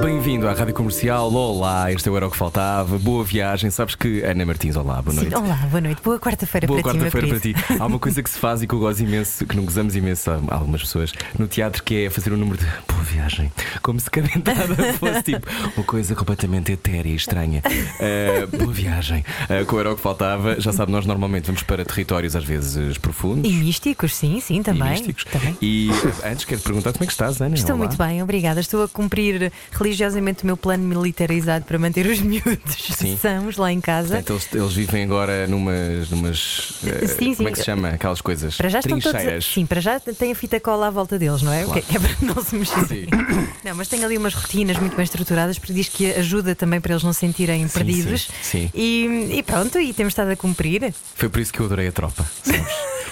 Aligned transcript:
Bem-vindo 0.00 0.46
à 0.46 0.52
Rádio 0.52 0.74
Comercial. 0.74 1.32
Olá, 1.32 1.90
este 1.90 2.08
é 2.08 2.12
o 2.12 2.16
Era 2.16 2.26
o 2.26 2.30
que 2.30 2.36
Faltava. 2.36 2.98
Boa 2.98 3.24
viagem. 3.24 3.70
Sabes 3.70 3.94
que 3.94 4.22
Ana 4.22 4.44
Martins, 4.44 4.76
olá, 4.76 5.00
boa 5.00 5.14
noite. 5.14 5.30
Sim, 5.30 5.36
olá, 5.36 5.56
boa 5.70 5.80
noite. 5.80 6.02
Boa 6.02 6.18
quarta-feira 6.18 6.66
Boa 6.66 6.82
para 6.82 6.92
ti, 6.92 6.98
meu 6.98 7.10
quarta-feira 7.10 7.28
para 7.28 7.40
ti. 7.40 7.80
Há 7.80 7.86
uma 7.86 7.98
coisa 7.98 8.22
que 8.22 8.28
se 8.30 8.38
faz 8.38 8.62
e 8.62 8.66
que 8.66 8.74
eu 8.74 8.78
gosto 8.78 9.02
imenso, 9.02 9.44
que 9.46 9.56
não 9.56 9.64
gozamos 9.64 9.96
imenso 9.96 10.30
a 10.30 10.54
algumas 10.54 10.82
pessoas 10.82 11.12
no 11.38 11.48
teatro, 11.48 11.82
que 11.82 12.04
é 12.04 12.10
fazer 12.10 12.32
o 12.32 12.36
número 12.36 12.58
de 12.58 12.66
boa 12.86 13.02
viagem. 13.04 13.50
Como 13.82 13.98
se 13.98 14.10
cada 14.10 14.28
entrada 14.36 14.74
fosse 14.98 15.22
tipo 15.22 15.48
uma 15.76 15.84
coisa 15.84 16.14
completamente 16.14 16.72
etérea 16.72 17.10
e 17.10 17.16
estranha. 17.16 17.62
Ah, 17.64 18.46
boa 18.58 18.72
viagem. 18.72 19.24
Ah, 19.48 19.64
com 19.64 19.76
o 19.76 19.80
Era 19.80 19.92
o 19.92 19.96
que 19.96 20.02
Faltava, 20.02 20.60
já 20.60 20.72
sabe, 20.72 20.92
nós 20.92 21.06
normalmente 21.06 21.46
vamos 21.46 21.62
para 21.62 21.84
territórios 21.84 22.36
às 22.36 22.44
vezes 22.44 22.98
profundos. 22.98 23.50
E 23.50 23.54
místicos, 23.54 24.14
sim, 24.14 24.40
sim, 24.40 24.60
e 24.60 24.62
também. 24.62 24.90
místicos. 24.90 25.24
também. 25.24 25.56
E 25.60 25.88
antes 26.24 26.44
quero 26.44 26.60
perguntar 26.60 26.92
como 26.92 27.04
é 27.04 27.06
que 27.06 27.12
estás, 27.12 27.40
Ana? 27.40 27.54
Estou 27.54 27.76
Olá. 27.76 27.86
muito 27.86 27.96
bem, 27.96 28.22
obrigada. 28.22 28.60
Estou 28.60 28.84
a 28.84 28.88
cumprir 28.88 29.50
religiosamente 29.72 29.95
o 30.42 30.46
meu 30.46 30.56
plano 30.56 30.84
militarizado 30.84 31.64
para 31.64 31.78
manter 31.78 32.06
os 32.06 32.20
miúdos 32.20 32.76
Sim. 32.96 33.16
sãos 33.16 33.56
lá 33.56 33.72
em 33.72 33.80
casa. 33.80 34.16
Portanto, 34.16 34.30
eles, 34.32 34.54
eles 34.54 34.72
vivem 34.74 35.04
agora 35.04 35.46
numas. 35.46 36.10
numas 36.10 36.72
eh, 36.84 37.06
Sim, 37.06 37.34
Como 37.34 37.48
é 37.48 37.50
sim. 37.50 37.52
que 37.52 37.58
se 37.58 37.64
chama? 37.64 37.88
Aquelas 37.90 38.20
coisas. 38.20 38.56
Para 38.56 38.68
já 38.68 38.78
estão 38.80 38.98
todos. 38.98 39.44
Sim, 39.46 39.66
para 39.66 39.80
já 39.80 39.98
tem 40.00 40.32
a 40.32 40.34
fita 40.34 40.60
cola 40.60 40.88
à 40.88 40.90
volta 40.90 41.18
deles, 41.18 41.42
não 41.42 41.52
é? 41.52 41.64
Claro. 41.64 41.82
Que 41.82 41.96
é 41.96 42.00
para 42.00 42.16
não 42.22 42.42
se 42.42 42.56
mexerem. 42.56 42.86
Sim. 42.86 43.06
Não, 43.64 43.74
mas 43.74 43.88
tem 43.88 44.04
ali 44.04 44.16
umas 44.16 44.32
rotinas 44.34 44.78
muito 44.78 44.94
bem 44.94 45.02
estruturadas, 45.04 45.58
porque 45.58 45.72
diz 45.72 45.88
que 45.88 46.12
ajuda 46.14 46.54
também 46.54 46.80
para 46.80 46.92
eles 46.92 47.02
não 47.02 47.12
se 47.12 47.20
sentirem 47.20 47.66
perdidos. 47.66 48.28
sim, 48.42 48.68
sim. 48.68 48.70
E, 48.72 49.38
e 49.38 49.42
pronto, 49.42 49.78
e 49.80 49.92
temos 49.92 50.12
estado 50.12 50.30
a 50.30 50.36
cumprir. 50.36 50.94
Foi 51.16 51.28
por 51.28 51.40
isso 51.40 51.52
que 51.52 51.58
eu 51.60 51.66
adorei 51.66 51.88
a 51.88 51.92
tropa. 51.92 52.24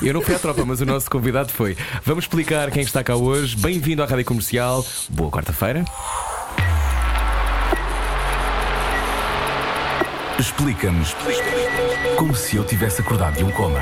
Eu 0.03 0.13
não 0.15 0.21
fui 0.23 0.35
à 0.35 0.39
tropa, 0.39 0.65
mas 0.65 0.81
o 0.81 0.87
nosso 0.87 1.11
convidado 1.11 1.51
foi. 1.51 1.77
Vamos 2.05 2.25
explicar 2.25 2.71
quem 2.71 2.83
está 2.83 3.03
cá 3.03 3.17
hoje. 3.17 3.57
Bem-vindo 3.57 4.03
à 4.03 4.07
Rádio 4.07 4.25
Comercial. 4.25 4.85
Boa 5.09 5.31
quarta-feira. 5.31 5.85
Explica-nos 10.39 11.15
como 12.17 12.35
se 12.35 12.57
eu 12.57 12.65
tivesse 12.65 13.01
acordado 13.01 13.37
de 13.37 13.45
um 13.45 13.51
coma. 13.53 13.81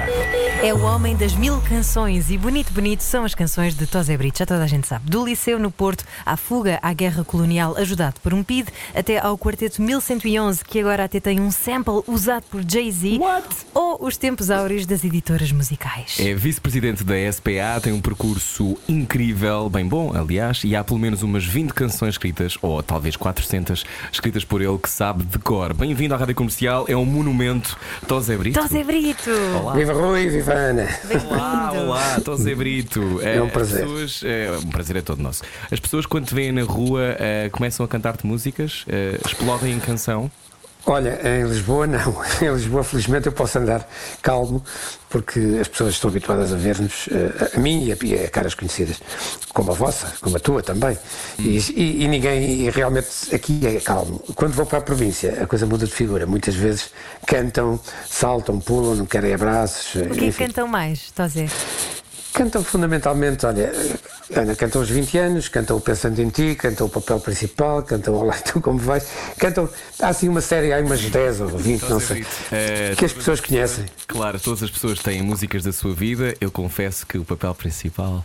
É 0.62 0.72
o 0.72 0.82
homem 0.82 1.16
das 1.16 1.34
mil 1.34 1.60
canções 1.62 2.30
e 2.30 2.38
bonito, 2.38 2.72
bonito 2.72 3.02
são 3.02 3.24
as 3.24 3.34
canções 3.34 3.74
de 3.74 3.84
Tosé 3.84 4.16
Brito, 4.16 4.38
já 4.38 4.46
toda 4.46 4.62
a 4.62 4.66
gente 4.66 4.86
sabe. 4.86 5.10
Do 5.10 5.24
Liceu 5.24 5.58
no 5.58 5.72
Porto, 5.72 6.04
à 6.24 6.36
fuga 6.36 6.78
à 6.82 6.92
guerra 6.92 7.24
colonial 7.24 7.76
ajudado 7.76 8.20
por 8.22 8.32
um 8.32 8.44
PID, 8.44 8.68
até 8.94 9.18
ao 9.18 9.36
quarteto 9.36 9.82
1111, 9.82 10.64
que 10.64 10.78
agora 10.78 11.04
até 11.04 11.18
tem 11.18 11.40
um 11.40 11.50
sample 11.50 12.02
usado 12.06 12.44
por 12.48 12.62
Jay-Z. 12.66 13.18
What? 13.18 13.48
Ou 13.74 14.06
os 14.06 14.16
tempos 14.16 14.50
áureos 14.50 14.86
das 14.86 15.02
editoras 15.02 15.50
musicais. 15.50 16.16
É 16.20 16.32
vice-presidente 16.32 17.02
da 17.02 17.14
SPA, 17.32 17.80
tem 17.82 17.92
um 17.92 18.00
percurso 18.00 18.78
incrível, 18.88 19.68
bem 19.68 19.86
bom, 19.86 20.12
aliás, 20.14 20.62
e 20.64 20.76
há 20.76 20.84
pelo 20.84 21.00
menos 21.00 21.22
umas 21.24 21.44
20 21.44 21.72
canções 21.72 22.14
escritas, 22.14 22.56
ou 22.62 22.82
talvez 22.82 23.16
400, 23.16 23.84
escritas 24.12 24.44
por 24.44 24.62
ele 24.62 24.78
que 24.78 24.88
sabe 24.88 25.24
de 25.24 25.38
cor. 25.40 25.74
Bem-vindo 25.74 26.14
à 26.14 26.16
Rádio 26.16 26.36
Comercial, 26.42 26.86
é 26.88 26.96
um 26.96 27.04
monumento. 27.04 27.78
Tosé 28.08 28.36
Brito. 28.36 28.60
Tosé 28.60 28.82
Brito! 28.82 29.30
Olá. 29.60 29.74
Viva 29.74 29.92
Rui, 29.92 30.28
viva 30.28 30.52
Ana. 30.52 30.88
Olá, 31.30 31.72
olá, 31.72 32.20
Tosé 32.20 32.52
Brito. 32.52 33.20
É 33.22 33.40
um 33.40 33.46
as 33.46 33.52
prazer. 33.52 33.82
Pessoas, 33.82 34.22
é, 34.24 34.50
um 34.58 34.68
prazer 34.68 34.96
é 34.96 35.02
todo 35.02 35.22
nosso. 35.22 35.44
As 35.70 35.78
pessoas, 35.78 36.04
quando 36.04 36.26
te 36.26 36.34
veem 36.34 36.50
na 36.50 36.64
rua, 36.64 37.14
eh, 37.16 37.48
começam 37.52 37.86
a 37.86 37.88
cantar-te 37.88 38.26
músicas, 38.26 38.84
eh, 38.88 39.20
explodem 39.24 39.72
em 39.72 39.78
canção. 39.78 40.28
Olha, 40.84 41.20
em 41.24 41.44
Lisboa 41.46 41.86
não. 41.86 42.22
Em 42.42 42.52
Lisboa, 42.52 42.82
felizmente, 42.82 43.26
eu 43.26 43.32
posso 43.32 43.56
andar 43.58 43.88
calmo, 44.20 44.62
porque 45.08 45.38
as 45.60 45.68
pessoas 45.68 45.94
estão 45.94 46.10
habituadas 46.10 46.52
a 46.52 46.56
ver-nos, 46.56 47.08
eh, 47.10 47.52
a 47.56 47.60
mim 47.60 47.84
e 47.84 47.92
a, 47.92 48.24
a 48.24 48.28
caras 48.28 48.54
conhecidas, 48.54 48.96
como 49.54 49.70
a 49.70 49.74
vossa, 49.74 50.12
como 50.20 50.36
a 50.36 50.40
tua 50.40 50.60
também. 50.60 50.98
E, 51.38 51.56
e- 51.76 52.02
e 52.04 52.08
ninguém, 52.08 52.62
e 52.62 52.70
realmente, 52.70 53.08
aqui 53.32 53.64
é 53.64 53.78
calmo. 53.80 54.18
Quando 54.34 54.54
vou 54.54 54.66
para 54.66 54.78
a 54.78 54.82
província, 54.82 55.42
a 55.42 55.46
coisa 55.46 55.66
muda 55.66 55.86
de 55.86 55.92
figura. 55.92 56.26
Muitas 56.26 56.54
vezes 56.56 56.90
cantam, 57.26 57.78
saltam, 58.08 58.58
pulam, 58.58 58.96
não 58.96 59.06
querem 59.06 59.32
abraços. 59.34 59.94
O 59.94 59.98
que 60.00 60.04
é 60.04 60.08
que 60.18 60.24
enfim. 60.26 60.46
cantam 60.46 60.66
mais, 60.66 61.12
Tosé? 61.12 61.46
Cantam 62.32 62.64
fundamentalmente, 62.64 63.44
olha, 63.44 63.70
Ana, 64.34 64.56
cantam 64.56 64.80
os 64.80 64.88
20 64.88 65.18
anos, 65.18 65.48
cantam 65.48 65.76
o 65.76 65.80
Pensando 65.82 66.18
em 66.18 66.30
Ti, 66.30 66.54
cantam 66.54 66.86
o 66.86 66.90
papel 66.90 67.20
principal, 67.20 67.82
cantam 67.82 68.14
Olá, 68.14 68.34
tu 68.36 68.58
como 68.58 68.78
vais, 68.78 69.06
cantam, 69.36 69.68
há 70.00 70.08
assim 70.08 70.28
uma 70.30 70.40
série, 70.40 70.72
há 70.72 70.78
umas 70.80 71.02
10 71.02 71.40
ou 71.42 71.48
20, 71.48 71.82
não 71.90 72.00
sei, 72.00 72.24
Eh, 72.50 72.94
que 72.96 73.04
as 73.04 73.12
pessoas 73.12 73.38
conhecem. 73.40 73.84
Claro, 74.06 74.40
todas 74.40 74.62
as 74.62 74.70
pessoas 74.70 74.98
têm 75.00 75.20
músicas 75.22 75.62
da 75.62 75.72
sua 75.72 75.92
vida. 75.94 76.34
Eu 76.40 76.50
confesso 76.50 77.06
que 77.06 77.18
o 77.18 77.24
papel 77.24 77.54
principal. 77.54 78.24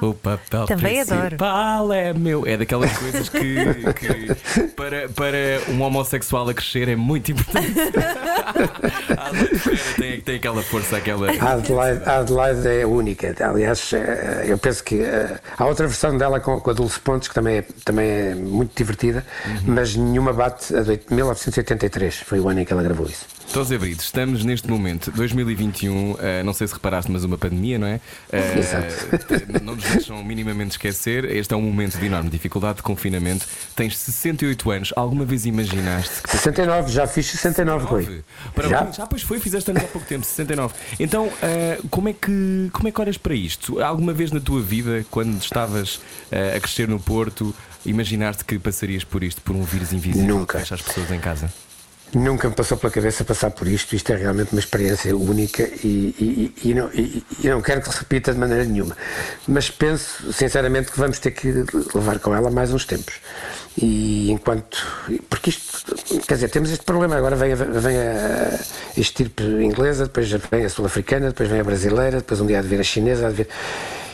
o 0.00 0.14
papel 0.14 0.62
Ah, 0.64 0.66
também 0.66 1.00
adoro. 1.00 1.20
principal 1.20 1.92
é 1.92 2.12
meu. 2.12 2.44
É 2.46 2.56
daquelas 2.56 2.92
coisas 2.98 3.28
que, 3.28 3.54
que 3.94 4.64
para, 4.76 5.08
para 5.10 5.60
um 5.68 5.80
homossexual 5.82 6.48
a 6.48 6.54
crescer 6.54 6.88
é 6.88 6.96
muito 6.96 7.30
importante. 7.30 7.72
Adelaide 9.16 9.94
tem, 9.96 10.20
tem 10.20 10.36
aquela 10.36 10.62
força, 10.62 10.96
aquela. 10.96 11.30
A 11.30 11.52
Adelaide, 11.54 12.02
a 12.04 12.18
Adelaide 12.18 12.68
é 12.68 12.86
única, 12.86 13.11
aliás, 13.40 13.92
eh, 13.92 14.44
eu 14.46 14.58
penso 14.58 14.82
que 14.84 15.00
eh, 15.00 15.38
há 15.56 15.64
outra 15.66 15.86
versão 15.86 16.16
dela 16.16 16.40
com, 16.40 16.62
a 16.68 16.72
Dulce 16.72 17.00
Pontes, 17.00 17.28
que 17.28 17.34
também 17.34 17.58
é, 17.58 17.64
também 17.84 18.08
é 18.10 18.34
muito 18.34 18.76
divertida, 18.76 19.24
mas 19.64 19.94
nenhuma 19.96 20.32
bate 20.32 20.74
a 20.76 20.82
de 20.82 21.00
1983, 21.10 22.16
foi 22.18 22.40
o 22.40 22.48
ano 22.48 22.60
em 22.60 22.64
que 22.64 22.72
ela 22.72 22.82
gravou 22.82 23.06
isso. 23.06 23.26
Tosé 23.52 23.76
Brito, 23.76 24.02
estamos 24.02 24.42
neste 24.44 24.66
momento, 24.66 25.10
2021, 25.10 26.16
eh, 26.18 26.42
não 26.42 26.54
sei 26.54 26.66
se 26.66 26.72
reparaste, 26.72 27.12
mas 27.12 27.22
uma 27.22 27.36
pandemia, 27.36 27.78
não 27.78 27.86
é? 27.86 28.00
Eh, 28.32 28.56
Exato. 28.58 28.94
não 29.62 29.76
nos 29.76 29.84
deixam 29.84 30.24
minimamente 30.24 30.70
esquecer. 30.70 31.26
Este 31.26 31.52
é 31.52 31.56
um 31.56 31.60
momento 31.60 31.98
de 31.98 32.06
enorme 32.06 32.30
dificuldade 32.30 32.76
de 32.76 32.82
confinamento. 32.82 33.46
Tens 33.76 33.98
68 33.98 34.70
anos. 34.70 34.92
Alguma 34.96 35.26
vez 35.26 35.44
imaginaste 35.44 36.22
que 36.22 36.30
69, 36.30 36.90
já 36.90 37.06
fiz 37.06 37.26
69, 37.26 37.84
Rui. 37.84 38.00
69? 38.04 38.22
Já? 38.24 38.52
Parabéns. 38.70 38.96
Já, 38.96 39.06
pois 39.06 39.22
foi, 39.22 39.38
fizeste 39.38 39.70
anos 39.70 39.84
há 39.84 39.86
pouco 39.86 40.06
tempo, 40.06 40.24
69. 40.24 40.72
Então, 40.98 41.30
eh, 41.42 41.78
como, 41.90 42.08
é 42.08 42.14
que, 42.14 42.70
como 42.72 42.88
é 42.88 42.90
que 42.90 43.00
olhas 43.02 43.18
para 43.18 43.34
isto? 43.34 43.82
Alguma 43.82 44.14
vez 44.14 44.32
na 44.32 44.40
tua 44.40 44.62
vida, 44.62 45.04
quando 45.10 45.38
estavas 45.38 46.00
eh, 46.30 46.54
a 46.56 46.60
crescer 46.60 46.88
no 46.88 46.98
Porto, 46.98 47.54
imaginaste 47.84 48.46
que 48.46 48.58
passarias 48.58 49.04
por 49.04 49.22
isto, 49.22 49.42
por 49.42 49.54
um 49.54 49.62
vírus 49.62 49.92
invisível 49.92 50.38
Nunca. 50.38 50.54
que 50.54 50.60
fecha 50.60 50.74
as 50.74 50.80
pessoas 50.80 51.10
em 51.12 51.20
casa? 51.20 51.52
Nunca 52.14 52.46
me 52.48 52.54
passou 52.54 52.76
pela 52.76 52.92
cabeça 52.92 53.24
passar 53.24 53.50
por 53.52 53.66
isto. 53.66 53.96
Isto 53.96 54.12
é 54.12 54.16
realmente 54.16 54.52
uma 54.52 54.60
experiência 54.60 55.16
única 55.16 55.62
e, 55.62 56.14
e- 56.20 56.68
e 56.70 56.74
não, 56.74 56.90
e- 56.92 57.24
não 57.44 57.62
quero 57.62 57.80
que 57.80 57.90
se 57.90 57.98
repita 58.00 58.32
de 58.34 58.38
maneira 58.38 58.64
nenhuma. 58.64 58.94
Mas 59.48 59.70
penso, 59.70 60.30
sinceramente, 60.30 60.92
que 60.92 60.98
vamos 60.98 61.18
ter 61.18 61.30
que 61.30 61.48
levar 61.94 62.18
com 62.18 62.34
ela 62.34 62.50
mais 62.50 62.70
uns 62.72 62.84
tempos. 62.84 63.14
E 63.78 64.30
enquanto. 64.30 64.76
Porque 65.30 65.48
isto. 65.50 65.94
Quer 66.28 66.34
dizer, 66.34 66.48
temos 66.50 66.70
este 66.70 66.84
problema. 66.84 67.16
Agora 67.16 67.34
vem 67.34 67.52
a, 67.52 67.56
vem 67.56 67.96
a 67.96 68.58
estirpe 69.00 69.42
inglesa, 69.42 70.04
depois 70.04 70.30
vem 70.50 70.66
a 70.66 70.68
sul-africana, 70.68 71.28
depois 71.28 71.48
vem 71.48 71.60
a 71.60 71.64
brasileira, 71.64 72.18
depois 72.18 72.40
um 72.42 72.46
dia 72.46 72.58
há 72.58 72.62
de 72.62 72.68
vir 72.68 72.80
a 72.80 72.84
chinesa, 72.84 73.26
há 73.26 73.30
de 73.30 73.36
vir. 73.36 73.48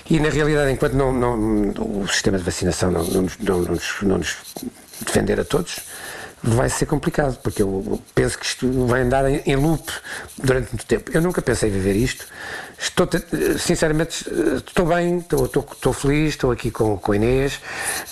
E 0.08 0.20
na 0.20 0.28
realidade, 0.28 0.70
enquanto 0.70 0.92
não, 0.94 1.12
não- 1.12 1.72
o 2.02 2.06
sistema 2.08 2.38
de 2.38 2.44
vacinação 2.44 2.92
não, 2.92 3.02
não, 3.04 3.26
não, 3.40 3.58
nos, 3.62 3.82
nos 4.02 4.36
defender 5.04 5.40
a 5.40 5.44
todos, 5.44 5.80
vai 6.42 6.68
ser 6.68 6.86
complicado, 6.86 7.36
porque 7.42 7.62
eu 7.62 8.00
penso 8.14 8.38
que 8.38 8.46
isto 8.46 8.86
vai 8.86 9.02
andar 9.02 9.28
em, 9.28 9.42
em 9.44 9.56
loop 9.56 9.90
durante 10.42 10.68
muito 10.70 10.86
tempo. 10.86 11.10
Eu 11.12 11.20
nunca 11.22 11.42
pensei 11.42 11.68
em 11.68 11.72
viver 11.72 11.96
isto. 11.96 12.26
Estou, 12.80 13.06
te- 13.08 13.24
sinceramente, 13.58 14.24
estou 14.64 14.86
bem, 14.86 15.18
estou, 15.18 15.46
estou, 15.46 15.68
estou 15.72 15.92
feliz, 15.92 16.30
estou 16.30 16.52
aqui 16.52 16.70
com, 16.70 16.96
com 16.96 17.12
a 17.12 17.16
Inês. 17.16 17.60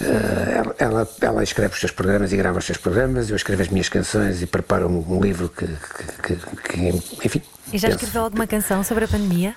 Eh, 0.00 0.62
ela, 0.78 1.08
ela, 1.20 1.42
escreve 1.44 1.74
os 1.74 1.78
seus 1.80 1.92
programas 1.92 2.32
e 2.32 2.36
grava 2.36 2.58
os 2.58 2.64
seus 2.64 2.78
programas, 2.78 3.30
eu 3.30 3.36
escrevo 3.36 3.62
as 3.62 3.68
minhas 3.68 3.88
canções 3.88 4.42
e 4.42 4.46
preparo 4.46 4.88
um, 4.88 5.04
um 5.16 5.20
livro 5.20 5.48
que, 5.48 5.66
que- 5.66 6.34
que- 6.36 6.68
que, 6.68 7.26
enfim. 7.26 7.42
E 7.72 7.78
já 7.78 7.88
penso- 7.88 7.98
escreveu 8.00 8.22
alguma 8.22 8.46
canção 8.46 8.82
sobre 8.82 9.04
a 9.04 9.08
pandemia? 9.08 9.54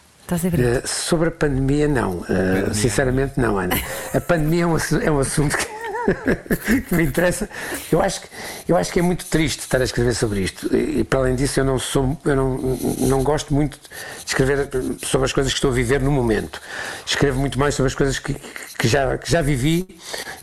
Uh, 0.83 0.88
sobre 0.88 1.30
a 1.30 1.31
pandemia, 1.31 1.88
não. 1.88 2.18
Uh, 2.19 2.72
sinceramente, 2.74 3.33
não, 3.38 3.57
Ana. 3.57 3.75
A 4.13 4.22
pandemia 4.22 4.63
é 4.63 4.68
um, 4.68 4.77
é 5.01 5.10
um 5.12 5.19
assunto 5.19 5.57
que, 5.57 5.65
que 6.88 6.95
me 6.95 7.03
interessa. 7.03 7.50
Eu 7.91 8.01
acho, 8.01 8.21
que, 8.21 8.27
eu 8.67 8.77
acho 8.77 8.91
que 8.91 9.00
é 9.00 9.01
muito 9.01 9.25
triste 9.25 9.59
estar 9.61 9.81
a 9.81 9.83
escrever 9.83 10.15
sobre 10.15 10.41
isto. 10.41 10.75
E, 10.75 11.03
para 11.03 11.19
além 11.19 11.35
disso, 11.35 11.59
eu 11.59 11.65
não 11.65 11.79
sou, 11.79 12.17
eu 12.25 12.35
não, 12.35 12.57
não 13.00 13.23
gosto 13.23 13.53
muito 13.53 13.79
de 13.79 14.27
escrever 14.27 14.69
sobre 15.03 15.25
as 15.25 15.33
coisas 15.33 15.51
que 15.51 15.57
estou 15.57 15.71
a 15.71 15.73
viver 15.73 16.01
no 16.01 16.11
momento. 16.11 16.61
Escrevo 17.06 17.39
muito 17.39 17.59
mais 17.59 17.75
sobre 17.75 17.88
as 17.88 17.95
coisas 17.95 18.19
que, 18.19 18.35
que, 18.77 18.88
já, 18.88 19.17
que 19.17 19.31
já 19.31 19.41
vivi 19.41 19.88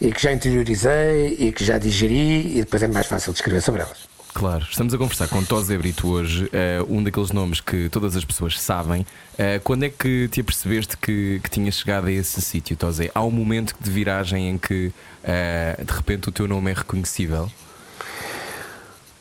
e 0.00 0.12
que 0.12 0.22
já 0.22 0.32
interiorizei 0.32 1.36
e 1.38 1.52
que 1.52 1.64
já 1.64 1.78
digeri 1.78 2.58
e 2.58 2.60
depois 2.60 2.82
é 2.82 2.88
mais 2.88 3.06
fácil 3.06 3.32
de 3.32 3.38
escrever 3.38 3.62
sobre 3.62 3.82
elas. 3.82 4.15
Claro, 4.36 4.66
estamos 4.70 4.92
a 4.92 4.98
conversar 4.98 5.28
com 5.28 5.42
Tosé 5.42 5.78
Brito 5.78 6.06
hoje, 6.08 6.46
eh, 6.52 6.84
um 6.90 7.02
daqueles 7.02 7.30
nomes 7.30 7.58
que 7.58 7.88
todas 7.88 8.14
as 8.14 8.22
pessoas 8.22 8.60
sabem. 8.60 9.06
Eh, 9.38 9.58
quando 9.64 9.84
é 9.84 9.88
que 9.88 10.28
te 10.28 10.42
apercebeste 10.42 10.94
que, 10.98 11.40
que 11.42 11.48
tinhas 11.48 11.76
chegado 11.76 12.08
a 12.08 12.12
esse 12.12 12.42
sítio, 12.42 12.76
Tosé? 12.76 13.10
Há 13.14 13.22
um 13.24 13.30
momento 13.30 13.74
de 13.80 13.90
viragem 13.90 14.50
em 14.50 14.58
que 14.58 14.92
eh, 15.24 15.80
de 15.82 15.90
repente 15.90 16.28
o 16.28 16.32
teu 16.32 16.46
nome 16.46 16.70
é 16.70 16.74
reconhecível? 16.74 17.50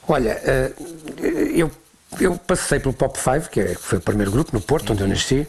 Olha, 0.06 0.38
eu, 1.56 1.72
eu 2.20 2.36
passei 2.38 2.82
pelo 2.82 2.94
Pop 2.94 3.18
5, 3.18 3.50
que 3.50 3.62
é- 3.62 3.74
que 3.76 3.82
foi 3.82 4.00
o 4.00 4.02
primeiro 4.02 4.32
grupo 4.32 4.52
no 4.54 4.60
Porto, 4.60 4.92
onde 4.92 5.02
eu 5.02 5.08
nasci. 5.08 5.48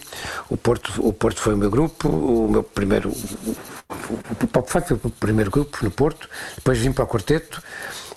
O 0.48 0.56
Porto, 0.56 0.92
o 1.04 1.12
Porto 1.12 1.40
foi 1.40 1.54
o 1.54 1.56
meu 1.56 1.70
grupo, 1.72 2.08
o 2.08 2.48
meu 2.48 2.62
primeiro. 2.62 3.10
O 3.10 4.46
Pop 4.46 4.70
5 4.70 4.86
foi 4.86 4.96
o 5.02 5.10
primeiro 5.10 5.50
grupo 5.50 5.76
no 5.82 5.90
Porto, 5.90 6.28
depois 6.54 6.78
vim 6.78 6.92
para 6.92 7.02
o 7.02 7.08
Quarteto. 7.08 7.60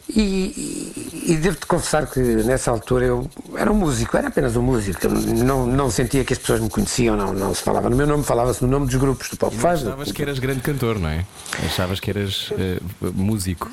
E, 0.09 0.21
e- 0.21 1.33
e 1.33 1.38
devo-te 1.38 1.67
confessar 1.67 2.07
que 2.07 2.19
nessa 2.19 2.71
altura 2.71 3.06
eu 3.06 3.29
era 3.56 3.71
um 3.71 3.75
músico, 3.75 4.17
era 4.17 4.29
apenas 4.29 4.56
um 4.56 4.61
músico. 4.63 5.07
Não, 5.07 5.67
não 5.67 5.91
sentia 5.91 6.25
que 6.25 6.33
as 6.33 6.39
pessoas 6.39 6.59
me 6.61 6.69
conheciam, 6.69 7.15
não, 7.15 7.31
não 7.33 7.53
se 7.53 7.61
falava 7.61 7.89
no 7.89 7.95
meu 7.95 8.07
nome, 8.07 8.23
falava-se 8.23 8.63
no 8.63 8.67
nome 8.69 8.88
dos 8.88 8.95
grupos 8.95 9.29
do 9.29 9.38
Pop 9.38 9.56
5. 9.56 9.67
Achavas 9.67 10.11
que 10.11 10.21
eras 10.23 10.39
grande 10.39 10.61
cantor, 10.61 10.97
não 10.97 11.09
é? 11.09 11.23
Achavas 11.65 12.00
que 12.00 12.09
eras 12.09 12.51
eh, 12.57 12.79
músico. 13.13 13.69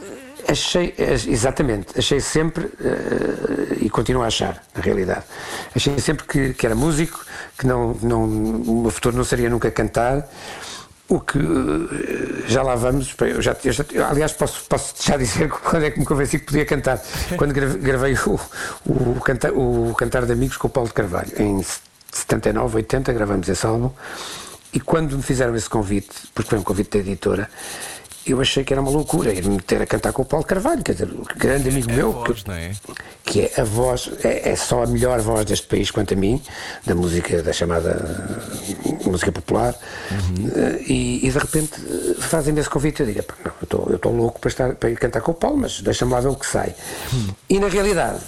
Achei, 0.49 0.95
ach- 0.99 1.27
exatamente, 1.27 1.99
achei 1.99 2.21
sempre, 2.21 2.71
eh, 2.81 3.79
e 3.81 3.91
continuo 3.91 4.23
a 4.23 4.27
achar, 4.27 4.63
na 4.77 4.81
realidade, 4.83 5.25
achei 5.75 5.99
sempre 5.99 6.25
que, 6.27 6.55
que 6.55 6.65
era 6.67 6.75
músico, 6.75 7.25
que 7.59 7.67
não, 7.67 7.97
não, 8.03 8.25
o 8.25 8.83
meu 8.83 8.91
futuro 8.93 9.17
não 9.17 9.25
seria 9.25 9.51
nunca 9.51 9.71
cantar, 9.73 10.29
o 11.09 11.21
que 11.21 11.39
eh, 11.39 12.45
já 12.49 12.63
lá 12.63 12.75
vamos, 12.75 13.15
eu 13.21 13.41
já, 13.41 13.57
eu 13.65 13.73
já- 13.73 13.85
aliás, 14.11 14.33
posso, 14.33 14.65
posso 14.69 14.95
já 15.01 15.17
dizer 15.17 15.49
quando 15.63 15.85
é 15.85 15.91
que 15.91 15.99
me 16.01 16.05
convenci 16.07 16.39
que 16.39 16.47
podia 16.47 16.65
cantar, 16.67 17.01
quando 17.37 17.53
grave- 17.55 17.79
gravei 17.79 18.15
o, 18.27 18.41
o, 18.87 19.21
canta, 19.21 19.53
o 19.53 19.95
Cantar 19.97 20.27
de 20.27 20.33
Amigos 20.33 20.57
com 20.57 20.67
o 20.67 20.71
Paulo 20.71 20.89
de 20.89 20.95
Carvalho, 20.95 21.31
em 21.39 21.65
79, 22.13 22.77
80, 22.77 23.13
gravamos 23.13 23.49
esse 23.49 23.65
álbum, 23.67 23.91
e 24.73 24.81
quando 24.81 25.17
me 25.17 25.23
fizeram 25.23 25.55
esse 25.55 25.69
convite, 25.71 26.09
porque 26.35 26.51
foi 26.51 26.59
um 26.59 26.63
convite 26.63 26.91
da 26.91 26.99
editora, 26.99 27.49
eu 28.27 28.41
achei 28.41 28.65
que 28.65 28.73
era 28.73 28.81
uma 28.83 28.91
loucura 28.91 29.33
ir 29.33 29.45
me 29.45 29.57
meter 29.57 29.81
a 29.83 29.87
cantar 29.87 30.13
com 30.13 30.23
o 30.23 30.25
Paulo 30.25 30.45
Carvalho, 30.45 30.83
quer 30.83 30.93
dizer, 30.93 31.09
um 31.09 31.23
grande 31.37 31.69
amigo 31.69 31.91
meu, 31.93 32.13
que, 32.23 32.29
Voz, 32.33 32.45
não 32.45 32.55
é? 32.55 32.73
que 33.25 33.41
é 33.43 33.61
a 33.61 33.65
voz, 33.65 34.11
é, 34.25 34.51
é 34.51 34.57
só 34.57 34.83
a 34.83 34.87
melhor 34.87 35.21
voz 35.21 35.45
deste 35.45 35.67
país, 35.67 35.91
quanto 35.91 36.15
a 36.15 36.17
mim, 36.17 36.41
da 36.85 36.95
música, 36.95 37.43
da 37.43 37.53
chamada 37.53 37.91
eh, 38.85 39.09
música 39.09 39.31
popular, 39.33 39.75
Eh, 40.55 40.83
e, 40.87 41.27
e 41.27 41.31
de 41.31 41.39
repente 41.39 41.73
eh, 41.81 42.15
fazem-me 42.21 42.61
esse 42.61 42.71
convite. 42.71 43.01
Eu 43.01 43.07
digo, 43.07 43.19
"Epá, 43.21 43.35
não, 43.45 43.53
eu 43.91 43.95
estou- 43.97 44.13
louco 44.13 44.39
para, 44.41 44.49
estar, 44.49 44.75
para 44.75 44.91
ir 44.91 44.99
cantar 44.99 45.21
com 45.21 45.33
o 45.33 45.35
Paulo, 45.35 45.59
mas 45.59 45.81
deixa-me 45.81 46.13
lá 46.13 46.21
ver 46.21 46.29
o 46.29 46.35
que 46.37 46.47
sai. 46.47 46.75
E 47.49 47.59
na 47.59 47.69
realidade, 47.69 48.21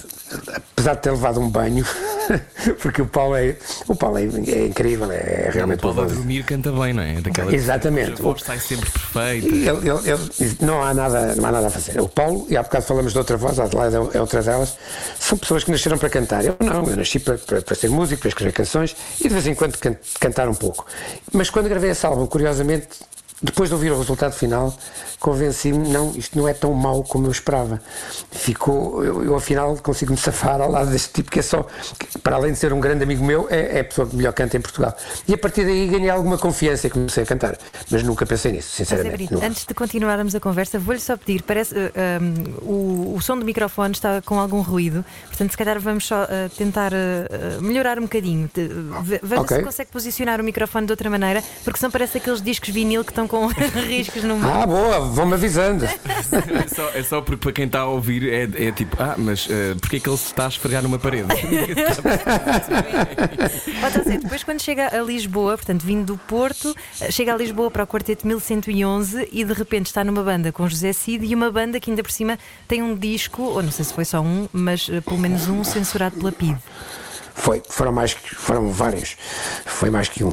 apesar 0.72 0.94
de 0.94 1.02
ter 1.02 1.10
levado 1.10 1.40
um 1.40 1.48
banho, 1.48 1.84
porque 2.82 3.02
o 3.02 3.06
Paulo 3.06 3.36
é, 3.36 3.56
o 3.86 3.94
Paulo 3.94 4.18
é, 4.18 4.22
é 4.22 4.66
incrível, 4.66 5.10
é, 5.10 5.50
realmente 5.52 5.80
Pode 5.80 5.98
uma 5.98 6.06
a 6.06 6.08
dormir, 6.08 6.44
canta 6.44 6.70
bem, 6.72 6.92
não 6.92 7.02
é? 7.02 7.20
Daquela 7.20 7.54
Exatamente. 7.54 8.20
Voz 8.22 8.42
sai 8.42 8.58
sempre 8.58 8.90
perfeita. 8.90 9.46
Ele- 9.48 9.88
ele- 9.88 10.08
ele- 10.40 10.56
não, 10.60 10.82
há 10.82 10.92
nada, 10.92 11.34
não 11.36 11.46
há 11.46 11.52
nada 11.52 11.66
a 11.68 11.70
fazer. 11.70 12.00
O 12.00 12.08
Paulo, 12.08 12.46
e 12.48 12.56
há 12.56 12.62
bocado 12.62 12.84
falamos 12.84 13.12
de 13.12 13.18
outra 13.18 13.36
voz, 13.36 13.58
a 13.58 13.64
Adelaide 13.64 13.96
é 13.96 14.18
é 14.18 14.20
outra 14.20 14.42
delas, 14.42 14.76
são 15.18 15.38
pessoas 15.38 15.64
que 15.64 15.70
nasceram 15.70 15.98
para 15.98 16.10
cantar. 16.10 16.44
Eu 16.44 16.56
não, 16.60 16.84
eu 16.88 16.96
nasci 16.96 17.18
para, 17.18 17.38
para, 17.38 17.62
para 17.62 17.74
ser 17.74 17.88
músico, 17.88 18.20
para 18.20 18.28
escrever 18.28 18.52
canções 18.52 18.94
e 19.20 19.24
de 19.24 19.28
vez 19.30 19.46
em 19.46 19.54
quando 19.54 19.76
can- 19.78 19.96
cantar 20.20 20.48
um 20.48 20.54
pouco. 20.54 20.86
Mas 21.32 21.50
quando 21.50 21.68
gravei 21.68 21.90
esse 21.90 22.04
álbum, 22.04 22.26
curiosamente, 22.26 22.88
depois 23.40 23.68
de 23.68 23.74
ouvir 23.74 23.92
o 23.92 23.98
resultado 23.98 24.32
final, 24.32 24.76
convenci-me, 25.18 25.88
não, 25.88 26.12
isto 26.16 26.38
não 26.38 26.46
é 26.48 26.54
tão 26.54 26.72
mau 26.72 27.02
como 27.02 27.26
eu 27.26 27.30
esperava. 27.30 27.80
Ficou, 28.30 29.04
eu, 29.04 29.24
eu 29.24 29.34
afinal 29.36 29.76
consigo 29.76 30.12
me 30.12 30.18
safar 30.18 30.60
ao 30.60 30.70
lado 30.70 30.90
deste 30.90 31.12
tipo 31.12 31.30
que 31.30 31.40
é 31.40 31.42
só, 31.42 31.66
que, 31.98 32.18
para 32.18 32.36
além 32.36 32.52
de 32.52 32.58
ser 32.58 32.72
um 32.72 32.80
grande 32.80 33.02
amigo 33.02 33.24
meu, 33.24 33.46
é, 33.50 33.78
é 33.78 33.80
a 33.80 33.84
pessoa 33.84 34.06
que 34.08 34.16
melhor 34.16 34.32
canta 34.32 34.56
em 34.56 34.60
Portugal. 34.60 34.96
E 35.26 35.34
a 35.34 35.38
partir 35.38 35.64
daí 35.64 35.86
ganhei 35.88 36.10
alguma 36.10 36.38
confiança 36.38 36.86
e 36.86 36.90
comecei 36.90 37.22
a 37.24 37.26
cantar. 37.26 37.56
Mas 37.90 38.02
nunca 38.02 38.24
pensei 38.26 38.52
nisso, 38.52 38.70
sinceramente. 38.74 39.32
Nunca. 39.32 39.46
antes 39.46 39.64
de 39.64 39.74
continuarmos 39.74 40.34
a 40.34 40.40
conversa, 40.40 40.78
vou-lhe 40.78 41.00
só 41.00 41.16
pedir, 41.16 41.42
parece 41.42 41.74
eh, 41.76 42.18
um, 42.20 43.12
o, 43.12 43.14
o 43.16 43.20
som 43.20 43.38
do 43.38 43.44
microfone 43.44 43.92
está 43.92 44.22
com 44.22 44.38
algum 44.38 44.60
ruído, 44.60 45.04
portanto, 45.26 45.50
se 45.50 45.56
calhar 45.56 45.78
vamos 45.80 46.06
só 46.06 46.24
eh, 46.24 46.48
tentar 46.56 46.92
eh, 46.92 47.26
eh, 47.30 47.58
melhorar 47.60 47.98
um 47.98 48.02
bocadinho. 48.02 48.50
Veja 49.22 49.40
Ok. 49.40 49.56
se 49.56 49.62
consegue 49.62 49.90
posicionar 49.90 50.40
o 50.40 50.44
microfone 50.44 50.86
de 50.86 50.92
outra 50.92 51.10
maneira, 51.10 51.42
porque 51.64 51.78
são 51.78 51.90
parece 51.90 52.18
aqueles 52.18 52.40
discos 52.42 52.68
vinil 52.70 53.04
que 53.04 53.10
estão 53.10 53.26
com 53.26 53.46
riscos 53.86 54.22
no 54.24 54.36
meio. 54.36 54.52
Ah, 54.52 54.66
boa, 54.66 55.00
vão-me 55.08 55.34
avisando. 55.34 55.84
É 55.84 56.68
só, 56.68 56.88
é 56.90 57.02
só 57.02 57.20
porque 57.20 57.42
para 57.42 57.52
quem 57.52 57.66
está 57.66 57.80
a 57.80 57.86
ouvir 57.86 58.28
é, 58.28 58.68
é 58.68 58.72
tipo, 58.72 58.96
ah, 59.00 59.14
mas 59.16 59.46
uh, 59.46 59.76
porquê 59.80 59.96
é 59.96 60.00
que 60.00 60.08
ele 60.08 60.16
se 60.16 60.26
está 60.26 60.46
a 60.46 60.48
esfregar 60.48 60.82
numa 60.82 60.98
parede? 60.98 61.28
Pode 63.80 64.04
ser, 64.04 64.20
depois 64.20 64.44
quando 64.44 64.60
chega 64.60 64.96
a 64.98 65.02
Lisboa, 65.02 65.56
portanto, 65.56 65.82
vindo 65.82 66.06
do 66.06 66.18
Porto, 66.18 66.74
eh, 67.00 67.10
chega 67.10 67.32
a 67.32 67.36
Lisboa 67.36 67.70
para 67.70 67.84
o 67.84 67.86
Quarteto 67.86 68.26
1111 68.26 69.28
e 69.32 69.44
de 69.44 69.52
repente 69.52 69.86
está 69.86 70.04
numa 70.04 70.22
banda 70.22 70.52
com 70.52 70.68
José 70.68 70.92
Cid 70.92 71.24
e 71.24 71.34
uma 71.34 71.50
banda 71.50 71.80
que 71.80 71.90
ainda 71.90 72.02
por 72.02 72.12
cima 72.12 72.38
tem 72.66 72.82
um 72.82 72.94
disco, 72.94 73.42
ou 73.42 73.62
não 73.62 73.70
sei 73.70 73.84
se 73.84 73.92
foi 73.92 74.04
só 74.04 74.20
um, 74.20 74.48
mas 74.52 74.88
eh, 74.90 75.00
pelo 75.00 75.18
menos 75.18 75.48
um 75.48 75.64
censurado 75.64 76.16
pela 76.16 76.32
PID. 76.32 76.58
Foi, 77.38 77.62
foram 77.68 77.92
mais 77.92 78.14
que, 78.14 78.34
foram 78.34 78.70
vários. 78.70 79.16
Foi 79.64 79.90
mais 79.90 80.08
que 80.08 80.24
um. 80.24 80.32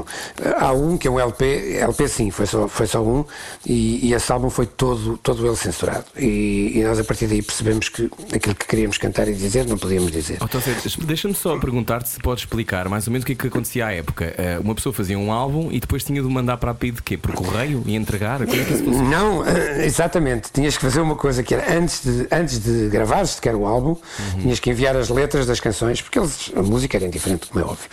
Há 0.58 0.72
um 0.72 0.98
que 0.98 1.08
é 1.08 1.10
um 1.10 1.18
LP, 1.18 1.78
LP 1.78 2.08
sim, 2.08 2.30
foi 2.30 2.46
só, 2.46 2.68
foi 2.68 2.86
só 2.86 3.02
um, 3.02 3.24
e, 3.64 4.08
e 4.08 4.14
esse 4.14 4.30
álbum 4.30 4.50
foi 4.50 4.66
todo, 4.66 5.16
todo 5.18 5.46
ele 5.46 5.56
censurado. 5.56 6.04
E, 6.16 6.72
e 6.74 6.82
nós 6.84 6.98
a 6.98 7.04
partir 7.04 7.26
daí 7.26 7.42
percebemos 7.42 7.88
que 7.88 8.10
aquilo 8.34 8.54
que 8.54 8.66
queríamos 8.66 8.98
cantar 8.98 9.28
e 9.28 9.34
dizer 9.34 9.66
não 9.66 9.78
podíamos 9.78 10.10
dizer. 10.10 10.38
Então, 10.42 10.60
Deixa-me 11.06 11.34
só 11.34 11.58
perguntar-te 11.58 12.08
se 12.08 12.18
podes 12.20 12.42
explicar 12.42 12.88
mais 12.88 13.06
ou 13.06 13.12
menos 13.12 13.22
o 13.22 13.26
que 13.26 13.32
é 13.32 13.36
que 13.36 13.46
acontecia 13.46 13.86
à 13.86 13.92
época. 13.92 14.34
Uh, 14.36 14.60
uma 14.62 14.74
pessoa 14.74 14.92
fazia 14.92 15.18
um 15.18 15.32
álbum 15.32 15.70
e 15.70 15.80
depois 15.80 16.04
tinha 16.04 16.20
de 16.20 16.28
mandar 16.28 16.56
para 16.56 16.72
a 16.72 16.74
PID 16.74 17.00
quê? 17.02 17.16
Por 17.16 17.32
correio 17.32 17.82
e 17.86 17.94
entregar? 17.94 18.44
Como 18.44 18.60
é 18.60 18.64
que 18.64 18.72
isso? 18.72 18.84
Não, 18.84 19.46
eh, 19.46 19.86
exatamente. 19.86 20.50
Tinhas 20.52 20.76
que 20.76 20.82
fazer 20.82 21.00
uma 21.00 21.14
coisa 21.14 21.42
que 21.42 21.54
era 21.54 21.78
antes 21.78 22.02
de, 22.02 22.26
antes 22.32 22.58
de 22.58 22.88
gravar 22.88 23.24
sequer 23.26 23.54
o 23.54 23.64
álbum, 23.64 23.96
tinhas 24.40 24.58
que 24.58 24.70
enviar 24.70 24.96
as 24.96 25.08
letras 25.08 25.46
das 25.46 25.60
canções, 25.60 26.02
porque 26.02 26.18
eles, 26.18 26.50
a 26.56 26.62
música 26.62 26.95
era 26.96 27.06
indiferente, 27.06 27.48
como 27.48 27.64
é 27.64 27.68
óbvio. 27.68 27.88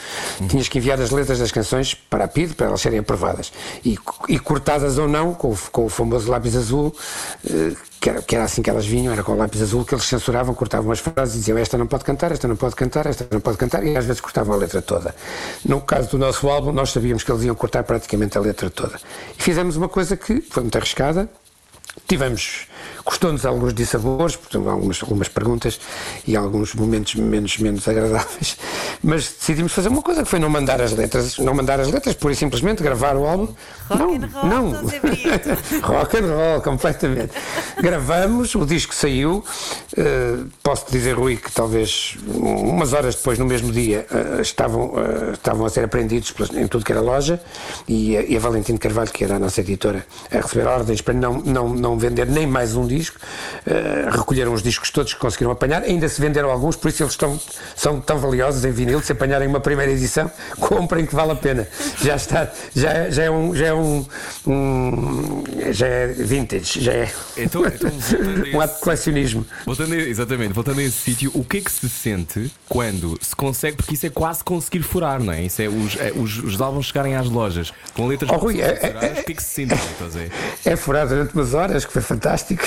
Tinhas 0.47 0.67
que 0.67 0.77
enviar 0.77 0.99
as 0.99 1.11
letras 1.11 1.39
das 1.39 1.51
canções 1.51 1.93
para 1.93 2.25
a 2.25 2.27
PID 2.27 2.55
para 2.55 2.67
elas 2.67 2.81
serem 2.81 2.99
aprovadas. 2.99 3.51
E, 3.83 3.97
e 4.29 4.39
cortadas 4.39 4.97
ou 4.97 5.07
não, 5.07 5.33
com, 5.33 5.55
com 5.71 5.85
o 5.85 5.89
famoso 5.89 6.29
lápis 6.29 6.55
azul, 6.55 6.95
eh, 7.49 7.73
que 7.99 8.09
era, 8.09 8.21
que 8.21 8.35
era 8.35 8.45
assim 8.45 8.61
que 8.61 8.69
elas 8.69 8.85
vinham, 8.85 9.13
era 9.13 9.23
com 9.23 9.31
o 9.31 9.35
lápis 9.35 9.61
azul 9.61 9.85
que 9.85 9.93
eles 9.93 10.05
censuravam, 10.05 10.53
cortavam 10.53 10.91
as 10.91 10.99
frases 10.99 11.35
e 11.35 11.39
diziam 11.39 11.57
esta 11.57 11.77
não 11.77 11.87
pode 11.87 12.03
cantar, 12.03 12.31
esta 12.31 12.47
não 12.47 12.55
pode 12.55 12.75
cantar, 12.75 13.05
esta 13.05 13.27
não 13.31 13.39
pode 13.39 13.57
cantar, 13.57 13.85
e 13.85 13.95
às 13.95 14.05
vezes 14.05 14.21
cortavam 14.21 14.55
a 14.55 14.57
letra 14.57 14.81
toda. 14.81 15.15
No 15.65 15.81
caso 15.81 16.09
do 16.09 16.17
nosso 16.17 16.49
álbum, 16.49 16.71
nós 16.71 16.91
sabíamos 16.91 17.23
que 17.23 17.31
eles 17.31 17.43
iam 17.43 17.55
cortar 17.55 17.83
praticamente 17.83 18.37
a 18.37 18.41
letra 18.41 18.69
toda. 18.69 18.99
E 19.37 19.41
fizemos 19.41 19.75
uma 19.75 19.87
coisa 19.87 20.17
que 20.17 20.41
foi 20.41 20.63
muito 20.63 20.77
arriscada, 20.77 21.29
Tivemos, 22.07 22.67
custou-nos 23.03 23.45
alguns 23.45 23.73
dissabores, 23.73 24.35
portanto, 24.35 24.69
algumas, 24.69 25.01
algumas 25.01 25.27
perguntas 25.27 25.79
e 26.27 26.35
alguns 26.35 26.73
momentos 26.73 27.15
menos, 27.15 27.57
menos 27.57 27.87
agradáveis, 27.87 28.57
mas 29.03 29.23
decidimos 29.27 29.71
fazer 29.73 29.89
uma 29.89 30.01
coisa 30.01 30.23
que 30.23 30.29
foi 30.29 30.39
não 30.39 30.49
mandar 30.49 30.81
as 30.81 30.91
letras, 30.93 31.37
não 31.37 31.53
mandar 31.53 31.79
as 31.79 31.89
letras, 31.91 32.15
pura 32.15 32.33
e 32.33 32.35
simplesmente 32.35 32.81
gravar 32.83 33.15
o 33.15 33.25
álbum. 33.25 33.47
Rock 33.89 33.99
não, 34.01 34.13
and 34.15 34.29
roll, 34.33 34.49
não. 34.49 34.71
Rock 35.83 36.17
and 36.17 36.27
roll, 36.33 36.61
completamente. 36.61 37.31
Gravamos, 37.81 38.55
o 38.55 38.65
disco 38.65 38.93
saiu. 38.93 39.43
eh, 39.97 40.37
posso 40.61 40.85
dizer, 40.91 41.13
Rui, 41.17 41.35
que 41.37 41.51
talvez 41.51 42.15
umas 42.27 42.93
horas 42.93 43.15
depois, 43.15 43.37
no 43.37 43.45
mesmo 43.45 43.71
dia, 43.71 44.05
eh, 44.11 44.41
estavam, 44.41 44.93
eh, 44.97 45.33
estavam 45.33 45.65
a 45.65 45.69
ser 45.69 45.83
apreendidos 45.83 46.33
em 46.55 46.67
tudo 46.67 46.85
que 46.85 46.91
era 46.91 47.01
loja 47.01 47.39
e, 47.87 48.17
a- 48.17 48.21
e 48.23 48.35
a 48.35 48.39
Valentina 48.39 48.77
Carvalho, 48.77 49.11
que 49.11 49.23
era 49.23 49.35
a 49.35 49.39
nossa 49.39 49.61
editora, 49.61 50.05
a 50.31 50.37
receber 50.37 50.67
ordens 50.67 51.01
para 51.01 51.13
não, 51.13 51.39
não, 51.41 51.69
não 51.69 51.97
vender 51.97 52.27
nem 52.27 52.47
mais 52.47 52.72
um 52.75 52.85
disco. 52.87 53.17
Eh, 53.65 54.07
recolheram 54.11 54.53
os 54.53 54.61
discos 54.63 54.89
todos 54.91 55.13
que 55.13 55.19
conseguiram 55.19 55.51
apanhar. 55.51 55.83
Ainda 55.83 56.07
se 56.09 56.19
venderam 56.21 56.49
alguns, 56.49 56.75
por 56.75 56.89
isso 56.89 57.03
eles 57.03 57.13
estão, 57.13 57.39
são 57.75 57.99
tão 58.01 58.17
valiosos 58.19 58.63
em 58.65 58.71
vinil. 58.71 59.01
Se 59.01 59.11
apanharem 59.11 59.47
uma 59.47 59.59
primeira 59.59 59.91
edição, 59.91 60.29
comprem 60.59 61.05
que 61.05 61.15
vale 61.15 61.31
a 61.31 61.35
pena. 61.35 61.67
Já 62.01 62.15
está, 62.15 62.47
já, 62.75 62.89
é- 62.91 63.11
já 63.11 63.23
é 63.23 63.31
um. 63.31 63.55
Já 63.55 63.65
é 63.67 63.73
um, 63.73 64.05
um- 64.47 65.43
já 65.71 65.87
é 65.87 66.07
vintage, 66.07 66.81
já 66.81 66.91
é 66.93 67.11
Então, 67.37 67.65
então 67.65 67.89
um 68.53 68.61
ato 68.61 68.75
de 68.75 68.81
colecionismo. 68.81 69.45
voltando 69.65 69.93
a- 69.93 69.97
exatamente, 69.97 70.53
voltando 70.53 70.79
a 70.79 70.83
esse 70.83 70.97
sítio, 70.97 71.31
o 71.33 71.43
que 71.43 71.57
é 71.57 71.61
que 71.61 71.71
se 71.71 71.89
sente 71.89 72.51
quando 72.69 73.17
se 73.21 73.35
consegue, 73.35 73.77
porque 73.77 73.93
isso 73.93 74.05
é 74.05 74.09
quase 74.09 74.43
conseguir 74.43 74.81
furar, 74.83 75.21
não 75.21 75.33
é? 75.33 75.43
Isso 75.43 75.61
é 75.61 75.67
os, 75.67 75.95
é 75.97 76.11
os, 76.15 76.37
os 76.39 76.61
álbuns 76.61 76.87
chegarem 76.87 77.15
às 77.15 77.27
lojas 77.29 77.73
com 77.93 78.07
letras 78.07 78.29
Oh, 78.31 78.35
Rui, 78.37 78.61
é- 78.61 78.75
censuradas, 78.75 79.19
o 79.19 79.23
que 79.23 79.31
é 79.31 79.35
que 79.35 79.43
se 79.43 79.49
sente, 79.49 79.75
ver? 80.11 80.31
É 80.65 80.75
furar 80.75 81.07
durante 81.07 81.33
umas 81.33 81.53
horas, 81.53 81.85
que 81.85 81.93
foi 81.93 82.01
fantástico. 82.01 82.62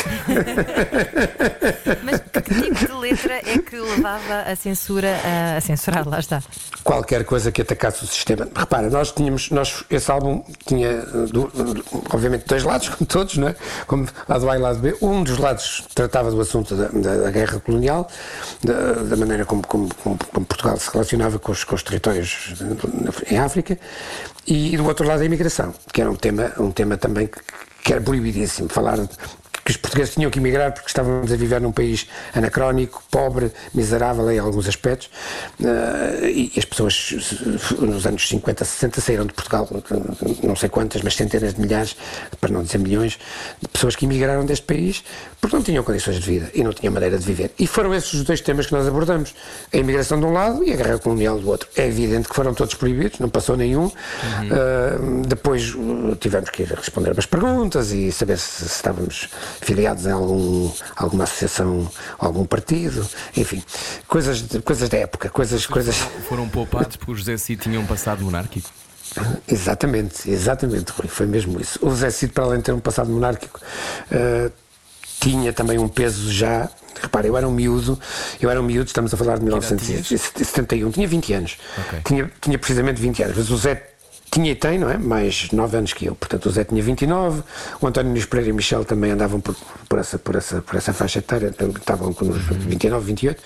Mas 2.02 2.20
que 2.20 2.40
tipo 2.42 2.74
de 2.86 2.92
letra 2.92 3.34
é 3.34 3.58
que 3.58 3.76
levava 3.76 4.42
a 4.46 4.56
censura 4.56 5.16
a, 5.24 5.56
a 5.56 5.60
censurar? 5.60 6.08
Lá 6.08 6.18
está. 6.18 6.42
Qualquer 6.84 7.24
coisa 7.24 7.50
que 7.50 7.62
atacasse 7.62 8.04
o 8.04 8.06
sistema. 8.06 8.48
Repara, 8.54 8.88
nós 8.90 9.12
tínhamos, 9.12 9.50
nós, 9.50 9.84
esse 9.90 10.10
álbum 10.10 10.44
tinha, 10.66 11.00
do- 11.02 11.48
do- 11.48 11.84
obviamente, 12.12 12.44
dois 12.46 12.62
lados, 12.62 12.88
como 12.94 13.06
todos, 13.06 13.36
não 13.36 13.48
é? 13.48 13.56
Como 13.86 14.06
lado 14.28 14.50
A 14.50 14.56
e 14.56 14.60
lado 14.60 14.78
B. 14.78 14.96
Um 15.00 15.22
dos 15.22 15.38
lados 15.38 15.84
tratava 15.94 16.30
do 16.30 16.40
assunto 16.40 16.74
da, 16.74 16.88
da- 16.88 17.16
da 17.24 17.30
guerra 17.30 17.60
colonial, 17.60 18.08
da, 18.62 18.92
da 19.02 19.16
maneira 19.16 19.44
como, 19.44 19.66
como- 19.66 19.92
como- 19.96 20.18
como 20.32 20.46
Portugal 20.46 20.76
se 20.78 20.90
relacionava 20.92 21.38
com 21.38 21.52
os, 21.52 21.64
com 21.64 21.74
os 21.74 21.82
territórios 21.82 22.54
em 23.30 23.38
África, 23.38 23.78
e 24.46 24.76
do 24.76 24.86
outro 24.86 25.06
lado 25.06 25.22
a 25.22 25.24
imigração, 25.24 25.74
que 25.92 26.00
era 26.00 26.10
um 26.10 26.14
tema, 26.16 26.52
um 26.58 26.70
tema 26.70 26.96
também 26.96 27.26
que, 27.26 27.40
que 27.82 27.92
era 27.92 28.00
proibidíssimo. 28.00 28.68
Falar 28.68 28.98
que 29.66 29.72
os 29.72 29.76
portugueses 29.76 30.14
tinham 30.14 30.30
que 30.30 30.38
emigrar 30.38 30.72
porque 30.72 30.86
estávamos 30.86 31.32
a 31.32 31.36
viver 31.36 31.60
num 31.60 31.72
país 31.72 32.06
anacrónico, 32.32 33.02
pobre, 33.10 33.50
miserável 33.74 34.30
em 34.30 34.38
alguns 34.38 34.68
aspectos, 34.68 35.10
eh, 35.60 36.30
e 36.30 36.52
as 36.56 36.64
pessoas 36.64 37.66
nos 37.76 38.06
anos 38.06 38.28
50, 38.28 38.64
60 38.64 39.00
saíram 39.00 39.26
de 39.26 39.32
Portugal, 39.32 39.68
não 40.44 40.54
sei 40.54 40.68
quantas, 40.68 41.02
mas 41.02 41.16
centenas 41.16 41.54
de 41.54 41.60
milhares, 41.60 41.96
para 42.40 42.52
não 42.52 42.62
dizer 42.62 42.78
milhões, 42.78 43.18
de 43.60 43.68
pessoas 43.68 43.96
que 43.96 44.04
emigraram 44.04 44.46
deste 44.46 44.64
país 44.64 45.02
porque 45.40 45.54
não 45.54 45.62
tinham 45.62 45.84
condições 45.84 46.16
de 46.16 46.22
vida 46.22 46.50
e 46.54 46.64
não 46.64 46.72
tinham 46.72 46.92
maneira 46.92 47.18
de 47.18 47.24
viver. 47.24 47.52
E 47.58 47.66
foram 47.66 47.94
esses 47.94 48.12
os 48.14 48.24
dois 48.24 48.40
temas 48.40 48.66
que 48.66 48.72
nós 48.72 48.86
abordamos: 48.86 49.34
a 49.72 49.76
imigração 49.76 50.18
de 50.18 50.26
um 50.26 50.32
lado 50.32 50.64
e 50.64 50.72
a 50.72 50.76
guerra 50.76 50.98
colonial 50.98 51.38
do 51.38 51.48
outro. 51.48 51.68
É 51.76 51.86
evidente 51.86 52.28
que 52.28 52.34
foram 52.34 52.54
todos 52.54 52.74
proibidos, 52.74 53.20
não 53.20 53.28
passou 53.28 53.56
nenhum. 53.56 53.86
Uh, 53.86 55.22
depois 55.26 55.74
uh, 55.74 56.16
tivemos 56.18 56.50
que 56.50 56.62
ir 56.62 56.68
responder 56.68 57.12
umas 57.12 57.26
perguntas 57.26 57.92
e 57.92 58.10
saber 58.10 58.38
se, 58.38 58.64
se 58.64 58.66
estávamos 58.66 59.28
filiados 59.60 60.06
em 60.06 60.10
algum, 60.10 60.70
alguma 60.94 61.24
associação, 61.24 61.90
algum 62.18 62.44
partido, 62.44 63.06
enfim, 63.36 63.62
coisas, 64.06 64.44
coisas 64.64 64.88
da 64.88 64.98
época, 64.98 65.28
coisas, 65.28 65.66
coisas. 65.66 65.96
Foram 66.28 66.48
poupados 66.48 66.96
porque 66.96 67.12
o 67.12 67.14
José 67.14 67.36
Cid 67.36 67.62
tinha 67.62 67.80
um 67.80 67.86
passado 67.86 68.22
monárquico. 68.22 68.70
Exatamente, 69.48 70.30
exatamente, 70.30 70.92
Rui, 70.92 71.08
foi 71.08 71.26
mesmo 71.26 71.60
isso. 71.60 71.78
O 71.82 71.90
José 71.90 72.10
Cid, 72.10 72.32
para 72.32 72.44
além 72.44 72.58
de 72.58 72.64
ter 72.64 72.72
um 72.72 72.80
passado 72.80 73.10
monárquico, 73.10 73.60
eh, 74.10 74.50
tinha 75.20 75.52
também 75.52 75.78
um 75.78 75.88
peso 75.88 76.30
já. 76.30 76.68
Repara, 77.00 77.26
eu 77.26 77.36
era 77.36 77.46
um 77.46 77.52
miúdo, 77.52 77.98
eu 78.40 78.50
era 78.50 78.60
um 78.60 78.64
miúdo, 78.64 78.86
estamos 78.86 79.12
a 79.12 79.16
falar 79.16 79.38
de 79.38 79.44
1971, 79.44 80.90
tinha 80.90 81.06
20 81.06 81.32
anos. 81.34 81.58
Ok. 81.78 82.00
Tinha, 82.04 82.30
tinha 82.40 82.58
precisamente 82.58 83.00
20 83.00 83.22
anos, 83.22 83.36
mas 83.36 83.50
o 83.50 83.56
Zé 83.56 83.95
tinha 84.30 84.52
e 84.52 84.54
tem, 84.54 84.78
não 84.78 84.90
é? 84.90 84.98
Mais 84.98 85.50
9 85.50 85.76
anos 85.76 85.92
que 85.92 86.06
eu. 86.06 86.14
Portanto, 86.14 86.46
o 86.46 86.50
Zé 86.50 86.64
tinha 86.64 86.82
29, 86.82 87.42
o 87.80 87.86
António 87.86 88.10
Nunes 88.10 88.26
Pereira 88.26 88.50
e 88.50 88.52
o 88.52 88.54
Michel 88.54 88.84
também 88.84 89.10
andavam 89.10 89.40
por, 89.40 89.54
por, 89.88 89.98
essa, 89.98 90.18
por, 90.18 90.36
essa, 90.36 90.60
por 90.60 90.76
essa 90.76 90.92
faixa 90.92 91.18
etária, 91.20 91.48
então, 91.48 91.68
estavam 91.70 92.12
com 92.12 92.26
uns 92.26 92.42
29, 92.44 93.06
28. 93.06 93.42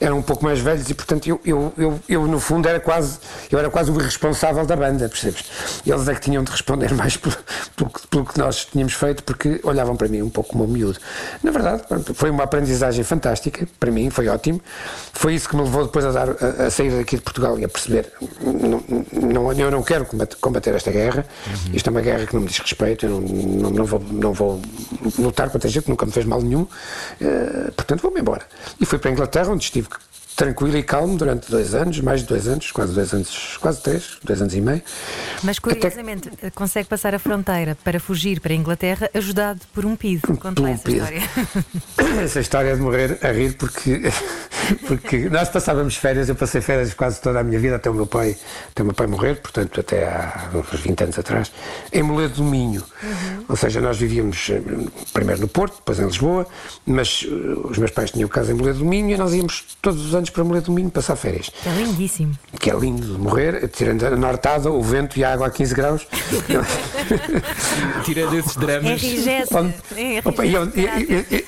Eram 0.00 0.18
um 0.18 0.22
pouco 0.22 0.44
mais 0.44 0.60
velhos 0.60 0.88
e, 0.88 0.94
portanto, 0.94 1.28
eu, 1.28 1.40
eu, 1.44 1.72
eu, 1.76 2.00
eu, 2.08 2.26
no 2.26 2.40
fundo 2.40 2.68
era 2.68 2.80
quase, 2.80 3.18
eu 3.50 3.58
era 3.58 3.70
quase 3.70 3.90
o 3.90 3.96
responsável 3.96 4.64
da 4.66 4.76
banda, 4.76 5.08
percebes? 5.08 5.44
Eles 5.86 6.08
é 6.08 6.14
que 6.14 6.20
tinham 6.20 6.42
de 6.42 6.50
responder 6.50 6.92
mais 6.94 7.16
pelo, 7.16 7.36
pelo, 7.76 7.90
pelo 8.10 8.24
que 8.24 8.38
nós 8.38 8.64
tínhamos 8.64 8.94
feito, 8.94 9.22
porque 9.22 9.60
olhavam 9.62 9.96
para 9.96 10.08
mim 10.08 10.22
um 10.22 10.30
pouco 10.30 10.50
como 10.50 10.64
um 10.64 10.68
miúdo. 10.68 10.98
Na 11.42 11.50
verdade, 11.50 11.82
foi 12.14 12.30
uma 12.30 12.44
aprendizagem 12.44 13.04
fantástica, 13.04 13.68
para 13.78 13.90
mim, 13.90 14.10
foi 14.10 14.28
ótimo. 14.28 14.60
Foi 15.12 15.34
isso 15.34 15.48
que 15.48 15.56
me 15.56 15.62
levou 15.62 15.84
depois 15.84 16.04
a, 16.04 16.10
dar, 16.10 16.28
a, 16.30 16.66
a 16.66 16.70
sair 16.70 16.90
daqui 16.90 17.16
de 17.16 17.22
Portugal 17.22 17.58
e 17.58 17.64
a 17.64 17.68
perceber: 17.68 18.12
não, 18.40 18.82
não, 19.12 19.52
eu 19.52 19.70
não 19.70 19.82
quero 19.82 20.04
combater 20.40 20.74
esta 20.74 20.90
guerra, 20.90 21.26
isto 21.72 21.88
é 21.88 21.90
uma 21.90 22.00
guerra 22.00 22.26
que 22.26 22.34
não 22.34 22.42
me 22.42 22.48
diz 22.48 22.58
respeito, 22.58 23.06
eu 23.06 23.20
não, 23.20 23.20
não, 23.20 23.70
não 23.70 23.84
vou, 23.84 24.00
não 24.10 24.32
vou 24.32 24.60
lutar 25.18 25.50
contra 25.50 25.68
gente 25.68 25.84
que 25.84 25.90
nunca 25.90 26.06
me 26.06 26.12
fez 26.12 26.26
mal 26.26 26.40
nenhum, 26.40 26.66
eh, 27.20 27.70
portanto 27.76 28.02
vou-me 28.02 28.20
embora. 28.20 28.42
E 28.80 28.86
fui 28.86 28.98
para 28.98 29.10
a 29.10 29.12
Inglaterra, 29.12 29.50
onde 29.50 29.64
estive 29.64 29.88
tranquilo 30.36 30.76
e 30.76 30.82
calmo 30.82 31.16
durante 31.16 31.50
dois 31.50 31.74
anos, 31.74 32.00
mais 32.00 32.22
de 32.22 32.26
dois 32.26 32.48
anos, 32.48 32.72
quase 32.72 32.94
dois 32.94 33.12
anos, 33.12 33.56
quase 33.60 33.82
três, 33.82 34.18
dois 34.22 34.40
anos 34.40 34.54
e 34.54 34.60
meio. 34.60 34.82
Mas 35.42 35.58
curiosamente 35.58 36.30
consegue 36.54 36.88
passar 36.88 37.14
a 37.14 37.18
fronteira 37.18 37.76
para 37.84 38.00
fugir 38.00 38.40
para 38.40 38.52
a 38.52 38.56
Inglaterra 38.56 39.08
ajudado 39.14 39.60
por 39.72 39.84
um 39.84 39.96
PID. 39.96 40.22
Conta 40.40 40.62
um 40.62 40.66
essa 40.66 40.82
PID. 40.82 40.96
história. 40.96 41.22
Essa 42.24 42.40
história 42.40 42.70
é 42.70 42.74
de 42.74 42.80
morrer 42.80 43.18
a 43.22 43.32
rir 43.32 43.56
porque, 43.56 44.02
porque 44.86 45.28
nós 45.28 45.48
passávamos 45.48 45.96
férias, 45.96 46.28
eu 46.28 46.34
passei 46.34 46.60
férias 46.60 46.94
quase 46.94 47.20
toda 47.20 47.40
a 47.40 47.44
minha 47.44 47.58
vida 47.58 47.76
até 47.76 47.90
o 47.90 47.94
meu 47.94 48.06
pai, 48.06 48.36
até 48.70 48.82
o 48.82 48.86
meu 48.86 48.94
pai 48.94 49.06
morrer, 49.06 49.36
portanto 49.36 49.80
até 49.80 50.06
há 50.06 50.50
uns 50.54 50.80
20 50.80 51.04
anos 51.04 51.18
atrás, 51.18 51.52
em 51.92 52.02
Moledo 52.02 52.34
do 52.34 52.44
Minho. 52.44 52.82
Ou 53.48 53.56
seja, 53.56 53.80
nós 53.80 53.98
vivíamos 53.98 54.48
eh, 54.50 54.60
primeiro 55.12 55.40
no 55.40 55.48
Porto, 55.48 55.76
depois 55.76 55.98
em 55.98 56.06
Lisboa, 56.06 56.46
mas 56.86 57.26
eh, 57.26 57.34
os 57.68 57.78
meus 57.78 57.90
pais 57.90 58.10
tinham 58.10 58.28
casa 58.28 58.52
em 58.52 58.54
Moledo 58.54 58.78
do 58.78 58.84
Minho 58.84 59.10
e 59.10 59.16
nós 59.16 59.32
íamos 59.32 59.76
todos 59.82 60.04
os 60.06 60.14
anos 60.14 60.23
para 60.30 60.44
Moledo 60.44 60.66
do 60.66 60.72
Minho 60.72 60.90
passar 60.90 61.16
férias. 61.16 61.50
É 61.66 61.70
lindíssimo. 61.70 62.36
Que 62.58 62.70
é 62.70 62.74
lindo 62.74 63.06
de 63.06 63.18
morrer, 63.18 63.68
tirando 63.68 64.04
a 64.04 64.10
nortada, 64.10 64.70
o 64.70 64.82
vento 64.82 65.18
e 65.18 65.24
a 65.24 65.32
água 65.32 65.46
a 65.46 65.50
15 65.50 65.74
graus. 65.74 66.06
Tirando 68.04 68.34
esses 68.34 68.56
dramas. 68.56 69.02
Enrijece. 69.02 69.54
E, 69.96 70.16
e, 70.16 70.56
o 70.56 70.72
e, 70.74 70.80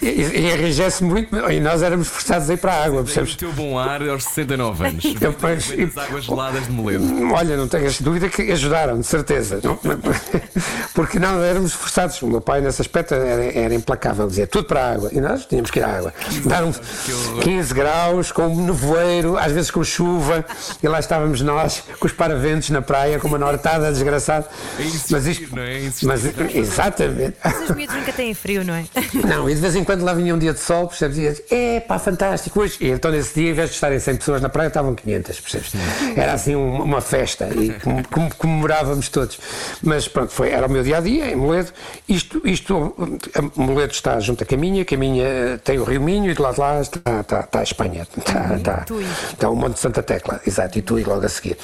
e, 0.03 0.07
e, 0.07 1.01
e 1.01 1.05
muito, 1.05 1.37
e 1.51 1.61
nós 1.61 1.83
éramos 1.83 2.09
forçados 2.09 2.49
a 2.51 2.55
ir 2.55 2.57
para 2.59 2.73
a 2.73 2.85
água, 2.85 3.01
O 3.01 3.05
percebes? 3.05 3.37
teu 3.37 3.53
bom 3.53 3.79
ar 3.79 4.03
aos 4.09 4.25
69 4.25 4.87
anos. 4.87 5.05
Eu, 5.21 5.33
pois, 5.33 5.67
Vem 5.67 5.87
das 5.87 5.99
águas 5.99 6.25
geladas 6.25 6.65
de 6.67 6.73
Moledo. 6.73 7.05
Olha, 7.33 7.57
não 7.57 7.69
tenhas 7.69 8.01
dúvida 8.01 8.29
que 8.29 8.43
ajudaram, 8.53 8.99
de 9.01 9.07
certeza. 9.07 9.61
Não- 9.63 9.79
porque 10.95 11.19
não 11.19 11.43
éramos 11.43 11.73
forçados. 11.73 12.21
O 12.23 12.27
meu 12.27 12.41
pai, 12.41 12.61
nesse 12.61 12.81
aspecto, 12.81 13.15
era, 13.15 13.45
era 13.59 13.75
implacável. 13.75 14.27
Dizia 14.27 14.47
tudo 14.47 14.67
para 14.67 14.81
a 14.81 14.93
água. 14.93 15.11
E 15.13 15.21
nós 15.21 15.47
tínhamos 15.47 15.71
que 15.71 15.79
ir 15.79 15.83
à 15.83 15.99
água. 15.99 16.15
Dar 16.45 16.65
um 16.65 16.73
15 17.43 17.75
graus, 17.75 18.33
com 18.33 18.47
nevoeiro, 18.67 19.39
às 19.39 19.53
vezes 19.53 19.71
com 19.71 19.83
chuva. 19.83 20.45
E 20.83 20.89
lá 20.89 20.99
estávamos 20.99 21.41
nós, 21.41 21.83
com 21.99 22.07
os 22.07 22.13
paraventos 22.13 22.71
na 22.71 22.83
praia, 22.83 23.19
com 23.19 23.29
uma 23.29 23.39
nortada 23.39 23.91
desgraçada. 23.93 24.47
A 24.79 24.83
insistir, 24.83 25.49
não 25.53 25.63
é? 25.63 25.67
A 25.77 25.81
insistir. 25.81 26.07
mas, 26.07 26.25
exatamente. 26.55 27.37
Mas 27.43 27.71
os 27.71 27.77
miúdos 27.77 27.97
nunca 27.97 28.13
têm 28.13 28.35
frio, 28.35 28.65
não 28.65 28.75
é? 28.75 28.85
Não, 29.27 29.49
e 29.49 29.55
de 29.55 29.61
vez 29.61 29.75
em 29.75 29.83
quando 29.85 30.03
lá 30.05 30.13
vinha 30.15 30.35
um 30.35 30.39
dia 30.39 30.53
de 30.53 30.61
sol, 30.61 30.87
percebes? 30.89 31.17
E 31.19 31.55
é 31.55 31.81
pá, 31.81 31.99
fantástico 31.99 32.61
hoje. 32.61 32.77
E 32.81 32.89
então 32.91 33.11
nesse 33.11 33.35
dia, 33.35 33.51
em 33.51 33.55
vez 33.55 33.71
de 33.71 33.75
estarem 33.75 33.99
100 33.99 34.17
pessoas 34.17 34.43
na 34.43 34.49
praia, 34.49 34.69
estavam 34.69 34.95
500, 34.95 35.41
percebes? 35.41 35.73
Era 36.17 36.33
assim 36.35 36.55
um- 36.55 36.83
uma 36.83 37.01
festa 37.01 37.49
e 37.55 37.71
com- 37.81 38.03
com- 38.05 38.31
comemorávamos 38.37 39.09
todos. 39.09 39.39
Mas 39.83 40.07
pronto, 40.09 40.31
foi, 40.33 40.51
era 40.51 40.67
o 40.67 40.71
meu 40.71 40.83
dia 40.83 40.99
a 40.99 41.01
dia 41.01 41.31
em 41.31 41.37
Moledo. 41.37 41.73
Isto, 42.09 42.41
isto, 42.45 42.95
a 43.35 43.61
Moledo 43.61 43.93
está 43.93 44.19
junto 44.21 44.43
a 44.43 44.47
Caminha, 44.47 44.85
Caminha 44.85 45.61
tem 45.65 45.79
o 45.79 45.85
Rio 45.85 46.01
Minho 46.01 46.31
e 46.31 46.35
de 46.35 46.41
lá 46.43 46.53
de 46.53 46.61
lá 46.61 46.81
está, 46.81 47.21
está, 47.21 47.41
está 47.41 47.61
a 47.61 47.63
Espanha. 47.63 48.07
Está, 48.17 48.56
está, 48.59 48.79
Tui. 48.79 49.05
está 49.33 49.49
o 49.51 49.57
Monte 49.57 49.79
Santa 49.81 50.03
Tecla, 50.03 50.41
exato, 50.47 50.79
e 50.79 50.83
Tui 50.83 51.05
logo 51.05 51.25
a 51.25 51.29
seguir. 51.29 51.57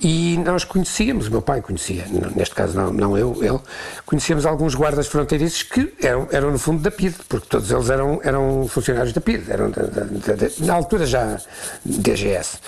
E 0.00 0.38
nós 0.44 0.64
conhecíamos, 0.64 1.28
o 1.28 1.30
meu 1.30 1.42
pai 1.42 1.60
conhecia, 1.62 2.04
neste 2.34 2.54
caso 2.54 2.76
não, 2.76 2.92
não 2.92 3.18
eu, 3.18 3.36
ele, 3.42 3.60
conhecíamos 4.06 4.46
alguns 4.46 4.74
guardas 4.74 5.06
fronteiriços 5.06 5.62
que 5.62 5.92
eram, 6.02 6.28
eram 6.30 6.50
no 6.50 6.58
fundo 6.58 6.82
da 6.82 6.90
PID, 6.90 7.14
porque 7.28 7.46
todos 7.48 7.70
eles 7.70 7.90
eram, 7.90 8.20
eram 8.22 8.66
funcionários 8.68 9.12
da 9.12 9.20
PID, 9.20 9.50
eram 9.50 9.70
da- 9.70 9.82
da- 9.82 10.04
da- 10.04 10.34
da- 10.34 10.66
na 10.66 10.74
altura 10.74 11.06
já 11.06 11.38
DGS. 11.84 12.58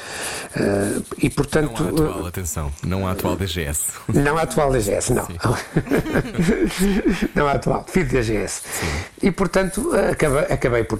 Eh, 0.56 1.00
e 1.18 1.30
portanto. 1.30 1.82
Não 1.82 1.86
há 1.86 1.90
atual, 1.90 2.26
atenção. 2.26 2.72
Não 2.82 3.06
há 3.06 3.10
atual 3.12 3.36
DGS. 3.36 3.92
Não 4.14 4.38
a 4.38 4.42
atual 4.42 4.70
DGS, 4.72 5.12
não. 5.12 5.26
não 7.34 7.46
a 7.48 7.52
atual, 7.52 7.84
filho 7.88 8.08
DGS. 8.08 8.62
E, 9.22 9.30
portanto, 9.30 9.90
acabei, 10.10 10.40
acabei 10.52 10.84
por, 10.84 10.98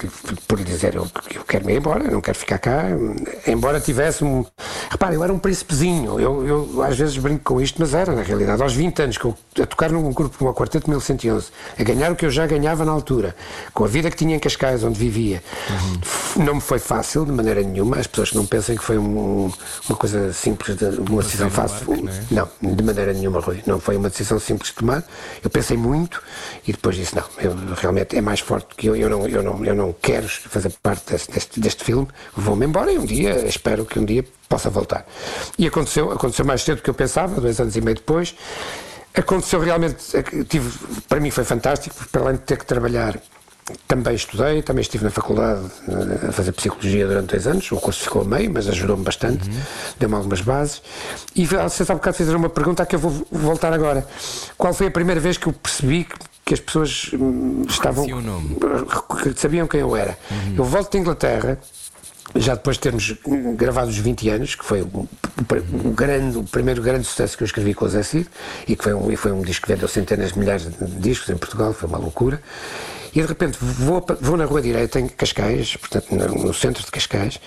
por 0.49 0.59
lhe 0.59 0.64
dizer 0.64 0.95
eu, 0.95 1.07
eu 1.35 1.45
quero 1.45 1.66
me 1.66 1.75
ir 1.75 1.78
embora, 1.78 2.04
eu 2.04 2.11
não 2.12 2.21
quero 2.21 2.38
ficar 2.38 2.59
cá. 2.64 2.85
Embora 3.47 3.78
tivesse 3.78 4.25
um. 4.25 4.44
Repare, 4.90 5.14
eu 5.16 5.23
era 5.25 5.33
um 5.33 5.38
príncipezinho. 5.38 6.18
Eu, 6.18 6.47
eu 6.47 6.83
às 6.83 6.97
vezes 6.97 7.16
brinco 7.18 7.44
com 7.44 7.61
isto, 7.61 7.76
mas 7.78 7.92
era, 7.92 8.12
na 8.14 8.23
realidade. 8.23 8.62
Aos 8.62 8.73
20 8.73 9.02
anos, 9.02 9.18
que 9.18 9.25
eu, 9.26 9.37
a 9.62 9.66
tocar 9.66 9.90
num 9.92 10.11
grupo 10.12 10.49
o 10.49 10.54
Quarteto 10.54 10.88
1111, 10.88 11.49
a 11.78 11.83
ganhar 11.83 12.11
o 12.11 12.16
que 12.16 12.25
eu 12.25 12.30
já 12.30 12.47
ganhava 12.47 12.85
na 12.85 12.92
altura, 12.92 13.37
com 13.75 13.85
a 13.85 13.87
vida 13.88 14.11
que 14.11 14.16
tinha 14.16 14.35
em 14.37 14.38
Cascais, 14.38 14.83
onde 14.83 14.99
vivia, 14.99 15.42
não 16.37 16.54
me 16.56 16.61
foi 16.61 16.78
fácil, 16.78 17.25
de 17.26 17.33
maneira 17.33 17.62
nenhuma. 17.62 17.97
As 17.99 18.06
pessoas 18.06 18.30
que 18.30 18.37
não 18.37 18.47
pensem 18.47 18.76
que 18.76 18.85
foi 18.85 18.97
um- 18.99 19.52
uma 19.88 19.97
coisa 19.97 20.33
simples, 20.33 20.76
de, 20.76 20.85
uma 21.00 21.23
decisão 21.23 21.50
fácil. 21.50 21.87
barco, 21.87 22.02
não 22.04 22.12
é? 22.12 22.23
Não, 22.62 22.75
de 22.75 22.83
maneira 22.83 23.12
nenhuma, 23.12 23.40
Rui. 23.40 23.62
Não 23.66 23.78
foi 23.78 23.97
uma 23.97 24.09
decisão 24.09 24.38
simples 24.38 24.71
de 24.71 24.76
tomar. 24.76 25.04
Eu 25.42 25.50
pensei 25.50 25.76
muito 25.76 26.23
e 26.66 26.73
depois 26.73 26.97
disse: 26.97 27.14
não, 27.14 27.25
eu, 27.38 27.54
realmente 27.76 28.16
é 28.16 28.21
mais 28.21 28.40
forte 28.40 28.75
que 28.76 28.87
eu. 28.87 28.97
Eu 28.97 29.11
não, 29.11 29.26
eu 29.28 29.42
não, 29.42 29.64
eu 29.64 29.75
não 29.75 29.94
quero 30.00 30.26
fazer 30.28 30.73
parte 30.83 31.12
deste, 31.12 31.33
deste, 31.33 31.61
deste 31.61 31.85
filme. 31.85 32.09
Vou-me 32.55 32.67
embora 32.67 32.93
e 32.93 32.99
um 32.99 33.05
dia, 33.05 33.49
espero 33.49 33.85
que 33.85 33.99
um 33.99 34.05
dia 34.05 34.25
possa 34.49 34.71
voltar. 34.71 35.05
E 35.59 35.67
aconteceu, 35.67 36.13
aconteceu 36.13 36.45
mais 36.45 36.63
cedo 36.63 36.77
do 36.77 36.83
que 36.83 36.91
eu 36.91 36.95
pensava, 36.95 37.41
dois 37.41 37.59
anos 37.59 37.75
e 37.75 37.81
meio 37.81 37.97
depois. 37.97 38.33
Aconteceu 39.13 39.59
realmente, 39.59 39.97
tive, 40.49 40.71
para 41.09 41.19
mim 41.19 41.33
foi 41.33 41.43
fantástico, 41.43 41.97
para 42.13 42.23
além 42.23 42.37
de 42.37 42.43
ter 42.43 42.57
que 42.57 42.65
trabalhar 42.65 43.21
também 43.89 44.15
estudei, 44.15 44.63
também 44.63 44.83
estive 44.83 45.03
na 45.03 45.11
faculdade 45.11 45.63
eh, 45.89 46.29
a 46.29 46.33
fazer 46.33 46.53
psicologia 46.53 47.09
durante 47.09 47.31
dois 47.31 47.47
anos. 47.47 47.73
O 47.73 47.77
curso 47.77 48.05
ficou 48.05 48.23
a 48.23 48.25
meio, 48.25 48.53
mas 48.53 48.69
ajudou-me 48.69 49.03
bastante, 49.03 49.51
deu-me 49.99 50.15
algumas 50.15 50.43
bases. 50.43 50.81
E 51.35 51.47
você 51.47 51.83
há 51.83 51.95
bocado 51.95 52.17
fizeram 52.17 52.39
uma 52.39 52.51
pergunta 52.51 52.85
a 52.85 52.87
que 52.87 52.95
eu 52.95 53.01
vou 53.01 53.27
voltar 53.33 53.73
agora. 53.73 54.07
Qual 54.57 54.73
foi 54.73 54.87
a 54.87 54.91
primeira 54.93 55.21
vez 55.21 55.39
que 55.39 55.49
eu 55.49 55.53
percebi 55.53 56.05
que 56.05 56.15
que 56.45 56.53
as 56.53 56.61
pessoas 56.61 57.11
hum, 57.15 57.65
estavam. 57.69 58.07
Que 59.23 59.41
sabiam 59.41 59.67
quem 59.67 59.81
eu 59.81 59.97
era. 59.97 60.19
Eu 60.57 60.65
volto 60.65 60.93
de 60.93 60.99
Inglaterra. 60.99 61.59
Já 62.37 62.54
depois 62.54 62.76
de 62.76 62.81
termos 62.83 63.14
gravado 63.57 63.90
os 63.90 63.97
20 63.99 64.28
anos, 64.28 64.54
que 64.54 64.64
foi 64.64 64.83
o, 64.83 64.87
o- 64.87 65.90
grande, 65.93 66.38
o 66.38 66.43
primeiro 66.45 66.83
grande 66.83 67.04
sucesso 67.07 67.37
que 67.37 67.43
eu 67.43 67.47
escrevi 67.47 67.75
com 67.75 67.85
o 67.85 67.88
Zé 67.88 68.02
Cid, 68.02 68.26
e 68.66 68.75
que 68.75 68.83
foi 68.83 68.95
um, 68.95 69.11
e 69.12 69.16
foi 69.16 69.31
um 69.31 69.43
disco 69.43 69.66
que 69.66 69.73
vendeu 69.73 69.87
centenas 69.88 70.33
de 70.33 70.38
milhares 70.38 70.64
de 70.66 70.87
discos 70.99 71.28
em 71.28 71.37
Portugal, 71.37 71.73
foi 71.73 71.88
uma 71.88 71.99
loucura. 71.99 72.43
E 73.14 73.21
de 73.23 73.28
repente 73.28 73.57
vou, 73.61 74.04
vou 74.21 74.37
na 74.37 74.45
Rua 74.45 74.61
Direita, 74.61 74.99
em 74.99 75.07
Cascais, 75.07 75.76
portanto 75.76 76.12
no, 76.12 76.47
no 76.47 76.52
centro 76.54 76.85
de 76.85 76.90
Cascais, 76.90 77.38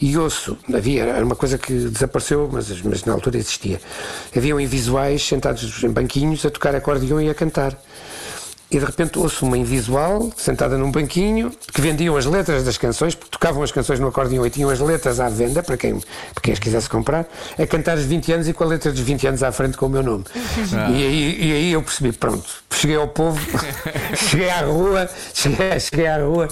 e 0.00 0.16
ouço, 0.16 0.56
havia, 0.72 1.02
era 1.04 1.22
uma 1.22 1.36
coisa 1.36 1.58
que 1.58 1.74
desapareceu, 1.74 2.48
mas, 2.50 2.80
mas 2.80 3.04
na 3.04 3.12
altura 3.12 3.36
existia. 3.36 3.78
Haviam 4.34 4.58
invisuais 4.58 5.22
sentados 5.26 5.82
em 5.84 5.90
banquinhos 5.90 6.46
a 6.46 6.50
tocar 6.50 6.74
acordeão 6.74 7.20
e 7.20 7.28
a 7.28 7.34
cantar. 7.34 7.76
E 8.70 8.78
de 8.78 8.84
repente 8.84 9.18
ouço 9.18 9.44
uma 9.44 9.58
invisual 9.58 10.30
sentada 10.36 10.78
num 10.78 10.90
banquinho 10.92 11.50
que 11.72 11.80
vendiam 11.80 12.16
as 12.16 12.24
letras 12.24 12.62
das 12.62 12.78
canções, 12.78 13.14
porque 13.14 13.30
tocavam 13.32 13.62
as 13.62 13.72
canções 13.72 13.98
no 13.98 14.06
acordeão 14.06 14.46
e 14.46 14.50
tinham 14.50 14.70
as 14.70 14.78
letras 14.78 15.18
à 15.18 15.28
venda 15.28 15.62
para 15.62 15.76
quem, 15.76 15.98
para 15.98 16.42
quem 16.42 16.52
as 16.52 16.58
quisesse 16.58 16.88
comprar, 16.88 17.26
a 17.58 17.66
cantar 17.66 17.98
os 17.98 18.04
20 18.04 18.32
anos 18.32 18.48
e 18.48 18.52
com 18.52 18.62
a 18.62 18.66
letra 18.68 18.92
dos 18.92 19.00
20 19.00 19.26
anos 19.26 19.42
à 19.42 19.50
frente 19.50 19.76
com 19.76 19.86
o 19.86 19.88
meu 19.88 20.02
nome. 20.02 20.24
E, 20.72 21.04
aí, 21.04 21.38
e 21.40 21.52
aí 21.52 21.72
eu 21.72 21.82
percebi, 21.82 22.12
pronto, 22.12 22.59
cheguei 22.72 22.96
ao 22.96 23.08
povo, 23.08 23.38
cheguei 24.16 24.48
à 24.50 24.60
rua, 24.62 25.08
cheguei, 25.34 25.80
cheguei 25.80 26.06
à 26.06 26.18
rua, 26.18 26.48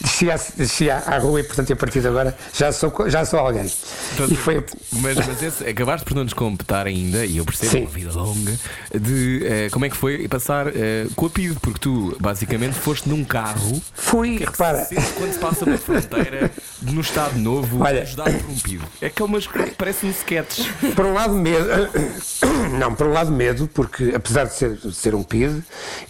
desci 0.00 0.30
à, 0.30 0.38
desci 0.56 0.90
à, 0.90 1.18
rua 1.18 1.40
e 1.40 1.42
portanto 1.44 1.72
a 1.72 1.76
partir 1.76 2.00
de 2.00 2.08
agora 2.08 2.36
já 2.54 2.72
sou, 2.72 2.92
já 3.08 3.24
sou 3.24 3.38
alguém. 3.38 3.70
Portanto, 4.16 4.32
E 4.32 4.36
foi, 4.36 4.64
Mas, 4.92 5.16
mas 5.26 5.42
esse, 5.42 5.64
acabaste 5.68 6.04
por 6.06 6.14
não 6.14 6.24
nos 6.24 6.32
completar 6.32 6.86
ainda, 6.86 7.24
e 7.24 7.36
eu 7.38 7.44
percebo, 7.44 7.72
Sim. 7.72 7.80
uma 7.82 7.90
vida 7.90 8.12
longa, 8.12 8.52
de 8.94 9.42
eh, 9.44 9.68
como 9.70 9.84
é 9.84 9.90
que 9.90 9.96
foi 9.96 10.26
passar 10.28 10.68
eh, 10.68 11.06
com 11.14 11.24
o 11.26 11.28
apelido, 11.28 11.58
porque 11.60 11.80
tu 11.80 12.16
basicamente 12.20 12.74
foste 12.74 13.08
num 13.08 13.24
carro. 13.24 13.82
fui, 13.94 14.36
que 14.38 14.42
é 14.44 14.46
que 14.46 14.52
repara, 14.52 14.84
se 14.84 14.94
quando 14.94 15.32
se 15.32 15.38
passa 15.38 15.64
pela 15.64 15.78
fronteira 15.78 16.50
no 16.82 17.00
Estado 17.00 17.38
Novo, 17.38 17.82
Olha- 17.82 18.02
ajudado 18.02 18.32
por 18.32 18.50
um 18.50 18.58
pido. 18.58 18.84
É 19.00 19.10
que 19.10 19.20
é 19.20 19.24
umas 19.24 19.46
coisas 19.46 19.70
que 19.70 19.76
parecem 19.76 20.10
sketches. 20.10 20.66
Por 20.94 21.04
um 21.06 21.12
lado, 21.12 21.34
medo. 21.34 21.66
Não, 22.78 22.94
por 22.94 23.06
um 23.06 23.12
lado, 23.12 23.30
medo, 23.32 23.68
porque 23.72 24.12
apesar 24.14 24.44
de 24.44 24.54
ser, 24.54 24.76
de 24.76 24.92
ser 24.94 25.14
um 25.14 25.22
PID 25.22 25.55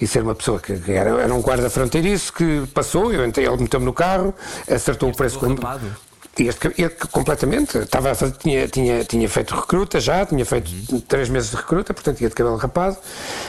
e 0.01 0.07
ser 0.07 0.23
uma 0.23 0.35
pessoa 0.35 0.61
que, 0.61 0.73
era, 0.91 1.11
era 1.21 1.35
um 1.35 1.41
guarda 1.41 1.69
fronteiriço 1.71 2.33
que 2.33 2.67
passou, 2.73 3.13
eu 3.13 3.25
entrei, 3.27 3.47
ele 3.47 3.57
meteu-me 3.63 3.87
no 3.87 3.93
carro, 3.93 4.35
acertou 4.69 5.11
o 5.11 5.17
preço 5.17 5.39
todo 5.39 5.61
este, 6.45 6.71
ele, 6.79 6.91
completamente. 7.11 7.79
Estava 7.79 8.15
fazer- 8.15 8.35
tinha, 8.39 8.69
tinha, 8.69 9.05
tinha 9.05 9.29
feito 9.29 9.55
recruta 9.55 10.01
já, 10.01 10.25
tinha 10.27 10.45
feito 10.45 10.71
três 11.03 11.29
meses 11.29 11.51
de 11.51 11.57
recruta, 11.57 11.93
portanto 11.95 12.21
ia 12.21 12.29
de 12.29 12.35
cabelo 12.35 12.57
rapado, 12.57 12.97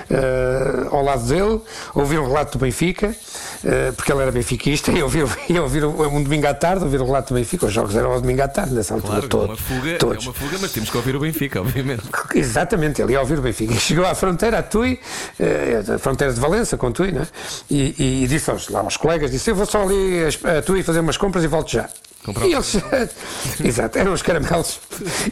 eh, 0.10 0.88
ao 0.92 1.04
lado 1.04 1.26
dele, 1.28 1.62
ouvir 1.94 2.20
um 2.20 2.28
relato 2.28 2.58
do 2.58 2.62
Benfica, 2.62 3.16
eh, 3.64 3.92
porque 3.96 4.12
ele 4.12 4.22
era 4.22 4.32
benfiquista, 4.32 4.92
e 4.94 5.02
ouvir, 5.04 5.26
ia 5.50 5.62
ouvir 5.62 5.84
um, 5.86 6.18
um 6.18 6.24
domingo 6.24 6.48
à 6.48 6.54
tarde, 6.54 6.84
ouvir 6.84 7.02
o 7.02 7.06
relato 7.06 7.34
do 7.34 7.38
Benfica, 7.38 7.66
os 7.66 7.74
jogos 7.74 7.96
eram 7.96 8.12
ao 8.14 8.22
domingo 8.22 8.42
à 8.42 8.48
tarde, 8.48 8.74
nessa 8.74 8.94
altura, 8.94 9.08
Claro, 9.22 9.26
é 9.26 9.30
todos. 9.30 9.48
uma 9.50 9.58
fuga, 9.58 9.98
todos. 9.98 10.26
é 10.26 10.28
uma 10.30 10.34
fuga, 10.34 10.58
mas 10.62 10.72
temos 10.72 10.90
que 10.90 10.98
ouvir 10.98 11.16
o 11.16 11.20
Benfica, 11.20 11.62
obviamente. 11.62 12.04
Exatamente, 12.36 13.02
ele 13.02 13.14
ia 13.14 13.20
ouvir 13.20 13.40
o 13.40 13.42
Benfica. 13.42 13.74
Chegou 13.80 14.06
à 14.06 14.16
fronteira, 14.16 14.60
a 14.60 14.64
Tui, 14.64 15.00
eh, 15.40 15.84
a 15.96 15.98
fronteira 16.00 16.34
de 16.34 16.40
Valença, 16.40 16.78
com 16.78 16.92
Tui, 16.92 17.12
né? 17.12 17.28
e, 17.70 17.96
e, 17.98 18.24
e 18.24 18.28
disse 18.28 18.50
aos, 18.50 18.70
lá 18.70 18.80
aos 18.82 18.98
colegas: 18.98 19.32
disse, 19.32 19.50
Eu 19.52 19.56
vou 19.56 19.66
só 19.66 19.84
ali 19.84 20.22
a, 20.24 20.58
a 20.60 20.62
Tui 20.62 20.84
fazer 20.84 21.00
umas 21.00 21.18
compras 21.18 21.44
e 21.44 21.48
volto 21.48 21.72
já. 21.72 21.90
Comprar 22.26 22.46
e 22.48 22.54
eles, 22.54 22.77
exato, 23.64 23.98
eram 23.98 24.14
os 24.14 24.22
caramelos. 24.22 24.80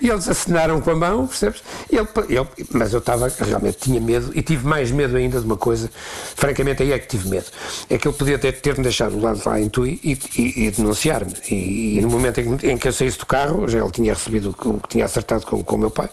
E 0.02 0.10
eles 0.10 0.28
assinaram 0.28 0.80
com 0.82 0.92
a 0.92 0.96
mão, 0.96 1.28
percebes? 1.28 1.62
E 1.92 1.96
ele, 1.98 2.08
ele- 2.30 2.48
mas 2.72 2.94
eu 2.94 3.00
estava, 3.00 3.32
realmente 3.40 3.78
tinha 3.80 4.00
medo 4.00 4.32
e 4.34 4.42
tive 4.42 4.66
mais 4.68 4.92
medo 4.92 5.16
ainda 5.18 5.40
de 5.40 5.46
uma 5.46 5.58
coisa. 5.58 5.90
Francamente, 6.36 6.84
aí 6.84 6.92
é 6.92 7.00
que 7.00 7.08
tive 7.08 7.30
medo. 7.30 7.46
É 7.90 7.98
que 7.98 8.08
ele 8.08 8.16
podia 8.16 8.38
ter- 8.40 8.54
ter-me 8.62 8.84
deixado 8.84 9.16
do 9.16 9.22
lado 9.22 9.40
de 9.40 9.48
lá 9.48 9.60
em 9.60 9.70
Tui 9.70 10.00
e, 10.04 10.18
e- 10.38 10.66
e 10.68 10.72
denunciar-me. 10.72 11.34
E, 11.50 11.98
e 11.98 12.02
no 12.02 12.10
momento 12.10 12.40
em 12.40 12.58
que, 12.58 12.68
em 12.72 12.78
que 12.78 12.88
eu 12.88 12.94
saísse 12.94 13.18
do 13.18 13.25
carro, 13.25 13.68
já 13.68 13.80
ele 13.80 13.92
tinha 13.92 14.14
recebido 14.14 14.50
o 14.50 14.54
que, 14.82 14.88
tinha 14.90 15.06
acertado 15.06 15.46
com, 15.46 15.58
o 15.75 15.78
meu 15.78 15.92
pai 15.92 16.10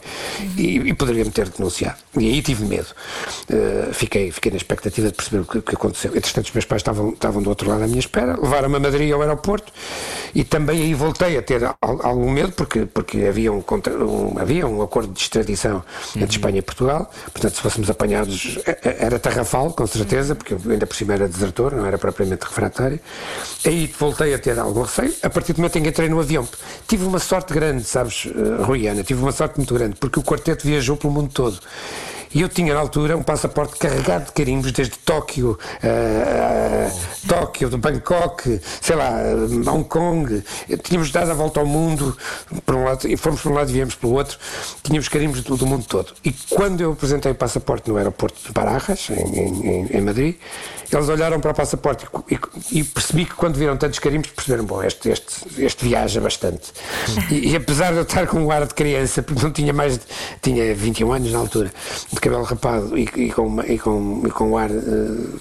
e, 0.56 0.92
poderia-me 0.94 1.30
ter 1.30 1.48
denunciado. 1.48 1.96
E 2.18 2.26
aí 2.28 2.42
tive 2.42 2.64
medo. 2.64 2.86
Eh, 3.48 3.88
fiquei, 3.92 4.30
fiquei 4.30 4.50
na 4.50 4.56
expectativa 4.56 5.08
de 5.08 5.14
perceber 5.14 5.40
o 5.42 5.44
que, 5.44 5.60
que 5.60 5.74
aconteceu. 5.74 6.10
Entretanto, 6.16 6.46
os 6.46 6.52
meus 6.52 6.64
pais 6.64 6.80
estavam, 6.80 7.10
estavam 7.10 7.42
do 7.42 7.48
outro 7.48 7.68
lado 7.68 7.82
à 7.84 7.86
minha 7.86 7.98
espera, 7.98 8.38
levaram-me 8.40 8.76
a 8.76 8.80
Madrid 8.80 9.12
ao 9.12 9.20
aeroporto 9.22 9.72
e 10.34 10.44
também 10.44 10.82
aí 10.82 10.94
voltei 10.94 11.21
a 11.36 11.42
ter 11.42 11.64
al- 11.64 11.76
algum 11.80 12.30
medo 12.30 12.52
porque, 12.52 12.86
porque 12.86 13.26
havia, 13.26 13.52
um, 13.52 13.60
contra- 13.62 13.92
um- 14.04 14.38
havia 14.38 14.66
um 14.66 14.82
acordo 14.82 15.12
de 15.12 15.20
extradição 15.20 15.82
entre 16.16 16.30
Espanha 16.30 16.58
e 16.58 16.62
Portugal. 16.62 17.10
Portanto, 17.32 17.54
se 17.56 17.60
fôssemos 17.60 17.88
apanhados, 17.88 18.58
eh, 18.66 18.78
eh, 18.84 18.96
era 19.00 19.18
tarrafal, 19.18 19.72
com 19.72 19.86
certeza, 19.86 20.34
porque 20.34 20.54
eu 20.54 20.60
ainda 20.68 20.86
por 20.86 20.96
cima 20.96 21.14
era 21.14 21.28
desertor, 21.28 21.72
não 21.74 21.86
era 21.86 21.96
propriamente 21.98 22.44
refratário. 22.44 22.98
Aí 23.64 23.92
voltei 23.98 24.34
a 24.34 24.38
ter 24.38 24.58
algum 24.58 24.82
receio. 24.82 25.14
A 25.22 25.30
partir 25.30 25.52
do 25.52 25.58
momento 25.58 25.76
em 25.78 25.82
que 25.82 25.88
entrei 25.88 26.08
no 26.08 26.20
avião, 26.20 26.46
tive 26.88 27.04
uma 27.04 27.18
sorte 27.18 27.52
grande, 27.54 27.84
sabes, 27.84 28.26
eh, 28.26 28.62
Rui 28.64 28.86
Ana, 28.86 29.02
tive 29.02 29.22
uma 29.22 29.32
sorte 29.32 29.56
muito 29.58 29.72
grande, 29.74 29.96
porque 29.96 30.18
o 30.18 30.22
quarteto 30.22 30.66
viajou 30.66 30.96
pelo 30.96 31.12
mundo 31.12 31.30
todo. 31.32 31.58
E 32.34 32.40
eu 32.40 32.48
tinha 32.48 32.72
na 32.74 32.80
altura 32.80 33.16
um 33.16 33.22
passaporte 33.22 33.76
carregado 33.78 34.26
de 34.26 34.32
carimbos, 34.32 34.72
desde 34.72 34.96
Tóquio, 34.98 35.58
eh, 35.82 36.90
Tóquio, 37.28 37.68
de 37.68 37.76
Bangkok, 37.76 38.60
sei 38.80 38.96
lá, 38.96 39.20
eh, 39.20 39.70
Hong 39.70 39.84
Kong. 39.84 40.42
Tínhamos 40.82 41.10
dado 41.10 41.30
a 41.30 41.34
volta 41.34 41.60
ao 41.60 41.66
mundo, 41.66 42.16
por 42.64 42.74
um 42.74 42.84
lado, 42.84 43.06
e 43.08 43.16
fomos 43.16 43.40
por 43.40 43.52
um 43.52 43.54
lado 43.54 43.70
e 43.70 43.72
viemos 43.74 43.94
pelo 43.94 44.14
outro. 44.14 44.38
Tínhamos 44.82 45.08
carimbos 45.08 45.42
do, 45.42 45.56
do 45.56 45.66
mundo 45.66 45.84
todo. 45.86 46.12
E 46.24 46.32
quando 46.50 46.80
eu 46.80 46.92
apresentei 46.92 47.32
o 47.32 47.34
passaporte 47.34 47.90
no 47.90 47.96
aeroporto 47.96 48.40
de 48.46 48.52
Barajas, 48.52 49.08
em- 49.10 49.38
em- 49.38 49.86
em 49.90 50.00
Madrid, 50.00 50.36
eles 50.90 51.08
olharam 51.08 51.40
para 51.40 51.52
o 51.52 51.54
passaporte 51.54 52.06
e, 52.30 52.34
e- 52.34 52.78
e 52.80 52.84
percebi 52.84 53.24
que 53.24 53.34
quando 53.34 53.56
viram 53.56 53.76
tantos 53.76 53.98
carimbos 53.98 54.30
perceberam, 54.30 54.64
bom, 54.64 54.82
este, 54.82 55.08
este, 55.10 55.34
este 55.58 55.84
viaja 55.86 56.20
bastante. 56.20 56.70
E, 57.30 57.50
e 57.52 57.56
apesar 57.56 57.92
de 57.92 57.98
eu 57.98 58.02
estar 58.02 58.26
com 58.26 58.38
um 58.40 58.50
ar 58.50 58.66
de 58.66 58.74
criança, 58.74 59.22
porque 59.22 59.42
não 59.42 59.50
tinha 59.52 59.72
mais, 59.72 59.98
de- 59.98 60.04
tinha 60.42 60.74
21 60.74 61.12
anos 61.12 61.32
na 61.32 61.38
altura, 61.38 61.72
de 62.12 62.20
cabelo 62.22 62.44
rapado 62.44 62.96
e, 62.96 63.02
e 63.16 63.32
com, 63.32 63.60
e 63.62 63.76
com, 63.78 64.22
e 64.24 64.30
com 64.30 64.56
ar, 64.56 64.70
eh, 64.70 64.76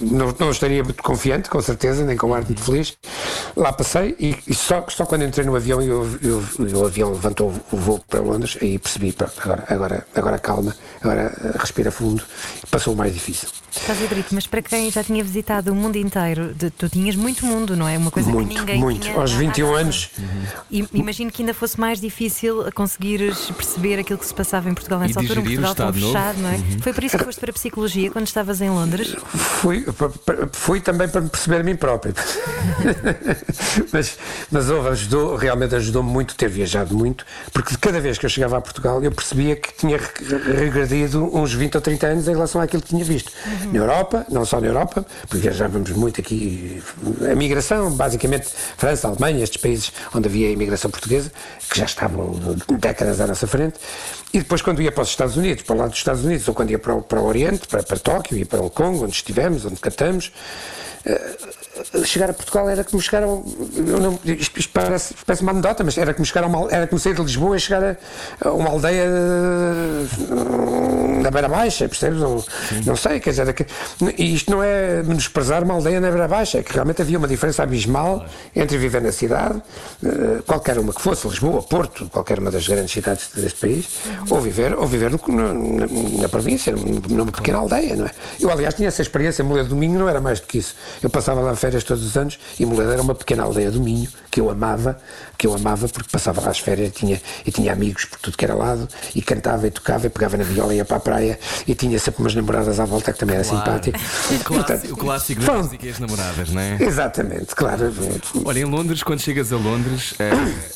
não, 0.02 0.36
não 0.38 0.50
estaria 0.50 0.84
muito 0.84 1.02
confiante, 1.04 1.48
com 1.48 1.62
certeza, 1.62 2.04
nem 2.04 2.18
com 2.18 2.34
ar 2.34 2.44
muito 2.44 2.62
feliz, 2.62 2.98
lá 3.56 3.72
passei 3.72 4.16
e, 4.20 4.36
e 4.48 4.54
só, 4.56 4.84
só 4.90 5.06
quando 5.06 5.24
entrei 5.24 5.46
no 5.46 5.56
avião 5.56 5.80
e 5.80 5.92
o 5.92 6.86
avião 6.86 7.12
levantou 7.12 7.54
o 7.72 7.78
voo 7.78 8.02
para 8.10 8.20
Londres, 8.20 8.58
aí 8.60 8.80
percebi, 8.80 9.14
pronto, 9.14 9.34
agora, 9.44 9.64
agora, 9.70 10.08
agora 10.16 10.40
calma, 10.40 10.76
agora 11.02 11.32
eh, 11.44 11.58
respira 11.60 11.92
fundo, 11.92 12.24
passou 12.72 12.96
o 12.96 12.98
mais 12.98 13.14
difícil. 13.14 13.48
Estás 13.74 14.04
a 14.04 14.08
Brito, 14.08 14.36
mas 14.36 14.46
para 14.46 14.62
quem 14.62 14.92
já 14.92 15.02
tinha 15.02 15.24
visitado 15.24 15.72
o 15.72 15.76
mundo 15.76 15.96
inteiro, 15.96 16.54
de- 16.54 16.70
tu 16.70 16.90
tinhas 16.90 17.16
muito 17.16 17.46
mundo, 17.46 17.76
não 17.78 17.88
é? 17.88 17.98
Uma 17.98 18.12
coisa 18.12 18.30
Muito, 18.30 18.50
que 18.50 18.60
ninguém 18.60 18.78
muito. 18.80 19.02
tinha 19.04 19.16
Aos 19.16 19.32
à- 19.32 19.36
à 19.36 19.38
21 19.38 19.66
noção. 19.68 19.80
anos. 19.82 20.10
E 20.70 20.86
imagino 20.94 21.32
que 21.32 21.42
ainda 21.42 21.54
fosse 21.54 21.80
mais 21.80 22.00
difícil 22.02 22.66
conseguires 22.76 23.50
perceber 23.52 23.98
aquilo 24.00 24.20
que 24.20 24.26
se 24.26 24.34
passava 24.34 24.70
em 24.70 24.74
Portugal 24.74 25.00
nessa 25.00 25.14
E 25.20 25.24
altura, 25.24 25.40
um 25.40 25.44
Portugal 25.44 25.74
tão 25.76 25.90
Estado 25.90 26.00
Novo. 26.02 26.14
fechado, 26.14 26.38
não 26.42 26.50
é? 26.50 26.58
Foi 26.82 26.92
por 26.94 27.04
isso 27.04 27.18
que 27.18 27.24
foste 27.24 27.40
para 27.40 27.50
a 27.52 27.54
psicologia 27.54 28.12
quando 28.12 28.28
estavas 28.28 28.60
em 28.60 28.70
Londres? 28.70 29.16
Fui, 29.62 29.86
fui 30.52 30.82
também 30.82 31.08
para 31.08 31.22
me 31.22 31.30
perceber 31.30 31.62
a 31.62 31.64
mim 31.64 31.76
próprio. 31.78 32.14
mas, 33.94 34.18
mas 34.52 34.70
houve, 34.70 34.90
ajudou, 34.90 35.36
realmente 35.38 35.76
ajudou-me 35.76 36.10
muito 36.12 36.36
ter 36.36 36.50
viajado 36.50 36.94
muito, 36.96 37.26
porque 37.54 37.76
cada 37.80 38.02
vez 38.02 38.18
que 38.18 38.26
eu 38.26 38.30
chegava 38.30 38.58
a 38.58 38.62
Portugal 38.62 39.02
eu 39.02 39.12
percebia 39.12 39.56
que 39.56 39.74
tinha 39.76 39.98
re- 39.98 40.54
regredido 40.66 41.24
uns 41.36 41.54
20 41.54 41.76
ou 41.76 41.82
30 41.82 42.08
anos 42.08 42.28
em 42.28 42.32
relação 42.32 42.60
àquilo 42.60 42.82
que 42.82 42.90
tinha 42.90 43.06
visto. 43.06 43.32
Na 43.68 43.80
Europa, 43.80 44.26
não 44.30 44.46
só 44.46 44.60
na 44.60 44.68
Europa, 44.68 45.06
porque 45.28 45.38
viajávamos 45.38 45.90
muito 45.92 46.20
aqui, 46.22 46.82
a 47.32 47.36
migração, 47.36 47.92
basicamente 47.92 48.48
França, 48.78 49.08
Alemanha, 49.08 49.44
estes 49.44 49.62
países 49.62 49.92
onde 50.14 50.28
havia 50.28 50.48
a 50.48 50.52
imigração 50.52 50.90
portuguesa, 50.92 51.32
que 51.70 51.80
já 51.80 51.86
estavam 51.86 52.32
décadas 52.80 53.20
à 53.22 53.28
nossa 53.28 53.48
frente. 53.48 53.76
E 54.34 54.40
depois, 54.40 54.62
quando 54.62 54.82
ia 54.82 54.92
para 54.92 55.04
os 55.04 55.10
Estados 55.10 55.36
Unidos, 55.38 55.64
para 55.64 55.76
o 55.76 55.80
lado 55.80 55.90
dos 55.90 55.98
Estados 56.00 56.24
Unidos, 56.24 56.48
ou 56.48 56.54
quando 56.54 56.72
ia 56.72 56.80
para 56.80 56.96
o, 56.96 57.02
para 57.02 57.20
o 57.22 57.26
Oriente, 57.26 57.68
para, 57.68 57.84
para 57.84 58.00
Tóquio 58.00 58.38
e 58.38 58.46
para 58.46 58.60
Hong 58.62 58.70
Kong, 58.72 59.04
onde 59.04 59.14
estivemos, 59.14 59.66
onde 59.66 59.76
cantamos, 59.76 60.32
eh, 61.06 61.32
chegar 62.06 62.30
a 62.30 62.34
Portugal 62.34 62.70
era 62.70 62.84
como 62.84 63.02
chegar 63.02 63.24
a. 63.24 63.28
um- 63.28 63.44
eu 63.76 64.00
não- 64.00 64.20
isto 64.24 64.70
parece, 64.72 65.16
parece 65.26 65.42
uma 65.44 65.52
anedota, 65.52 65.84
mas 65.84 65.98
era 65.98 66.14
como 66.14 66.26
chegar 66.26 66.44
a 66.44 66.48
uma, 66.48 66.72
era 66.72 66.88
como 66.88 67.00
sair 67.00 67.16
de 67.16 67.22
Lisboa 67.22 67.58
e 67.58 67.60
chegar 67.60 67.84
a, 67.84 67.98
a 68.48 68.52
uma 68.54 68.70
aldeia 68.70 69.04
eh, 69.06 70.06
na 71.22 71.32
Beira 71.32 71.50
Baixa, 71.50 71.88
percebes? 71.88 72.20
Não, 72.20 72.44
não 72.86 72.96
sei, 72.96 73.20
quer 73.20 73.32
dizer, 73.32 73.48
é 73.50 73.54
que- 73.54 73.66
e 74.18 74.34
isto 74.34 74.52
não 74.52 74.62
é 74.64 75.02
menosprezar 75.04 75.64
uma 75.64 75.74
aldeia 75.74 76.00
na 76.00 76.10
Beira 76.10 76.28
Baixa, 76.28 76.60
é 76.60 76.64
que 76.64 76.74
realmente 76.74 77.02
havia 77.02 77.18
uma 77.18 77.28
diferença 77.28 77.64
abismal 77.64 78.26
entre 78.56 78.78
viver 78.78 79.02
na 79.02 79.12
cidade, 79.12 79.62
eh, 80.04 80.42
qualquer 80.46 80.78
uma 80.78 80.94
que 80.94 81.02
fosse, 81.02 81.28
Lisboa, 81.28 81.62
Porto, 81.64 82.08
qualquer 82.10 82.40
uma 82.40 82.52
das 82.52 82.68
grandes 82.68 82.92
cidades 82.92 83.30
deste 83.36 83.60
país, 83.60 83.86
ou 84.30 84.40
viver, 84.40 84.74
ou 84.76 84.88
viver 84.88 85.12
no- 85.12 85.20
na, 85.28 86.22
na 86.22 86.30
província, 86.30 86.74
num- 86.76 87.02
numa 87.10 87.32
pequena 87.32 87.58
aldeia, 87.58 87.96
não 87.96 88.06
é? 88.06 88.12
Eu, 88.40 88.52
aliás, 88.52 88.74
tinha 88.76 88.88
essa 88.88 89.02
experiência, 89.02 89.44
Moledo 89.44 89.70
Domingo 89.70 89.98
não 89.98 90.08
era 90.08 90.22
mais 90.22 90.40
do 90.40 90.48
que 90.48 90.58
isso. 90.58 90.76
Eu 91.02 91.10
passava 91.10 91.42
lá 91.42 91.56
férias 91.56 91.72
férias 91.72 91.84
todos 91.86 92.04
os 92.06 92.18
anos 92.18 92.38
e 92.60 92.66
Moledo 92.66 92.92
era 92.92 93.02
uma 93.02 93.16
pequena 93.16 93.44
aldeia 93.44 93.72
do 93.72 93.80
Minho 93.80 94.10
que 94.30 94.42
eu 94.42 94.50
amava, 94.50 95.00
que 95.38 95.48
eu 95.48 95.54
amava 95.54 95.88
porque 95.88 96.10
passava 96.12 96.42
lá 96.42 96.50
as 96.50 96.60
férias 96.60 96.90
e 96.90 96.92
tinha, 96.92 97.22
e 97.46 97.52
tinha 97.52 97.72
amigos 97.72 98.04
por 98.06 98.20
tudo 98.20 98.36
que 98.36 98.44
era 98.44 98.54
lado 98.54 98.88
e 99.16 99.22
cantava 99.22 99.68
e 99.68 99.72
tocava 99.72 100.08
e 100.08 100.10
pegava 100.10 100.36
na 100.38 100.44
viola 100.44 100.74
e 100.74 100.78
ia 100.78 100.86
para 100.86 100.98
a 100.98 101.00
praia 101.12 101.38
e 101.68 101.76
tinha 101.76 102.00
sempre 102.00 102.22
umas 102.22 102.34
namoradas 102.34 102.80
à 102.80 102.86
volta 102.86 103.12
que 103.12 103.20
também 103.20 103.36
era 103.36 103.44
Claro. 103.44 103.66
simpático. 103.66 104.00
O 104.32 104.44
clássico, 104.44 104.94
o 104.94 104.98
clássico 104.98 105.42
das 105.42 105.56
músicas 105.58 105.86
e 105.86 105.90
as 105.90 106.00
namoradas, 106.00 106.50
não 106.52 106.62
é? 106.62 106.78
Exatamente, 106.82 107.56
claro. 107.56 107.94
Olha, 108.46 108.60
em 108.60 108.64
Londres, 108.66 109.04
quando 109.04 109.20
chegas 109.20 109.52
a 109.52 109.58
Londres, 109.58 110.14
eh, 110.20 110.32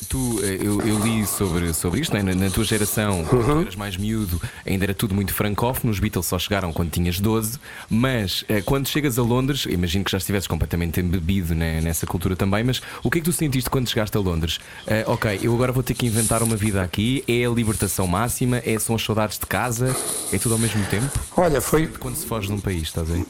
tu, 0.08 0.40
eh, 0.42 0.58
eu, 0.60 0.80
eu 0.82 0.98
li 1.00 1.26
sobre, 1.26 1.72
sobre 1.74 2.00
isto, 2.00 2.16
é? 2.16 2.22
na, 2.22 2.34
na 2.34 2.50
tua 2.50 2.64
geração, 2.64 3.24
quando 3.24 3.44
tu 3.44 3.60
eras 3.62 3.76
mais 3.76 3.96
miúdo, 3.96 4.40
ainda 4.66 4.84
era 4.84 4.94
tudo 4.94 5.14
muito 5.14 5.32
francófono, 5.34 5.92
os 5.92 5.98
Beatles 5.98 6.26
só 6.26 6.38
chegaram 6.38 6.72
quando 6.72 6.90
tinhas 6.90 7.18
12, 7.20 7.58
mas 7.88 8.44
eh, 8.48 8.60
quando 8.62 8.88
chegas 8.88 9.18
a 9.18 9.22
Londres, 9.22 9.66
imagino 9.68 10.04
que 10.04 10.10
já 10.12 10.18
estivesses 10.18 10.46
completamente 10.46 11.00
embebido 11.00 11.54
né, 11.54 11.80
nessa 11.80 12.06
cultura 12.06 12.36
também, 12.36 12.62
mas 12.64 12.80
o 13.02 13.10
que 13.10 13.18
é 13.18 13.20
que 13.20 13.24
tu 13.24 13.32
sentiste 13.32 13.70
quando 13.70 13.88
chegaste 13.88 14.16
a 14.16 14.20
Londres? 14.20 14.58
Ok, 15.06 15.40
eu 15.42 15.54
agora 15.54 15.72
vou 15.72 15.82
ter 15.82 15.94
que 15.94 16.06
inventar 16.06 16.42
uma 16.42 16.56
vida 16.56 16.82
aqui, 16.82 17.24
é 17.28 17.44
a 17.44 17.50
libertação 17.50 18.06
máxima, 18.06 18.60
é, 18.64 18.78
são 18.78 18.94
as 18.96 19.02
saudades 19.02 19.38
de 19.38 19.46
casa, 19.46 19.94
é 20.32 20.38
tudo 20.38 20.54
ao 20.54 20.58
mesmo 20.58 20.84
tempo? 20.86 21.10
Olha, 21.36 21.60
foi 21.60 21.86
Quando 21.86 22.16
se 22.16 22.26
foge 22.26 22.48
de 22.48 22.54
um 22.54 22.60
país, 22.60 22.82
estás 22.82 23.08
a 23.10 23.14
ver? 23.14 23.24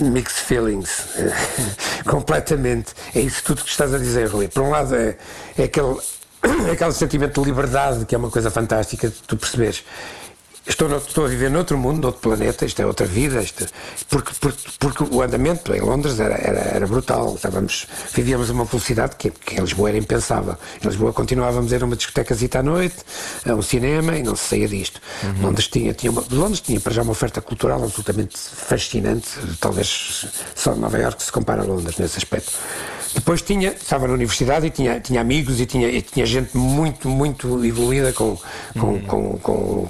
mixed 0.00 0.40
feelings. 0.44 1.06
Completamente. 2.04 2.92
É 3.14 3.20
isso 3.20 3.42
tudo 3.44 3.62
que 3.62 3.70
estás 3.70 3.92
a 3.94 3.98
dizer, 3.98 4.28
Rui. 4.28 4.48
Por 4.48 4.62
um 4.62 4.70
lado, 4.70 4.94
é, 4.94 5.16
é 5.56 5.64
aquele, 5.64 5.96
é 6.68 6.72
aquele 6.72 6.92
sentimento 6.92 7.40
de 7.40 7.48
liberdade 7.48 8.04
que 8.04 8.14
é 8.14 8.18
uma 8.18 8.30
coisa 8.30 8.50
fantástica 8.50 9.08
de 9.08 9.16
tu 9.26 9.36
perceberes. 9.36 9.84
Estou, 10.66 10.88
no- 10.88 10.96
estou 10.96 11.26
a 11.26 11.28
viver 11.28 11.50
noutro 11.50 11.76
mundo, 11.76 12.00
noutro 12.00 12.22
planeta, 12.22 12.64
isto 12.64 12.80
é 12.80 12.86
outra 12.86 13.06
vida, 13.06 13.42
isto, 13.42 13.66
porque, 14.08 14.32
porque, 14.40 14.58
porque 14.78 15.04
o 15.10 15.20
andamento 15.20 15.74
em 15.74 15.80
Londres 15.82 16.18
era, 16.18 16.34
era, 16.36 16.58
era 16.60 16.86
brutal. 16.86 17.34
Estávamos, 17.34 17.86
vivíamos 18.14 18.48
uma 18.48 18.64
velocidade 18.64 19.14
que, 19.16 19.30
que 19.30 19.56
em 19.56 19.60
Lisboa 19.60 19.90
era 19.90 19.98
impensável. 19.98 20.56
Em 20.82 20.86
Lisboa 20.88 21.12
continuávamos 21.12 21.70
a 21.70 21.76
ir 21.76 21.82
a 21.82 21.86
uma 21.86 21.96
discotecazita 21.96 22.60
à 22.60 22.62
noite, 22.62 22.96
a 23.46 23.52
um 23.54 23.60
cinema 23.60 24.16
e 24.16 24.22
não 24.22 24.34
se 24.34 24.48
saía 24.48 24.66
disto. 24.66 25.02
Londres, 25.42 25.68
tinha, 25.68 25.92
tinha 25.92 26.10
uma, 26.10 26.24
Londres 26.30 26.60
tinha 26.60 26.80
para 26.80 26.94
já 26.94 27.02
uma 27.02 27.12
oferta 27.12 27.42
cultural 27.42 27.84
absolutamente 27.84 28.38
fascinante, 28.38 29.28
talvez 29.60 30.26
só 30.54 30.74
Nova 30.74 30.98
Iorque 30.98 31.22
se 31.24 31.30
compara 31.32 31.60
a 31.62 31.66
Londres 31.66 31.98
nesse 31.98 32.16
aspecto. 32.16 32.52
Depois 33.14 33.40
tinha, 33.42 33.70
estava 33.70 34.06
na 34.08 34.14
universidade 34.14 34.66
e 34.66 34.70
tinha, 34.70 35.00
tinha 35.00 35.20
amigos 35.20 35.60
e 35.60 35.66
tinha, 35.66 35.88
e 35.88 36.02
tinha 36.02 36.26
gente 36.26 36.56
muito, 36.56 37.08
muito 37.08 37.64
evoluída 37.64 38.12
com, 38.12 38.36
com, 38.78 39.00
com, 39.02 39.38
com- 39.38 39.88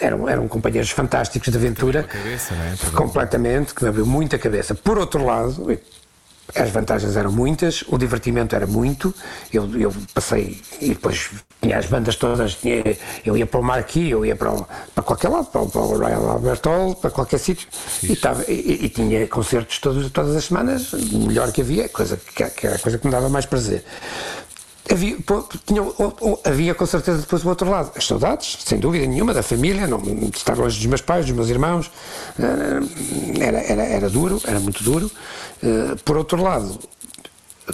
eram, 0.00 0.28
eram 0.28 0.48
companheiros 0.48 0.90
fantásticos 0.90 1.50
de 1.50 1.58
aventura. 1.58 2.04
cabeça, 2.04 2.54
é? 2.54 2.90
Completamente, 2.92 3.74
que 3.74 3.82
me 3.82 3.88
abriu 3.88 4.06
muita 4.06 4.38
cabeça. 4.38 4.74
Por 4.74 4.98
outro 4.98 5.24
lado, 5.24 5.78
as 6.54 6.70
vantagens 6.70 7.16
eram 7.16 7.30
muitas, 7.32 7.82
o 7.88 7.96
divertimento 7.98 8.54
era 8.56 8.66
muito. 8.66 9.14
Eu, 9.52 9.68
eu 9.78 9.92
passei 10.14 10.60
e 10.80 10.88
depois 10.90 11.30
tinha 11.62 11.78
as 11.78 11.86
bandas 11.86 12.16
todas. 12.16 12.54
tinha- 12.54 12.82
eu 13.24 13.36
ia 13.36 13.46
para 13.46 13.60
o 13.60 13.62
Marquis, 13.62 14.10
eu 14.10 14.24
ia 14.24 14.34
para, 14.36 14.52
o- 14.52 14.66
para 14.94 15.04
qualquer 15.04 15.28
lado, 15.28 15.46
para, 15.46 15.60
o- 15.62 15.68
para 15.70 15.80
o 15.80 15.98
Royal 15.98 16.30
Albert 16.30 16.60
Hall, 16.64 16.94
para 16.94 17.10
qualquer 17.10 17.38
sítio. 17.38 17.68
E, 18.48 18.52
e- 18.52 18.84
e 18.86 18.88
tinha 18.88 19.26
concertos 19.28 19.78
todos, 19.78 20.10
todas 20.10 20.34
as 20.36 20.44
semanas, 20.46 20.92
o 20.92 21.18
melhor 21.26 21.52
que 21.52 21.60
havia, 21.60 21.88
coisa 21.88 22.16
que, 22.16 22.44
que 22.50 22.66
era 22.66 22.76
a 22.76 22.78
coisa 22.78 22.98
que 22.98 23.06
me 23.06 23.12
dava 23.12 23.28
mais 23.28 23.46
prazer. 23.46 23.84
Havia, 24.88 25.16
havia 26.44 26.74
com 26.74 26.86
certeza 26.86 27.18
depois 27.20 27.44
o 27.44 27.48
outro 27.48 27.68
lado, 27.68 27.92
as 27.94 28.06
saudades, 28.06 28.58
sem 28.64 28.78
dúvida 28.78 29.06
nenhuma, 29.06 29.32
da 29.32 29.42
família, 29.42 29.86
não, 29.86 30.00
de 30.00 30.36
estar 30.36 30.56
longe 30.56 30.76
dos 30.76 30.86
meus 30.86 31.00
pais, 31.00 31.26
dos 31.26 31.34
meus 31.34 31.48
irmãos, 31.48 31.90
eh, 32.38 33.44
era, 33.44 33.58
era, 33.60 33.82
era 33.84 34.10
duro, 34.10 34.40
era 34.44 34.58
muito 34.58 34.82
duro. 34.82 35.10
Eh, 35.62 35.94
Por 36.04 36.16
outro 36.16 36.42
lado, 36.42 36.78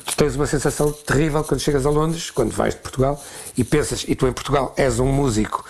tu 0.05 0.16
tens 0.16 0.35
uma 0.37 0.47
sensação 0.47 0.92
terrível 0.92 1.42
quando 1.45 1.61
chegas 1.61 1.87
a 1.87 1.90
Londres, 1.90 2.31
quando 2.31 2.53
vais 2.53 2.75
de 2.75 2.81
Portugal 2.81 3.23
e 3.57 3.64
pensas, 3.64 4.05
e 4.07 4.14
tu 4.14 4.27
em 4.27 4.33
Portugal 4.33 4.75
és 4.77 4.99
um 4.99 5.07
músico, 5.07 5.64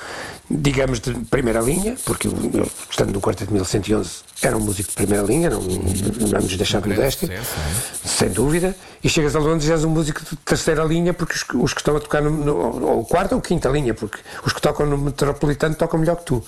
digamos, 0.49 1.01
de 1.01 1.13
primeira 1.31 1.61
linha, 1.61 1.97
porque 2.05 2.29
eu, 2.29 2.33
eu, 2.55 2.71
estando 2.91 3.13
no 3.13 3.21
Quarteto 3.21 3.53
1111 3.53 4.27
era 4.43 4.55
um 4.55 4.61
músico 4.61 4.91
de 4.91 4.95
primeira 4.95 5.25
linha, 5.25 5.49
não, 5.49 5.63
não 5.63 6.27
vamos 6.29 6.55
deixar 6.57 6.83
de 6.83 6.91
modéstia, 6.91 7.27
sucesso, 7.27 7.55
sem 8.19 8.29
dúvida, 8.29 8.77
e 9.03 9.09
chegas 9.09 9.35
a 9.35 9.39
Londres 9.39 9.67
e 9.69 9.73
és 9.73 9.83
um 9.83 9.89
músico 9.89 10.21
de 10.23 10.37
terceira 10.37 10.85
linha, 10.85 11.15
porque 11.15 11.35
os, 11.35 11.43
que- 11.43 11.57
os 11.57 11.73
que 11.73 11.81
estão 11.81 11.97
a 11.97 12.01
tocar, 12.01 12.21
no, 12.23 12.31
no- 12.31 12.87
ou 12.87 13.05
quarta 13.07 13.35
ou 13.35 13.41
quinta 13.41 13.69
linha, 13.71 13.95
porque 13.95 14.19
os 14.45 14.53
que 14.53 14.61
tocam 14.61 14.85
no 14.85 14.99
Metropolitano 14.99 15.75
tocam 15.75 15.99
melhor 15.99 16.17
que 16.17 16.25
tu. 16.27 16.45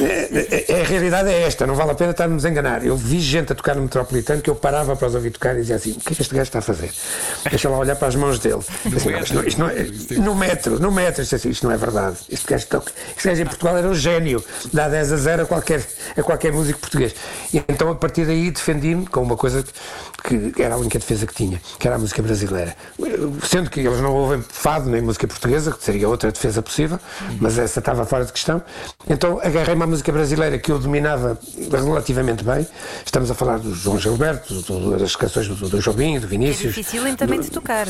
É, 0.00 0.64
é- 0.68 0.72
é- 0.72 0.80
a 0.80 0.84
realidade 0.84 1.28
é 1.28 1.42
esta, 1.42 1.66
não 1.66 1.74
vale 1.76 1.92
a 1.92 1.94
pena 1.94 2.10
estar-nos 2.10 2.44
a 2.44 2.50
enganar. 2.50 2.84
Eu 2.84 2.96
vi 2.96 3.20
gente 3.20 3.52
a 3.52 3.54
tocar 3.54 3.76
no 3.76 3.82
Metropolitano 3.82 4.42
que 4.42 4.50
eu 4.50 4.56
parava 4.56 4.96
para 4.96 5.06
os 5.08 5.14
ouvir 5.14 5.30
tocar 5.30 5.54
e 5.54 5.60
dizia 5.60 5.76
assim: 5.76 5.92
o 5.92 6.00
que 6.00 6.12
é 6.12 6.16
que 6.16 6.22
este 6.22 6.34
gajo 6.34 6.48
está 6.48 6.58
a 6.58 6.62
fazer? 6.62 6.90
Deixa 7.48 7.68
lá 7.68 7.78
olhar 7.78 7.94
para 7.96 8.08
as 8.08 8.16
mãos 8.16 8.40
dele. 8.40 8.60
Assim, 8.96 9.10
não, 9.10 9.20
isto 9.20 9.34
não- 9.34 9.44
isto 9.44 9.58
não 9.60 9.68
é- 9.68 9.86
no 10.20 10.34
metro, 10.34 10.80
no 10.80 10.90
metro, 10.90 11.22
isto, 11.22 11.34
é 11.34 11.36
assim, 11.36 11.50
isto 11.50 11.64
não 11.64 11.72
é 11.72 11.76
verdade. 11.76 12.16
Este 12.28 12.46
gajo, 12.46 12.66
toca, 12.66 12.92
este 13.16 13.28
gajo 13.28 13.42
em 13.42 13.46
Portugal 13.46 13.76
era 13.78 13.88
um 13.88 13.94
gênio, 13.94 14.44
dá 14.72 14.88
10 14.88 15.12
a 15.12 15.16
0 15.16 15.42
a 15.42 15.46
qualquer, 15.46 15.82
a 16.16 16.22
qualquer 16.22 16.52
músico 16.52 16.80
português. 16.80 17.14
E 17.52 17.62
então 17.68 17.90
a 17.90 17.94
partir 17.94 18.24
daí 18.26 18.50
defendi-me 18.50 19.06
com 19.06 19.22
uma 19.22 19.36
coisa 19.36 19.64
que, 20.22 20.52
era 20.62 20.74
a 20.74 20.78
única 20.78 20.98
defesa 20.98 21.26
que 21.26 21.34
tinha, 21.34 21.60
que 21.78 21.86
era 21.86 21.96
a 21.96 21.98
música 21.98 22.22
brasileira. 22.22 22.74
Sendo 23.48 23.70
que 23.70 23.80
eles 23.80 24.00
não 24.00 24.12
ouvem 24.14 24.42
fado 24.42 24.88
nem 24.90 25.00
música 25.02 25.26
portuguesa, 25.26 25.72
que 25.72 25.82
seria 25.84 26.08
outra 26.08 26.32
defesa 26.32 26.60
possível, 26.62 26.98
mas 27.40 27.58
essa 27.58 27.78
estava 27.78 28.04
fora 28.04 28.24
de 28.24 28.32
questão. 28.32 28.62
Então 29.08 29.38
agarrei-me 29.42 29.82
à 29.82 29.86
música 29.86 30.10
brasileira 30.10 30.58
que 30.58 30.70
eu 30.72 30.78
dominava 30.78 31.38
relativamente 31.70 32.42
bem. 32.44 32.66
Estamos 33.04 33.30
a 33.30 33.34
falar 33.34 33.58
do 33.58 33.74
João 33.74 33.98
Gilberto, 33.98 34.54
do- 34.62 34.98
das 34.98 35.14
canções 35.16 35.46
do, 35.48 35.68
do 35.68 35.78
Jobim, 35.80 36.18
do 36.18 36.26
É 36.26 36.28
Vinícius. 36.28 36.74
difícil 36.74 37.16
também 37.16 37.40
de 37.40 37.50
tocar. 37.50 37.86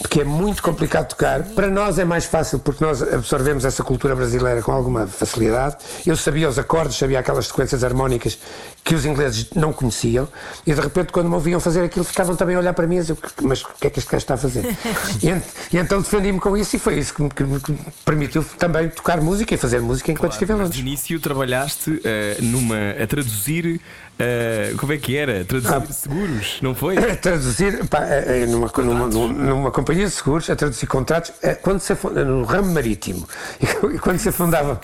Porque 0.00 0.20
é 0.20 0.24
muito 0.24 0.62
complicado 0.62 1.08
tocar. 1.08 1.42
Para 1.42 1.68
nós 1.68 1.98
é 1.98 2.04
mais 2.04 2.24
fácil 2.24 2.58
porque 2.58 2.84
nós 2.84 3.02
absorvemos 3.02 3.64
essa 3.64 3.82
cultura 3.82 4.14
brasileira 4.14 4.61
com 4.62 4.72
alguma 4.72 5.06
facilidade. 5.06 5.76
Eu 6.06 6.16
sabia 6.16 6.48
os 6.48 6.58
acordes, 6.58 6.96
sabia 6.96 7.18
aquelas 7.18 7.46
sequências 7.48 7.82
harmónicas 7.84 8.38
que 8.84 8.94
os 8.96 9.04
ingleses 9.04 9.48
não 9.54 9.72
conheciam 9.72 10.26
e 10.66 10.74
de 10.74 10.80
repente 10.80 11.12
quando 11.12 11.28
me 11.28 11.34
ouviam 11.36 11.60
fazer 11.60 11.84
aquilo 11.84 12.04
ficavam 12.04 12.34
também 12.34 12.56
a 12.56 12.58
olhar 12.58 12.72
para 12.72 12.84
mim 12.86 12.96
e 12.96 13.00
dizer, 13.00 13.16
mas 13.42 13.62
o 13.62 13.68
que 13.80 13.86
é 13.86 13.90
que 13.90 14.00
este 14.00 14.10
gajo 14.10 14.22
está 14.22 14.34
a 14.34 14.36
fazer? 14.36 14.64
e, 15.22 15.76
e 15.76 15.78
então 15.78 16.00
defendi-me 16.02 16.40
com 16.40 16.56
isso 16.56 16.74
e 16.74 16.78
foi 16.80 16.98
isso 16.98 17.14
que 17.14 17.22
me, 17.22 17.30
que 17.30 17.44
me- 17.44 17.60
permitiu 18.04 18.44
também 18.58 18.88
tocar 18.88 19.20
música 19.20 19.54
e 19.54 19.56
fazer 19.56 19.80
música 19.80 20.10
enquanto 20.10 20.32
estive 20.32 20.52
em 20.52 20.56
Londres. 20.56 20.80
início 20.80 21.20
trabalhaste 21.20 22.00
eh, 22.04 22.38
numa, 22.40 22.76
a 23.02 23.06
traduzir. 23.06 23.80
Eh, 24.18 24.74
como 24.76 24.92
é 24.92 24.98
que 24.98 25.16
era? 25.16 25.44
Traduzir 25.44 25.74
Ah. 25.74 25.92
seguros, 25.92 26.58
não 26.62 26.74
foi? 26.74 26.96
A 26.98 27.16
traduzir 27.16 27.86
pá, 27.88 28.04
eh, 28.04 28.46
numa, 28.46 28.70
numa, 28.78 29.08
numa, 29.08 29.70
companhia 29.70 30.06
de 30.06 30.10
seguros, 30.12 30.48
a 30.50 30.56
traduzir 30.56 30.86
contratos, 30.86 31.32
quando 31.62 31.80
se 31.80 31.92
afunda, 31.92 32.24
no 32.24 32.44
ramo 32.44 32.72
marítimo, 32.72 33.26
e 33.92 33.98
quando 33.98 34.18
se 34.18 34.28
afundava. 34.28 34.80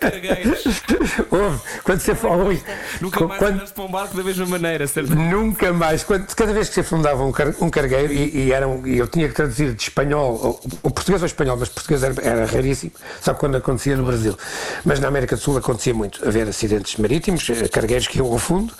Cargueiros. 0.00 0.64
Houve, 1.30 1.58
quando 1.82 2.00
se 2.00 2.10
afundava. 2.10 2.56
Nunca 3.00 3.26
mais 3.26 3.38
quando, 3.38 3.72
para 3.72 3.84
um 3.84 3.90
barco 3.90 4.16
da 4.16 4.22
mesma 4.22 4.46
maneira, 4.46 4.86
certo? 4.86 5.14
Nunca 5.14 5.72
mais. 5.72 6.04
Quando, 6.04 6.26
cada 6.34 6.52
vez 6.52 6.68
que 6.68 6.74
se 6.74 6.80
afundava 6.80 7.24
um, 7.24 7.32
car, 7.32 7.54
um 7.60 7.70
cargueiro 7.70 8.12
e, 8.12 8.48
e, 8.48 8.52
e 8.86 8.98
eu 8.98 9.06
tinha 9.06 9.28
que 9.28 9.34
traduzir 9.34 9.74
de 9.74 9.82
espanhol, 9.82 10.38
ou, 10.42 10.60
o 10.82 10.90
português 10.90 11.22
ou 11.22 11.26
espanhol, 11.26 11.56
mas 11.56 11.68
português 11.68 12.02
era, 12.02 12.14
era 12.22 12.46
raríssimo, 12.46 12.92
só 13.20 13.34
quando 13.34 13.56
acontecia 13.56 13.96
no 13.96 14.04
Brasil. 14.04 14.36
Mas 14.84 15.00
na 15.00 15.08
América 15.08 15.36
do 15.36 15.42
Sul 15.42 15.56
acontecia 15.56 15.94
muito 15.94 16.26
haver 16.26 16.48
acidentes 16.48 16.96
marítimos, 16.98 17.48
eh, 17.50 17.68
cargueiros 17.68 18.06
que 18.06 18.18
iam 18.18 18.26
ao 18.26 18.38
fundo, 18.38 18.72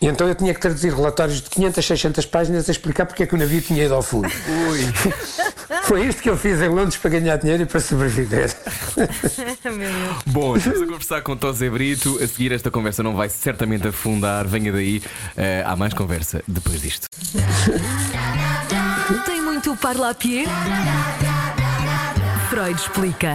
e 0.00 0.06
então 0.06 0.28
eu 0.28 0.34
tinha 0.34 0.52
que 0.52 0.60
traduzir 0.60 0.92
relatórios 0.94 1.40
de 1.40 1.50
500, 1.50 1.84
600 1.84 2.26
páginas 2.26 2.68
a 2.68 2.72
explicar 2.72 3.06
porque 3.06 3.22
é 3.22 3.26
que 3.26 3.34
o 3.34 3.38
navio 3.38 3.60
tinha 3.60 3.84
ido 3.84 3.94
ao 3.94 4.02
fundo. 4.02 4.28
Foi 5.84 6.06
isto 6.06 6.22
que 6.22 6.28
eu 6.28 6.36
fiz 6.36 6.60
em 6.60 6.68
Londres 6.68 6.96
para 6.96 7.10
ganhar 7.10 7.36
dinheiro 7.36 7.62
e 7.62 7.66
para 7.66 7.80
sobreviver. 7.80 8.54
Bom, 10.26 10.56
estamos 10.56 10.82
a 10.82 10.86
conversar 10.86 11.22
com 11.22 11.36
Tosé 11.36 11.68
Brito. 11.70 12.18
A 12.22 12.26
seguir, 12.26 12.52
esta 12.52 12.70
conversa 12.70 13.02
não 13.02 13.14
vai 13.14 13.28
certamente 13.28 13.88
afundar. 13.88 14.46
Venha 14.46 14.72
daí. 14.72 15.02
Eh, 15.36 15.62
há 15.66 15.76
mais 15.76 15.94
conversa 15.94 16.42
depois 16.46 16.82
disto. 16.82 17.06
Tem 19.26 19.40
muito 19.40 19.76
parlapier? 19.76 20.46
Freud 22.48 22.80
explica. 22.80 23.34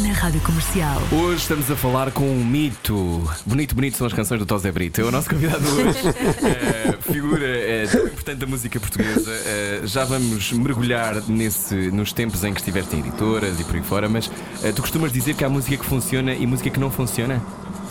Na 0.00 0.10
rádio 0.14 0.40
comercial. 0.40 1.02
Hoje 1.12 1.42
estamos 1.42 1.70
a 1.70 1.76
falar 1.76 2.10
com 2.12 2.24
um 2.24 2.42
mito. 2.42 3.30
Bonito, 3.44 3.74
bonito 3.74 3.98
são 3.98 4.06
as 4.06 4.14
canções 4.14 4.38
do 4.38 4.46
Tosé 4.46 4.72
Brito. 4.72 5.02
É 5.02 5.04
o 5.04 5.10
nosso 5.10 5.28
convidado 5.28 5.62
hoje. 5.68 5.98
Eh, 6.42 6.96
figura 7.12 7.46
eh, 7.46 7.86
tão 7.86 8.06
importante 8.06 8.38
da 8.38 8.46
música 8.46 8.80
portuguesa. 8.80 9.30
Eh, 9.30 9.80
já 9.84 10.04
vamos 10.04 10.50
mergulhar 10.52 11.22
nesse, 11.28 11.74
nos 11.90 12.10
tempos 12.12 12.42
em 12.42 12.54
que 12.54 12.60
estiveste 12.60 12.96
em 12.96 13.00
editoras 13.00 13.60
e 13.60 13.64
por 13.64 13.76
aí 13.76 13.82
fora, 13.82 14.08
mas 14.08 14.30
eh, 14.62 14.72
tu 14.72 14.80
costumas 14.80 15.12
dizer 15.12 15.34
que 15.34 15.44
há 15.44 15.48
música 15.48 15.76
que 15.76 15.84
funciona 15.84 16.32
e 16.32 16.46
música 16.46 16.70
que 16.70 16.80
não 16.80 16.90
funciona? 16.90 17.42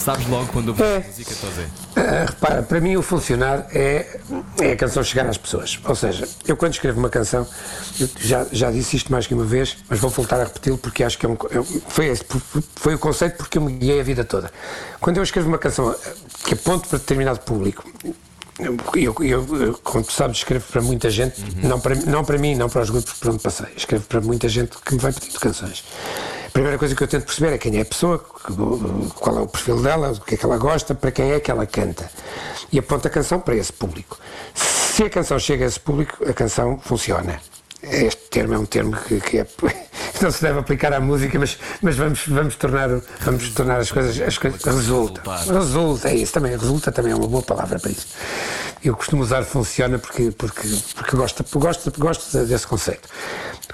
Sabes 0.02 0.26
logo 0.28 0.48
quando 0.48 0.70
ouves 0.70 0.84
É. 0.84 0.98
a 0.98 1.08
música, 1.08 1.36
Tosé? 1.36 1.68
Ah, 1.96 2.26
repara, 2.28 2.64
para 2.64 2.82
mim 2.82 2.96
o 2.96 3.04
funcionar 3.04 3.68
é, 3.72 4.20
é 4.60 4.72
a 4.72 4.76
canção 4.76 5.04
chegar 5.04 5.28
às 5.28 5.38
pessoas. 5.38 5.80
Ou 5.86 5.96
seja, 5.96 6.28
eu 6.48 6.58
quando 6.58 6.74
escrevo 6.74 7.00
uma 7.00 7.10
canção, 7.10 7.48
já, 8.20 8.48
já 8.52 8.72
disse 8.72 8.98
isto 8.98 9.12
mais 9.12 9.28
que 9.28 9.36
uma 9.36 9.46
vez, 9.46 9.78
mas 9.88 10.00
vou 10.00 10.10
voltar 10.10 10.42
a 10.42 10.46
repeti-lo 10.46 10.80
porque 10.80 11.04
acho 11.04 11.20
que 11.20 11.26
é 11.28 11.30
um, 11.30 11.34
é 11.34 11.82
foi, 11.88 12.08
esse, 12.08 12.26
foi 12.76 12.96
o 12.96 13.00
conceito 13.00 13.38
porque 13.38 13.60
eu 13.60 13.62
me 13.62 13.74
guiei 13.74 14.00
a 14.00 14.04
vida 14.04 14.24
toda. 14.24 14.52
Quando 15.00 15.18
eu 15.18 15.24
escrevo 15.24 15.48
uma 15.48 15.60
canção 15.60 15.90
ah, 15.90 16.12
que 16.46 16.56
aponto 16.56 16.90
para 16.90 16.98
determinado 16.98 17.40
público, 17.42 17.84
eu, 18.96 19.16
eu, 19.22 19.80
como 19.84 20.04
tu 20.04 20.12
sabes, 20.12 20.38
escrevo 20.38 20.66
para 20.72 20.82
muita 20.82 21.12
gente, 21.12 21.44
não, 21.64 21.80
para, 21.80 21.96
não 21.96 22.24
para 22.26 22.38
mim, 22.40 22.56
não 22.56 22.70
para 22.70 22.82
os 22.82 22.90
grupos 22.90 23.14
por 23.14 23.30
onde 23.30 23.40
passei. 23.40 23.68
Escrevo 23.76 24.04
para 24.06 24.22
muita 24.22 24.50
gente 24.50 24.78
que 24.84 24.96
me 24.96 25.00
vai 25.00 25.14
pedindo 25.14 25.40
canções. 25.40 25.84
A 26.52 26.54
primeira 26.54 26.78
coisa 26.78 26.94
que 26.94 27.02
eu 27.02 27.08
tento 27.08 27.24
perceber 27.24 27.54
é 27.54 27.58
quem 27.58 27.78
é 27.78 27.82
a 27.82 27.86
pessoa, 27.86 28.20
qual 28.20 29.38
é 29.38 29.40
o 29.40 29.48
perfil 29.48 29.82
dela, 29.82 30.12
o 30.12 30.20
que 30.20 30.36
é 30.36 30.38
que 30.38 30.46
ela 30.46 30.58
gosta, 30.58 30.94
para 30.94 31.10
quem 31.10 31.32
é 31.32 31.40
que 31.40 31.50
ela 31.50 31.66
canta. 31.66 32.12
E 32.74 32.78
aponta 32.78 33.08
a 33.08 33.12
canção 33.12 33.40
para 33.40 33.56
esse 33.56 33.72
público. 33.72 34.20
Se 34.54 35.06
a 35.06 35.10
canção 35.10 35.40
chega 35.40 35.64
a 35.64 35.68
esse 35.70 35.80
público, 35.80 36.30
a 36.30 36.34
canção 36.34 36.78
funciona. 36.78 37.40
Este 37.84 38.30
termo 38.30 38.54
é 38.54 38.60
um 38.60 38.65
termo 38.65 38.96
que, 38.96 39.20
que 39.20 39.39
é- 39.39 39.48
não 40.22 40.32
se 40.32 40.41
deve 40.41 40.60
aplicar 40.60 40.94
à 40.94 41.00
música, 41.00 41.39
mas, 41.39 41.58
mas 41.82 41.96
vamos, 41.98 42.28
vamos, 42.28 42.56
tornar, 42.56 42.89
vamos 43.22 43.50
tornar 43.52 43.80
as 43.80 43.91
coisas. 43.91 44.20
As 44.22 44.38
coisas 44.38 44.63
resulta. 44.63 45.22
Resulta, 45.52 46.10
é 46.10 46.15
isso 46.15 46.34
também. 46.34 46.52
Resulta 46.52 46.91
também 46.91 47.12
é 47.12 47.15
uma 47.15 47.28
boa 47.28 47.41
palavra 47.41 47.80
para 47.80 47.91
isso. 47.91 48.08
Eu 48.84 48.96
costumo 48.96 49.24
usar 49.24 49.44
funciona 49.44 49.98
porque, 50.00 50.32
porque, 50.32 50.67
porque 50.96 51.15
gosto, 51.15 51.44
gosto, 51.60 51.91
gosto 52.00 52.46
desse 52.46 52.67
conceito. 52.67 53.10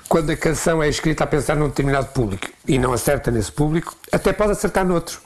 Quando 0.08 0.30
a 0.30 0.38
canção 0.38 0.82
é 0.82 0.88
escrita 0.88 1.26
a 1.26 1.28
pensar 1.28 1.56
num 1.56 1.67
determinado 1.67 2.08
público 2.08 2.48
e 2.65 2.78
não 2.80 2.93
acerta 2.93 3.30
nesse 3.30 3.52
público, 3.52 3.93
até 4.12 4.32
pode 4.32 4.52
acertar 4.52 4.86
noutro. 4.86 5.20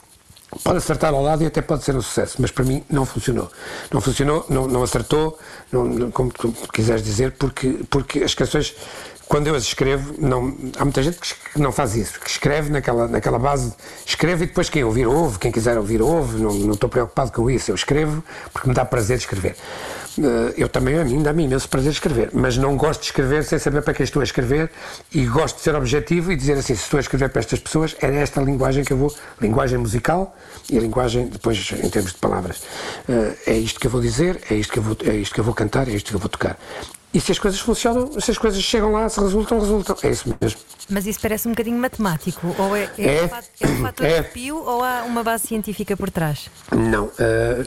Pode 0.62 0.78
acertar 0.78 1.14
ao 1.14 1.22
lado 1.22 1.42
e 1.42 1.46
até 1.46 1.62
pode 1.62 1.82
ser 1.82 1.96
um 1.96 2.02
sucesso, 2.02 2.36
mas 2.38 2.50
para 2.50 2.64
mim 2.64 2.84
não 2.90 3.06
funcionou. 3.06 3.50
Não 3.90 4.00
funcionou, 4.02 4.44
não, 4.50 4.68
não 4.68 4.82
acertou, 4.82 5.38
não, 5.72 6.10
como 6.10 6.30
tu 6.30 6.52
quiseres 6.72 7.02
dizer, 7.02 7.32
porque, 7.32 7.80
porque 7.88 8.22
as 8.22 8.34
canções, 8.34 8.74
quando 9.26 9.46
eu 9.46 9.54
as 9.54 9.62
escrevo, 9.62 10.14
não, 10.18 10.54
há 10.78 10.84
muita 10.84 11.02
gente 11.02 11.18
que 11.18 11.58
não 11.58 11.72
faz 11.72 11.96
isso, 11.96 12.20
que 12.20 12.28
escreve 12.28 12.70
naquela, 12.70 13.08
naquela 13.08 13.38
base, 13.38 13.72
escreve 14.04 14.44
e 14.44 14.46
depois 14.46 14.68
quem 14.68 14.84
ouvir 14.84 15.06
ouve, 15.06 15.38
quem 15.38 15.50
quiser 15.50 15.78
ouvir 15.78 16.02
ouve, 16.02 16.40
não, 16.40 16.52
não 16.52 16.74
estou 16.74 16.88
preocupado 16.88 17.32
com 17.32 17.50
isso, 17.50 17.70
eu 17.70 17.74
escrevo 17.74 18.22
porque 18.52 18.68
me 18.68 18.74
dá 18.74 18.84
prazer 18.84 19.16
escrever. 19.16 19.56
Eh, 20.18 20.54
Eu 20.58 20.68
também, 20.68 20.98
a 20.98 21.04
mim, 21.04 21.22
dá-me 21.22 21.44
imenso 21.44 21.68
prazer 21.68 21.92
escrever, 21.92 22.30
mas 22.32 22.56
não 22.56 22.76
gosto 22.76 23.00
de 23.00 23.06
escrever 23.06 23.44
sem 23.44 23.58
saber 23.58 23.82
para 23.82 23.94
quem 23.94 24.04
estou 24.04 24.20
a 24.20 24.24
escrever 24.24 24.70
e 25.12 25.24
gosto 25.24 25.56
de 25.56 25.62
ser 25.62 25.74
objetivo 25.74 26.30
e 26.32 26.36
dizer 26.36 26.52
assim: 26.54 26.74
se 26.74 26.82
estou 26.82 26.98
a 26.98 27.00
escrever 27.00 27.30
para 27.30 27.40
estas 27.40 27.58
pessoas, 27.58 27.96
é 28.02 28.14
esta 28.16 28.40
linguagem 28.40 28.84
que 28.84 28.92
eu 28.92 28.96
vou, 28.98 29.14
linguagem 29.40 29.78
musical 29.78 30.36
e 30.70 30.78
a 30.78 30.80
linguagem, 30.80 31.26
depois, 31.26 31.70
em 31.72 31.88
termos 31.90 32.12
de 32.12 32.18
palavras. 32.18 32.62
Eh, 33.08 33.36
É 33.46 33.54
isto 33.58 33.78
que 33.80 33.86
eu 33.86 33.90
vou 33.90 34.00
dizer, 34.00 34.40
é 34.50 34.54
isto 34.54 34.72
que 34.72 34.78
eu 34.78 34.82
vou, 34.82 34.96
é 35.04 35.14
isto 35.16 35.34
que 35.34 35.40
eu 35.40 35.44
vou 35.44 35.54
cantar, 35.54 35.88
é 35.88 35.92
isto 35.92 36.08
que 36.10 36.14
eu 36.16 36.20
vou 36.20 36.28
tocar. 36.28 36.58
E 37.14 37.20
se 37.20 37.30
as 37.30 37.38
coisas 37.38 37.60
funcionam, 37.60 38.18
se 38.18 38.30
as 38.30 38.38
coisas 38.38 38.62
chegam 38.62 38.90
lá, 38.92 39.06
se 39.06 39.20
resultam, 39.20 39.60
resultam. 39.60 39.94
É 40.02 40.08
isso 40.10 40.34
mesmo. 40.40 40.58
Mas 40.88 41.06
isso 41.06 41.20
parece 41.20 41.46
um 41.46 41.50
bocadinho 41.50 41.76
matemático. 41.78 42.54
Ou 42.58 42.74
é, 42.74 42.88
é, 42.96 43.16
É. 43.18 43.24
um 43.24 43.28
fato- 43.28 43.48
é 43.60 43.66
um 43.68 43.82
fator 43.82 44.06
É. 44.06 44.30
ou 44.50 44.82
há 44.82 45.02
uma 45.02 45.22
base 45.22 45.46
científica 45.46 45.94
por 45.94 46.10
trás? 46.10 46.48
Não, 46.74 47.10
eh, 47.18 47.66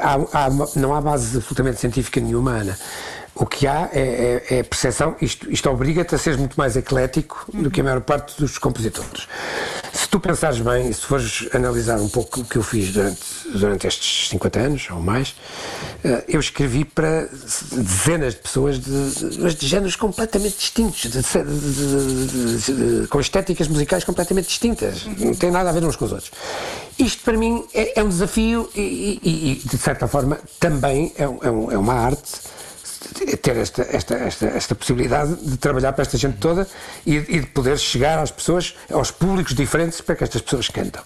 há- 0.00 0.44
há 0.44 0.50
não 0.76 0.94
há 0.94 1.00
base 1.00 1.36
absolutamente 1.38 1.80
científica 1.80 2.20
nenhuma, 2.20 2.52
Ana. 2.52 2.78
O 3.40 3.46
que 3.46 3.66
há 3.68 3.88
é, 3.92 4.42
é, 4.50 4.58
é 4.58 4.62
percepção, 4.64 5.14
isto, 5.22 5.48
isto 5.50 5.70
obriga-te 5.70 6.12
a 6.14 6.18
seres 6.18 6.38
muito 6.38 6.56
mais 6.56 6.76
eclético 6.76 7.46
do 7.54 7.70
que 7.70 7.80
a 7.80 7.84
maior 7.84 8.00
parte 8.00 8.36
dos 8.40 8.58
compositores. 8.58 9.28
Se 9.92 10.08
tu 10.08 10.18
pensares 10.18 10.58
bem, 10.60 10.92
se 10.92 11.02
fores 11.02 11.48
analisar 11.54 12.00
um 12.00 12.08
pouco 12.08 12.40
o 12.40 12.44
que 12.44 12.56
eu 12.56 12.62
fiz 12.64 12.92
durante, 12.92 13.20
durante 13.54 13.86
estes 13.86 14.28
50 14.30 14.58
anos 14.58 14.88
ou 14.90 14.98
mais, 15.00 15.36
eh, 16.04 16.24
eu 16.28 16.40
escrevi 16.40 16.84
para 16.84 17.28
dezenas 17.70 18.34
de 18.34 18.40
pessoas 18.40 18.80
de, 18.80 19.38
mas 19.38 19.54
de 19.54 19.66
géneros 19.68 19.94
completamente 19.94 20.56
distintos, 20.58 21.02
de- 21.02 21.22
de- 21.22 23.00
de- 23.02 23.06
com 23.08 23.20
estéticas 23.20 23.68
musicais 23.68 24.02
completamente 24.02 24.48
distintas, 24.48 25.04
não 25.18 25.34
tem 25.34 25.50
nada 25.50 25.70
a 25.70 25.72
ver 25.72 25.84
uns 25.84 25.94
com 25.96 26.04
os 26.06 26.12
outros. 26.12 26.30
Isto 26.98 27.22
para 27.22 27.36
mim 27.36 27.64
é, 27.72 28.00
é 28.00 28.02
um 28.02 28.08
desafio 28.08 28.68
e, 28.74 28.80
e- 29.22 29.52
e, 29.52 29.68
de 29.68 29.78
certa 29.78 30.08
forma 30.08 30.38
também 30.58 31.12
é, 31.16 31.28
um- 31.28 31.70
é 31.70 31.74
é 31.74 31.78
uma 31.78 31.94
arte 31.94 32.32
ter 33.14 33.56
esta, 33.56 33.82
esta, 33.90 34.14
esta, 34.14 34.46
esta 34.46 34.74
possibilidade 34.74 35.34
de 35.36 35.56
trabalhar 35.56 35.92
para 35.92 36.02
esta 36.02 36.16
gente 36.16 36.38
toda 36.38 36.66
e, 37.06 37.16
e 37.16 37.40
de 37.40 37.46
poder 37.46 37.78
chegar 37.78 38.18
às 38.18 38.30
pessoas, 38.30 38.74
aos 38.92 39.10
públicos 39.10 39.54
diferentes 39.54 40.00
para 40.00 40.14
que 40.16 40.24
estas 40.24 40.42
pessoas 40.42 40.68
cantam. 40.68 41.02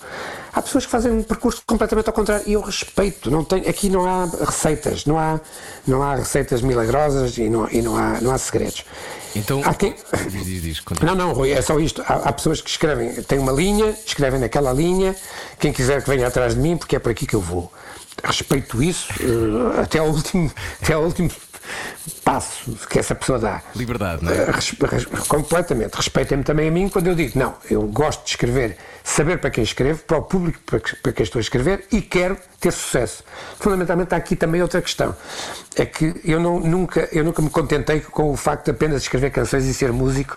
Há 0.53 0.61
pessoas 0.61 0.85
que 0.85 0.91
fazem 0.91 1.11
um 1.13 1.23
percurso 1.23 1.63
completamente 1.67 2.07
ao 2.09 2.13
contrário 2.13 2.45
e 2.47 2.53
eu 2.53 2.61
respeito. 2.61 3.31
Não 3.31 3.43
tem, 3.43 3.67
aqui 3.67 3.89
não 3.89 4.05
há 4.05 4.27
receitas, 4.45 5.07
não 5.07 5.19
há, 5.19 5.41
não 5.87 6.03
há 6.03 6.15
receitas 6.17 6.61
milagrosas 6.61 7.39
e 7.39 7.49
não, 7.49 7.69
e 7.71 7.81
não, 7.81 7.97
há, 7.97 8.21
não 8.21 8.31
há 8.33 8.39
segredos. 8.39 8.85
Então, 9.35 9.63
Há 9.65 9.73
quem- 9.73 9.95
diz, 10.31 10.63
diz, 10.63 10.83
não, 11.03 11.15
não, 11.15 11.33
Rui, 11.33 11.53
é 11.53 11.63
só 11.63 11.81
isto. 11.81 12.03
Há, 12.07 12.17
há 12.29 12.33
pessoas 12.33 12.61
que 12.61 12.69
escrevem, 12.69 13.15
têm 13.23 13.39
uma 13.39 13.53
linha, 13.53 13.97
escrevem 14.07 14.39
naquela 14.39 14.73
linha, 14.75 15.17
quem 15.59 15.73
quiser 15.73 16.03
que 16.03 16.11
venha 16.11 16.27
atrás 16.27 16.55
de 16.55 16.61
mim, 16.61 16.77
porque 16.77 16.97
é 16.97 16.99
por 16.99 17.11
aqui 17.11 17.27
que 17.27 17.35
eu 17.35 17.41
vou. 17.41 17.73
Respeito 18.23 18.83
isso 18.83 19.09
eh, 19.21 19.81
até 19.83 19.99
ao 20.01 20.09
último, 20.09 20.53
até 20.83 20.93
ao 20.93 21.03
último 21.03 21.31
passo 22.25 22.73
que 22.89 22.99
essa 22.99 23.15
pessoa 23.15 23.39
dá. 23.39 23.63
Liberdade, 23.75 24.25
não 24.25 24.33
é? 24.33 24.37
Eh, 24.37 24.51
res- 24.51 24.75
res- 24.81 25.05
completamente. 25.29 25.95
Respeitem-me 25.95 26.45
também 26.45 26.69
a 26.69 26.71
mim 26.71 26.89
quando 26.89 27.07
eu 27.09 27.15
digo, 27.15 27.39
não, 27.39 27.55
eu 27.71 27.83
gosto 27.83 28.25
de 28.25 28.31
escrever, 28.31 28.77
saber 29.05 29.39
para 29.39 29.51
quem 29.51 29.65
escrevo, 29.65 30.03
para 30.05 30.19
o 30.19 30.23
público 30.23 30.59
para, 30.67 30.81
que- 30.81 30.97
para 30.97 31.13
quem 31.13 31.25
estou 31.25 31.39
a 31.39 31.43
escrever 31.43 31.85
e 31.93 32.01
quero 32.01 32.37
ter 32.61 32.73
sucesso. 32.73 33.25
Fundamentalmente 33.59 34.15
há 34.15 34.17
aqui 34.19 34.37
também 34.37 34.63
outra 34.63 34.81
questão. 34.81 35.15
É 35.75 35.85
que 35.85 36.15
eu, 36.25 36.39
não, 36.41 36.61
nunca, 36.61 37.09
eu 37.13 37.25
nunca 37.25 37.43
me 37.43 37.51
contentei 37.51 38.01
com 38.01 38.31
o 38.31 38.37
facto 38.37 38.67
de 38.67 38.71
apenas 38.71 39.03
escrever 39.03 39.31
canções 39.31 39.65
e 39.65 39.75
ser 39.75 39.93
músico 39.93 40.37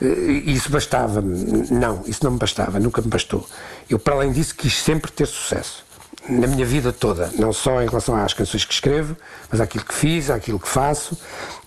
eh, 0.00 0.04
e 0.06 0.54
isso 0.54 0.70
bastava-me. 0.70 1.68
Não, 1.70 2.02
isso 2.06 2.24
não 2.24 2.32
me 2.32 2.38
bastava, 2.38 2.78
nunca 2.80 3.02
me 3.02 3.08
bastou. 3.08 3.46
Eu, 3.88 3.98
para 3.98 4.14
além 4.14 4.32
disso, 4.32 4.54
quis 4.54 4.76
sempre 4.82 5.10
ter 5.10 5.26
sucesso 5.26 5.87
na 6.28 6.46
minha 6.46 6.64
vida 6.66 6.92
toda, 6.92 7.30
não 7.38 7.52
só 7.52 7.80
em 7.82 7.86
relação 7.86 8.14
às 8.16 8.32
canções 8.34 8.64
que 8.64 8.72
escrevo, 8.74 9.16
mas 9.50 9.60
àquilo 9.60 9.84
que 9.84 9.94
fiz, 9.94 10.28
àquilo 10.30 10.58
que 10.58 10.68
faço. 10.68 11.16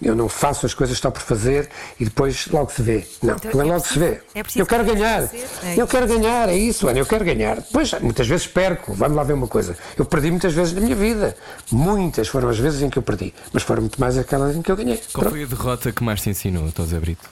Eu 0.01 0.15
não 0.15 0.27
faço 0.29 0.65
as 0.65 0.73
coisas 0.73 0.97
só 0.97 1.09
por 1.11 1.21
fazer 1.21 1.69
e 1.99 2.05
depois 2.05 2.47
logo 2.47 2.71
se 2.71 2.81
vê. 2.81 3.05
Não, 3.23 3.35
Então, 3.35 3.51
não 3.53 3.61
é 3.61 3.67
é 3.67 3.71
logo 3.73 3.85
se 3.85 3.97
vê. 3.99 4.05
preciso- 4.11 4.25
é 4.35 4.43
preciso 4.43 4.61
eu 4.61 4.65
quero 4.67 4.83
ganhar. 4.85 5.23
é 5.23 5.75
eu 5.77 5.87
quero 5.87 6.07
ganhar, 6.07 6.49
é 6.49 6.55
isso, 6.55 6.87
Ana, 6.87 6.99
eu 6.99 7.05
quero 7.05 7.25
ganhar. 7.25 7.55
Depois, 7.57 7.91
muitas 8.01 8.27
vezes 8.27 8.47
perco. 8.47 8.93
Vamos 8.93 9.15
lá 9.17 9.23
ver 9.23 9.33
uma 9.33 9.47
coisa. 9.47 9.77
Eu 9.97 10.05
perdi 10.05 10.29
muitas 10.31 10.53
vezes 10.53 10.73
na 10.73 10.81
minha 10.81 10.95
vida. 10.95 11.35
Muitas 11.71 12.27
foram 12.27 12.49
as 12.49 12.57
vezes 12.59 12.81
em 12.81 12.89
que 12.89 12.97
eu 12.97 13.03
perdi, 13.03 13.33
mas 13.53 13.63
foram 13.63 13.81
muito 13.81 13.99
mais 13.99 14.17
aquelas 14.17 14.55
em 14.55 14.61
que 14.61 14.71
eu 14.71 14.75
ganhei. 14.75 14.97
Qual 14.97 15.21
Pronto. 15.23 15.29
foi 15.31 15.43
a 15.43 15.47
derrota 15.47 15.91
que 15.91 16.03
mais 16.03 16.21
te 16.21 16.29
ensinou, 16.29 16.71
Tosé 16.71 16.99
Brito? 16.99 17.27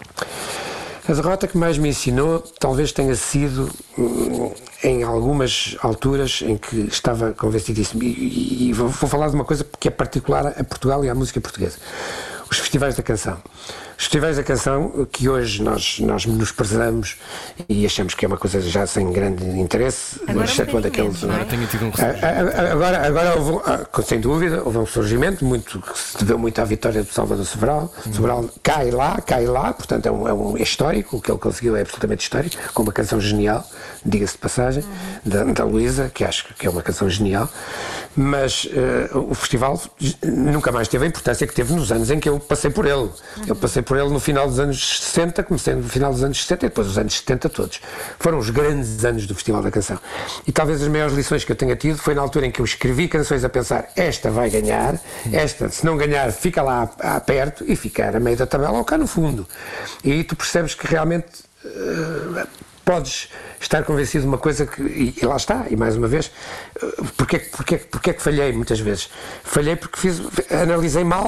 A 1.09 1.13
derrota 1.13 1.47
que 1.47 1.57
mais 1.57 1.77
me 1.77 1.89
ensinou 1.89 2.39
talvez 2.59 2.91
tenha 2.91 3.15
sido 3.15 3.67
hum, 3.97 4.51
em 4.83 5.01
algumas 5.03 5.75
alturas 5.81 6.43
em 6.45 6.55
que 6.55 6.81
estava 6.81 7.31
convencidíssimo. 7.33 8.03
E, 8.03 8.07
e- 8.07 8.69
e 8.69 8.73
vou, 8.73 8.87
vou 8.89 9.09
falar 9.09 9.27
de 9.29 9.33
uma 9.35 9.43
coisa 9.43 9.65
que 9.79 9.87
é 9.87 9.91
particular 9.91 10.47
a 10.55 10.63
Portugal 10.63 11.03
e 11.03 11.09
à 11.09 11.15
música 11.15 11.41
portuguesa: 11.41 11.77
os 12.49 12.59
festivais 12.59 12.95
da 12.95 13.01
canção. 13.01 13.37
Festivais 13.99 14.37
da 14.37 14.43
canção, 14.43 15.05
que 15.11 15.27
hoje 15.27 15.61
nós, 15.61 15.99
nós 15.99 16.25
menosprezamos 16.25 17.17
e 17.67 17.85
achamos 17.85 18.13
que 18.13 18.23
é 18.23 18.29
uma 18.29 18.37
coisa 18.37 18.61
já 18.61 18.87
sem 18.87 19.11
grande 19.11 19.43
interesse, 19.59 20.21
Agora 20.25 20.39
um 20.39 20.43
exceto 20.45 20.71
quando 20.71 20.85
bocadinho 20.85 21.09
aqueles. 21.11 21.21
menos, 21.21 21.21
não 21.23 21.31
é? 21.31 21.35
Agora 21.35 21.49
tenho 21.49 21.67
tido 21.67 21.85
um 21.85 21.89
A- 21.89 22.25
a- 22.25 22.69
a- 22.69 22.71
Agora, 22.71 23.05
agora 23.05 23.35
houve, 23.37 23.51
um- 23.51 23.59
ah, 23.65 24.01
sem 24.01 24.21
dúvida, 24.21 24.61
houve 24.63 24.77
um 24.77 24.85
surgimento 24.85 25.43
muito, 25.43 25.81
que 25.81 25.99
se 25.99 26.17
deveu 26.17 26.39
muito 26.39 26.57
à 26.61 26.63
vitória 26.63 27.03
do 27.03 27.11
Salvador 27.11 27.43
Sobral. 27.45 27.93
Sobral 28.13 28.49
cai 28.63 28.89
lá, 28.89 29.19
cai 29.19 29.45
lá, 29.45 29.73
portanto 29.73 30.05
é 30.05 30.11
um, 30.11 30.27
é 30.29 30.33
um 30.33 30.55
é 30.57 30.61
histórico, 30.61 31.17
o 31.17 31.21
que 31.21 31.29
ele 31.29 31.39
conseguiu 31.39 31.75
é 31.75 31.81
absolutamente 31.81 32.23
histórico, 32.23 32.55
com 32.73 32.83
uma 32.83 32.93
canção 32.93 33.19
genial, 33.19 33.67
diga-se 34.05 34.31
de 34.33 34.39
passagem, 34.39 34.83
da, 35.25 35.43
da 35.43 35.65
Luísa, 35.65 36.09
que 36.13 36.23
acho 36.23 36.45
que 36.57 36.65
é 36.65 36.69
uma 36.69 36.81
canção 36.81 37.09
genial, 37.09 37.49
mas 38.15 38.65
eh, 38.71 39.09
o 39.13 39.35
festival 39.35 39.79
nunca 40.23 40.71
mais 40.71 40.87
teve 40.87 41.03
a 41.03 41.07
importância 41.09 41.45
que 41.45 41.53
teve 41.53 41.73
nos 41.73 41.91
anos 41.91 42.09
em 42.09 42.17
que 42.17 42.29
eu 42.29 42.39
passei 42.39 42.69
por 42.71 42.85
ele. 42.85 43.09
Eu 43.45 43.55
passei 43.57 43.81
por 43.89 43.97
ele 43.97 44.09
no 44.09 44.19
final 44.19 44.47
dos 44.47 44.59
anos 44.59 44.99
60, 44.99 45.41
comecei 45.41 45.73
no 45.73 45.89
final 45.89 46.13
dos 46.13 46.23
anos 46.23 46.39
60 46.43 46.67
e 46.67 46.69
depois 46.69 46.87
os 46.87 46.95
anos 46.99 47.15
70 47.17 47.49
todos. 47.49 47.81
Foram 48.19 48.37
os 48.37 48.51
grandes 48.51 49.03
anos 49.03 49.25
do 49.25 49.33
Festival 49.33 49.63
da 49.63 49.71
Canção. 49.71 49.97
E 50.45 50.51
talvez 50.51 50.79
as 50.79 50.87
maiores 50.87 51.15
lições 51.15 51.43
que 51.43 51.51
eu 51.51 51.55
tenha 51.55 51.75
tido 51.75 51.97
foi 51.97 52.13
na 52.13 52.21
altura 52.21 52.45
em 52.45 52.51
que 52.51 52.59
eu 52.61 52.65
escrevi 52.65 53.07
canções 53.07 53.43
a 53.43 53.49
pensar 53.49 53.89
esta 53.95 54.29
vai 54.29 54.47
ganhar, 54.51 54.93
esta, 55.33 55.69
se 55.69 55.83
não 55.83 55.97
ganhar, 55.97 56.31
fica 56.31 56.61
lá 56.61 56.87
a- 56.99 57.19
perto 57.19 57.65
e 57.67 57.75
ficar 57.75 58.15
a 58.15 58.19
meio 58.19 58.37
da 58.37 58.45
tabela 58.45 58.77
ou 58.77 58.85
cá 58.85 58.95
no 58.95 59.07
fundo. 59.07 59.47
E 60.03 60.11
aí 60.11 60.23
tu 60.23 60.35
percebes 60.35 60.75
que 60.75 60.85
realmente 60.85 61.25
eh, 61.65 62.45
podes 62.85 63.29
estar 63.59 63.83
convencido 63.83 64.23
de 64.23 64.27
uma 64.27 64.37
coisa 64.37 64.65
que. 64.65 64.81
E, 64.81 65.15
e 65.21 65.25
lá 65.25 65.35
está, 65.35 65.65
e 65.69 65.75
mais 65.75 65.95
uma 65.95 66.07
vez, 66.07 66.31
eh, 66.81 66.87
porque, 67.17 67.35
é 67.35 67.39
que- 67.39 67.49
porque, 67.49 67.75
é 67.75 67.77
que- 67.77 67.85
porque 67.85 68.09
é 68.11 68.13
que 68.13 68.21
falhei 68.21 68.51
muitas 68.53 68.79
vezes? 68.79 69.09
Falhei 69.43 69.75
porque 69.75 69.99
fiz, 69.99 70.21
analisei 70.51 71.03
mal 71.03 71.25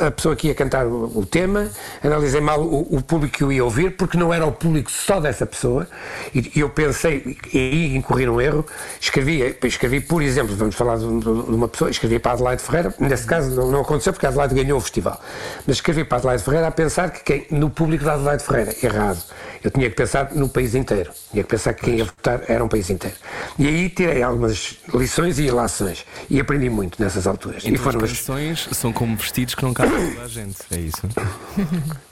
a, 0.00 0.06
a 0.08 0.10
pessoa 0.10 0.34
que 0.36 0.48
ia 0.48 0.54
cantar 0.54 0.86
o, 0.86 1.18
o 1.18 1.24
tema, 1.26 1.68
analisei 2.02 2.40
mal 2.40 2.60
o, 2.60 2.96
o 2.96 3.02
público 3.02 3.36
que 3.38 3.44
eu 3.44 3.52
ia 3.52 3.64
ouvir, 3.64 3.96
porque 3.96 4.16
não 4.16 4.32
era 4.32 4.44
o 4.46 4.52
público 4.52 4.90
só 4.90 5.20
dessa 5.20 5.46
pessoa, 5.46 5.86
e, 6.34 6.52
e 6.56 6.60
eu 6.60 6.68
pensei, 6.70 7.36
e 7.52 7.58
aí 7.58 7.96
incorri 7.96 8.26
num 8.26 8.40
erro, 8.40 8.64
escrevi, 9.00 9.56
escrevi, 9.64 10.00
por 10.00 10.22
exemplo, 10.22 10.54
vamos 10.56 10.74
falar 10.74 10.98
de, 10.98 11.04
uma 11.04 11.68
pessoa, 11.68 11.90
escrevi 11.90 12.18
para 12.18 12.32
Adelaide 12.32 12.62
Ferreira, 12.62 12.94
nesse 12.98 13.26
caso 13.26 13.50
não, 13.54 13.70
não 13.70 13.80
aconteceu 13.82 14.12
porque 14.12 14.26
Adelaide 14.26 14.54
ganhou 14.54 14.78
o 14.78 14.80
festival, 14.80 15.20
mas 15.66 15.76
escrevi 15.76 16.04
para 16.04 16.18
Adelaide 16.18 16.42
Ferreira 16.42 16.66
a 16.68 16.70
pensar 16.70 17.10
que 17.10 17.22
quem, 17.22 17.46
no 17.50 17.70
público 17.70 18.04
da 18.04 18.14
Adelaide 18.14 18.42
Ferreira, 18.44 18.74
errado, 18.82 19.22
eu 19.62 19.70
tinha 19.70 19.88
que 19.90 19.96
pensar 19.96 20.30
no 20.34 20.48
país 20.48 20.74
inteiro, 20.74 21.10
tinha 21.36 21.44
que 21.44 21.50
pensar 21.50 21.74
que 21.74 21.84
quem 21.84 21.98
ia 21.98 22.04
votar 22.04 22.42
era 22.48 22.64
um 22.64 22.68
país 22.68 22.88
inteiro. 22.88 23.16
E 23.58 23.66
aí 23.66 23.90
tirei 23.90 24.22
algumas 24.22 24.78
lições 24.94 25.38
e 25.38 25.44
ilações, 25.44 26.04
e 26.30 26.40
aprendi 26.40 26.70
muito 26.70 27.02
nessas 27.02 27.26
alturas. 27.26 27.62
Então 27.64 27.74
e 27.74 27.78
foram 27.78 28.02
as 28.02 28.10
canções 28.10 28.68
são 28.72 28.92
como 28.92 29.16
vestidos 29.16 29.54
que 29.54 29.62
não 29.62 29.74
cabem 29.74 30.18
a 30.18 30.28
gente. 30.28 30.56
É 30.70 30.78
isso. 30.78 31.02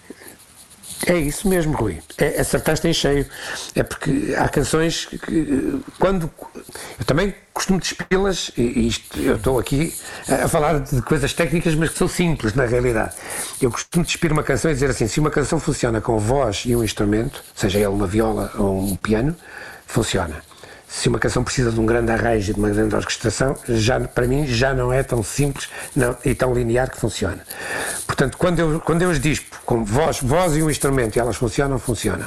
É 1.06 1.16
isso 1.16 1.48
mesmo, 1.48 1.74
Rui. 1.76 2.00
É, 2.18 2.40
acertaste 2.40 2.86
em 2.88 2.92
cheio. 2.92 3.26
É 3.74 3.82
porque 3.82 4.34
há 4.36 4.48
canções 4.48 5.06
que, 5.06 5.80
quando. 5.98 6.30
Eu 6.98 7.04
também 7.04 7.34
costumo 7.52 7.78
despi-las, 7.78 8.50
e 8.56 8.88
isto, 8.88 9.18
eu 9.20 9.36
estou 9.36 9.58
aqui 9.58 9.94
a, 10.28 10.44
a 10.44 10.48
falar 10.48 10.80
de 10.80 11.02
coisas 11.02 11.32
técnicas, 11.32 11.74
mas 11.74 11.90
que 11.90 11.98
são 11.98 12.08
simples 12.08 12.54
na 12.54 12.64
realidade. 12.64 13.14
Eu 13.60 13.70
costumo 13.70 14.04
despir 14.04 14.32
uma 14.32 14.42
canção 14.42 14.70
e 14.70 14.74
dizer 14.74 14.90
assim: 14.90 15.06
se 15.06 15.20
uma 15.20 15.30
canção 15.30 15.60
funciona 15.60 16.00
com 16.00 16.18
voz 16.18 16.62
e 16.66 16.74
um 16.74 16.82
instrumento, 16.82 17.42
seja 17.54 17.78
ele 17.78 17.88
uma 17.88 18.06
viola 18.06 18.50
ou 18.56 18.80
um 18.80 18.96
piano, 18.96 19.36
funciona. 19.86 20.42
Se 20.96 21.08
uma 21.08 21.18
canção 21.18 21.42
precisa 21.42 21.72
de 21.72 21.80
um 21.80 21.84
grande 21.84 22.12
arranjo 22.12 22.52
e 22.52 22.54
de 22.54 22.60
uma 22.60 22.70
grande 22.70 22.94
orquestração, 22.94 23.56
já, 23.68 23.98
para 24.00 24.28
mim 24.28 24.46
já 24.46 24.72
não 24.72 24.92
é 24.92 25.02
tão 25.02 25.24
simples 25.24 25.68
não, 25.94 26.16
e 26.24 26.34
tão 26.36 26.54
linear 26.54 26.88
que 26.88 26.96
funciona. 26.98 27.40
Portanto, 28.06 28.38
quando 28.38 28.60
eu, 28.60 28.80
quando 28.80 29.02
eu 29.02 29.10
as 29.10 29.18
dispo 29.18 29.58
com 29.66 29.84
voz, 29.84 30.20
voz 30.22 30.54
e 30.56 30.62
um 30.62 30.70
instrumento 30.70 31.16
e 31.16 31.18
elas 31.18 31.34
funcionam, 31.36 31.80
funcionam. 31.80 32.24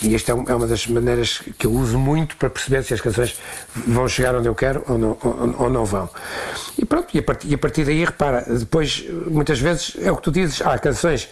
E 0.00 0.14
esta 0.14 0.32
é, 0.32 0.34
um- 0.34 0.44
é 0.48 0.54
uma 0.54 0.66
das 0.66 0.86
maneiras 0.86 1.42
que 1.58 1.66
eu 1.66 1.72
uso 1.72 1.98
muito 1.98 2.36
para 2.38 2.48
perceber 2.48 2.82
se 2.84 2.94
as 2.94 3.02
canções 3.02 3.38
vão 3.86 4.08
chegar 4.08 4.34
onde 4.34 4.48
eu 4.48 4.54
quero 4.54 4.82
ou 4.88 4.96
não, 4.96 5.18
ou, 5.22 5.54
ou 5.64 5.70
não 5.70 5.84
vão. 5.84 6.08
E 6.78 6.86
pronto, 6.86 7.08
e 7.14 7.18
a, 7.18 7.22
partir, 7.22 7.48
e 7.48 7.54
a 7.54 7.58
partir 7.58 7.84
daí, 7.84 8.02
repara, 8.02 8.46
depois, 8.48 9.04
muitas 9.26 9.60
vezes, 9.60 9.94
é 10.00 10.10
o 10.10 10.16
que 10.16 10.22
tu 10.22 10.32
dizes, 10.32 10.62
há 10.62 10.78
canções 10.78 11.28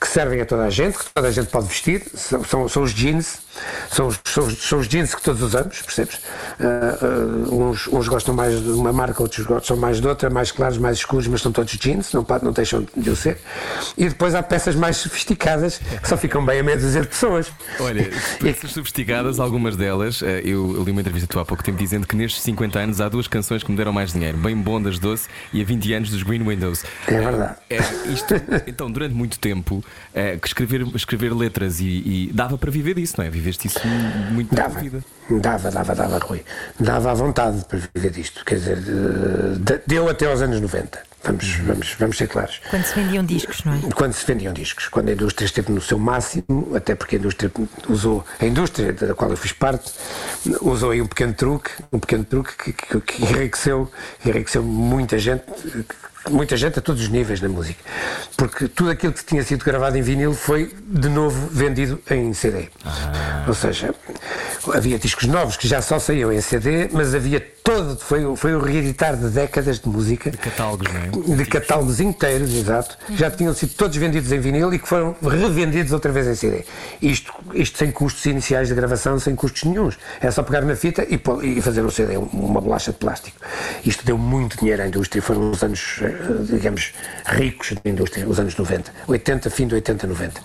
que 0.00 0.08
servem 0.08 0.40
a 0.40 0.46
toda 0.46 0.64
a 0.64 0.70
gente, 0.70 0.96
que 0.98 1.04
toda 1.14 1.28
a 1.28 1.30
gente 1.30 1.48
pode 1.50 1.66
vestir, 1.66 2.02
são, 2.14 2.42
são, 2.44 2.68
são 2.68 2.82
os 2.82 2.92
jeans, 2.94 3.43
são 3.90 4.08
os, 4.08 4.20
são, 4.24 4.46
os, 4.46 4.58
são 4.58 4.78
os 4.80 4.88
jeans 4.88 5.14
que 5.14 5.22
todos 5.22 5.42
usamos, 5.42 5.80
percebes? 5.82 6.20
Ah, 6.60 6.98
ah, 7.00 7.52
uns, 7.52 7.86
uns 7.88 8.08
gostam 8.08 8.34
mais 8.34 8.60
de 8.60 8.70
uma 8.70 8.92
marca, 8.92 9.22
outros 9.22 9.46
gostam 9.46 9.76
mais 9.76 10.00
de 10.00 10.06
outra, 10.06 10.30
mais 10.30 10.50
claros, 10.50 10.78
mais 10.78 10.98
escuros, 10.98 11.26
mas 11.26 11.42
são 11.42 11.52
todos 11.52 11.72
jeans, 11.72 12.12
não, 12.12 12.26
não 12.42 12.52
deixam 12.52 12.86
de 12.96 13.10
o 13.10 13.16
ser. 13.16 13.38
E 13.96 14.08
depois 14.08 14.34
há 14.34 14.42
peças 14.42 14.74
mais 14.74 14.96
sofisticadas 14.96 15.80
que 16.02 16.08
só 16.08 16.16
ficam 16.16 16.44
bem 16.44 16.60
a 16.60 16.62
meia 16.62 16.78
dúzia 16.78 17.02
de 17.02 17.08
pessoas. 17.08 17.52
Olha, 17.80 18.10
peças 18.40 18.72
sofisticadas, 18.72 19.38
algumas 19.38 19.76
delas, 19.76 20.22
eh, 20.22 20.42
eu 20.44 20.82
li 20.82 20.90
uma 20.90 21.00
entrevista 21.00 21.28
tua 21.28 21.42
há 21.42 21.44
pouco 21.44 21.62
tempo 21.62 21.78
dizendo 21.78 22.06
que 22.06 22.16
nestes 22.16 22.42
50 22.42 22.78
anos 22.78 23.00
há 23.00 23.08
duas 23.08 23.28
canções 23.28 23.62
que 23.62 23.70
me 23.70 23.76
deram 23.76 23.92
mais 23.92 24.12
dinheiro: 24.12 24.36
Bem 24.38 24.56
Bom 24.56 24.80
das 24.80 24.98
Doce 24.98 25.28
e 25.52 25.60
a 25.60 25.64
20 25.64 25.92
anos 25.94 26.10
dos 26.10 26.22
Green 26.22 26.42
Windows. 26.42 26.84
É 27.06 27.20
verdade. 27.20 27.56
É, 27.70 27.78
isto, 28.12 28.34
então, 28.66 28.90
durante 28.90 29.14
muito 29.14 29.38
tempo, 29.38 29.84
eh, 30.14 30.36
que 30.36 30.46
escrever, 30.46 30.86
escrever 30.94 31.34
letras 31.34 31.80
e, 31.80 31.84
e 31.84 32.30
dava 32.32 32.58
para 32.58 32.70
viver 32.70 32.94
disso, 32.94 33.14
não 33.18 33.24
é? 33.24 33.30
Viveste 33.44 33.66
isso 33.68 33.78
muito 34.32 34.54
na 34.54 34.68
vida. 34.68 35.04
dava, 35.28 35.70
dava, 35.70 35.94
dava, 35.94 36.16
Rui. 36.18 36.42
Dava 36.80 37.10
à 37.10 37.14
vontade 37.14 37.62
para 37.66 37.78
viver 37.94 38.10
disto. 38.10 38.42
Quer 38.42 38.54
dizer, 38.54 38.76
de- 38.80 39.80
deu 39.86 40.08
até 40.08 40.24
aos 40.26 40.40
anos 40.40 40.58
90. 40.62 40.98
Vamos, 41.24 41.56
vamos, 41.56 41.96
vamos 41.98 42.16
ser 42.16 42.26
claros. 42.28 42.60
Quando 42.70 42.84
se 42.84 42.94
vendiam 42.94 43.24
discos, 43.24 43.62
não 43.64 43.74
é? 43.74 43.80
Quando 43.94 44.12
se 44.14 44.26
vendiam 44.26 44.52
discos, 44.54 44.88
quando 44.88 45.10
a 45.10 45.12
indústria 45.12 45.44
esteve 45.46 45.72
no 45.72 45.80
seu 45.80 45.98
máximo, 45.98 46.72
até 46.74 46.94
porque 46.94 47.16
a 47.16 47.18
indústria 47.18 47.50
usou, 47.88 48.24
a 48.40 48.46
indústria 48.46 48.92
da 48.94 49.14
qual 49.14 49.30
eu 49.30 49.36
fiz 49.36 49.52
parte, 49.52 49.92
usou 50.62 50.90
aí 50.90 51.00
um 51.02 51.06
pequeno 51.06 51.32
truque, 51.34 51.70
um 51.92 51.98
pequeno 51.98 52.24
truque 52.24 52.54
que, 52.56 52.72
que, 52.72 53.00
que 53.00 53.22
enriqueceu, 53.24 53.90
enriqueceu 54.24 54.62
muita 54.62 55.18
gente, 55.18 55.44
muita 56.30 56.56
gente 56.56 56.78
a 56.78 56.82
todos 56.82 57.02
os 57.02 57.08
níveis 57.08 57.40
na 57.40 57.48
música. 57.48 57.82
Porque 58.36 58.68
tudo 58.68 58.90
aquilo 58.90 59.12
que 59.12 59.24
tinha 59.24 59.42
sido 59.42 59.64
gravado 59.64 59.96
em 59.96 60.02
vinil 60.02 60.34
foi 60.34 60.74
de 60.86 61.08
novo 61.08 61.48
vendido 61.50 62.00
em 62.10 62.32
CD. 62.32 62.68
Ou 63.46 63.54
seja, 63.54 63.94
havia 64.72 64.98
discos 64.98 65.26
novos 65.26 65.56
que 65.56 65.68
já 65.68 65.82
só 65.82 65.98
saíam 65.98 66.32
em 66.32 66.40
CD, 66.40 66.88
mas 66.92 67.14
havia 67.14 67.40
todo, 67.64 67.96
foi, 67.96 68.36
foi 68.36 68.54
o 68.54 68.60
reeditar 68.60 69.16
de 69.16 69.28
décadas 69.28 69.80
de 69.80 69.88
música 69.88 70.30
Catálogos, 70.30 70.86
não 70.92 71.32
é? 71.32 71.36
de 71.36 71.46
catálogos 71.46 71.98
inteiros, 71.98 72.54
exato, 72.54 72.98
já 73.10 73.30
tinham 73.30 73.54
sido 73.54 73.74
todos 73.74 73.96
vendidos 73.96 74.30
em 74.30 74.38
vinil 74.38 74.72
e 74.74 74.78
que 74.78 74.86
foram 74.86 75.16
revendidos 75.22 75.90
outra 75.92 76.12
vez 76.12 76.26
em 76.26 76.34
CD. 76.34 76.64
Isto, 77.00 77.32
isto 77.54 77.78
sem 77.78 77.90
custos 77.90 78.24
iniciais 78.26 78.68
de 78.68 78.74
gravação, 78.74 79.18
sem 79.18 79.34
custos 79.34 79.64
nenhums. 79.64 79.96
É 80.20 80.30
só 80.30 80.42
pegar 80.42 80.60
na 80.60 80.76
fita 80.76 81.06
e, 81.08 81.18
e 81.42 81.62
fazer 81.62 81.82
um 81.82 81.90
CD, 81.90 82.18
uma 82.18 82.60
bolacha 82.60 82.92
de 82.92 82.98
plástico. 82.98 83.38
Isto 83.82 84.04
deu 84.04 84.18
muito 84.18 84.58
dinheiro 84.58 84.82
à 84.82 84.86
indústria, 84.86 85.22
foram 85.22 85.50
os 85.50 85.62
anos, 85.62 86.00
digamos, 86.48 86.92
ricos 87.26 87.72
da 87.82 87.90
indústria, 87.90 88.26
os 88.28 88.38
anos 88.38 88.56
90, 88.56 88.92
80, 89.06 89.50
fim 89.50 89.66
de 89.66 89.74
80, 89.74 90.06
90. 90.06 90.40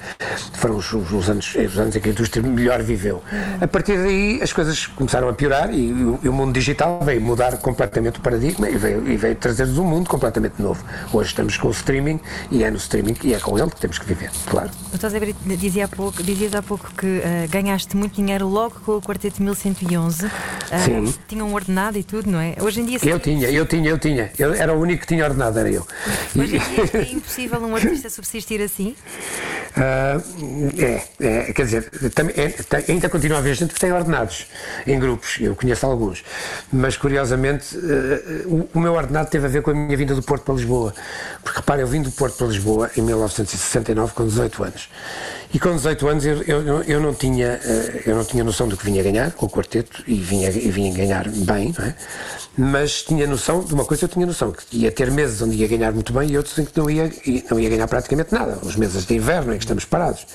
Foram 0.54 0.76
os, 0.78 0.92
os- 0.94 1.12
os 1.12 1.30
anos, 1.30 1.56
os 1.56 1.78
anos 1.78 1.96
em 1.96 2.00
que 2.00 2.10
a 2.10 2.12
indústria 2.12 2.42
melhor 2.44 2.82
viveu. 2.82 3.22
A 3.62 3.68
partir 3.68 3.98
daí 3.98 4.40
as 4.42 4.52
coisas 4.54 4.88
começaram 4.88 5.30
a 5.30 5.34
piorar 5.34 5.74
e, 5.74 5.92
o- 5.92 6.20
e 6.24 6.30
o 6.30 6.34
mundo 6.34 6.54
digital 6.54 7.00
veio 7.04 7.22
mudar 7.22 7.58
completamente 7.58 8.20
o 8.20 8.22
paradigma 8.22 8.70
e 8.70 8.78
veio, 8.78 9.08
e 9.08 9.18
veio 9.18 9.36
trazer-nos 9.36 9.78
um 9.78 9.84
mundo 9.86 10.10
completamente 10.10 10.62
novo. 10.62 10.84
Hoje 11.14 11.30
estamos 11.30 11.58
com 11.58 11.68
o 11.68 11.72
streaming 11.72 12.20
e 12.52 12.64
é 12.64 12.72
no 12.72 12.78
streaming 12.78 13.16
e 13.24 13.34
é 13.34 13.40
com 13.40 13.58
ele 13.58 13.70
que 13.70 13.80
temos 13.80 13.98
que 14.00 14.06
viver, 14.06 14.30
claro. 14.48 14.70
O 14.94 15.00
José 15.00 15.20
Brito 15.20 15.40
dizia 15.58 15.86
há 15.86 15.88
pouco, 15.88 16.22
dizias 16.24 16.54
há 16.56 16.62
pouco 16.62 16.92
que 16.98 17.22
ah, 17.24 17.48
ganhaste 17.50 17.96
muito 17.96 18.16
dinheiro 18.16 18.48
logo 18.48 18.80
com 18.86 18.94
o 18.94 19.02
Quarteto 19.02 19.42
1111. 19.44 20.26
Ah, 20.72 20.80
Sim. 20.80 21.14
Tinha 21.28 21.44
um 21.44 21.54
ordenado 21.54 21.98
e 21.98 22.04
tudo, 22.04 22.30
não 22.30 22.40
é? 22.40 22.56
Hoje 22.62 22.82
em 22.82 22.86
dia 22.86 23.00
Eu 23.04 23.20
tinha, 23.20 23.50
eu 23.50 23.66
tinha, 23.66 23.90
eu 23.90 23.98
tinha. 23.98 24.32
Eu 24.38 24.54
era 24.54 24.74
o 24.74 24.80
único 24.80 25.02
que 25.02 25.08
tinha 25.08 25.24
ordenado, 25.24 25.59
era 25.60 25.70
eu. 25.70 25.86
Hoje 26.38 26.60
dia 26.60 26.90
é 26.94 27.12
impossível 27.12 27.60
um 27.62 27.76
artista 27.76 28.10
subsistir 28.10 28.62
assim. 28.62 28.96
Ah, 29.76 30.20
é, 30.78 31.04
é, 31.20 31.54
quer 31.54 31.66
dizer, 31.66 31.90
também, 32.12 32.34
é, 32.38 32.50
tem- 32.50 32.86
ainda 32.96 33.08
continua 33.08 33.38
a 33.38 33.40
haver 33.40 33.56
gente 33.56 33.74
que 33.74 33.80
tem 33.80 33.92
ordenados 33.92 34.48
em 34.88 35.00
grupos, 35.00 35.38
eu 35.40 35.56
conheço 35.56 35.86
alguns, 35.86 36.24
mas 36.74 36.98
curiosamente 36.98 37.78
eh, 37.78 38.44
o, 38.46 38.68
o 38.74 38.80
meu 38.80 38.94
ordenado 38.94 39.30
teve 39.30 39.46
a 39.46 39.50
ver 39.50 39.62
com 39.62 39.70
a 39.72 39.74
minha 39.76 39.96
vinda 39.96 40.16
do 40.16 40.24
Porto 40.24 40.44
para 40.44 40.56
Lisboa, 40.56 40.94
porque 41.44 41.60
repara, 41.60 41.82
eu 41.82 41.88
vim 41.88 42.02
do 42.02 42.12
Porto 42.12 42.36
para 42.38 42.48
Lisboa 42.48 42.90
em 42.98 43.02
1969 43.04 44.14
com 44.14 44.26
18 44.26 44.64
anos. 44.64 44.90
E 45.52 45.60
com 45.60 45.76
18 45.76 46.08
anos 46.08 46.26
eu, 46.26 46.44
eu, 46.44 46.84
eu 46.84 47.00
não 47.02 47.14
tinha, 47.14 47.60
eh, 47.64 48.04
eu 48.06 48.16
não 48.16 48.24
tinha 48.24 48.44
noção 48.44 48.68
do 48.68 48.78
que 48.78 48.86
vinha 48.86 49.02
ganhar 49.02 49.32
com 49.32 49.48
o 49.48 49.50
quarteto 49.50 50.04
e 50.06 50.14
vinha, 50.16 50.50
e 50.50 50.70
vinha 50.70 50.94
ganhar 50.94 51.28
bem, 51.28 51.74
não 51.78 51.86
é? 51.86 51.96
mas 52.62 53.04
tinha 53.04 53.26
noção 53.26 53.64
de 53.64 53.74
uma 53.74 53.86
coisa, 53.86 54.04
eu 54.04 54.10
tinha 54.10 54.26
noção 54.26 54.52
que 54.52 54.78
ia 54.78 54.92
ter 54.92 55.10
meses 55.10 55.42
onde 55.42 55.56
ia 55.56 55.68
ganhar 55.68 55.94
muito 55.94 56.12
bem 56.12 56.30
e 56.30 56.38
outros 56.38 56.58
em 56.60 56.66
que 56.66 56.78
não 56.78 56.90
ia, 56.90 57.10
não 57.50 57.58
ia 57.60 57.70
ganhar 57.70 57.88
praticamente 57.88 58.34
nada, 58.34 58.60
os 58.64 58.76
meses 58.76 59.06
de 59.06 59.16
inverno 59.16 59.54
em 59.54 59.58
que 59.58 59.64
estamos 59.64 59.86
parados. 59.86 60.28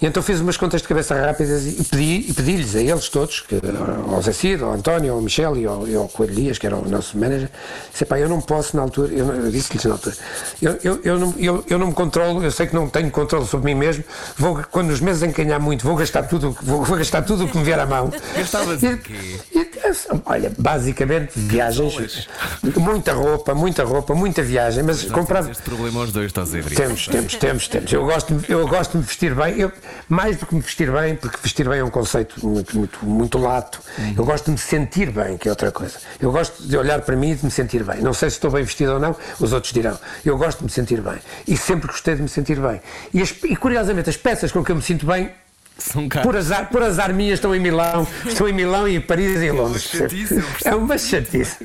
E 0.00 0.06
então 0.06 0.22
fiz 0.22 0.40
umas 0.40 0.56
contas 0.58 0.82
de 0.82 0.88
cabeça 0.88 1.14
rápidas 1.14 1.66
e 1.66 1.82
pedi- 1.84 2.32
pedi-lhes 2.34 2.76
a 2.76 2.82
eles 2.82 3.08
todos, 3.08 3.40
que, 3.40 3.58
ao 4.12 4.20
Zé 4.20 4.32
Cid, 4.32 4.62
ao 4.62 4.72
António, 4.72 5.14
ao 5.14 5.22
Michel 5.22 5.56
e 5.56 5.64
ao, 5.64 5.88
e 5.88 5.94
ao 5.96 6.06
Coelho 6.06 6.34
Dias, 6.34 6.58
que 6.58 6.66
era 6.66 6.76
o 6.76 6.86
nosso 6.88 7.16
manager, 7.18 7.48
disse, 7.90 8.04
pá, 8.04 8.18
eu 8.18 8.28
não 8.28 8.40
posso 8.42 8.76
na 8.76 8.82
altura, 8.82 9.12
eu, 9.14 9.26
eu 9.34 9.50
disse-lhes 9.50 9.84
na 9.84 9.92
altura, 9.92 10.16
eu, 10.60 10.78
eu, 10.84 11.00
eu, 11.02 11.18
não, 11.18 11.34
eu, 11.38 11.64
eu 11.66 11.78
não 11.78 11.86
me 11.86 11.94
controlo, 11.94 12.44
eu 12.44 12.50
sei 12.50 12.66
que 12.66 12.74
não 12.74 12.90
tenho 12.90 13.10
controle 13.10 13.46
sobre 13.46 13.72
mim 13.72 13.80
mesmo, 13.80 14.04
vou, 14.44 14.62
quando 14.70 14.90
os 14.90 15.00
meses 15.00 15.22
em 15.22 15.32
que 15.32 15.42
ganhar 15.42 15.58
muito, 15.58 15.84
vou 15.86 15.96
gastar 15.96 16.24
tudo, 16.24 16.54
vou, 16.62 16.84
vou 16.84 16.98
gastar 16.98 17.22
tudo 17.22 17.44
o 17.44 17.48
que 17.48 17.56
me 17.56 17.64
vier 17.64 17.78
à 17.80 17.86
mão. 17.86 18.10
Gastavas 18.36 18.82
E- 18.82 18.88
o 18.88 18.98
quê? 18.98 19.40
e- 19.54 19.63
Olha, 20.24 20.52
basicamente 20.58 21.32
viagens, 21.38 22.28
muita 22.76 23.12
roupa, 23.12 23.54
muita 23.54 23.84
roupa, 23.84 24.14
muita 24.14 24.42
viagem, 24.42 24.82
mas 24.82 25.02
comprava. 25.04 25.44
temos 25.44 25.58
este 25.58 25.68
problema 25.68 26.00
aos 26.00 26.12
dois, 26.12 26.26
estás 26.26 26.48
a 26.54 26.60
ver? 26.60 26.74
Temos, 26.74 27.06
temos, 27.06 27.34
temos, 27.36 27.68
temos. 27.68 27.92
Eu 27.92 28.04
gosto, 28.04 28.44
eu 28.48 28.66
gosto 28.68 28.92
de 28.92 28.96
me 28.98 29.02
vestir 29.04 29.34
bem, 29.34 29.58
eu, 29.60 29.72
mais 30.08 30.36
do 30.36 30.46
que 30.46 30.54
me 30.54 30.60
vestir 30.60 30.90
bem, 30.90 31.16
porque 31.16 31.36
vestir 31.42 31.68
bem 31.68 31.80
é 31.80 31.84
um 31.84 31.90
conceito 31.90 32.46
muito, 32.46 32.76
muito, 32.78 33.04
muito 33.04 33.38
lato. 33.38 33.80
Eu 34.16 34.24
gosto 34.24 34.46
de 34.46 34.50
me 34.52 34.58
sentir 34.58 35.10
bem, 35.10 35.36
que 35.36 35.48
é 35.48 35.50
outra 35.50 35.70
coisa. 35.70 35.98
Eu 36.20 36.32
gosto 36.32 36.62
de 36.66 36.76
olhar 36.76 37.00
para 37.02 37.16
mim 37.16 37.30
e 37.32 37.34
de 37.34 37.44
me 37.44 37.50
sentir 37.50 37.84
bem. 37.84 38.00
Não 38.00 38.12
sei 38.14 38.30
se 38.30 38.36
estou 38.36 38.50
bem 38.50 38.64
vestido 38.64 38.92
ou 38.94 38.98
não, 39.00 39.14
os 39.38 39.52
outros 39.52 39.72
dirão. 39.72 39.98
Eu 40.24 40.36
gosto 40.38 40.58
de 40.58 40.64
me 40.64 40.70
sentir 40.70 41.00
bem. 41.00 41.18
E 41.46 41.56
sempre 41.56 41.86
gostei 41.88 42.14
de 42.16 42.22
me 42.22 42.28
sentir 42.28 42.58
bem. 42.58 42.80
E, 43.12 43.20
as- 43.20 43.34
e, 43.44 43.54
curiosamente, 43.56 44.08
as 44.10 44.16
peças 44.16 44.50
com 44.50 44.64
que 44.64 44.72
eu 44.72 44.76
me 44.76 44.82
sinto 44.82 45.06
bem 45.06 45.30
São 45.76 46.08
caros. 46.08 46.26
Por 46.26 46.36
azar, 46.36 46.68
por 46.70 46.82
azar 46.82 47.12
minhas 47.12 47.34
estão 47.38 47.54
em 47.54 47.58
Milão, 47.60 48.06
estão 48.26 48.48
em 48.48 48.52
Milão 48.52 48.86
e 48.88 48.94
em 48.96 49.00
Paris 49.00 49.40
e 49.40 49.46
em 49.46 49.50
Londres. 49.50 49.82
chatice, 49.82 50.34
eu 50.36 50.42
percebo. 50.42 50.74
É 50.74 50.74
uma 50.76 50.96
chatice. 50.96 51.56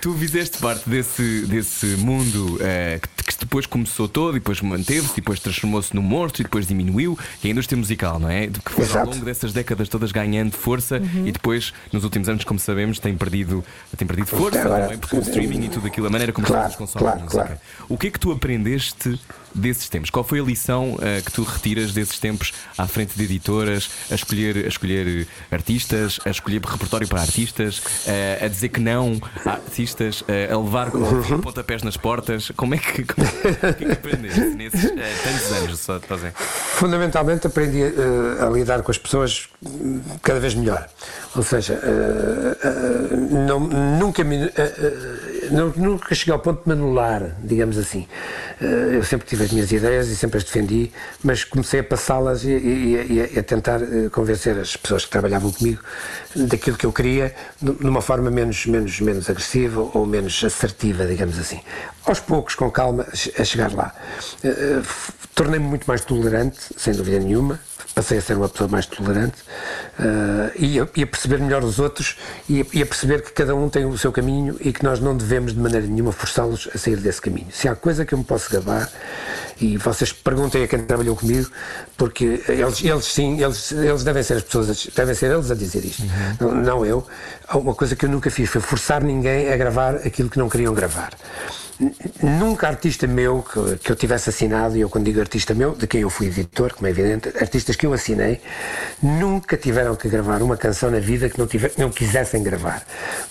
Tu 0.00 0.12
fizeste 0.14 0.58
parte 0.58 0.88
desse, 0.88 1.44
desse 1.46 1.86
mundo 1.96 2.58
eh, 2.60 3.00
que, 3.16 3.24
que 3.24 3.38
depois 3.40 3.66
começou 3.66 4.08
todo, 4.08 4.36
e 4.36 4.40
depois 4.40 4.60
manteve-se, 4.60 5.14
depois 5.16 5.40
transformou-se 5.40 5.94
no 5.94 6.02
morto, 6.02 6.40
e 6.40 6.44
depois 6.44 6.66
diminuiu, 6.66 7.18
e 7.42 7.48
a 7.48 7.50
indústria 7.50 7.76
musical, 7.76 8.18
não 8.18 8.28
é? 8.28 8.46
Que 8.46 8.70
foi 8.72 8.84
ao 8.84 8.90
Exato. 8.90 9.10
longo 9.10 9.24
dessas 9.24 9.52
décadas 9.52 9.88
todas 9.88 10.12
ganhando 10.12 10.52
força 10.52 11.00
e 11.24 11.32
depois, 11.32 11.72
nos 11.92 12.04
últimos 12.04 12.28
anos, 12.28 12.44
como 12.44 12.58
sabemos, 12.60 12.98
tem 12.98 13.16
perdido, 13.16 13.64
tem 13.96 14.06
perdido 14.06 14.26
força, 14.26 14.60
Agora- 14.60 14.86
não 14.86 14.92
é? 14.92 14.96
Porque 14.96 15.16
o 15.16 15.20
streaming 15.20 15.64
e 15.64 15.68
tudo 15.68 15.86
aquilo, 15.86 16.06
a 16.06 16.10
maneira 16.10 16.32
como 16.32 16.46
Claro, 16.46 16.66
as 16.66 16.72
pessoas 16.72 16.90
consomem 16.92 17.06
claro, 17.08 17.24
música. 17.24 17.44
claro. 17.44 17.60
O 17.88 17.98
que 17.98 18.06
é 18.06 18.10
que 18.10 18.18
tu 18.20 18.30
aprendeste 18.32 19.18
desses 19.54 19.88
tempos? 19.88 20.10
Qual 20.10 20.24
foi 20.24 20.40
a 20.40 20.42
lição 20.42 20.96
eh, 21.02 21.20
que 21.24 21.30
tu 21.32 21.42
retiras 21.42 21.92
desses 21.92 22.18
tempos 22.18 22.52
à 22.76 22.86
frente 22.86 23.16
de 23.16 23.24
editoras, 23.24 23.88
a 24.10 24.14
escolher, 24.14 24.56
a 24.64 24.68
escolher 24.68 25.26
artistas, 25.50 26.18
a 26.24 26.30
escolher 26.30 26.60
repertório 26.64 27.06
para 27.08 27.20
artistas, 27.20 27.82
eh, 28.06 28.38
a 28.42 28.48
dizer 28.48 28.68
que 28.70 28.80
não 28.80 29.20
a 29.44 29.50
artistas, 29.50 30.22
eh, 30.28 30.48
a 30.52 30.56
levar 30.58 30.90
com 30.90 30.98
Uhum. 30.98 31.40
pontapés 31.40 31.82
nas 31.82 31.96
portas? 31.96 32.50
Como 32.56 32.74
é 32.74 32.78
que, 32.78 33.04
como, 33.04 33.26
que 33.28 33.66
é 33.66 33.72
que 33.72 33.84
aprendeste 33.92 34.40
nesses 34.40 34.82
tantos 34.90 35.52
anos? 35.52 35.78
Só 35.78 35.98
de 35.98 36.06
fazer? 36.06 36.32
Fundamentalmente 36.34 37.46
aprendi 37.46 37.80
a 38.40 38.48
lidar 38.50 38.82
com 38.82 38.90
as 38.90 38.98
pessoas 38.98 39.48
cada 40.22 40.40
vez 40.40 40.54
melhor. 40.54 40.88
Ou 41.36 41.42
seja, 41.42 41.80
não- 43.46 43.60
nunca, 43.60 44.22
me, 44.24 44.36
não- 45.52 45.72
nunca 45.76 46.14
cheguei 46.14 46.32
ao 46.32 46.38
ponto 46.40 46.62
de 46.62 46.68
me 46.68 46.72
anular, 46.74 47.36
digamos 47.42 47.78
assim. 47.78 48.06
Eh, 48.60 48.96
eu 48.96 49.04
sempre 49.04 49.26
tive 49.26 49.44
as 49.44 49.52
minhas 49.52 49.70
ideias 49.70 50.08
e 50.08 50.16
sempre 50.16 50.38
as 50.38 50.44
defendi, 50.44 50.90
mas 51.22 51.44
comecei 51.44 51.80
a 51.80 51.84
passá-las 51.84 52.44
e, 52.44 52.50
e- 52.50 53.28
e 53.34 53.38
a, 53.38 53.42
tentar 53.42 53.80
eh, 53.82 54.08
convencer 54.10 54.58
as 54.58 54.76
pessoas 54.76 55.04
que 55.04 55.10
trabalhavam 55.10 55.50
comigo 55.52 55.80
daquilo 56.34 56.76
que 56.76 56.86
eu 56.86 56.92
queria 56.92 57.34
de 57.60 57.70
uma 57.86 58.00
forma 58.02 58.30
menos, 58.30 58.66
menos, 58.66 59.00
menos 59.00 59.28
agressiva 59.30 59.80
ou 59.94 60.06
menos 60.06 60.42
assertiva, 60.44 61.06
digamos 61.06 61.38
assim. 61.38 61.60
Aos 62.04 62.18
poucos, 62.20 62.54
com 62.54 62.70
calma, 62.70 63.06
a 63.38 63.44
chegar 63.44 63.72
lá. 63.72 63.94
Eh, 64.44 64.82
Tornei-me 65.34 65.64
muito 65.64 65.86
mais 65.86 66.04
tolerante, 66.04 66.58
sem 66.76 66.92
dúvida 66.92 67.18
nenhuma. 67.18 67.58
Passei 67.94 68.18
a 68.18 68.22
ser 68.22 68.36
uma 68.36 68.48
pessoa 68.48 68.68
mais 68.68 68.86
tolerante 68.86 69.36
eh, 70.00 70.52
e, 70.58 70.80
a, 70.80 70.88
e 70.96 71.02
a 71.02 71.06
perceber 71.06 71.38
melhor 71.38 71.62
os 71.62 71.78
outros 71.78 72.16
e 72.48 72.62
a, 72.62 72.64
e 72.72 72.82
a 72.82 72.86
perceber 72.86 73.22
que 73.22 73.32
cada 73.32 73.54
um 73.54 73.68
tem 73.68 73.84
o 73.84 73.98
seu 73.98 74.10
caminho 74.10 74.56
e 74.60 74.72
que 74.72 74.82
nós 74.82 74.98
não 74.98 75.16
devemos 75.16 75.52
de 75.52 75.60
maneira 75.60 75.86
nenhuma 75.86 76.12
forçá-los 76.12 76.68
a 76.74 76.78
sair 76.78 76.96
desse 76.96 77.20
caminho. 77.20 77.48
Se 77.52 77.68
há 77.68 77.74
coisa 77.74 78.04
que 78.04 78.14
eu 78.14 78.18
me 78.18 78.24
posso 78.24 78.50
gabar, 78.50 78.90
e 79.60 79.76
vocês 79.76 80.12
perguntem 80.12 80.64
a 80.64 80.68
quem 80.68 80.84
trabalhou 80.84 81.14
comigo, 81.14 81.50
porque 81.96 82.42
eles, 82.48 82.82
eles 82.82 83.04
sim, 83.04 83.40
eles, 83.42 83.70
eles 83.72 84.02
devem 84.02 84.22
ser 84.22 84.34
as 84.34 84.42
pessoas, 84.42 84.88
devem 84.94 85.14
ser 85.14 85.30
eles 85.30 85.50
a 85.50 85.54
dizer 85.54 85.84
isto, 85.84 86.02
não, 86.40 86.54
não 86.54 86.86
eu. 86.86 87.06
Uma 87.54 87.74
coisa 87.74 87.94
que 87.94 88.04
eu 88.04 88.08
nunca 88.08 88.30
fiz 88.30 88.48
foi 88.48 88.60
forçar 88.60 89.02
ninguém 89.02 89.52
a 89.52 89.56
gravar 89.56 89.96
aquilo 89.96 90.28
que 90.28 90.38
não 90.38 90.48
queriam 90.48 90.74
gravar. 90.74 91.12
Nunca 92.22 92.68
artista 92.68 93.06
meu 93.06 93.42
que, 93.42 93.78
que 93.78 93.92
eu 93.92 93.96
tivesse 93.96 94.30
assinado, 94.30 94.76
e 94.76 94.80
eu 94.80 94.88
quando 94.88 95.04
digo 95.06 95.20
artista 95.20 95.52
meu, 95.54 95.74
de 95.74 95.86
quem 95.86 96.02
eu 96.02 96.10
fui 96.10 96.26
editor, 96.28 96.72
como 96.74 96.86
é 96.86 96.90
evidente, 96.90 97.28
artistas 97.40 97.74
que 97.76 97.86
eu 97.86 97.92
assinei, 97.92 98.40
nunca 99.02 99.56
tiveram 99.56 99.96
que 99.96 100.08
gravar 100.08 100.42
uma 100.42 100.56
canção 100.56 100.90
na 100.90 101.00
vida 101.00 101.28
que 101.28 101.38
não, 101.38 101.46
tiver, 101.46 101.72
não 101.76 101.90
quisessem 101.90 102.42
gravar. 102.42 102.84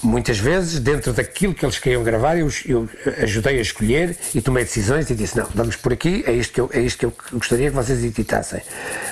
Muitas 0.04 0.38
vezes, 0.40 0.80
dentro 0.80 1.14
daquilo 1.14 1.54
que 1.54 1.66
eles 1.66 1.80
queriam 1.80 2.04
gravar, 2.04 2.38
eu, 2.38 2.50
eu 2.66 2.90
ajudei 3.22 3.58
a 3.60 3.62
escolher 3.62 4.18
e 4.36 4.42
tomei 4.42 4.64
decisões 4.64 5.10
e 5.10 5.16
disse: 5.16 5.38
não, 5.38 5.48
vamos 5.54 5.76
por 5.76 5.94
aqui, 5.94 6.24
é 6.28 6.32
isto 6.34 6.54
que 6.54 6.62
eu, 6.62 6.70
é 6.74 6.80
isto 6.82 6.98
que 7.00 7.06
eu 7.06 7.14
gostaria 7.34 7.70
que 7.70 7.76
vocês 7.76 8.04
editassem. 8.04 8.62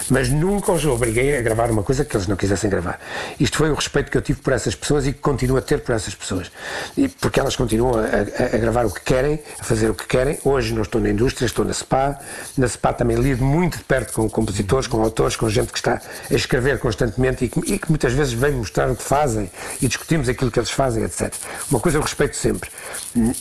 Mas 0.09 0.29
nunca 0.29 0.71
os 0.71 0.85
obriguei 0.85 1.37
a 1.37 1.41
gravar 1.41 1.69
uma 1.69 1.83
coisa 1.83 2.03
que 2.03 2.15
eles 2.15 2.27
não 2.27 2.35
quisessem 2.35 2.69
gravar. 2.69 2.99
Isto 3.39 3.57
foi 3.57 3.69
o 3.69 3.75
respeito 3.75 4.09
que 4.11 4.17
eu 4.17 4.21
tive 4.21 4.41
por 4.41 4.53
essas 4.53 4.73
pessoas 4.75 5.05
e 5.05 5.13
que 5.13 5.19
continuo 5.19 5.57
a 5.57 5.61
ter 5.61 5.79
por 5.81 5.93
essas 5.93 6.15
pessoas. 6.15 6.51
E 6.97 7.07
porque 7.07 7.39
elas 7.39 7.55
continuam 7.55 7.93
a, 7.99 8.01
a- 8.01 8.55
a 8.55 8.57
gravar 8.57 8.85
o 8.85 8.91
que 8.91 9.01
querem, 9.01 9.28
a 9.59 9.63
fazer 9.63 9.89
o 9.89 9.93
que 9.93 10.05
querem. 10.05 10.39
Hoje 10.43 10.73
não 10.73 10.81
estou 10.81 10.99
na 11.01 11.09
indústria, 11.09 11.45
estou 11.45 11.65
na 11.65 11.73
SPA. 11.73 12.19
Na 12.57 12.67
SPA 12.67 12.93
também 12.93 13.17
lido 13.17 13.43
muito 13.43 13.77
de 13.77 13.83
perto 13.83 14.13
com 14.13 14.29
compositores, 14.29 14.87
com 14.87 15.01
autores, 15.01 15.35
com 15.35 15.49
gente 15.49 15.71
que 15.71 15.77
está 15.77 16.01
a 16.29 16.33
escrever 16.33 16.79
constantemente 16.79 17.45
e 17.45 17.49
que, 17.49 17.59
e 17.73 17.79
que 17.79 17.89
muitas 17.89 18.13
vezes 18.13 18.33
vem 18.33 18.53
mostrar 18.53 18.89
o 18.89 18.95
que 18.95 19.03
fazem 19.03 19.49
e 19.81 19.87
discutimos 19.87 20.29
aquilo 20.29 20.49
que 20.49 20.59
eles 20.59 20.71
fazem, 20.71 21.03
etc. 21.03 21.33
Uma 21.69 21.79
coisa 21.79 21.97
eu 21.97 22.01
respeito 22.01 22.35
sempre. 22.35 22.69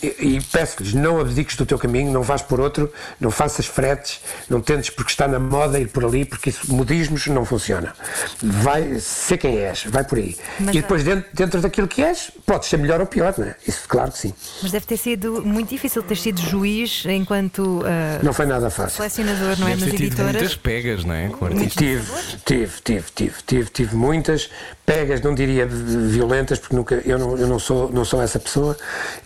E, 0.03 0.36
e 0.36 0.41
peço-lhes, 0.53 0.95
não 0.95 1.20
abdiques 1.20 1.57
do 1.57 1.64
teu 1.64 1.78
caminho, 1.78 2.12
não 2.12 2.22
vás 2.22 2.43
por 2.43 2.61
outro, 2.61 2.93
não 3.20 3.30
faças 3.30 3.66
fretes, 3.66 4.20
não 4.49 4.61
tentes 4.61 4.91
porque 4.91 5.11
está 5.11 5.28
na 5.28 5.39
moda 5.39 5.78
ir 5.78 5.89
por 5.89 6.05
ali, 6.05 6.24
porque 6.24 6.51
isso, 6.51 6.72
modismos 6.72 7.26
não 7.26 7.45
funcionam. 7.45 7.93
Vai 8.43 8.99
ser 9.01 9.39
quem 9.39 9.59
és, 9.59 9.84
vai 9.84 10.05
por 10.05 10.18
aí. 10.18 10.36
Mas 10.59 10.74
e 10.74 10.80
depois, 10.80 11.05
dentro, 11.05 11.28
dentro 11.32 11.61
daquilo 11.61 11.89
que 11.89 12.03
és, 12.03 12.30
podes 12.47 12.68
ser 12.68 12.78
melhor 12.78 13.01
ou 13.01 13.07
pior, 13.07 13.34
não 13.36 13.47
é? 13.47 13.55
Isso, 13.66 13.82
claro 13.89 14.12
que 14.12 14.18
sim. 14.18 14.34
Mas 14.62 14.72
deve 14.72 14.86
ter 14.86 14.97
sido 14.97 15.43
muito 15.43 15.68
difícil 15.69 16.03
ter 16.03 16.16
sido 16.16 16.41
juiz 16.41 17.05
enquanto 17.07 17.83
ah, 17.85 18.21
Não 18.23 18.33
foi 18.33 18.47
nada 18.47 18.71
fácil. 18.71 18.97
selecionador, 18.97 19.59
não 19.59 19.69
é? 19.69 19.77
Nas 19.77 19.89
editoras. 19.89 20.33
muitas 20.33 20.57
pegas, 20.57 21.05
não 21.05 21.14
é? 21.14 21.29
Com 21.29 21.47
artistas. 21.47 21.75
Tive, 21.77 22.05
tive, 22.45 22.73
tive, 22.83 23.05
tive, 23.14 23.35
tive, 23.47 23.71
tive 23.71 23.97
muitas 23.97 24.51
pegas, 24.89 25.21
não 25.21 25.35
diria 25.35 25.66
violentas, 25.66 26.59
porque 26.59 26.75
nunca, 26.75 26.95
eu, 27.05 27.19
não, 27.19 27.37
eu 27.37 27.47
não, 27.47 27.59
sou, 27.59 27.93
não 27.93 28.07
sou 28.07 28.23
essa 28.23 28.39
pessoa. 28.39 28.75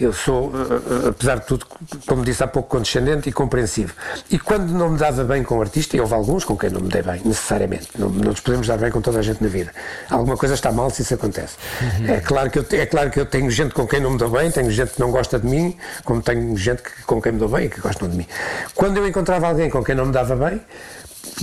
Eu 0.00 0.12
sou, 0.12 0.50
eh, 0.52 1.06
eh, 1.06 1.08
apesar 1.10 1.38
de 1.38 1.46
tudo, 1.46 1.66
como 2.04 2.24
disse 2.24 2.42
há 2.42 2.48
pouco, 2.48 2.68
condescendente 2.68 3.28
e 3.28 3.32
compreensivo. 3.32 3.94
E 4.28 4.40
quando 4.40 4.70
não 4.72 4.90
me 4.90 4.98
dava 4.98 5.22
bem 5.22 5.44
com 5.44 5.58
o 5.58 5.60
artista, 5.60 5.96
e 5.96 6.00
houve 6.00 6.14
alguns 6.14 6.44
com 6.44 6.56
quem 6.56 6.68
não 6.68 6.80
me 6.80 6.88
dei 6.88 7.02
bem, 7.02 7.22
necessariamente. 7.24 7.88
Não, 7.96 8.08
não 8.08 8.30
nos 8.30 8.40
podemos 8.40 8.66
dar 8.66 8.76
bem 8.76 8.90
com 8.90 9.00
toda 9.00 9.20
a 9.20 9.22
gente 9.22 9.40
na 9.40 9.48
vida. 9.48 9.70
Alguma 10.10 10.36
coisa 10.36 10.54
está 10.54 10.72
mal 10.72 10.90
se 10.90 11.02
isso 11.02 11.14
acontece. 11.14 11.54
É, 12.08 12.18
claro 12.18 12.50
que 12.50 12.58
eu, 12.58 12.66
é 12.72 12.86
claro 12.86 13.10
que 13.10 13.20
eu 13.20 13.26
tenho 13.26 13.48
gente 13.48 13.72
com 13.72 13.86
quem 13.86 14.00
não 14.00 14.10
me 14.10 14.18
dou 14.18 14.30
bem, 14.30 14.50
tenho 14.50 14.70
gente 14.70 14.94
que 14.94 15.00
não 15.00 15.12
gosta 15.12 15.38
de 15.38 15.46
mim, 15.46 15.76
como 16.02 16.20
tenho 16.20 16.31
gente 16.56 16.82
que, 16.82 17.02
com 17.04 17.20
quem 17.20 17.32
me 17.32 17.38
dou 17.38 17.48
bem 17.48 17.66
e 17.66 17.68
que 17.68 17.80
gostam 17.80 18.08
de 18.08 18.16
mim. 18.16 18.26
Quando 18.74 18.96
eu 18.96 19.06
encontrava 19.06 19.46
alguém 19.48 19.68
com 19.70 19.82
quem 19.84 19.94
não 19.94 20.06
me 20.06 20.12
dava 20.12 20.34
bem, 20.36 20.60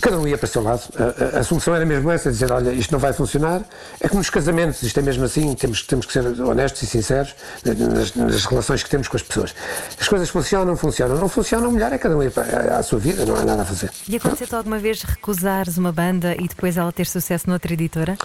Cada 0.01 0.19
um 0.19 0.27
ia 0.27 0.37
para 0.37 0.45
o 0.45 0.47
seu 0.47 0.61
lado. 0.61 0.81
A, 0.97 1.37
a- 1.37 1.39
a 1.39 1.43
solução 1.43 1.73
era 1.73 1.85
mesmo 1.85 2.11
essa: 2.11 2.29
dizer, 2.29 2.51
olha, 2.51 2.69
isto 2.71 2.91
não 2.91 2.99
vai 2.99 3.11
funcionar. 3.13 3.61
É 3.99 4.07
que 4.09 4.15
nos 4.15 4.29
casamentos, 4.29 4.83
isto 4.83 4.99
é 4.99 5.01
mesmo 5.01 5.23
assim, 5.23 5.55
temos, 5.55 5.81
temos 5.83 6.05
que 6.05 6.13
ser 6.13 6.25
honestos 6.41 6.83
e 6.83 6.85
sinceros 6.85 7.33
nas, 7.65 8.13
nas 8.13 8.45
relações 8.45 8.83
que 8.83 8.89
temos 8.89 9.07
com 9.07 9.15
as 9.17 9.23
pessoas. 9.23 9.55
As 9.99 10.07
coisas 10.07 10.29
funcionam, 10.29 10.75
funcionam. 10.75 11.17
Não 11.17 11.29
funcionam, 11.29 11.71
melhor 11.71 11.91
é 11.93 11.97
cada 11.97 12.15
um 12.15 12.21
ir 12.21 12.29
para 12.31 12.75
a, 12.75 12.79
a 12.79 12.83
sua 12.83 12.99
vida, 12.99 13.25
não 13.25 13.35
há 13.35 13.43
nada 13.45 13.61
a 13.61 13.65
fazer. 13.65 13.89
E 14.07 14.15
aconteceu-te 14.17 14.53
alguma 14.53 14.77
vez 14.79 15.01
recusares 15.01 15.77
uma 15.77 15.93
banda 15.93 16.35
e 16.37 16.47
depois 16.47 16.77
ela 16.77 16.91
ter 16.91 17.07
sucesso 17.07 17.49
noutra 17.49 17.73
editora? 17.73 18.17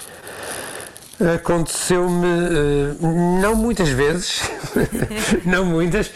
Aconteceu-me, 1.36 2.26
eh, 2.26 3.40
não 3.40 3.54
muitas 3.54 3.88
vezes, 3.88 4.42
não 5.46 5.64
muitas. 5.64 6.10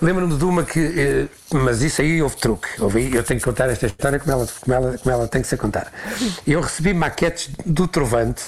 Lembro-me 0.00 0.36
de 0.36 0.44
uma 0.44 0.64
que, 0.64 0.80
eh, 0.80 1.28
mas 1.52 1.82
isso 1.82 2.00
aí 2.00 2.22
houve 2.22 2.36
truque. 2.36 2.68
Houve, 2.78 3.14
eu 3.14 3.22
tenho 3.22 3.38
que 3.38 3.44
contar 3.44 3.68
esta 3.68 3.86
história 3.86 4.18
como 4.18 4.32
ela, 4.32 4.48
como, 4.60 4.74
ela, 4.74 4.98
como 4.98 5.14
ela 5.14 5.28
tem 5.28 5.42
que 5.42 5.48
ser 5.48 5.58
contada. 5.58 5.92
Eu 6.46 6.62
recebi 6.62 6.94
maquetes 6.94 7.50
do 7.66 7.86
Trovante. 7.86 8.44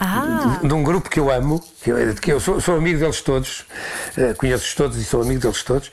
Ah! 0.00 0.58
de, 0.62 0.72
um 0.74 0.82
grupo 0.82 1.08
que 1.08 1.20
eu 1.20 1.30
amo, 1.30 1.62
que 1.82 1.90
eu, 1.90 2.14
que 2.14 2.32
eu 2.32 2.40
sou, 2.40 2.60
sou 2.60 2.76
amigo 2.76 2.98
deles 2.98 3.20
todos, 3.20 3.64
eh, 4.16 4.34
conheço-os 4.34 4.74
todos 4.74 4.96
e 4.98 5.04
sou 5.04 5.22
amigo 5.22 5.40
deles 5.40 5.62
todos. 5.62 5.90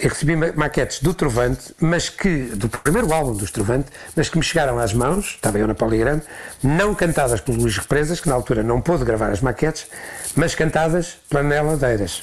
Eu 0.00 0.08
recebi 0.08 0.34
ma- 0.36 0.52
maquetes 0.54 1.00
do 1.02 1.12
Trovante, 1.12 1.74
mas 1.80 2.08
que, 2.08 2.44
do 2.54 2.68
primeiro 2.68 3.12
álbum 3.12 3.34
dos 3.34 3.50
Trovante, 3.50 3.88
mas 4.16 4.28
que 4.28 4.38
me 4.38 4.42
chegaram 4.44 4.78
às 4.78 4.92
mãos, 4.94 5.26
estava 5.34 5.58
eu 5.58 5.66
na 5.66 5.74
Poligrama, 5.74 6.22
não 6.62 6.94
cantadas 6.94 7.40
pelo 7.40 7.58
Luís 7.58 7.76
Represas, 7.76 8.20
que 8.20 8.28
na 8.28 8.34
altura 8.34 8.62
não 8.62 8.80
pôde 8.80 9.04
gravar 9.04 9.30
as 9.30 9.40
maquetes, 9.40 9.86
mas 10.34 10.54
cantadas 10.54 11.16
pela 11.28 11.42
Nela 11.42 11.76
Deiras. 11.76 12.22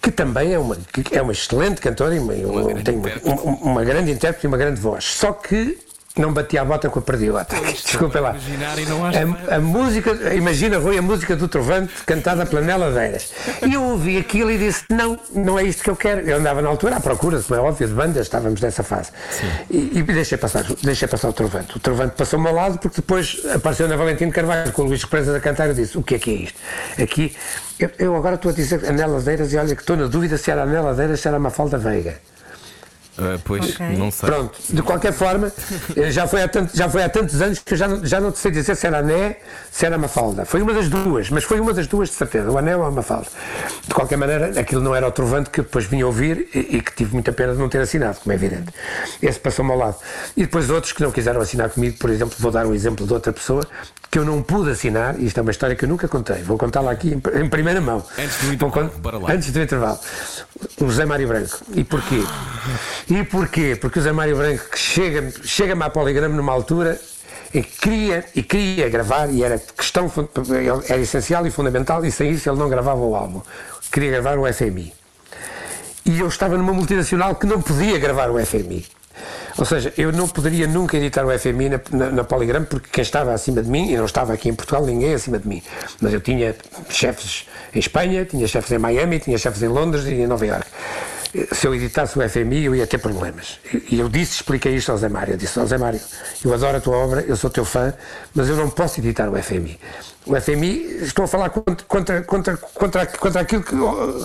Que 0.00 0.10
também 0.12 0.52
é 0.54 0.58
uma, 0.58 0.76
que 0.76 1.16
é 1.16 1.20
uma 1.20 1.32
excelente 1.32 1.80
cantora 1.80 2.14
e 2.14 2.18
uma, 2.18 2.32
uma- 2.34 2.62
grande 2.64 2.84
tem 2.84 2.96
uma, 2.96 3.08
uma- 3.24 3.56
uma 3.62 3.84
grande 3.84 4.10
intérprete 4.12 4.46
e 4.46 4.48
uma 4.48 4.56
grande 4.56 4.80
voz. 4.80 5.04
Só 5.04 5.32
que 5.32 5.76
não 6.20 6.32
batia 6.32 6.62
a 6.62 6.64
bota 6.64 6.90
com 6.90 6.98
a 6.98 7.02
perdiota. 7.02 7.56
Desculpem 7.70 8.20
lá. 8.20 8.30
Imaginar 8.30 8.78
e 8.78 8.86
não 8.86 9.04
acho 9.04 9.18
A, 9.18 9.56
a 9.56 9.60
música, 9.60 10.34
imagina, 10.34 10.78
Rui, 10.78 10.98
a 10.98 11.02
música 11.02 11.36
do 11.36 11.48
Trovante 11.48 11.92
cantada 12.04 12.44
pela 12.44 12.60
Nela 12.60 12.90
Deiras. 12.90 13.32
E 13.66 13.74
eu 13.74 13.82
ouvi 13.82 14.18
aquilo 14.18 14.50
e 14.50 14.58
disse: 14.58 14.84
Não, 14.90 15.18
não 15.34 15.58
é 15.58 15.64
isto 15.64 15.82
que 15.82 15.90
eu 15.90 15.96
quero. 15.96 16.20
Eu 16.28 16.38
andava 16.38 16.60
na 16.60 16.68
altura 16.68 16.96
à 16.96 17.00
procura, 17.00 17.40
como 17.40 17.60
é 17.60 17.62
óbvio, 17.62 17.86
de 17.86 17.94
bandas, 17.94 18.26
estávamos 18.26 18.60
nessa 18.60 18.82
fase. 18.82 19.10
E, 19.70 19.98
e 19.98 20.02
deixei, 20.02 20.38
passar, 20.38 20.64
deixei 20.82 21.08
passar 21.08 21.28
o 21.28 21.32
Trovante. 21.32 21.76
O 21.76 21.80
Trovante 21.80 22.14
passou-me 22.16 22.48
ao 22.48 22.54
lado 22.54 22.78
porque 22.78 22.96
depois 22.96 23.40
apareceu 23.54 23.88
na 23.88 23.96
Valentino 23.96 24.32
Carvalho 24.32 24.72
com 24.72 24.82
o 24.82 24.86
Luís 24.86 25.02
Represa 25.02 25.36
a 25.36 25.40
cantar 25.40 25.66
e 25.66 25.68
eu 25.70 25.74
disse: 25.74 25.98
O 25.98 26.02
que 26.02 26.16
é 26.16 26.18
que 26.18 26.30
é 26.30 26.34
isto? 26.34 26.58
Aqui, 27.02 27.36
eu, 27.78 27.90
eu 27.98 28.16
agora 28.16 28.34
estou 28.34 28.50
a 28.50 28.54
dizer 28.54 28.84
a 28.84 28.92
Nela 28.92 29.20
Deiras 29.20 29.52
e 29.52 29.56
olha 29.56 29.74
que 29.74 29.82
estou 29.82 29.96
na 29.96 30.06
dúvida 30.06 30.36
se 30.36 30.50
era 30.50 30.62
a 30.62 30.66
Nela 30.66 30.94
Deiras, 30.94 31.20
se 31.20 31.28
era 31.28 31.36
a 31.36 31.40
Mafalda 31.40 31.78
Veiga. 31.78 32.16
Ah, 33.20 33.38
pois, 33.44 33.74
Ok. 33.74 33.86
não 33.96 34.10
sei. 34.12 34.28
Pronto, 34.28 34.58
de 34.70 34.80
qualquer 34.82 35.12
forma, 35.12 35.52
eh, 35.96 36.10
já 36.10 36.26
foi, 36.28 36.42
há 36.42 36.48
tanto- 36.48 36.76
já 36.76 36.88
foi 36.88 37.02
há 37.02 37.08
tantos 37.08 37.40
anos 37.42 37.58
que 37.58 37.74
eu 37.74 37.78
já 37.78 37.88
não, 37.88 38.06
já 38.06 38.20
não 38.20 38.30
te 38.30 38.38
sei 38.38 38.50
dizer 38.52 38.76
se 38.76 38.86
era 38.86 38.98
Ané, 38.98 39.38
se 39.72 39.84
era 39.84 39.98
Mafalda. 39.98 40.44
Foi 40.44 40.62
uma 40.62 40.72
das 40.72 40.88
duas, 40.88 41.28
mas 41.30 41.42
foi 41.42 41.58
uma 41.58 41.74
das 41.74 41.86
duas 41.88 42.08
de 42.10 42.14
certeza, 42.14 42.48
o 42.50 42.56
Anel 42.56 42.78
ou 42.80 42.86
a 42.86 42.90
Mafalda. 42.92 43.26
De 43.86 43.92
qualquer 43.92 44.16
maneira, 44.16 44.58
aquilo 44.60 44.80
não 44.80 44.94
era 44.94 45.06
o 45.06 45.10
trovante 45.10 45.50
que 45.50 45.62
depois 45.62 45.84
vim 45.86 46.02
ouvir 46.04 46.48
e, 46.54 46.76
e 46.76 46.80
que 46.80 46.94
tive 46.94 47.12
muita 47.12 47.32
pena 47.32 47.52
de 47.54 47.58
não 47.58 47.68
ter 47.68 47.80
assinado, 47.80 48.18
como 48.22 48.32
é 48.32 48.36
evidente. 48.36 48.72
Esse 49.20 49.40
passou-me 49.40 49.72
ao 49.72 49.78
lado. 49.78 49.96
E 50.36 50.42
depois 50.42 50.70
outros 50.70 50.92
que 50.92 51.02
não 51.02 51.10
quiseram 51.10 51.40
assinar 51.40 51.70
comigo, 51.70 51.98
por 51.98 52.10
exemplo, 52.10 52.36
vou 52.38 52.52
dar 52.52 52.66
um 52.66 52.74
exemplo 52.74 53.04
de 53.04 53.12
outra 53.12 53.32
pessoa 53.32 53.66
que 54.10 54.18
eu 54.18 54.24
não 54.24 54.42
pude 54.42 54.70
assinar, 54.70 55.20
e 55.20 55.26
isto 55.26 55.38
é 55.38 55.42
uma 55.42 55.50
história 55.50 55.76
que 55.76 55.84
eu 55.84 55.88
nunca 55.88 56.08
contei, 56.08 56.42
vou 56.42 56.56
contá-la 56.56 56.92
aqui 56.92 57.08
em, 57.14 57.40
em 57.42 57.48
primeira 57.48 57.80
mão. 57.80 58.02
Antes 58.18 58.38
do 58.40 58.52
intervalo, 58.54 58.90
bora 58.98 59.18
lá. 59.18 59.32
Antes 59.32 59.52
do 59.52 59.60
intervalo. 59.60 59.98
O 60.80 60.86
José 60.86 61.04
Mário 61.04 61.28
Branco. 61.28 61.58
E 61.74 61.84
porquê? 61.84 62.22
E 63.10 63.22
porquê? 63.24 63.76
Porque 63.80 63.98
o 63.98 64.02
José 64.02 64.12
Mário 64.12 64.36
Branco 64.36 64.64
que 64.70 64.78
chega- 64.78 65.30
chega-me 65.44 65.82
à 65.84 65.90
Poligrama 65.90 66.34
numa 66.34 66.52
altura 66.52 66.98
em 67.52 67.62
que 67.62 67.78
queria 67.78 68.24
e 68.34 68.42
queria 68.42 68.88
gravar 68.88 69.28
e 69.30 69.42
era 69.42 69.58
questão 69.58 70.10
era 70.88 71.00
essencial 71.00 71.46
e 71.46 71.50
fundamental 71.50 72.04
e 72.04 72.10
sem 72.10 72.30
isso 72.30 72.48
ele 72.48 72.58
não 72.58 72.68
gravava 72.68 73.00
o 73.00 73.14
álbum. 73.14 73.42
Queria 73.92 74.10
gravar 74.10 74.38
o 74.38 74.50
FMI. 74.52 74.92
E 76.06 76.20
eu 76.20 76.28
estava 76.28 76.56
numa 76.56 76.72
multinacional 76.72 77.34
que 77.34 77.46
não 77.46 77.60
podia 77.60 77.98
gravar 77.98 78.30
o 78.30 78.38
FMI. 78.44 78.86
Ou 79.58 79.64
seja, 79.64 79.92
eu 79.98 80.12
não 80.12 80.28
poderia 80.28 80.68
nunca 80.68 80.96
editar 80.96 81.26
o 81.26 81.36
FMI 81.36 81.68
na, 81.68 81.80
na, 81.90 82.10
na 82.10 82.24
Polygram 82.24 82.64
porque 82.64 82.88
quem 82.92 83.02
estava 83.02 83.34
acima 83.34 83.60
de 83.60 83.68
mim, 83.68 83.90
e 83.90 83.96
não 83.96 84.04
estava 84.04 84.32
aqui 84.32 84.48
em 84.48 84.54
Portugal 84.54 84.86
ninguém 84.86 85.12
acima 85.14 85.38
de 85.38 85.48
mim, 85.48 85.60
mas 86.00 86.14
eu 86.14 86.20
tinha 86.20 86.54
chefes 86.88 87.44
em 87.74 87.80
Espanha, 87.80 88.24
tinha 88.24 88.46
chefes 88.46 88.70
em 88.70 88.78
Miami, 88.78 89.18
tinha 89.18 89.36
chefes 89.36 89.62
em 89.62 89.68
Londres 89.68 90.04
e 90.06 90.14
em 90.14 90.26
Nova 90.28 90.46
Iorque. 90.46 90.70
Se 91.52 91.66
eu 91.66 91.74
editasse 91.74 92.18
o 92.18 92.28
FMI 92.28 92.64
eu 92.64 92.74
ia 92.74 92.86
ter 92.86 92.98
problemas. 92.98 93.58
E 93.90 93.98
eu 94.00 94.08
disse, 94.08 94.36
expliquei 94.36 94.74
isto 94.74 94.90
ao 94.90 94.98
Zé 94.98 95.08
Mário. 95.08 95.34
Eu 95.34 95.36
disse, 95.38 95.58
ao 95.58 95.66
Zé 95.66 95.76
Mário, 95.76 96.00
eu 96.44 96.54
adoro 96.54 96.76
a 96.76 96.80
tua 96.80 96.96
obra, 96.96 97.20
eu 97.28 97.36
sou 97.36 97.50
teu 97.50 97.64
fã, 97.64 97.92
mas 98.34 98.48
eu 98.48 98.56
não 98.56 98.70
posso 98.70 99.00
editar 99.00 99.28
o 99.28 99.42
FMI. 99.42 99.78
O 100.26 100.38
FMI, 100.40 100.98
estou 101.02 101.24
a 101.24 101.28
falar 101.28 101.50
contra, 101.50 102.22
contra, 102.22 102.22
contra, 102.22 103.06
contra, 103.06 103.40
aquilo 103.40 103.62
que. 103.62 103.74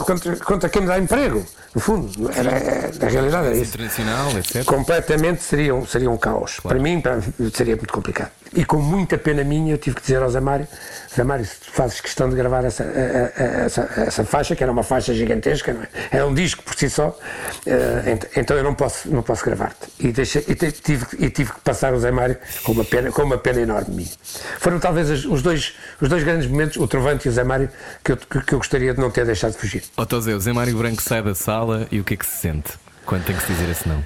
contra, 0.05 0.35
contra 0.37 0.69
quem 0.69 0.81
me 0.81 0.87
dá 0.87 0.99
emprego, 0.99 1.45
no 1.73 1.79
fundo. 1.81 2.31
Era, 2.35 2.51
era- 2.51 2.91
na 2.99 3.07
realidade 3.07 3.47
era 3.47 3.55
isso 3.57 3.69
Internacional, 3.75 4.37
etc. 4.37 4.65
completamente 4.65 5.43
seria 5.43 5.73
um, 5.75 5.85
seria 5.85 6.09
um 6.09 6.17
caos. 6.17 6.59
Para 6.61 6.77
mim, 6.79 6.99
para- 6.99 7.21
seria 7.53 7.75
muito 7.77 7.93
complicado. 7.93 8.31
E 8.55 8.63
com 8.63 8.77
muita 8.77 9.17
pena 9.17 9.43
minha, 9.43 9.73
eu 9.73 9.77
tive 9.77 9.95
que 9.95 10.01
dizer 10.03 10.21
ao 10.21 10.29
Zé 10.29 10.39
Mário: 10.39 10.67
Zé 11.15 11.23
Mário, 11.23 11.45
se 11.45 11.55
fazes 11.71 11.99
questão 11.99 12.29
de 12.29 12.35
gravar 12.35 12.63
essa, 12.63 12.83
a- 12.83 12.87
a- 12.87 13.43
a- 13.43 13.65
essa, 13.65 13.89
essa 13.97 14.23
faixa, 14.23 14.55
que 14.55 14.61
era 14.63 14.71
uma 14.71 14.83
faixa 14.83 15.13
gigantesca, 15.13 15.73
não 15.73 15.81
é? 15.83 15.87
era 16.11 16.27
um 16.27 16.33
disco 16.33 16.61
por 16.63 16.75
si 16.75 16.89
só, 16.89 17.17
eh, 17.65 18.11
ent- 18.11 18.27
então 18.37 18.55
eu 18.55 18.63
não 18.63 18.75
posso, 18.75 19.09
não 19.09 19.23
posso 19.23 19.43
gravar-te. 19.43 19.87
E, 19.99 20.11
deixei- 20.11 20.45
e 20.47 20.53
tive, 20.55 21.05
e 21.19 21.29
tive 21.29 21.51
que 21.53 21.59
passar 21.61 21.93
o 21.93 21.99
Zé 21.99 22.11
Mário 22.11 22.37
com 22.63 22.71
uma 22.73 22.85
pena, 22.85 23.11
com 23.11 23.23
uma 23.23 23.37
pena 23.37 23.61
enorme 23.61 23.95
minha. 23.95 24.11
Foram 24.59 24.79
talvez 24.79 25.09
os 25.25 25.41
dois, 25.41 25.73
os 25.99 26.07
dois 26.09 26.23
grandes 26.23 26.47
momentos, 26.47 26.77
o 26.77 26.87
Trovante 26.87 27.27
e 27.27 27.29
o 27.29 27.31
Zé 27.33 27.43
Mário, 27.43 27.69
que 28.03 28.11
eu, 28.11 28.17
que, 28.17 28.53
eu 28.53 28.57
gostaria 28.59 28.93
de 28.93 28.99
não 28.99 29.09
ter 29.09 29.25
deixado 29.25 29.53
de 29.53 29.57
fugir. 29.57 29.83
Ó 29.97 30.05
Tosé, 30.05 30.33
o 30.35 30.39
Zé 30.39 30.53
Mário 30.53 30.77
Branco 30.77 31.01
sai 31.01 31.21
da 31.23 31.33
sala 31.33 31.87
e 31.91 31.99
o 31.99 32.03
que 32.03 32.13
é 32.13 32.17
que 32.17 32.25
se 32.25 32.37
sente 32.41 32.73
quando 33.05 33.23
tem 33.25 33.35
que 33.35 33.41
se 33.41 33.51
dizer 33.51 33.69
esse 33.69 33.87
não? 33.89 34.03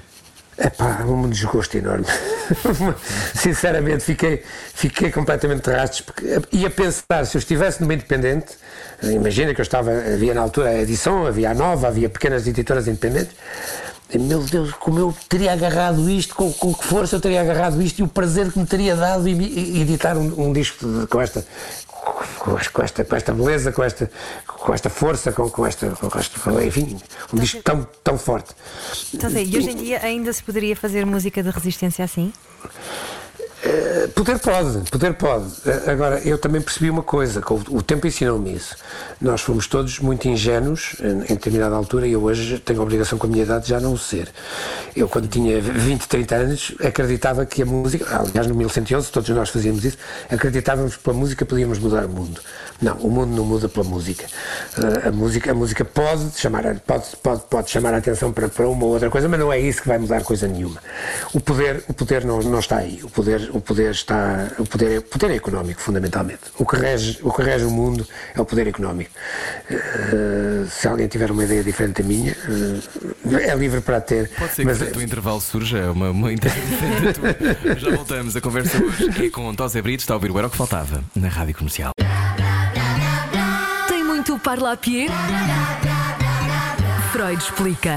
É 0.58 0.68
pá, 0.70 1.04
um 1.06 1.28
desgosto 1.28 1.76
enorme. 1.78 2.04
Sinceramente, 3.34 4.02
fiquei, 4.02 4.42
fiquei 4.74 5.10
completamente 5.12 5.60
de. 5.60 6.02
Porque 6.02 6.40
ia 6.50 6.68
pensar, 6.68 7.24
se 7.26 7.36
eu 7.36 7.38
estivesse 7.38 7.80
numa 7.80 7.94
independente, 7.94 8.54
imagina 9.02 9.54
que 9.54 9.60
eu 9.60 9.62
estava, 9.62 9.90
havia 9.92 10.34
na 10.34 10.40
altura 10.40 10.70
a 10.70 10.80
edição, 10.80 11.26
havia 11.26 11.50
a 11.50 11.54
nova, 11.54 11.86
havia 11.86 12.08
pequenas 12.08 12.46
editoras 12.46 12.88
independentes. 12.88 13.36
E, 14.10 14.18
meu 14.18 14.40
Deus, 14.42 14.72
como 14.72 14.98
eu 14.98 15.14
teria 15.28 15.52
agarrado 15.52 16.08
isto, 16.10 16.34
com, 16.34 16.50
com 16.52 16.72
que 16.74 16.84
força 16.84 17.16
eu 17.16 17.20
teria 17.20 17.42
agarrado 17.42 17.80
isto 17.82 17.98
e 17.98 18.02
o 18.02 18.08
prazer 18.08 18.50
que 18.50 18.58
me 18.58 18.66
teria 18.66 18.96
dado 18.96 19.28
e, 19.28 19.32
e 19.34 19.82
editar 19.82 20.16
um, 20.16 20.48
um 20.48 20.52
disco 20.52 20.84
de- 20.86 21.06
com 21.06 21.20
esta. 21.20 21.44
Com 22.38 22.56
esta, 22.82 23.04
com 23.04 23.16
esta, 23.16 23.32
beleza, 23.32 23.72
com 23.72 23.82
esta, 23.82 24.10
com 24.46 24.72
esta 24.72 24.88
força, 24.88 25.32
com, 25.32 25.50
com 25.50 25.66
esta, 25.66 25.90
com 25.90 26.18
esta. 26.18 26.64
Enfim, 26.64 26.98
um 27.32 27.38
disco 27.38 27.62
tão, 27.62 27.86
tão 28.02 28.18
forte. 28.18 28.54
Então, 29.12 29.30
e 29.30 29.56
hoje 29.56 29.70
em 29.70 29.76
dia 29.76 30.00
ainda 30.02 30.32
se 30.32 30.42
poderia 30.42 30.74
fazer 30.74 31.04
música 31.04 31.42
de 31.42 31.50
resistência 31.50 32.04
assim? 32.04 32.32
Poder 34.14 34.38
pode, 34.38 34.90
poder 34.90 35.14
pode. 35.14 35.46
Eh, 35.66 35.90
Agora, 35.90 36.20
eu 36.20 36.38
também 36.38 36.60
percebi 36.60 36.90
uma 36.90 37.02
coisa, 37.02 37.40
que 37.42 37.52
o, 37.52 37.82
tempo 37.82 38.06
ensinou-me 38.06 38.54
isso. 38.54 38.76
Nós 39.20 39.40
fomos 39.40 39.66
todos 39.66 39.98
muito 39.98 40.28
ingênuos 40.28 40.96
em, 41.00 41.32
em 41.32 41.34
determinada 41.34 41.74
altura 41.74 42.06
e 42.06 42.12
eu 42.12 42.22
hoje 42.22 42.58
tenho 42.58 42.80
a 42.80 42.82
obrigação 42.82 43.18
com 43.18 43.26
a 43.26 43.30
minha 43.30 43.42
idade 43.42 43.64
de 43.64 43.70
já 43.70 43.80
não 43.80 43.92
o 43.92 43.98
ser. 43.98 44.28
Eu, 44.94 45.08
quando 45.08 45.28
tinha 45.28 45.60
20, 45.60 46.06
30 46.08 46.34
anos, 46.36 46.74
acreditava 46.84 47.44
que 47.46 47.62
a 47.62 47.66
música, 47.66 48.04
aliás, 48.18 48.46
no 48.46 48.54
1111, 48.54 49.10
todos 49.10 49.28
nós 49.30 49.48
fazíamos 49.50 49.84
isso, 49.84 49.98
acreditávamos 50.30 50.96
que 50.96 51.02
pela 51.02 51.16
música 51.16 51.44
podíamos 51.44 51.78
mudar 51.78 52.04
o 52.04 52.08
mundo. 52.08 52.40
Não, 52.80 52.96
o 52.98 53.10
mundo 53.10 53.34
não 53.36 53.44
muda 53.44 53.68
pela 53.68 53.84
música. 53.84 54.24
Eh, 54.76 55.08
A 55.08 55.12
música, 55.12 55.50
a 55.50 55.54
música 55.54 55.84
pode 55.84 56.30
chamar, 56.38 56.62
pode, 56.80 57.04
pode, 57.22 57.42
pode 57.50 57.70
chamar 57.70 57.94
a 57.94 57.96
atenção 57.98 58.32
para, 58.32 58.48
para 58.48 58.68
uma 58.68 58.84
ou 58.84 58.92
outra 58.92 59.10
coisa, 59.10 59.28
mas 59.28 59.40
não 59.40 59.52
é 59.52 59.58
isso 59.58 59.82
que 59.82 59.88
vai 59.88 59.98
mudar 59.98 60.22
coisa 60.22 60.46
nenhuma. 60.46 60.80
O 61.34 61.40
poder, 61.40 61.82
o 61.88 61.94
poder 61.94 62.24
não, 62.24 62.38
não 62.40 62.58
está 62.60 62.76
aí. 62.76 63.00
O 63.02 63.10
poder, 63.10 63.50
o 63.58 63.60
poder 63.60 63.90
está, 63.90 64.48
o 64.58 64.64
poder, 64.64 64.92
é- 64.92 64.98
o 64.98 65.02
poder 65.02 65.30
é 65.32 65.34
económico, 65.36 65.80
fundamentalmente. 65.80 66.40
O 66.58 66.64
que 66.64 66.76
rege, 66.76 67.18
o 67.22 67.32
que 67.32 67.42
rege 67.42 67.64
o 67.64 67.70
mundo 67.70 68.06
é 68.34 68.40
o 68.40 68.44
poder 68.44 68.66
económico. 68.68 69.10
Eh, 69.70 70.64
se 70.70 70.86
alguém 70.88 71.08
tiver 71.08 71.30
uma 71.30 71.44
ideia 71.44 71.62
diferente 71.62 72.02
da 72.02 72.08
minha, 72.08 72.32
eh, 73.30 73.50
é 73.50 73.54
livre 73.56 73.80
para 73.80 74.00
ter. 74.00 74.30
Pode 74.38 74.52
ser 74.54 74.64
mas, 74.64 74.78
que 74.80 74.98
o 74.98 75.02
intervalo 75.02 75.40
surja 75.40 75.90
uma, 75.90 76.10
uma 76.10 76.32
ideia 76.32 76.54
diferente 76.60 77.20
da 77.20 77.34
tua. 77.34 77.74
Já 77.76 77.90
voltamos. 77.96 78.36
A 78.36 78.40
conversa 78.40 78.82
hoje 78.82 79.26
é 79.26 79.30
com 79.30 79.54
Tosé 79.54 79.82
Brito. 79.82 80.00
Está 80.00 80.14
a 80.14 80.16
ouvir 80.16 80.30
o 80.30 80.38
Era 80.38 80.46
o 80.46 80.50
que 80.50 80.56
Faltava 80.56 81.02
na 81.16 81.28
Rádio 81.28 81.54
Comercial. 81.56 81.92
Tem 83.88 84.04
muito 84.04 84.38
parlapier? 84.38 85.10
Freud 87.12 87.42
explica. 87.42 87.96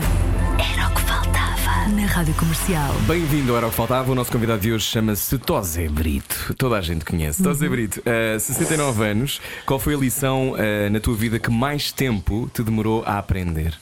Na 1.90 2.06
Rádio 2.06 2.34
Comercial. 2.36 2.94
Bem-vindo 3.08 3.52
ao 3.52 3.58
Era 3.58 3.68
o 3.68 3.72
que 3.72 3.76
Faltava. 3.76 4.12
O 4.12 4.16
nosso 4.16 4.32
convidado 4.32 4.62
de 4.62 4.72
hoje 4.72 4.86
chama-se 4.86 5.38
Tosé 5.40 5.90
Brito. 5.90 6.54
Toda 6.56 6.78
a 6.78 6.82
gente 6.82 7.04
conhece. 7.04 7.42
Tosé 7.42 7.68
Brito, 7.68 8.02
eh, 8.06 8.38
69 8.38 9.04
anos. 9.04 9.42
Qual 9.66 9.80
foi 9.80 9.96
a 9.96 9.98
lição 9.98 10.54
eh, 10.58 10.90
na 10.90 11.00
tua 11.00 11.16
vida 11.16 11.40
que 11.40 11.50
mais 11.50 11.92
tempo 11.92 12.50
te 12.54 12.62
demorou 12.62 13.04
a 13.06 13.18
aprender? 13.18 13.78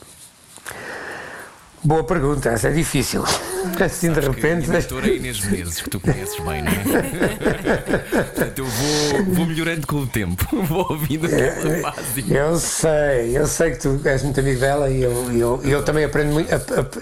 Boa 1.84 2.04
pergunta, 2.04 2.50
essa 2.50 2.68
é 2.68 2.72
difícil. 2.72 3.24
Assim 3.80 4.12
de 4.12 4.20
repente. 4.20 4.70
A 4.70 4.74
doutora 4.80 5.08
Inês 5.10 5.40
Menezes, 5.42 5.82
que 5.82 5.90
tu 5.90 6.00
conheces 6.00 6.36
bem, 6.40 6.62
não 6.64 6.72
é? 6.72 7.88
Portanto, 8.24 8.60
eu 8.60 8.66
vou, 8.66 9.26
vou 9.36 9.46
melhorando 9.46 9.86
com 9.88 9.98
o 9.98 10.08
tempo. 10.08 10.46
Vou 10.70 10.86
ouvindo 10.90 11.26
aquela 11.26 11.82
básica. 11.92 12.34
Eu 12.34 12.58
sei, 12.60 13.38
eu 13.38 13.48
sei 13.48 13.72
que 13.72 13.80
tu 13.80 14.00
és 14.06 14.24
muito 14.24 14.40
amigo 14.40 14.60
dela 14.60 14.90
e 14.90 15.02
eu, 15.02 15.32
eu, 15.34 15.62
eu 15.64 15.84
também 15.84 16.04
aprendo 16.06 16.34
muito, 16.34 16.50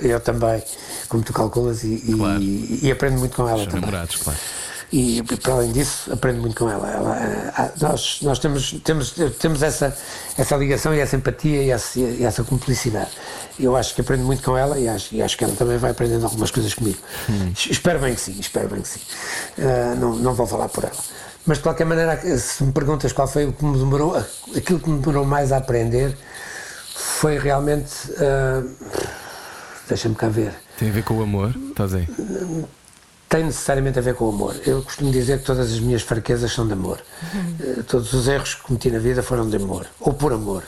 eu 0.02 0.20
também, 0.20 0.62
como 1.10 1.24
tu 1.24 1.34
calculas, 1.34 1.84
e, 1.84 1.96
e- 2.06 2.14
Claro. 2.18 2.42
e 2.42 2.92
aprendo 2.92 3.18
muito 3.20 3.36
com 3.36 3.48
ela 3.48 3.58
São 3.60 3.66
também. 3.68 3.82
namorados, 3.82 4.16
claro. 4.18 4.40
E 4.92 5.22
para 5.22 5.54
além 5.54 5.74
disso, 5.74 6.12
aprendo 6.14 6.40
muito 6.40 6.56
com 6.56 6.70
ela. 6.70 6.90
Ela, 6.90 7.52
ah, 7.58 7.72
nós 7.82 8.20
nós 8.22 8.40
temos, 8.40 8.72
temos, 8.86 9.14
temos 9.38 9.62
essa, 9.62 9.96
essa 10.38 10.56
ligação 10.56 10.96
e 10.96 11.00
essa 11.00 11.18
empatia 11.18 11.62
e 11.62 11.72
essa, 11.72 12.00
e 12.00 12.24
essa 12.24 12.42
cumplicidade. 12.44 13.10
Eu 13.60 13.76
acho 13.76 13.94
que 13.94 14.00
aprendo 14.00 14.24
muito 14.24 14.42
com 14.44 14.58
ela 14.58 14.80
e 14.80 14.88
acho, 14.88 15.14
e 15.14 15.22
acho 15.22 15.38
que 15.38 15.44
ela 15.44 15.54
também 15.56 15.78
vai 15.78 15.92
aprendendo 15.92 16.24
algumas 16.24 16.52
coisas 16.52 16.74
comigo. 16.74 17.00
Espero 17.70 18.00
bem 18.00 18.16
que 18.16 18.22
sim, 18.22 18.38
espero 18.40 18.70
bem 18.70 18.82
que 18.82 18.88
sim. 18.88 19.02
Ah, 19.60 19.96
não, 19.96 20.16
não 20.16 20.34
vou 20.34 20.48
falar 20.48 20.70
por 20.70 20.86
ela. 20.86 20.96
Mas 21.46 21.58
de 21.58 21.64
qualquer 21.64 21.86
maneira, 21.86 22.18
se 22.38 22.64
me 22.64 22.72
perguntas 22.72 23.12
qual 23.12 23.28
foi 23.28 23.46
o 23.46 23.52
que 23.54 23.66
me 23.66 23.78
demorou, 23.78 24.16
aquilo 24.56 24.80
que 24.80 24.90
me 24.90 25.00
demorou 25.00 25.26
mais 25.26 25.52
a 25.52 25.58
aprender 25.58 26.18
foi 26.94 27.38
realmente. 27.38 27.92
ah, 28.20 28.64
Deixa-me 29.88 30.16
cá 30.16 30.28
ver 30.28 30.54
Tem 30.78 30.90
a 30.90 30.92
ver 30.92 31.04
com 31.04 31.14
o 31.18 31.24
amor, 31.24 31.54
Tosé? 31.76 32.08
Tem 33.30 33.44
necessariamente 33.44 34.00
a 34.00 34.02
ver 34.02 34.16
com 34.16 34.26
o 34.26 34.30
amor. 34.30 34.56
Eu 34.66 34.82
costumo 34.82 35.12
dizer 35.12 35.40
que 35.40 35.46
todas 35.46 35.72
as 35.72 35.80
minhas 35.80 36.02
fraquezas 36.02 36.52
são 36.52 36.66
de 36.66 36.74
amor. 36.74 37.00
Eh, 37.60 37.84
Todos 37.88 38.14
os 38.14 38.28
erros 38.28 38.56
que 38.56 38.62
cometi 38.64 38.90
na 38.90 39.00
vida 39.00 39.22
foram 39.22 39.50
de 39.50 39.56
amor, 39.58 39.86
ou 40.00 40.14
por 40.14 40.32
amor. 40.34 40.64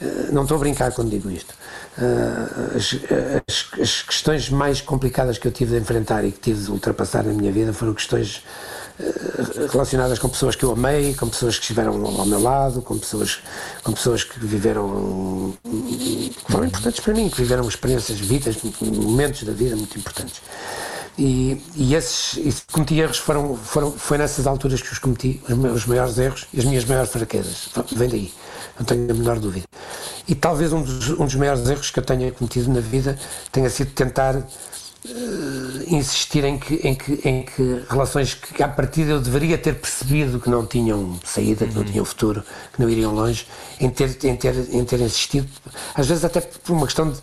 Eh, 0.00 0.28
Não 0.32 0.42
estou 0.42 0.56
a 0.56 0.60
brincar 0.60 0.92
quando 0.92 1.10
digo 1.10 1.30
isto. 1.30 1.54
Eh, 1.98 2.76
As, 2.76 2.94
as- 3.48 3.80
as 3.80 4.02
questões 4.02 4.50
mais 4.50 4.80
complicadas 4.80 5.38
que 5.38 5.48
eu 5.48 5.52
tive 5.52 5.72
de 5.76 5.80
enfrentar 5.80 6.24
e 6.24 6.32
que 6.32 6.38
tive 6.40 6.62
de 6.64 6.70
ultrapassar 6.70 7.24
na 7.24 7.32
minha 7.32 7.50
vida 7.52 7.72
foram 7.72 7.94
questões 7.94 8.42
relacionadas 9.70 10.18
com 10.18 10.28
pessoas 10.28 10.56
que 10.56 10.64
eu 10.64 10.72
amei, 10.72 11.14
com 11.14 11.28
pessoas 11.28 11.54
que 11.56 11.62
estiveram 11.62 12.04
ao 12.04 12.26
meu 12.26 12.40
lado, 12.42 12.82
com 12.82 12.98
pessoas, 12.98 13.38
com 13.84 13.92
pessoas 13.92 14.24
que 14.24 14.40
viveram 14.40 15.54
que 15.62 16.52
foram 16.52 16.66
importantes 16.66 16.98
para 17.00 17.14
mim, 17.14 17.28
que 17.28 17.36
viveram 17.36 17.66
experiências, 17.68 18.18
vidas, 18.18 18.56
momentos 18.80 19.44
da 19.44 19.52
vida 19.52 19.76
muito 19.76 19.96
importantes. 19.96 20.40
E, 21.18 21.60
e 21.74 21.96
esses, 21.96 22.36
e 22.36 22.52
se 22.52 22.62
cometi 22.70 23.00
erros 23.00 23.18
foram, 23.18 23.56
foram, 23.56 23.90
foi 23.90 24.16
nessas 24.18 24.46
alturas 24.46 24.80
que 24.80 24.92
os 24.92 25.00
cometi, 25.00 25.42
os, 25.48 25.56
meus, 25.56 25.76
os 25.78 25.86
maiores 25.86 26.16
erros 26.16 26.46
e 26.54 26.60
as 26.60 26.64
minhas 26.64 26.84
maiores 26.84 27.10
fraquezas. 27.10 27.70
Vem 27.96 28.08
daí, 28.08 28.32
não 28.78 28.86
tenho 28.86 29.10
a 29.10 29.14
menor 29.14 29.40
dúvida. 29.40 29.66
E 30.28 30.34
talvez 30.34 30.72
um 30.72 30.82
dos, 30.82 31.10
um 31.10 31.24
dos 31.24 31.34
maiores 31.34 31.68
erros 31.68 31.90
que 31.90 31.98
eu 31.98 32.04
tenha 32.04 32.30
cometido 32.30 32.72
na 32.72 32.80
vida 32.80 33.18
tenha 33.50 33.68
sido 33.68 33.90
tentar 33.90 34.36
eh, 34.36 35.84
insistir 35.88 36.44
em 36.44 36.58
que, 36.58 36.74
em, 36.86 36.94
que, 36.94 37.20
em 37.24 37.42
que 37.42 37.84
relações 37.88 38.34
que 38.34 38.62
à 38.62 38.68
partida 38.68 39.12
eu 39.12 39.20
deveria 39.20 39.56
ter 39.56 39.74
percebido 39.74 40.38
que 40.38 40.50
não 40.50 40.66
tinham 40.66 41.18
saída, 41.24 41.66
que 41.66 41.74
não 41.74 41.84
tinham 41.84 42.04
futuro, 42.04 42.44
que 42.72 42.80
não 42.80 42.90
iriam 42.90 43.14
longe, 43.14 43.46
em 43.80 43.88
ter, 43.90 44.16
em 44.24 44.36
ter, 44.36 44.54
em 44.72 44.84
ter 44.84 45.00
insistido, 45.00 45.48
às 45.94 46.06
vezes 46.06 46.24
até 46.24 46.40
por 46.40 46.72
uma 46.72 46.86
questão 46.86 47.10
de, 47.10 47.18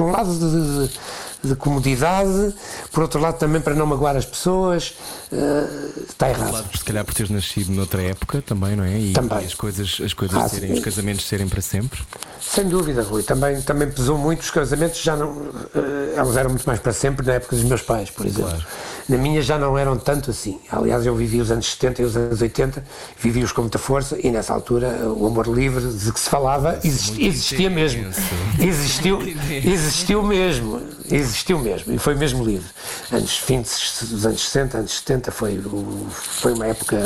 por 0.00 0.06
um 0.06 0.12
lado 0.12 0.32
de, 0.34 0.88
de, 0.88 1.48
de 1.50 1.56
comodidade, 1.56 2.54
por 2.90 3.02
outro 3.02 3.20
lado 3.20 3.36
também 3.38 3.60
para 3.60 3.74
não 3.74 3.84
magoar 3.84 4.16
as 4.16 4.24
pessoas, 4.24 4.94
uh, 5.30 6.02
está 6.08 6.30
errado. 6.30 6.50
Claro, 6.50 6.66
se 6.78 6.84
calhar 6.84 7.04
por 7.04 7.12
teres 7.12 7.30
nascido 7.30 7.70
noutra 7.72 8.00
época 8.02 8.40
também, 8.40 8.74
não 8.76 8.84
é? 8.84 8.98
E, 8.98 9.12
Também. 9.12 9.42
e 9.42 9.44
as 9.44 9.52
coisas, 9.54 10.00
as 10.02 10.14
coisas 10.14 10.38
Ah, 10.38 10.48
serem, 10.48 10.72
os 10.72 10.80
casamentos 10.80 11.26
serem 11.28 11.46
para 11.48 11.60
sempre. 11.60 12.00
Sem 12.40 12.66
dúvida, 12.66 13.02
Rui. 13.02 13.22
Também, 13.22 13.60
também 13.60 13.90
pesou 13.90 14.16
muito 14.16 14.40
os 14.40 14.50
casamentos, 14.50 15.02
já 15.02 15.14
não. 15.16 15.50
eh, 15.74 16.18
eles 16.18 16.36
eram 16.36 16.48
muito 16.50 16.64
mais 16.64 16.80
para 16.80 16.92
sempre 16.94 17.26
na 17.26 17.34
época 17.34 17.54
dos 17.56 17.64
meus 17.66 17.82
pais, 17.82 18.08
por 18.10 18.24
exemplo. 18.24 18.48
Claro. 18.50 18.66
Na 19.10 19.18
minha 19.18 19.42
já 19.42 19.58
não 19.58 19.76
eram 19.76 19.96
tanto 19.98 20.30
assim. 20.30 20.60
Aliás, 20.70 21.04
eu 21.04 21.16
vivi 21.16 21.40
os 21.40 21.50
anos 21.50 21.68
70 21.72 22.02
e 22.02 22.04
os 22.04 22.16
anos 22.16 22.40
80, 22.40 22.84
vivi-os 23.18 23.50
com 23.50 23.62
muita 23.62 23.76
força 23.78 24.16
e 24.22 24.30
nessa 24.30 24.54
altura 24.54 24.88
o 25.08 25.26
amor 25.26 25.48
livre 25.48 25.84
de 25.92 26.12
que 26.12 26.20
se 26.20 26.30
falava 26.30 26.78
exist- 26.84 27.18
existia 27.18 27.68
mesmo. 27.68 28.06
Existiu, 28.60 29.18
existiu 29.64 30.22
mesmo. 30.22 30.80
Existiu 31.10 31.58
mesmo. 31.58 31.92
E 31.92 31.98
foi 31.98 32.14
mesmo 32.14 32.44
livre. 32.44 32.68
Anos 33.10 33.42
20 33.46 33.66
dos 34.10 34.24
anos 34.26 34.42
60, 34.48 34.78
anos 34.78 34.92
70 34.98 35.32
foi, 35.32 35.60
foi 36.12 36.52
uma 36.52 36.68
época 36.68 36.96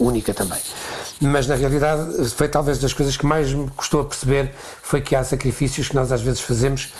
única 0.00 0.34
também. 0.34 0.58
Mas 1.20 1.46
na 1.46 1.54
realidade 1.54 2.28
foi 2.30 2.48
talvez 2.48 2.78
das 2.78 2.92
coisas 2.92 3.16
que 3.16 3.24
mais 3.24 3.52
me 3.52 3.70
custou 3.76 4.00
a 4.00 4.04
perceber 4.04 4.50
foi 4.82 5.00
que 5.00 5.14
há 5.14 5.22
sacrifícios 5.22 5.88
que 5.88 5.94
nós 5.94 6.10
às 6.10 6.20
vezes 6.22 6.40
fazemos 6.40 6.92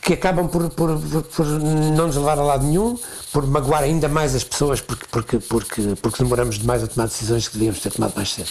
que 0.00 0.14
acabam 0.14 0.48
por, 0.48 0.70
por, 0.70 0.98
por, 0.98 1.22
por 1.22 1.46
não 1.46 2.06
nos 2.06 2.16
levar 2.16 2.38
a 2.38 2.42
lado 2.42 2.66
nenhum, 2.66 2.98
por 3.32 3.46
magoar 3.46 3.82
ainda 3.82 4.08
mais 4.08 4.34
as 4.34 4.44
pessoas 4.44 4.80
porque, 4.80 5.06
porque, 5.10 5.38
porque, 5.38 5.82
porque 6.00 6.22
demoramos 6.22 6.58
demais 6.58 6.82
a 6.82 6.86
tomar 6.86 7.06
decisões 7.06 7.48
que 7.48 7.54
devíamos 7.54 7.80
ter 7.80 7.92
tomado 7.92 8.14
mais 8.16 8.32
cedo. 8.32 8.50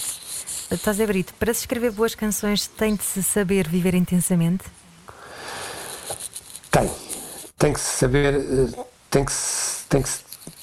Tosé 0.84 1.06
Brito, 1.08 1.34
para 1.40 1.54
se 1.54 1.62
escrever 1.62 1.92
boas 1.92 2.14
canções 2.14 2.68
tem 2.68 2.96
de 2.96 3.04
se 3.04 3.24
saber 3.24 3.68
viver 3.68 3.96
intensamente? 3.96 4.66
Tem. 6.70 6.90
Tem 7.58 7.74
que 7.74 7.80
se 7.80 7.98
saber, 7.98 8.36
eh, 8.36 8.86
tem 9.10 9.26
que 9.26 9.34
tem 9.90 10.02
que 10.02 10.10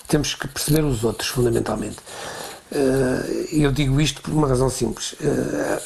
temos 0.07 0.35
que 0.35 0.47
perceber 0.47 0.85
os 0.85 1.03
outros, 1.05 1.29
fundamentalmente. 1.29 1.97
Eh, 2.73 3.47
Eu 3.53 3.71
digo 3.73 4.01
isto 4.01 4.21
por 4.21 4.33
uma 4.33 4.49
razão 4.49 4.69
simples. 4.69 5.15
Eh, 5.21 5.81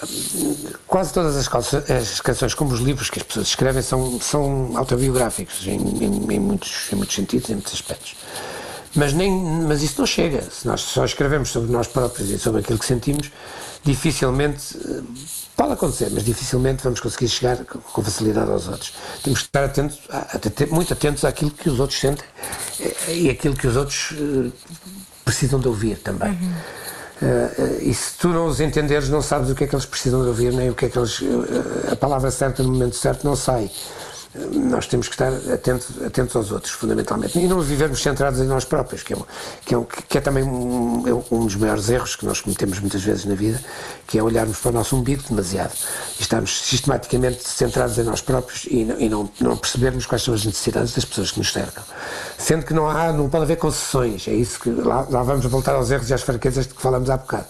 Quase 0.87 1.13
todas 1.13 1.37
as, 1.37 2.21
canções, 2.21 2.55
como 2.55 2.73
os 2.73 2.81
livros 2.81 3.11
que 3.11 3.19
as 3.19 3.25
pessoas 3.25 3.49
escrevem, 3.49 3.83
são, 3.83 4.21
são 4.21 4.73
autobiográficos 4.77 5.67
em, 5.67 5.77
em- 5.79 6.33
em 6.35 6.41
muitos, 6.41 6.93
em 6.93 6.97
muitos 6.97 7.15
sentidos, 7.15 7.49
em 7.51 7.55
muitos 7.55 7.73
aspectos. 7.75 8.17
Mas, 8.95 9.13
nem, 9.13 9.31
mas 9.69 9.83
isso 9.83 9.95
não 9.99 10.07
chega. 10.07 10.43
Se 10.51 10.67
nós 10.67 10.81
só 10.81 11.05
escrevemos 11.05 11.51
sobre 11.51 11.71
nós 11.71 11.87
próprios 11.87 12.29
e 12.31 12.39
sobre 12.39 12.61
aquilo 12.61 12.79
que 12.79 12.87
sentimos, 12.87 13.31
dificilmente, 13.85 14.77
eh, 14.85 15.03
pode 15.57 15.73
acontecer, 15.75 16.09
mas 16.11 16.25
dificilmente 16.25 16.83
vamos 16.83 16.99
conseguir 17.01 17.29
chegar 17.29 17.59
com 17.65 18.03
facilidade 18.03 18.51
aos 18.51 18.67
outros. 18.67 18.95
Temos 19.23 19.41
que 19.41 19.47
estar 19.47 19.65
atentos, 19.65 19.99
muito 20.71 20.93
atentos 20.93 21.25
àquilo 21.25 21.51
que 21.51 21.69
os 21.69 21.79
outros 21.79 22.01
sentem 22.01 22.25
e 23.09 23.29
àquilo 23.31 23.55
que 23.55 23.67
os 23.67 23.77
outros 23.77 24.15
precisam 25.25 25.59
de 25.61 25.69
ouvir 25.69 25.97
também. 25.99 26.39
Eh, 27.23 27.51
eh, 27.59 27.79
e 27.83 27.95
se 27.95 28.15
tu 28.19 28.29
não 28.29 28.47
os 28.47 28.61
entenderes, 28.61 29.09
não 29.09 29.21
sabes 29.21 29.51
o 29.51 29.55
que 29.55 29.65
é 29.65 29.67
que 29.67 29.75
eles 29.75 29.85
precisam 29.85 30.23
de 30.23 30.29
ouvir, 30.29 30.53
nem 30.53 30.71
o 30.71 30.75
que 30.75 30.87
é 30.87 30.89
que 30.89 30.99
eles. 30.99 31.21
eh, 31.23 31.93
a 31.93 31.97
palavra 31.97 32.31
certa 32.31 32.63
no 32.63 32.71
momento 32.71 32.97
certo 32.97 33.25
não 33.25 33.37
sai. 33.37 33.71
Nós 34.33 34.87
temos 34.87 35.09
que 35.09 35.15
estar 35.15 35.33
atentos, 35.53 36.01
atentos 36.05 36.37
aos 36.37 36.53
outros, 36.53 36.73
fundamentalmente. 36.73 37.37
E 37.37 37.49
não 37.49 37.61
vivermos 37.61 38.01
centrados 38.01 38.39
em 38.39 38.45
nós 38.45 38.65
próprios, 38.65 39.03
que 39.03 39.13
é, 39.13 39.17
que 39.65 39.75
é, 39.75 39.87
que 40.09 40.19
é 40.19 40.21
também 40.21 40.45
um, 40.45 41.03
é 41.09 41.35
um 41.35 41.47
dos 41.47 41.57
maiores 41.57 41.89
erros 41.89 42.15
que 42.15 42.25
nós 42.25 42.41
cometemos 42.41 42.79
muitas 42.79 43.03
vezes 43.03 43.25
na 43.25 43.35
vida, 43.35 43.61
que 44.07 44.17
é 44.17 44.23
olharmos 44.23 44.59
para 44.59 44.71
o 44.71 44.73
nosso 44.73 44.95
umbigo 44.95 45.25
demasiado. 45.29 45.73
E 46.17 46.23
estarmos 46.23 46.63
sistematicamente 46.63 47.43
centrados 47.43 47.99
em 47.99 48.05
nós 48.05 48.21
próprios 48.21 48.67
e, 48.71 48.85
não, 48.85 49.01
e 49.01 49.09
não, 49.09 49.29
não 49.41 49.57
percebermos 49.57 50.07
quais 50.07 50.23
são 50.23 50.33
as 50.33 50.45
necessidades 50.45 50.95
das 50.95 51.05
pessoas 51.05 51.33
que 51.33 51.39
nos 51.41 51.53
cercam. 51.53 51.83
Sendo 52.39 52.65
que 52.65 52.73
não 52.73 52.89
há, 52.89 53.13
não 53.13 53.29
pode 53.29 53.43
haver 53.43 53.57
concessões. 53.57 54.29
É 54.29 54.33
isso 54.33 54.61
que 54.61 54.71
lá, 54.71 55.09
lá 55.11 55.25
vamos 55.25 55.45
voltar 55.47 55.75
aos 55.75 55.91
erros 55.91 56.09
e 56.09 56.15
às 56.15 56.23
fraquezas 56.23 56.69
de 56.69 56.75
que 56.75 56.81
falamos 56.81 57.11
há 57.11 57.17
bocado. 57.17 57.47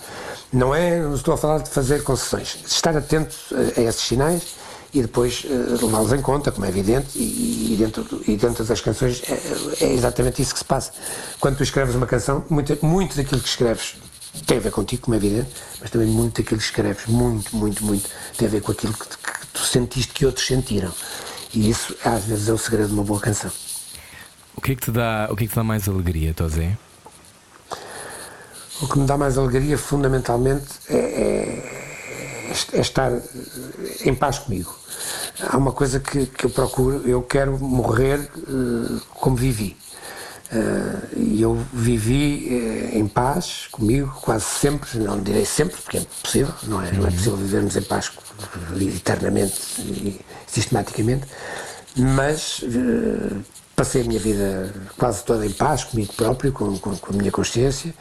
Não 0.50 0.74
é, 0.74 0.98
não 0.98 1.14
estou 1.14 1.34
a 1.34 1.36
falar 1.36 1.58
de 1.58 1.68
fazer 1.68 2.02
concessões. 2.04 2.56
Estar 2.66 2.96
atento 2.96 3.36
a, 3.52 3.80
a 3.80 3.82
esses 3.82 4.00
sinais 4.00 4.60
e 4.92 5.02
depois 5.02 5.44
eh, 5.44 5.48
levá-los 5.82 6.12
em 6.12 6.20
conta, 6.20 6.50
como 6.50 6.66
é 6.66 6.68
evidente, 6.68 7.18
e, 7.18 7.72
e 7.72 7.76
dentro, 7.76 8.22
e 8.26 8.36
dentro 8.36 8.64
das 8.64 8.80
canções 8.80 9.22
é, 9.28 9.84
é 9.84 9.92
exatamente 9.92 10.42
isso 10.42 10.52
que 10.52 10.58
se 10.58 10.64
passa. 10.64 10.92
Quando 11.38 11.56
tu 11.56 11.62
escreves 11.62 11.94
uma 11.94 12.06
canção, 12.06 12.44
muito, 12.50 12.76
muito 12.84 13.16
daquilo 13.16 13.40
que 13.40 13.48
escreves 13.48 13.96
tem 14.46 14.58
a 14.58 14.60
ver 14.60 14.70
contigo, 14.70 15.02
como 15.02 15.14
é 15.14 15.18
evidente, 15.18 15.50
mas 15.80 15.90
também 15.90 16.06
muito 16.06 16.40
daquilo 16.40 16.58
que 16.58 16.64
escreves, 16.64 17.06
muito, 17.06 17.54
muito, 17.56 17.84
muito, 17.84 18.08
tem 18.36 18.46
a 18.46 18.50
ver 18.50 18.60
com 18.60 18.72
aquilo 18.72 18.92
que, 18.92 19.06
que 19.06 19.46
tu 19.52 19.60
sentiste 19.60 20.12
que 20.12 20.24
outros 20.24 20.46
sentiram. 20.46 20.92
E 21.52 21.68
isso, 21.68 21.96
às 22.04 22.24
vezes, 22.24 22.48
é 22.48 22.52
o 22.52 22.58
segredo 22.58 22.88
de 22.88 22.94
uma 22.94 23.02
boa 23.02 23.20
canção. 23.20 23.50
O 24.54 24.60
que 24.60 24.72
é 24.72 24.74
que 24.76 24.82
te 24.82 24.90
dá, 24.92 25.28
o 25.30 25.36
que 25.36 25.44
é 25.44 25.46
que 25.46 25.52
te 25.52 25.56
dá 25.56 25.64
mais 25.64 25.88
alegria, 25.88 26.32
Tosé? 26.32 26.76
O 28.80 28.86
que 28.88 28.98
me 28.98 29.06
dá 29.06 29.16
mais 29.16 29.36
alegria, 29.36 29.76
fundamentalmente, 29.76 30.66
é, 30.88 30.96
é- 30.96 31.79
é 32.72 32.80
estar 32.80 33.12
em 34.04 34.14
paz 34.14 34.38
comigo. 34.38 34.74
Há 35.48 35.56
uma 35.56 35.72
coisa 35.72 36.00
que, 36.00 36.26
que 36.26 36.46
eu 36.46 36.50
procuro, 36.50 37.08
eu 37.08 37.22
quero 37.22 37.58
morrer 37.58 38.18
eh, 38.20 39.00
como 39.14 39.36
vivi. 39.36 39.76
Eh, 40.52 41.16
E 41.16 41.42
eu 41.42 41.54
vivi 41.72 42.48
eh, 42.50 42.98
em 42.98 43.06
paz 43.06 43.68
comigo 43.70 44.12
quase 44.20 44.44
sempre, 44.44 44.98
não 44.98 45.20
direi 45.22 45.44
sempre, 45.46 45.76
porque 45.80 45.98
é 45.98 46.00
impossível, 46.00 46.54
não 46.64 46.82
é, 46.82 46.92
não 46.92 47.06
é 47.06 47.10
possível 47.10 47.36
vivermos 47.36 47.76
em 47.76 47.82
paz 47.82 48.10
eternamente 48.80 49.54
e 49.80 50.20
sistematicamente, 50.46 51.26
mas 51.96 52.62
passei 53.76 54.02
a 54.02 54.04
minha 54.04 54.20
vida 54.20 54.74
quase 54.98 55.24
toda 55.24 55.46
em 55.46 55.52
paz 55.52 55.84
comigo 55.84 56.12
próprio, 56.14 56.52
com, 56.52 56.76
com, 56.78 56.96
com 56.96 57.14
a 57.14 57.16
minha 57.16 57.30
consciência, 57.30 57.94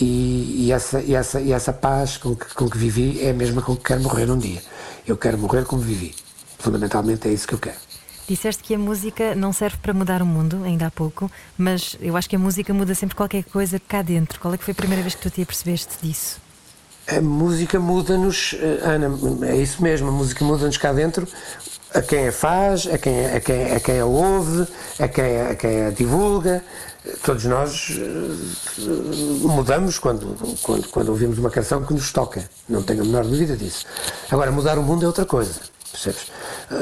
e, 0.00 0.66
e 0.66 0.72
essa, 0.72 1.00
e, 1.00 1.14
essa, 1.14 1.40
e 1.40 1.52
essa 1.52 1.72
paz 1.72 2.16
com 2.16 2.34
que, 2.34 2.54
com 2.54 2.68
que 2.68 2.78
vivi 2.78 3.20
é 3.20 3.30
a 3.30 3.34
mesma 3.34 3.62
com 3.62 3.76
que 3.76 3.84
quero 3.84 4.02
morrer 4.02 4.30
um 4.30 4.38
dia. 4.38 4.62
Eu 5.06 5.16
quero 5.16 5.38
morrer 5.38 5.64
como 5.64 5.82
vivi. 5.82 6.14
Fundamentalmente 6.58 7.28
é 7.28 7.32
isso 7.32 7.46
que 7.46 7.54
eu 7.54 7.58
quero. 7.58 7.76
Disseste 8.28 8.62
que 8.62 8.74
a 8.74 8.78
música 8.78 9.34
não 9.34 9.54
serve 9.54 9.78
para 9.78 9.94
mudar 9.94 10.20
o 10.20 10.26
mundo, 10.26 10.62
ainda 10.62 10.86
há 10.86 10.90
pouco, 10.90 11.30
mas 11.56 11.96
eu 11.98 12.14
acho 12.14 12.28
que 12.28 12.36
a 12.36 12.38
música 12.38 12.74
muda 12.74 12.94
sempre 12.94 13.16
qualquer 13.16 13.42
coisa 13.44 13.80
cá 13.80 14.02
dentro. 14.02 14.38
Qual 14.38 14.52
é 14.52 14.58
que 14.58 14.64
foi 14.64 14.72
a 14.72 14.74
primeira 14.74 15.02
vez 15.02 15.14
que 15.14 15.22
tu 15.22 15.30
te 15.30 15.40
apercebeste 15.40 15.94
disso? 16.02 16.38
A 17.10 17.22
música 17.22 17.80
muda-nos, 17.80 18.54
eh, 18.60 18.80
Ana, 18.82 19.10
é 19.46 19.56
isso 19.56 19.82
mesmo, 19.82 20.08
a 20.08 20.12
música 20.12 20.44
muda-nos 20.44 20.76
cá 20.76 20.92
dentro, 20.92 21.26
a 21.94 22.02
quem 22.02 22.28
a 22.28 22.32
faz, 22.32 22.86
a 22.86 22.98
quem, 22.98 23.24
a 23.24 23.40
quem, 23.40 23.72
a 23.72 23.80
quem 23.80 23.98
a 23.98 24.04
ouve, 24.04 24.66
a 24.98 25.08
quem, 25.08 25.40
a 25.40 25.54
quem 25.54 25.86
a 25.86 25.90
divulga. 25.90 26.62
Todos 27.24 27.44
nós 27.44 27.90
eh, 27.90 29.46
mudamos 29.46 29.98
quando, 29.98 30.36
quando, 30.62 30.88
quando 30.88 31.08
ouvimos 31.08 31.38
uma 31.38 31.50
canção 31.50 31.84
que 31.84 31.92
nos 31.94 32.12
toca, 32.12 32.48
não 32.68 32.82
tenho 32.82 33.02
a 33.02 33.04
menor 33.04 33.24
dúvida 33.24 33.56
disso. 33.56 33.86
Agora, 34.30 34.50
mudar 34.52 34.78
o 34.78 34.82
mundo 34.82 35.04
é 35.04 35.06
outra 35.06 35.24
coisa, 35.24 35.60
percebes? 35.90 36.30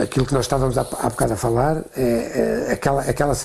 Aquilo 0.03 0.27
que 0.27 0.35
nós 0.35 0.45
estávamos 0.47 0.77
há, 0.77 0.81
há 0.83 1.09
bocado 1.11 1.33
a 1.35 1.37
falar 1.37 1.85
é, 1.97 2.66
é 2.68 2.72
aquela, 2.72 3.03
aquela 3.03 3.37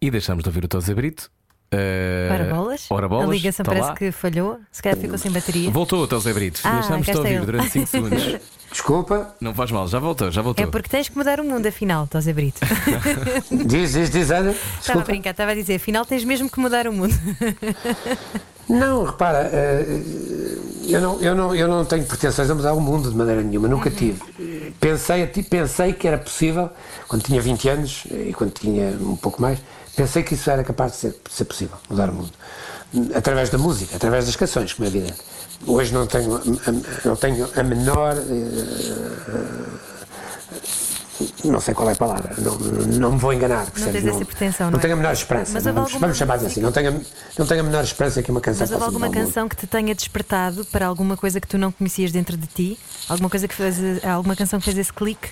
E 0.00 0.10
deixamos 0.10 0.42
de 0.42 0.48
ouvir 0.50 0.64
o 0.64 0.68
Tosé 0.68 0.94
Brito. 0.94 1.30
Eh, 1.70 2.28
Ora 2.30 2.54
bolas? 2.54 2.86
Ora 2.90 3.08
bolas. 3.08 3.28
A 3.28 3.32
ligação 3.32 3.62
está 3.62 3.72
parece 3.72 3.88
lá. 3.88 3.96
que 3.96 4.12
falhou, 4.12 4.60
se 4.70 4.82
calhar 4.82 4.98
ficou 4.98 5.16
sem 5.16 5.30
bateria. 5.30 5.70
Voltou 5.70 6.02
o 6.02 6.06
Tosé 6.06 6.32
Brito. 6.34 6.60
Ah, 6.64 6.80
Deixámos 6.80 7.06
de 7.06 7.16
ouvir 7.16 7.32
ele. 7.36 7.46
durante 7.46 7.70
5 7.70 7.86
segundos. 7.86 8.22
Desculpa, 8.72 9.34
Não 9.38 9.54
faz 9.54 9.70
mal, 9.70 9.86
já 9.86 9.98
voltou, 9.98 10.30
já 10.30 10.40
voltou. 10.40 10.64
É 10.64 10.66
porque 10.66 10.88
tens 10.88 11.08
que 11.08 11.16
mudar 11.16 11.38
o 11.38 11.44
mundo, 11.44 11.66
afinal, 11.66 12.06
Tosé 12.06 12.32
Brito. 12.32 12.60
diz, 13.66 13.92
diz, 13.92 14.10
diz, 14.10 14.30
Ana. 14.30 14.54
Estava 14.80 15.00
a 15.00 15.04
brincar, 15.04 15.30
estava 15.30 15.50
a 15.50 15.54
dizer, 15.54 15.74
afinal 15.74 16.06
tens 16.06 16.24
mesmo 16.24 16.48
que 16.48 16.58
mudar 16.58 16.88
o 16.88 16.92
mundo. 16.92 17.14
Não, 18.68 19.04
repara, 19.04 19.50
eh, 19.52 20.00
eu 20.86 21.00
não, 21.00 21.20
eu, 21.20 21.34
não, 21.34 21.54
eu 21.54 21.68
não 21.68 21.84
tenho 21.84 22.06
pretensões 22.06 22.48
a 22.48 22.54
mudar 22.54 22.72
o 22.72 22.80
mundo 22.80 23.10
de 23.10 23.16
maneira 23.16 23.42
nenhuma, 23.42 23.68
nunca 23.68 23.90
tive. 23.90 24.22
Pensei, 24.80 25.26
pensei 25.26 25.92
que 25.92 26.06
era 26.08 26.16
possível, 26.16 26.70
quando 27.08 27.22
tinha 27.22 27.40
20 27.40 27.68
anos 27.68 28.04
e 28.10 28.32
quando 28.32 28.52
tinha 28.52 28.96
um 29.00 29.16
pouco 29.16 29.42
mais, 29.42 29.58
pensei 29.94 30.22
que 30.22 30.34
isso 30.34 30.48
era 30.48 30.64
capaz 30.64 30.92
de 30.92 30.98
ser, 30.98 31.10
de 31.10 31.34
ser 31.34 31.44
possível, 31.44 31.76
mudar 31.90 32.08
o 32.08 32.14
mundo. 32.14 32.32
Através 33.14 33.50
da 33.50 33.58
música, 33.58 33.96
através 33.96 34.26
das 34.26 34.36
canções, 34.36 34.72
como 34.72 34.86
é 34.86 34.88
evidente. 34.88 35.18
Hoje 35.66 35.92
não 35.94 36.06
tenho, 36.06 36.40
não 37.04 37.16
tenho 37.16 37.48
a 37.56 37.62
menor. 37.62 38.16
eh, 38.16 39.82
não 41.44 41.60
sei 41.60 41.72
qual 41.74 41.88
é 41.88 41.92
a 41.92 41.96
palavra, 41.96 42.34
não, 42.38 42.56
não 42.98 43.12
me 43.12 43.18
vou 43.18 43.32
enganar. 43.32 43.70
percebes? 43.70 44.02
tens 44.02 44.14
essa 44.16 44.24
pretensão, 44.24 44.66
não 44.66 44.72
não 44.72 44.78
é? 44.78 44.82
tenho 44.82 44.94
a 44.94 44.96
menor 44.96 45.12
esperança. 45.12 45.52
Mas 45.52 45.64
vamos, 45.64 45.92
vamos 45.94 46.16
chamar 46.16 46.34
assim, 46.36 46.60
não 46.60 46.72
tenho, 46.72 46.90
a- 46.90 47.00
não 47.38 47.46
tenho 47.46 47.60
a 47.60 47.64
menor 47.64 47.84
esperança 47.84 48.22
que 48.22 48.30
uma 48.30 48.40
canção 48.40 48.60
Mas 48.62 48.72
houve 48.72 48.84
alguma 48.84 49.10
canção 49.10 49.48
que 49.48 49.54
te 49.56 49.66
tenha 49.66 49.94
despertado 49.94 50.64
para 50.66 50.86
alguma 50.86 51.16
coisa 51.16 51.40
que 51.40 51.46
tu 51.46 51.58
não 51.58 51.70
conhecias 51.70 52.10
dentro 52.10 52.36
de 52.36 52.46
ti? 52.48 52.78
Alguma 53.08 53.30
coisa 53.30 53.46
que 53.46 53.54
fez, 53.54 53.76
alguma 54.04 54.34
canção 54.34 54.58
que 54.58 54.64
fez 54.64 54.78
esse 54.78 54.92
clique? 54.92 55.28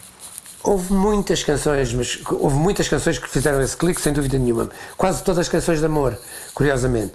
Houve 0.62 0.92
muitas 0.92 1.42
canções, 1.42 1.92
mas 1.94 2.18
houve 2.30 2.54
muitas 2.54 2.86
canções 2.86 3.18
que 3.18 3.28
fizeram 3.28 3.60
esse 3.62 3.76
clique, 3.76 4.00
sem 4.00 4.12
dúvida 4.12 4.38
nenhuma. 4.38 4.68
Quase 4.96 5.22
todas 5.24 5.38
as 5.40 5.48
canções 5.48 5.80
de 5.80 5.86
amor, 5.86 6.18
curiosamente. 6.54 7.14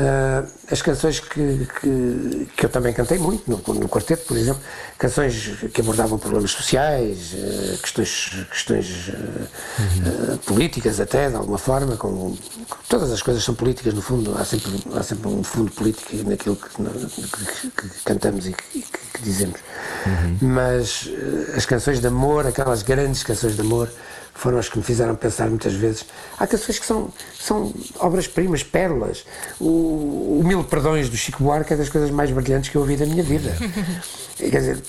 Ah, 0.00 0.44
as 0.70 0.80
canções 0.80 1.18
que, 1.18 1.66
que, 1.80 2.48
que 2.56 2.66
eu 2.66 2.68
também 2.68 2.92
cantei 2.92 3.18
muito, 3.18 3.50
no, 3.50 3.56
no 3.74 3.88
quarteto, 3.88 4.26
por 4.26 4.36
exemplo, 4.36 4.62
canções 4.96 5.56
que 5.74 5.80
abordavam 5.80 6.18
problemas 6.18 6.52
sociais, 6.52 7.34
ah, 7.34 7.78
questões, 7.82 8.46
questões 8.48 9.10
ah, 9.10 10.38
políticas 10.46 11.00
até, 11.00 11.28
de 11.30 11.34
alguma 11.34 11.58
forma, 11.58 11.96
com, 11.96 12.36
todas 12.88 13.10
as 13.10 13.22
coisas 13.22 13.42
são 13.42 13.54
políticas 13.56 13.92
no 13.92 14.00
fundo, 14.00 14.36
há 14.38 14.44
sempre, 14.44 14.70
há 14.94 15.02
sempre 15.02 15.28
um 15.28 15.42
fundo 15.42 15.72
político 15.72 16.14
naquilo 16.28 16.54
que, 16.54 16.68
que- 16.68 18.02
cantamos 18.04 18.46
e 18.46 18.52
que, 18.52 18.84
dizemos. 19.20 19.58
Mas 20.40 21.08
eh, 21.12 21.56
as 21.56 21.66
canções 21.66 22.00
de 22.00 22.06
amor, 22.06 22.46
aquelas 22.46 22.82
grandes 22.82 23.24
canções 23.24 23.56
de 23.56 23.60
amor, 23.62 23.90
foram 24.34 24.58
as 24.58 24.68
que 24.68 24.78
me 24.78 24.84
fizeram 24.84 25.14
pensar 25.16 25.48
muitas 25.48 25.72
vezes. 25.74 26.04
Há 26.38 26.46
canções 26.46 26.78
que 26.78 26.86
são, 26.86 27.12
são 27.38 27.72
obras-primas, 27.98 28.62
pérolas. 28.62 29.24
O, 29.60 30.38
o 30.40 30.42
Mil 30.44 30.62
Perdões 30.64 31.08
do 31.08 31.16
Chico 31.16 31.42
Buarque 31.42 31.72
é 31.72 31.76
das 31.76 31.88
coisas 31.88 32.10
mais 32.10 32.30
brilhantes 32.30 32.70
que 32.70 32.76
eu 32.76 32.82
ouvi 32.82 32.96
da 32.96 33.06
minha 33.06 33.22
vida. 33.22 33.54
Quer 34.38 34.50
dizer, 34.60 34.82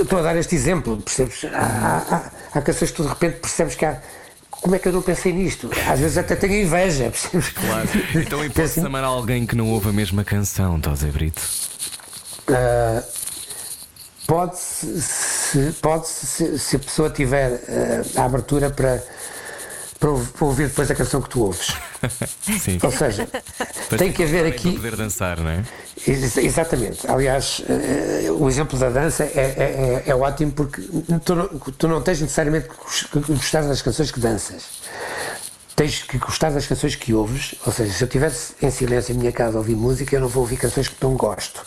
estou 0.00 0.18
a 0.18 0.22
dar 0.22 0.36
este 0.36 0.54
exemplo, 0.54 0.96
percebes? 0.98 1.44
Há, 1.44 1.58
há- 1.58 2.14
há- 2.16 2.30
há 2.58 2.62
canções 2.62 2.90
que 2.90 2.96
tu 2.96 3.02
de 3.02 3.08
repente 3.08 3.36
percebes 3.40 3.74
que 3.74 3.84
há. 3.86 4.00
Como 4.50 4.74
é 4.74 4.78
que 4.78 4.88
eu 4.88 4.92
não 4.92 5.00
pensei 5.02 5.32
nisto? 5.32 5.70
Às 5.88 6.00
vezes 6.00 6.18
até 6.18 6.34
tenho 6.34 6.54
inveja, 6.62 7.04
percebes? 7.10 7.48
Claro. 7.50 7.88
Então, 8.16 8.50
Penso- 8.50 8.84
amar 8.84 9.04
alguém 9.04 9.46
que 9.46 9.54
não 9.56 9.68
ouve 9.70 9.88
a 9.88 9.92
mesma 9.92 10.24
canção, 10.24 10.80
Tosé 10.80 11.06
Brito? 11.06 11.40
Ah, 12.48 13.02
pode 14.28 14.58
se, 14.58 15.72
pode 15.80 16.06
se, 16.06 16.58
se 16.58 16.76
a 16.76 16.78
pessoa 16.78 17.08
tiver 17.10 17.60
ah, 18.16 18.20
a 18.20 18.24
abertura 18.26 18.68
para, 18.70 19.02
para 19.98 20.10
ouv- 20.10 20.28
para 20.32 20.44
ouvir 20.46 20.68
depois 20.68 20.90
a 20.90 20.94
canção 20.94 21.20
que 21.22 21.30
tu 21.30 21.40
ouves. 21.42 21.68
Sim. 22.60 22.78
Ou 22.82 22.92
seja, 22.92 23.26
tem 23.96 24.12
que 24.12 24.22
haver 24.22 24.44
aqui. 24.46 24.72
poder 24.72 24.94
dançar, 24.96 25.40
não 25.40 25.50
é? 25.50 25.64
Ex- 26.06 26.36
Exatamente. 26.36 27.10
Aliás, 27.10 27.62
eh, 27.68 28.30
o 28.30 28.46
exemplo 28.48 28.78
da 28.78 28.90
dança 28.90 29.24
é, 29.24 29.30
é- 29.34 30.02
é- 30.06 30.10
é 30.10 30.14
ótimo 30.14 30.52
porque 30.52 30.82
tu 31.24 31.34
não, 31.34 31.48
tu 31.48 31.88
não 31.88 32.02
tens 32.02 32.20
necessariamente 32.20 32.68
que 33.10 33.18
gostar 33.32 33.62
das 33.62 33.80
canções 33.82 34.10
que 34.12 34.20
danças. 34.20 34.62
Tens 35.74 36.02
que 36.02 36.18
gostar 36.18 36.50
das 36.50 36.66
canções 36.66 36.94
que 36.96 37.14
ouves. 37.14 37.54
Ou 37.66 37.72
seja, 37.72 37.92
se 37.92 38.02
eu 38.04 38.06
estivesse 38.06 38.52
em 38.60 38.70
silêncio 38.70 39.14
em 39.14 39.18
minha 39.18 39.32
casa 39.32 39.56
a 39.56 39.60
ouvir 39.60 39.74
música, 39.76 40.14
eu 40.14 40.20
não 40.20 40.28
vou 40.28 40.42
ouvir 40.42 40.56
canções 40.58 40.86
que 40.88 40.96
não 41.02 41.14
gosto. 41.16 41.64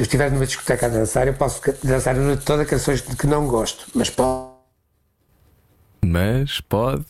Se 0.00 0.04
eu 0.04 0.06
estiver 0.06 0.30
numa 0.30 0.46
discoteca 0.46 0.86
a 0.86 0.88
dançar, 0.88 1.26
eu 1.26 1.34
posso 1.34 1.60
dançar 1.84 2.16
a 2.16 2.18
noite 2.18 2.42
toda 2.42 2.64
canções 2.64 3.02
de 3.02 3.14
que 3.14 3.26
não 3.26 3.46
gosto. 3.46 3.84
Mas 3.94 4.08
posso. 4.08 4.48
Mas 6.02 6.58
pode. 6.62 7.04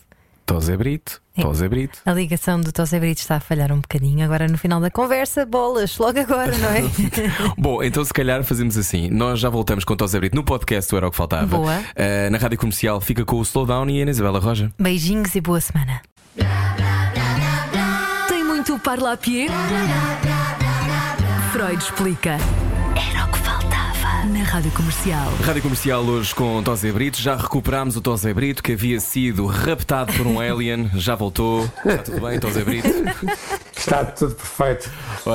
Tosé 0.45 0.75
Brito. 0.75 1.21
Tosé 1.39 1.69
Brito. 1.69 1.99
A 2.05 2.11
ligação 2.11 2.59
do 2.59 2.69
Tosé 2.73 2.99
Brito 2.99 3.19
está 3.19 3.37
a 3.37 3.39
falhar 3.39 3.71
um 3.71 3.79
bocadinho. 3.79 4.25
Agora 4.25 4.45
no 4.45 4.57
final 4.57 4.81
da 4.81 4.91
conversa, 4.91 5.45
bolas, 5.45 5.97
logo 5.97 6.19
agora, 6.19 6.51
não 6.57 6.67
é? 6.67 6.81
Bom, 7.57 7.81
então 7.81 8.03
se 8.03 8.13
calhar 8.13 8.43
fazemos 8.43 8.77
assim. 8.77 9.09
Nós 9.09 9.39
já 9.39 9.49
voltamos 9.49 9.85
com 9.85 9.93
o 9.93 9.95
Tosé 9.95 10.19
Brito 10.19 10.35
no 10.35 10.43
podcast 10.43 10.91
do 10.91 10.97
Era 10.97 11.07
o 11.07 11.11
que 11.11 11.15
Faltava. 11.15 11.45
Boa. 11.45 11.81
Ah, 11.95 12.29
na 12.29 12.37
rádio 12.37 12.57
comercial 12.57 12.99
fica 12.99 13.23
com 13.23 13.37
o 13.37 13.41
Slowdown 13.41 13.89
e 13.89 13.99
a 13.99 14.01
Ana 14.01 14.11
Isabela 14.11 14.39
Roja. 14.39 14.69
Beijinhos 14.77 15.33
e 15.33 15.39
boa 15.39 15.61
semana. 15.61 16.01
Tem 18.27 18.43
muito 18.43 18.77
parlapier? 18.79 19.49
Freud 21.53 21.81
explica. 21.81 22.37
Na 24.29 24.43
Rádio 24.43 24.71
Comercial. 24.71 25.31
Rádio 25.43 25.61
Comercial 25.63 26.03
hoje 26.03 26.33
com 26.35 26.61
Tosé 26.61 26.91
Brito. 26.91 27.19
Já 27.19 27.35
recuperámos 27.35 27.95
o 27.95 28.01
Tosé 28.01 28.33
Brito 28.33 28.61
que 28.61 28.73
havia 28.73 28.99
sido 28.99 29.45
raptado 29.45 30.13
por 30.13 30.27
um 30.27 30.39
alien. 30.41 30.89
Já 30.95 31.15
voltou. 31.15 31.63
Está 31.85 31.97
tudo 31.97 32.21
bem, 32.21 32.39
Tosé 32.39 32.63
Brito? 32.63 32.87
Está 33.75 34.05
tudo 34.05 34.35
perfeito. 34.35 34.89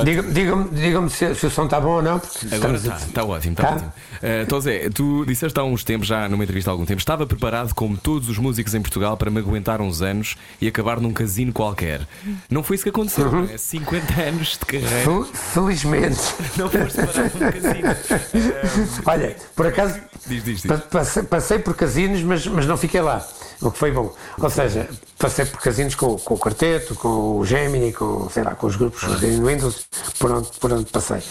Diga-me 0.05 0.31
diga 0.33 0.67
diga 0.71 1.09
se, 1.09 1.35
se 1.35 1.45
o 1.47 1.49
som 1.51 1.65
está 1.65 1.81
bom 1.81 1.95
ou 1.97 2.01
não. 2.01 2.21
Agora 2.51 2.75
está, 2.77 2.93
a- 2.95 2.97
está 2.97 3.23
ótimo, 3.25 3.53
está 3.53 3.63
Tá? 3.67 3.75
ótimo. 3.75 3.93
Uh, 4.17 4.45
Tosé, 4.47 4.89
tu 4.89 5.25
disseste 5.25 5.59
há 5.59 5.63
uns 5.63 5.83
tempos, 5.83 6.07
já 6.07 6.27
numa 6.29 6.43
entrevista 6.43 6.71
há 6.71 6.73
algum 6.73 6.85
tempo, 6.85 6.99
estava 6.99 7.27
preparado, 7.27 7.73
como 7.75 7.97
todos 7.97 8.29
os 8.29 8.37
músicos 8.37 8.73
em 8.73 8.81
Portugal, 8.81 9.17
para 9.17 9.29
me 9.29 9.39
aguentar 9.39 9.81
uns 9.81 10.01
anos 10.01 10.37
e 10.61 10.67
acabar 10.67 10.99
num 11.01 11.11
casino 11.11 11.51
qualquer. 11.51 12.07
Não 12.49 12.63
foi 12.63 12.75
isso 12.75 12.83
que 12.83 12.89
aconteceu, 12.89 13.25
Uhum. 13.27 13.41
não 13.43 13.49
é? 13.53 13.57
50 13.57 14.21
anos 14.21 14.51
de 14.57 14.65
carreira. 14.65 15.03
Fel- 15.03 15.25
Felizmente. 15.25 16.19
Não 16.57 16.69
foste 16.69 16.95
parar 17.05 17.31
num 17.33 17.51
casino. 17.51 18.76
Olha, 19.05 19.35
por 19.55 19.67
acaso 19.67 19.99
Diz, 20.25 20.43
diz, 20.43 20.61
diz. 20.61 20.65
pa- 20.71 20.77
passei, 20.77 21.23
passei 21.23 21.59
por 21.59 21.73
casinos, 21.75 22.21
mas, 22.23 22.45
mas 22.47 22.65
não 22.65 22.77
fiquei 22.77 23.01
lá. 23.01 23.25
O 23.61 23.71
que 23.71 23.77
foi 23.79 23.91
bom. 23.91 24.13
Ou 24.39 24.49
seja, 24.49 24.87
passei 25.17 25.45
por 25.45 25.59
casinos 25.59 25.95
com, 25.95 26.15
com 26.17 26.33
o 26.35 26.37
quarteto, 26.37 26.93
com 26.95 27.39
o 27.39 27.45
Gemini, 27.45 27.91
com, 27.91 28.29
sei 28.29 28.43
lá, 28.43 28.53
com 28.53 28.67
os 28.67 28.75
grupos 28.75 29.03
Ah. 29.03 29.07
os 29.09 29.19
Windows, 29.21 29.85
por 30.19 30.31
onde, 30.31 30.49
por 30.59 30.71
onde 30.73 30.85
passei. 30.91 31.23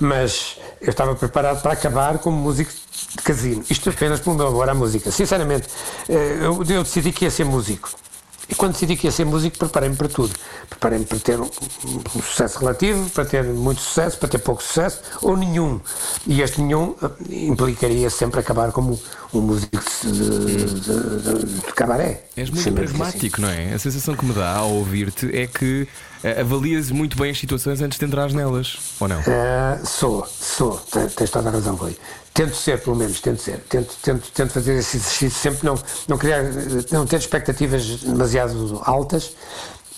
Mas 0.00 0.56
eu 0.80 0.90
estava 0.90 1.14
preparado 1.14 1.60
para 1.62 1.72
acabar 1.72 2.18
como 2.18 2.36
músico 2.38 2.72
de 3.16 3.22
casino. 3.22 3.62
Isto 3.68 3.90
apenas 3.90 4.20
pelo 4.20 4.34
meu 4.36 4.46
amor 4.48 4.68
à 4.68 4.74
música. 4.74 5.10
Sinceramente, 5.10 5.68
eh, 6.08 6.38
eu, 6.40 6.64
eu 6.68 6.82
decidi 6.82 7.12
que 7.12 7.24
ia 7.26 7.30
ser 7.30 7.44
músico. 7.44 7.90
E 8.48 8.54
quando 8.54 8.72
decidi 8.72 8.96
que 8.96 9.06
ia 9.06 9.10
ser 9.12 9.24
músico, 9.24 9.58
preparei-me 9.58 9.96
para 9.96 10.08
tudo. 10.08 10.32
Preparei-me 10.68 11.04
para 11.04 11.18
ter 11.18 11.40
um, 11.40 11.44
um 12.14 12.22
sucesso 12.22 12.58
relativo, 12.58 13.08
para 13.10 13.24
ter 13.24 13.42
muito 13.44 13.80
sucesso, 13.80 14.18
para 14.18 14.28
ter 14.28 14.38
pouco 14.38 14.62
sucesso, 14.62 15.00
ou 15.22 15.36
nenhum. 15.36 15.80
E 16.26 16.42
este 16.42 16.60
nenhum 16.60 16.94
eh, 17.02 17.08
implicaria 17.46 18.10
sempre 18.10 18.40
acabar 18.40 18.70
como 18.72 19.00
um 19.32 19.40
músico 19.40 19.76
de, 20.04 20.12
de, 20.12 20.80
de- 20.80 21.44
de 21.46 21.72
cabaré. 21.74 22.26
És 22.36 22.50
muito 22.50 22.60
assim. 22.60 22.72
pragmático, 22.74 23.40
não 23.40 23.48
é? 23.48 23.72
A 23.74 23.78
sensação 23.78 24.14
que 24.14 24.24
me 24.24 24.32
dá 24.32 24.56
ao 24.56 24.70
ouvir-te 24.72 25.34
é 25.36 25.46
que 25.46 25.88
uh, 26.22 26.40
avalias 26.40 26.90
muito 26.90 27.16
bem 27.16 27.30
as 27.30 27.38
situações 27.38 27.80
antes 27.80 27.98
de 27.98 28.04
entrares 28.04 28.34
nelas, 28.34 28.78
ou 29.00 29.08
não? 29.08 29.20
Ah, 29.26 29.78
sou, 29.84 30.26
sou, 30.26 30.78
Te- 30.90 31.08
tens 31.16 31.30
toda 31.30 31.48
a 31.48 31.52
razão, 31.52 31.74
Rui. 31.76 31.96
Tento 32.34 32.56
ser, 32.56 32.82
pelo 32.82 32.96
menos, 32.96 33.20
tento 33.20 33.40
ser. 33.40 33.60
Tento, 33.68 33.94
tento, 34.02 34.28
tento 34.32 34.50
fazer 34.50 34.74
esse 34.76 34.96
exercício, 34.96 35.30
sempre 35.30 35.64
não, 35.64 35.78
não 36.08 36.18
criar, 36.18 36.42
não 36.90 37.06
ter 37.06 37.18
expectativas 37.18 38.00
demasiado 38.00 38.80
altas, 38.84 39.36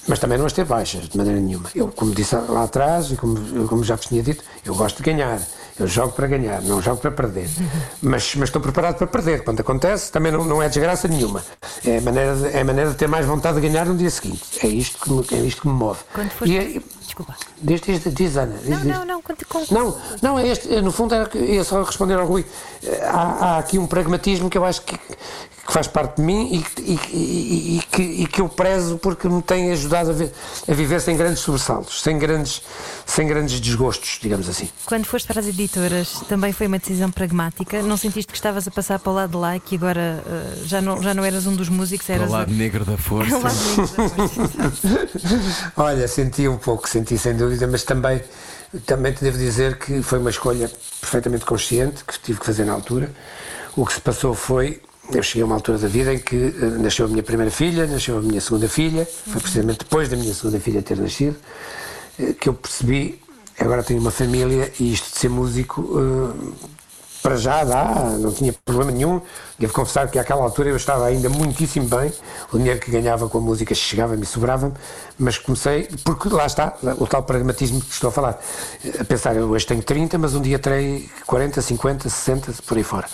mas 0.06 0.18
também 0.18 0.36
não 0.36 0.44
as 0.44 0.52
ter 0.52 0.66
baixas, 0.66 1.08
de 1.08 1.16
maneira 1.16 1.40
nenhuma. 1.40 1.70
Eu, 1.74 1.88
como 1.88 2.14
disse 2.14 2.36
lá 2.36 2.64
atrás, 2.64 3.10
e 3.10 3.16
como, 3.16 3.66
como 3.66 3.82
já 3.82 3.96
vos 3.96 4.04
tinha 4.04 4.22
dito, 4.22 4.44
eu 4.66 4.74
gosto 4.74 4.98
de 4.98 5.02
ganhar. 5.02 5.40
Eu 5.78 5.86
jogo 5.86 6.12
para 6.12 6.26
ganhar, 6.26 6.62
não 6.62 6.80
jogo 6.80 6.98
para 7.02 7.10
perder. 7.10 7.50
Mas, 8.00 8.34
mas 8.34 8.48
estou 8.48 8.62
preparado 8.62 8.96
para 8.96 9.06
perder. 9.06 9.44
Quando 9.44 9.60
acontece, 9.60 10.10
também 10.10 10.32
não, 10.32 10.42
não 10.44 10.62
é 10.62 10.68
desgraça 10.68 11.06
nenhuma. 11.06 11.44
É 11.84 11.98
a, 11.98 12.00
maneira 12.00 12.34
de, 12.34 12.46
é 12.48 12.64
maneira 12.64 12.90
de 12.90 12.96
ter 12.96 13.06
mais 13.06 13.26
vontade 13.26 13.60
de 13.60 13.68
ganhar 13.68 13.84
no 13.84 13.94
dia 13.94 14.10
seguinte. 14.10 14.42
É 14.64 14.68
isto 14.68 14.98
que 14.98 15.12
me, 15.12 15.26
é 15.32 15.46
isto 15.46 15.60
que 15.62 15.68
me 15.68 15.74
move. 15.74 16.00
Quando 16.14 16.30
foste. 16.30 16.52
E 16.52 16.56
é- 16.58 16.80
Desculpa. 17.06 17.36
Diz, 17.62 17.80
diz, 17.82 18.02
diz, 18.14 18.36
Ana. 18.36 18.56
Diz, 18.58 18.68
Não, 18.68 18.84
não, 18.84 19.04
não. 19.04 19.22
Não, 19.70 19.96
não, 20.20 20.38
é 20.38 20.48
este, 20.48 20.68
no 20.80 20.90
fundo 20.92 21.14
era, 21.14 21.30
ia 21.38 21.62
só 21.64 21.82
responder 21.82 22.14
ao 22.14 22.26
Rui. 22.26 22.44
Há, 23.02 23.54
há 23.54 23.58
aqui 23.58 23.78
um 23.78 23.86
pragmatismo 23.86 24.50
que 24.50 24.58
eu 24.58 24.64
acho 24.64 24.82
que, 24.82 24.98
que 25.66 25.72
faz 25.72 25.86
parte 25.88 26.16
de 26.18 26.22
mim 26.22 26.48
e, 26.54 26.62
que- 26.62 26.82
e, 26.82 26.94
e- 27.12 27.78
e 27.78 27.82
que, 27.90 28.02
e 28.02 28.26
que 28.26 28.40
eu 28.40 28.48
prezo 28.48 28.98
porque 28.98 29.28
me 29.28 29.42
tem 29.42 29.72
ajudado 29.72 30.10
a, 30.10 30.12
ver- 30.12 30.32
a 30.68 30.72
viver 30.72 31.00
sem 31.00 31.16
grandes 31.16 31.40
sobressaltos, 31.40 32.02
sem 32.02 32.16
grandes, 32.18 32.62
sem 33.04 33.26
grandes 33.26 33.58
desgostos, 33.58 34.18
digamos 34.22 34.48
assim. 34.48 34.68
Quando 34.84 35.04
foste 35.06 35.26
para 35.26 35.40
as 35.40 35.46
editoras, 35.46 36.20
também 36.28 36.52
foi 36.52 36.68
uma 36.68 36.78
decisão 36.78 37.10
pragmática? 37.10 37.82
Não 37.82 37.96
sentiste 37.96 38.30
que 38.30 38.38
estavas 38.38 38.68
a 38.68 38.70
passar 38.70 38.98
para 39.00 39.10
o 39.10 39.14
lado 39.14 39.30
de 39.32 39.36
lá 39.36 39.56
e 39.56 39.60
que 39.60 39.74
agora 39.74 40.22
eh, 40.24 40.58
já, 40.66 40.80
não, 40.80 41.02
já 41.02 41.12
não 41.12 41.24
eras 41.24 41.46
um 41.46 41.56
dos 41.56 41.68
músicos, 41.68 42.06
Para 42.06 42.14
eras 42.16 42.28
o 42.30 42.32
lado 42.32 42.52
negro 42.52 42.84
da 42.84 42.92
o 42.94 42.98
força. 42.98 43.36
lado 43.36 43.56
negro. 43.56 44.72
Olha, 45.76 46.06
senti 46.08 46.46
um 46.48 46.58
pouco, 46.58 46.88
senti 46.88 47.18
sem 47.18 47.34
dúvida, 47.36 47.66
mas 47.66 47.82
também, 47.82 48.22
também 48.86 49.12
te 49.12 49.22
devo 49.24 49.36
dizer 49.38 49.78
que 49.78 50.02
foi 50.02 50.18
uma 50.18 50.30
escolha 50.30 50.70
perfeitamente 51.00 51.44
consciente 51.44 52.04
que 52.04 52.18
tive 52.20 52.38
que 52.40 52.46
fazer 52.46 52.64
na 52.64 52.72
altura. 52.72 53.10
O 53.76 53.84
que 53.84 53.92
se 53.94 54.00
passou 54.00 54.34
foi, 54.34 54.80
eu 55.12 55.22
cheguei 55.22 55.42
a 55.42 55.46
uma 55.46 55.54
altura 55.54 55.78
da 55.78 55.88
vida 55.88 56.12
em 56.14 56.18
que 56.18 56.36
eh, 56.36 56.66
nasceu 56.78 57.06
a 57.06 57.08
minha 57.08 57.22
primeira 57.22 57.50
filha, 57.50 57.86
nasceu 57.86 58.18
a 58.18 58.20
minha 58.20 58.40
segunda 58.40 58.68
filha, 58.68 59.06
foi 59.26 59.40
precisamente 59.40 59.78
depois 59.80 60.08
da 60.08 60.16
minha 60.16 60.34
segunda 60.34 60.58
filha 60.60 60.82
ter 60.82 60.96
nascido, 60.98 61.36
eh, 62.18 62.32
que 62.32 62.48
eu 62.48 62.54
percebi, 62.54 63.20
agora 63.58 63.82
tenho 63.82 64.00
uma 64.00 64.10
família 64.10 64.72
e 64.80 64.92
isto 64.92 65.12
de 65.12 65.18
ser 65.18 65.28
músico. 65.28 65.88
eh, 65.98 66.76
para 67.22 67.36
já 67.36 67.64
dá, 67.64 68.16
não 68.20 68.32
tinha 68.32 68.54
problema 68.64 68.92
nenhum. 68.92 69.20
Devo 69.58 69.72
confessar 69.72 70.08
que 70.08 70.16
àquela 70.16 70.44
altura 70.44 70.68
eu 70.68 70.76
estava 70.76 71.06
ainda 71.06 71.28
muitíssimo 71.28 71.88
bem. 71.88 72.12
O 72.52 72.56
dinheiro 72.56 72.78
que 72.78 72.88
ganhava 72.88 73.28
com 73.28 73.38
a 73.38 73.40
música 73.40 73.74
chegava-me 73.74 74.22
e 74.22 74.26
sobrava-me, 74.26 74.74
mas 75.18 75.36
comecei, 75.36 75.88
porque 76.04 76.28
lá 76.28 76.46
está, 76.46 76.76
o 76.98 77.04
tal 77.04 77.24
pragmatismo 77.24 77.80
que 77.80 77.92
estou 77.92 78.10
a 78.10 78.12
falar. 78.12 78.40
A 79.00 79.04
pensar, 79.04 79.34
eu 79.34 79.48
hoje 79.50 79.66
tenho 79.66 79.82
30, 79.82 80.16
mas 80.18 80.36
um 80.36 80.40
dia 80.40 80.56
terei 80.56 81.10
40, 81.26 81.60
50, 81.60 82.08
60, 82.08 82.52
por 82.64 82.76
aí 82.76 82.84
fora. 82.84 83.08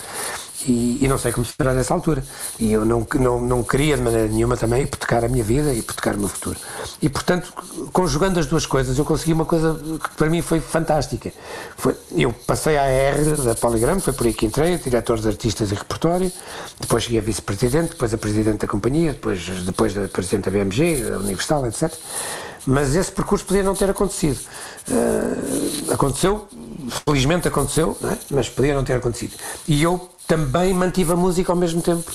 E, 0.65 0.99
e 1.01 1.07
não 1.07 1.17
sei 1.17 1.31
como 1.31 1.45
será 1.45 1.73
nessa 1.73 1.93
altura. 1.93 2.23
E 2.59 2.71
eu 2.71 2.85
não, 2.85 3.05
não, 3.15 3.41
não 3.41 3.63
queria 3.63 3.97
de 3.97 4.03
maneira 4.03 4.27
nenhuma 4.27 4.55
também 4.55 4.83
hipotecar 4.83 5.23
a 5.23 5.27
minha 5.27 5.43
vida 5.43 5.73
e 5.73 5.79
hipotecar 5.79 6.15
o 6.15 6.19
meu 6.19 6.29
futuro. 6.29 6.57
E 7.01 7.09
portanto, 7.09 7.53
conjugando 7.91 8.39
as 8.39 8.45
duas 8.45 8.65
coisas, 8.65 8.97
eu 8.97 9.05
consegui 9.05 9.33
uma 9.33 9.45
coisa 9.45 9.79
que 10.01 10.15
para 10.15 10.29
mim 10.29 10.41
foi 10.41 10.59
fantástica. 10.59 11.31
Foi, 11.77 11.95
eu 12.11 12.31
passei 12.31 12.77
à 12.77 12.83
AR 12.83 13.43
da 13.43 13.55
Poligram, 13.55 13.99
foi 13.99 14.13
por 14.13 14.27
aí 14.27 14.33
que 14.33 14.45
entrei, 14.45 14.77
diretor 14.77 15.19
de 15.19 15.27
artistas 15.27 15.71
e 15.71 15.75
repertório, 15.75 16.31
depois 16.79 17.03
cheguei 17.03 17.19
a 17.19 17.21
vice-presidente, 17.21 17.89
depois 17.91 18.13
a 18.13 18.17
presidente 18.17 18.59
da 18.59 18.67
companhia, 18.67 19.13
depois, 19.13 19.45
depois 19.65 19.93
da 19.93 20.07
presidente 20.07 20.45
da 20.45 20.51
BMG, 20.51 21.03
da 21.03 21.17
Universal, 21.19 21.67
etc. 21.67 21.93
Mas 22.65 22.95
esse 22.95 23.11
percurso 23.11 23.45
podia 23.45 23.63
não 23.63 23.75
ter 23.75 23.89
acontecido. 23.89 24.39
Uh, 24.89 25.93
aconteceu, 25.93 26.47
felizmente 27.05 27.47
aconteceu, 27.47 27.97
é? 28.03 28.17
mas 28.29 28.49
podia 28.49 28.73
não 28.73 28.83
ter 28.83 28.93
acontecido. 28.93 29.33
E 29.67 29.83
eu 29.83 30.09
também 30.27 30.73
mantive 30.73 31.11
a 31.11 31.15
música 31.15 31.51
ao 31.51 31.57
mesmo 31.57 31.81
tempo. 31.81 32.11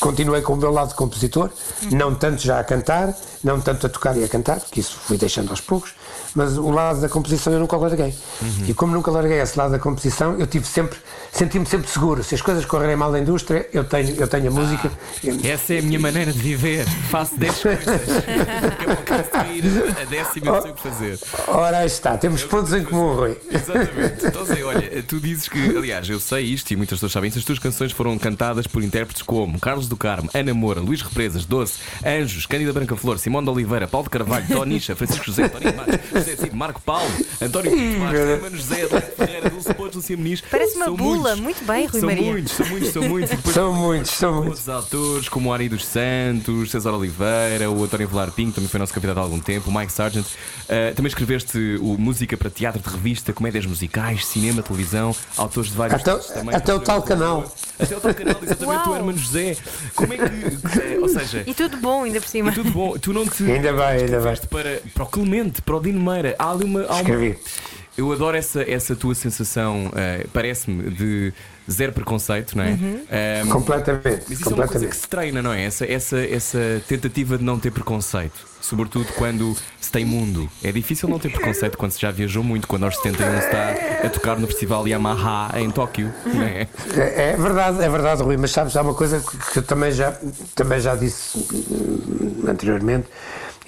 Continuei 0.00 0.42
com 0.42 0.52
o 0.52 0.56
meu 0.56 0.70
lado 0.70 0.90
de 0.90 0.94
compositor, 0.94 1.50
não 1.90 2.14
tanto 2.14 2.42
já 2.42 2.60
a 2.60 2.64
cantar, 2.64 3.16
não 3.42 3.60
tanto 3.60 3.86
a 3.86 3.88
tocar 3.88 4.16
e 4.16 4.22
a 4.22 4.28
cantar, 4.28 4.60
porque 4.60 4.80
isso 4.80 4.96
fui 4.96 5.16
deixando 5.16 5.50
aos 5.50 5.60
poucos, 5.60 5.94
mas 6.34 6.56
o 6.58 6.70
lado 6.70 7.00
da 7.00 7.08
composição 7.08 7.52
eu 7.52 7.60
nunca 7.60 7.76
larguei. 7.76 8.14
Uhum. 8.42 8.64
E 8.68 8.74
como 8.74 8.92
nunca 8.92 9.10
larguei 9.10 9.40
esse 9.40 9.58
lado 9.58 9.72
da 9.72 9.78
composição, 9.78 10.36
eu 10.38 10.46
tive 10.46 10.66
sempre, 10.66 10.98
senti-me 11.32 11.66
sempre 11.66 11.88
seguro. 11.88 12.22
Se 12.22 12.34
as 12.34 12.42
coisas 12.42 12.64
correrem 12.64 12.96
mal 12.96 13.10
na 13.10 13.18
indústria, 13.18 13.68
eu 13.72 13.84
tenho, 13.84 14.14
eu 14.16 14.28
tenho 14.28 14.48
a 14.48 14.50
música. 14.50 14.90
Ah, 15.24 15.48
essa 15.48 15.74
é 15.74 15.78
a 15.78 15.82
minha 15.82 15.98
maneira 15.98 16.32
de 16.32 16.38
viver. 16.38 16.84
Faço 17.10 17.36
10 17.38 17.58
coisas. 17.62 18.00
a 20.00 20.04
décima 20.04 20.46
eu 20.46 20.62
sei 20.62 20.70
o 20.70 20.74
que 20.74 20.82
fazer. 20.82 21.18
Ora, 21.48 21.78
aí 21.78 21.86
está, 21.86 22.16
temos 22.16 22.42
eu 22.42 22.48
pontos 22.48 22.72
em 22.72 22.84
comum, 22.84 23.14
Rui. 23.14 23.36
Exatamente. 23.50 24.28
Então, 24.28 24.44
sei, 24.44 24.62
olha, 24.62 25.02
tu 25.02 25.18
dizes 25.20 25.48
que, 25.48 25.76
aliás, 25.76 26.08
eu 26.08 26.20
sei 26.20 26.44
isto 26.44 26.70
e 26.70 26.76
muitas 26.76 26.96
pessoas 26.96 27.12
sabem 27.12 27.28
isso, 27.28 27.38
as 27.38 27.44
tuas 27.44 27.58
canções 27.58 27.92
foram 27.92 28.18
cantadas 28.18 28.66
por 28.66 28.82
intérpretes 28.82 29.22
como 29.22 29.58
Carlos 29.58 29.88
do 29.88 29.96
Carmo, 29.96 30.28
Ana 30.34 30.52
Moura, 30.52 30.80
Luís 30.80 31.00
Represas, 31.00 31.44
Doce, 31.44 31.78
Anjos, 32.04 32.46
Cândida 32.46 32.72
Branca 32.72 32.96
Flor, 32.96 33.18
Simão 33.18 33.42
de 33.42 33.48
Oliveira, 33.48 33.88
Paulo 33.88 34.04
de 34.04 34.10
Carvalho, 34.10 34.46
Tonicha, 34.46 34.94
Francisco 34.94 35.24
José, 35.24 35.44
António 35.44 35.74
Matos, 35.74 36.17
Cid, 36.22 36.54
Marco 36.54 36.80
Paulo, 36.80 37.10
António 37.40 37.70
Pinto 37.70 37.98
Marques, 37.98 38.42
Mano 38.42 38.56
José, 38.56 38.82
Adelaide 38.82 39.12
Ferreira, 39.16 39.50
Dulce 39.50 39.74
Pontes, 39.74 39.96
Lucia 39.96 40.16
Muniz. 40.16 40.40
Parece 40.40 40.76
uma 40.76 40.90
bula, 40.90 41.36
muitos. 41.36 41.40
muito 41.40 41.64
bem, 41.64 41.86
Rui 41.86 42.00
são 42.00 42.08
Maria. 42.08 42.32
Muitos, 42.32 42.52
são 42.52 42.66
muitos, 42.66 42.90
são 42.90 43.02
muitos. 43.02 43.30
são 43.52 43.74
muitos, 43.74 44.10
são 44.10 44.32
muitos. 44.32 44.48
Outros 44.48 44.68
autores 44.68 45.28
como 45.28 45.50
o 45.50 45.52
Ari 45.52 45.68
dos 45.68 45.84
Santos, 45.84 46.70
César 46.70 46.92
Oliveira, 46.92 47.70
o 47.70 47.84
António 47.84 48.08
Velar 48.08 48.30
Pinto, 48.32 48.54
também 48.54 48.68
foi 48.68 48.80
nosso 48.80 48.94
convidado 48.94 49.20
há 49.20 49.22
algum 49.22 49.40
tempo, 49.40 49.70
o 49.70 49.74
Mike 49.74 49.92
Sargent. 49.92 50.26
Uh, 50.26 50.94
também 50.94 51.08
escreveste 51.08 51.58
o 51.80 51.96
música 51.98 52.36
para 52.36 52.50
teatro 52.50 52.80
de 52.80 52.88
revista, 52.88 53.32
comédias 53.32 53.66
musicais, 53.66 54.26
cinema, 54.26 54.62
televisão, 54.62 55.14
autores 55.36 55.70
de 55.70 55.76
vários 55.76 56.00
Até, 56.00 56.16
também, 56.34 56.54
até 56.54 56.74
o 56.74 56.80
tal 56.80 57.02
canal. 57.02 57.52
Até 57.78 57.96
o 57.96 58.00
tal 58.00 58.14
canal, 58.14 58.36
exatamente, 58.42 58.88
o 58.88 58.94
Hermano 58.94 59.18
José. 59.18 59.56
Como 59.94 60.12
é 60.12 60.16
que. 60.16 60.98
Ou 61.00 61.08
seja. 61.08 61.44
E 61.46 61.54
tudo 61.54 61.76
bom, 61.76 62.04
ainda 62.04 62.20
por 62.20 62.28
cima. 62.28 62.50
E 62.50 62.54
tudo 62.54 62.70
bom. 62.70 62.98
Tu 62.98 63.12
não 63.12 63.26
te. 63.26 63.44
Ainda 63.44 63.72
bem, 63.72 63.82
ainda 63.82 64.20
bem. 64.20 64.36
Para, 64.50 64.80
para 64.94 65.04
o 65.04 65.06
Clemente, 65.06 65.62
para 65.62 65.76
o 65.76 65.80
Dino 65.80 66.00
Meira. 66.10 66.34
Há 66.38 66.50
ali 66.50 66.64
uma. 66.64 66.82
Há 66.82 66.92
uma 66.92 67.00
Escrevi. 67.00 67.38
Eu 67.96 68.12
adoro 68.12 68.36
essa, 68.36 68.62
essa 68.62 68.94
tua 68.94 69.12
sensação, 69.12 69.86
uh, 69.86 70.28
parece-me, 70.32 70.88
de 70.88 71.32
zero 71.68 71.92
preconceito, 71.92 72.56
não 72.56 72.62
é? 72.62 72.68
Uhum. 72.68 73.04
Um, 73.44 73.48
completamente. 73.48 74.06
Mas 74.06 74.30
isso 74.30 74.44
completamente. 74.44 74.52
é 74.52 74.54
uma 74.54 74.68
coisa 74.68 74.86
que 74.86 74.96
se 74.96 75.08
treina, 75.08 75.42
não 75.42 75.52
é? 75.52 75.64
Essa, 75.64 75.84
essa, 75.84 76.18
essa 76.18 76.58
tentativa 76.86 77.36
de 77.36 77.42
não 77.42 77.58
ter 77.58 77.72
preconceito. 77.72 78.46
Sobretudo 78.60 79.12
quando 79.14 79.56
se 79.80 79.90
tem 79.90 80.04
mundo. 80.04 80.48
É 80.62 80.70
difícil 80.70 81.08
não 81.08 81.18
ter 81.18 81.30
preconceito 81.30 81.76
quando 81.76 81.90
se 81.90 82.00
já 82.00 82.12
viajou 82.12 82.44
muito, 82.44 82.68
quando 82.68 82.84
aos 82.84 82.96
71 82.98 83.30
se 83.30 83.46
está 83.46 84.06
a 84.06 84.10
tocar 84.10 84.38
no 84.38 84.46
festival 84.46 84.86
Yamaha 84.86 85.58
em 85.60 85.68
Tóquio. 85.70 86.12
Não 86.24 86.42
é? 86.42 86.68
É, 86.94 87.30
é 87.30 87.36
verdade, 87.36 87.82
é 87.82 87.88
verdade, 87.88 88.22
Rui, 88.22 88.36
mas 88.36 88.52
sabes, 88.52 88.76
há 88.76 88.82
uma 88.82 88.94
coisa 88.94 89.20
que 89.52 89.58
eu 89.58 89.62
também 89.62 89.90
já, 89.90 90.16
também 90.54 90.80
já 90.80 90.94
disse 90.94 91.38
hum, 91.52 92.44
anteriormente. 92.46 93.08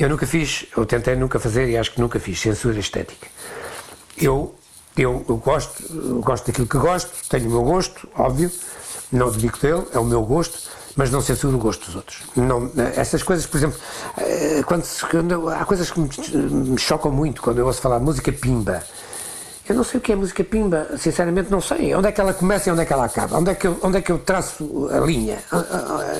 Eu 0.00 0.08
nunca 0.08 0.26
fiz, 0.26 0.64
ou 0.74 0.86
tentei 0.86 1.14
nunca 1.14 1.38
fazer, 1.38 1.68
e 1.68 1.76
acho 1.76 1.92
que 1.92 2.00
nunca 2.00 2.18
fiz, 2.18 2.40
censura 2.40 2.80
estética. 2.80 3.28
Eu, 4.16 4.54
eu, 4.96 5.22
eu 5.28 5.36
gosto, 5.36 5.94
eu 5.94 6.22
gosto 6.22 6.46
daquilo 6.46 6.66
que 6.66 6.78
gosto, 6.78 7.10
tenho 7.28 7.48
o 7.48 7.50
meu 7.50 7.62
gosto, 7.62 8.08
óbvio, 8.16 8.50
não 9.12 9.30
dedico 9.30 9.58
dele, 9.58 9.84
é 9.92 9.98
o 9.98 10.04
meu 10.04 10.22
gosto, 10.22 10.58
mas 10.96 11.10
não 11.10 11.20
censuro 11.20 11.54
o 11.54 11.60
gosto 11.60 11.84
dos 11.84 11.96
outros. 11.96 12.22
Não, 12.34 12.72
essas 12.96 13.22
coisas, 13.22 13.44
por 13.44 13.58
exemplo, 13.58 13.78
quando, 14.64 14.86
quando 15.10 15.48
há 15.50 15.66
coisas 15.66 15.90
que 15.90 16.00
me, 16.00 16.08
me, 16.34 16.78
chocam 16.78 17.12
muito 17.12 17.42
quando 17.42 17.58
eu 17.58 17.66
ouço 17.66 17.82
falar 17.82 18.00
música 18.00 18.32
pimba. 18.32 18.82
Eu 19.68 19.74
não 19.74 19.84
sei 19.84 19.98
o 19.98 20.00
que 20.00 20.12
é 20.12 20.16
música 20.16 20.42
pimba, 20.42 20.96
sinceramente 20.96 21.50
não 21.50 21.60
sei. 21.60 21.94
Onde 21.94 22.08
é 22.08 22.12
que 22.12 22.20
ela 22.22 22.32
começa 22.32 22.70
e 22.70 22.72
onde 22.72 22.80
é 22.80 22.84
que 22.86 22.92
ela 22.92 23.04
acaba? 23.04 23.36
Onde 23.36 23.50
é 23.50 23.54
que 23.54 23.66
eu, 23.66 23.78
onde 23.82 23.98
é 23.98 24.00
que 24.00 24.10
eu 24.10 24.18
traço 24.18 24.88
a 24.90 24.98
linha? 24.98 25.38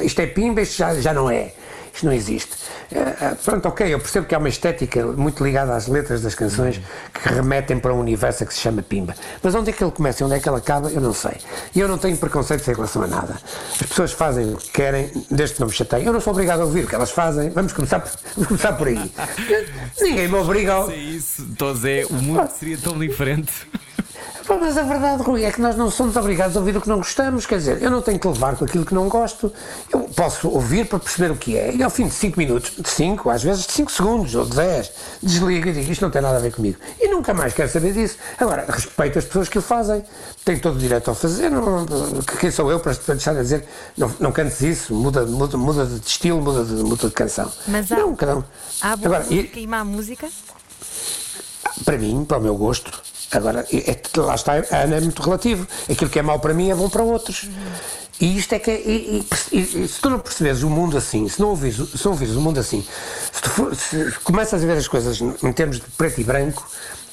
Isto 0.03 0.21
é 0.21 0.27
pimba, 0.27 0.61
isto 0.61 0.77
já, 0.77 0.95
já 1.01 1.15
não 1.15 1.31
é. 1.31 1.55
Isto 1.93 2.07
não 2.07 2.13
existe. 2.13 2.53
Uh, 2.91 3.37
pronto, 3.45 3.69
ok, 3.69 3.93
eu 3.93 3.99
percebo 3.99 4.27
que 4.27 4.35
há 4.35 4.39
uma 4.39 4.49
estética 4.49 5.05
muito 5.07 5.45
ligada 5.45 5.75
às 5.75 5.87
letras 5.87 6.23
das 6.23 6.35
canções 6.35 6.81
que 7.13 7.29
remetem 7.29 7.79
para 7.79 7.95
um 7.95 8.01
universo 8.01 8.45
que 8.47 8.55
se 8.55 8.61
chama 8.61 8.83
Pimba. 8.83 9.15
Mas 9.43 9.55
onde 9.55 9.71
é 9.71 9.73
que 9.73 9.83
ele 9.83 9.93
começa 9.93 10.23
e 10.23 10.27
onde 10.27 10.35
é 10.35 10.41
que 10.41 10.49
ele 10.49 10.57
acaba, 10.57 10.91
eu 10.91 11.01
não 11.01 11.13
sei. 11.13 11.37
E 11.75 11.81
eu 11.81 11.89
não 11.89 11.99
tenho 11.99 12.17
preconceitos 12.17 12.67
em 12.67 12.73
relação 12.73 13.03
a 13.03 13.07
nada. 13.07 13.37
As 13.73 13.87
pessoas 13.87 14.13
fazem 14.13 14.53
o 14.53 14.57
que 14.57 14.71
querem, 14.71 15.11
desde 15.31 15.57
que 15.57 15.61
não 15.61 15.69
me 15.69 15.73
chateiem. 15.73 16.07
Eu 16.07 16.13
não 16.13 16.21
sou 16.21 16.33
obrigado 16.33 16.61
a 16.61 16.65
ouvir 16.65 16.85
o 16.85 16.87
que 16.89 16.95
elas 16.95 17.11
fazem. 17.11 17.51
Vamos 17.51 17.73
começar 17.73 18.01
por, 18.01 18.11
vamos 18.35 18.49
começar 18.49 18.73
por 18.75 18.89
aí. 18.89 19.13
Ninguém 20.01 20.29
me 20.29 20.35
obriga 20.35 20.79
a. 20.79 20.87
Se 20.87 20.95
isso, 20.95 21.47
Tozé, 21.57 22.05
o 22.07 22.15
mundo 22.15 22.49
seria 22.59 22.79
tão 22.79 22.99
diferente. 22.99 23.53
Mas 24.59 24.77
a 24.77 24.83
verdade, 24.83 25.23
Rui, 25.23 25.45
é 25.45 25.53
que 25.53 25.61
nós 25.61 25.77
não 25.77 25.91
somos 25.91 26.17
obrigados 26.17 26.57
a 26.57 26.61
ouvir 26.61 26.77
o 26.77 26.81
que 26.81 26.89
não 26.89 26.99
gostamos. 26.99 27.47
Quer 27.47 27.59
dizer, 27.59 27.83
eu 27.83 27.91
não 27.91 28.03
tenho 28.03 28.19
que 28.19 28.27
levar 28.27 28.57
com 28.57 28.65
aquilo 28.65 28.85
que 28.85 28.95
não 28.95 29.09
gosto. 29.09 29.53
Eu 29.93 30.01
posso 30.15 30.49
ouvir 30.49 30.87
para 30.87 30.99
perceber 30.99 31.31
o 31.31 31.37
que 31.37 31.57
é. 31.57 31.75
E 31.75 31.83
ao 31.83 31.91
fim 31.91 32.07
de 32.07 32.15
5 32.15 32.39
minutos, 32.39 32.73
de 32.77 32.89
5, 32.89 33.31
às 33.31 33.43
vezes 33.43 33.67
de 33.67 33.73
5 33.73 33.91
segundos 33.91 34.35
ou 34.35 34.45
de 34.45 34.57
10, 34.57 34.93
desligo 35.23 35.69
e 35.69 35.73
digo 35.73 35.91
isto 35.91 36.03
não 36.03 36.11
tem 36.11 36.23
nada 36.23 36.37
a 36.37 36.41
ver 36.41 36.53
comigo. 36.53 36.79
E 37.01 37.09
nunca 37.09 37.35
mais 37.35 37.53
quero 37.53 37.71
saber 37.71 37.93
disso. 37.93 38.17
Agora, 38.39 38.65
respeito 38.69 39.19
as 39.19 39.25
pessoas 39.25 39.49
que 39.49 39.59
o 39.59 39.63
fazem. 39.63 40.05
Tenho 40.45 40.61
todo 40.61 40.77
o 40.77 40.79
direito 40.79 41.11
a 41.11 41.15
fazer. 41.15 41.51
Não, 41.51 41.87
quem 42.39 42.51
sou 42.51 42.71
eu 42.71 42.81
para 42.81 42.93
deixar 42.93 43.35
de 43.35 43.41
dizer 43.43 43.65
não, 43.97 44.13
não 44.21 44.33
cantes 44.33 44.61
isso, 44.61 44.95
muda, 44.95 45.25
muda, 45.27 45.57
muda 45.57 45.87
de 45.87 46.07
estilo, 46.07 46.41
muda 46.41 46.65
de, 46.65 46.83
muda 46.83 47.09
de 47.09 47.15
canção. 47.15 47.51
Mas 47.67 47.91
há, 47.91 47.97
não, 47.97 48.15
cada 48.15 48.37
um. 48.37 48.45
há 48.81 48.97
boa 48.97 49.17
Agora, 49.17 49.25
música 49.25 49.59
e, 49.59 49.63
e 49.63 49.67
má 49.67 49.85
música? 49.85 50.29
Para 51.85 51.99
mim, 51.99 52.25
para 52.25 52.39
o 52.39 52.41
meu 52.41 52.57
gosto, 52.57 53.10
Agora, 53.33 53.67
é, 53.73 54.01
lá 54.19 54.35
está, 54.35 54.55
Ana 54.55 54.97
é 54.97 55.01
muito 55.01 55.23
relativo. 55.23 55.67
Aquilo 55.91 56.11
que 56.11 56.19
é 56.19 56.23
mau 56.23 56.39
para 56.41 56.53
mim 56.53 56.71
é 56.71 56.75
bom 56.75 56.89
para 56.89 57.03
outros. 57.03 57.49
E 58.21 58.37
isto 58.37 58.55
é 58.55 58.59
que 58.59 58.71
é, 58.71 58.81
e, 58.81 59.27
e, 59.51 59.59
e, 59.59 59.89
se 59.89 60.01
tu 60.01 60.11
não 60.11 60.19
percebes 60.19 60.63
o 60.63 60.69
mundo 60.69 60.99
assim, 60.99 61.27
se 61.27 61.41
não 61.41 61.49
ouvires, 61.49 61.77
se 61.77 62.05
não 62.05 62.13
ouvires 62.13 62.35
o 62.37 62.41
mundo 62.41 62.61
assim, 62.61 62.87
se, 63.33 63.41
tu 63.41 63.49
for, 63.49 63.75
se 63.75 64.13
começas 64.23 64.63
a 64.63 64.67
ver 64.67 64.77
as 64.77 64.87
coisas 64.87 65.19
em 65.21 65.53
termos 65.55 65.77
de 65.77 65.87
preto 65.97 66.21
e 66.21 66.25
branco, 66.25 66.69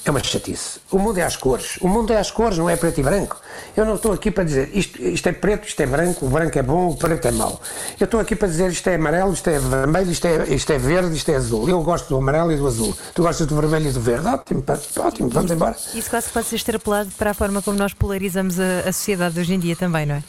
é 0.05 0.11
uma 0.11 0.23
chatice. 0.23 0.79
O 0.89 0.97
mundo 0.97 1.17
é 1.17 1.23
às 1.23 1.35
cores. 1.35 1.77
O 1.81 1.87
mundo 1.87 2.13
é 2.13 2.17
às 2.17 2.31
cores, 2.31 2.57
não 2.57 2.69
é 2.69 2.75
preto 2.75 2.99
e 2.99 3.03
branco. 3.03 3.39
Eu 3.75 3.85
não 3.85 3.95
estou 3.95 4.13
aqui 4.13 4.31
para 4.31 4.43
dizer 4.43 4.69
isto, 4.73 5.01
isto 5.01 5.27
é 5.27 5.31
preto, 5.31 5.67
isto 5.67 5.79
é 5.81 5.85
branco, 5.85 6.25
o 6.25 6.29
branco 6.29 6.57
é 6.57 6.63
bom, 6.63 6.89
o 6.89 6.95
preto 6.95 7.27
é 7.27 7.31
mau. 7.31 7.61
Eu 7.99 8.05
estou 8.05 8.19
aqui 8.19 8.35
para 8.35 8.47
dizer 8.47 8.71
isto 8.71 8.87
é 8.87 8.95
amarelo, 8.95 9.33
isto 9.33 9.49
é 9.49 9.59
vermelho, 9.59 10.11
isto 10.11 10.25
é, 10.25 10.47
isto 10.53 10.71
é 10.71 10.77
verde, 10.77 11.15
isto 11.15 11.29
é 11.29 11.35
azul. 11.35 11.67
Eu 11.67 11.81
gosto 11.81 12.07
do 12.09 12.17
amarelo 12.17 12.51
e 12.51 12.57
do 12.57 12.65
azul. 12.65 12.95
Tu 13.13 13.21
gostas 13.21 13.47
do 13.47 13.55
vermelho 13.55 13.89
e 13.89 13.91
do 13.91 13.99
verde. 13.99 14.27
Ótimo, 14.27 14.63
ótimo, 14.97 15.29
vamos 15.29 15.51
embora. 15.51 15.75
Isso 15.93 16.09
quase 16.09 16.29
pode 16.29 16.47
ser 16.47 16.55
extrapolado 16.55 17.11
para 17.17 17.31
a 17.31 17.33
forma 17.33 17.61
como 17.61 17.77
nós 17.77 17.93
polarizamos 17.93 18.59
a, 18.59 18.87
a 18.87 18.93
sociedade 18.93 19.39
hoje 19.39 19.53
em 19.53 19.59
dia 19.59 19.75
também, 19.75 20.05
não 20.05 20.15
é? 20.15 20.23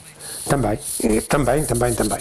Também, 0.48 0.78
também, 1.28 1.64
também, 1.64 1.94
também. 1.94 2.18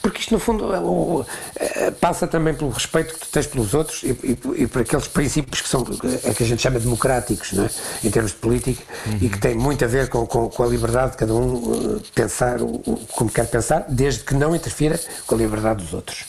Porque, 0.00 0.20
isto, 0.20 0.32
no 0.32 0.40
fundo, 0.40 1.26
é, 1.56 1.90
passa 1.90 2.26
também 2.26 2.54
pelo 2.54 2.70
respeito 2.70 3.14
que 3.14 3.20
tu 3.20 3.28
tens 3.30 3.46
pelos 3.46 3.74
outros 3.74 4.02
e, 4.02 4.08
e, 4.08 4.62
e, 4.62 4.66
por 4.66 4.82
aqueles 4.82 5.06
princípios 5.08 5.60
que 5.60 5.68
são, 5.68 5.84
é 6.24 6.32
que 6.32 6.42
a 6.42 6.46
gente 6.46 6.62
chama 6.62 6.80
democráticos, 6.80 7.52
não 7.52 7.64
é? 7.64 7.70
em 8.02 8.10
termos 8.10 8.32
de 8.32 8.38
política, 8.38 8.82
uhum. 9.06 9.18
e 9.20 9.28
que 9.28 9.38
têm 9.38 9.54
muito 9.54 9.84
a 9.84 9.88
ver 9.88 10.08
com, 10.08 10.26
com, 10.26 10.48
com, 10.48 10.62
a 10.62 10.66
liberdade 10.66 11.12
de 11.12 11.16
cada 11.18 11.34
um 11.34 12.00
pensar 12.14 12.62
o, 12.62 12.78
como 13.12 13.30
quer 13.30 13.46
pensar, 13.46 13.84
desde 13.88 14.24
que 14.24 14.34
não 14.34 14.54
interfira 14.54 14.98
com 15.26 15.34
a 15.34 15.38
liberdade 15.38 15.84
dos 15.84 15.92
outros. 15.92 16.24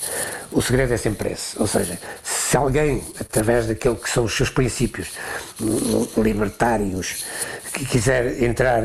O 0.52 0.62
segredo 0.62 0.94
é 0.94 0.98
sempre 0.98 1.34
esse. 1.34 1.60
Ou 1.60 1.68
seja, 1.68 2.00
se 2.24 2.56
alguém, 2.56 3.04
através 3.20 3.68
daquilo 3.68 3.96
que 3.96 4.10
são 4.10 4.26
os 4.26 4.36
seus 4.36 4.50
princípios 4.50 5.10
libertários, 6.18 7.26
que 7.74 7.86
quiser 7.86 8.42
entrar 8.42 8.84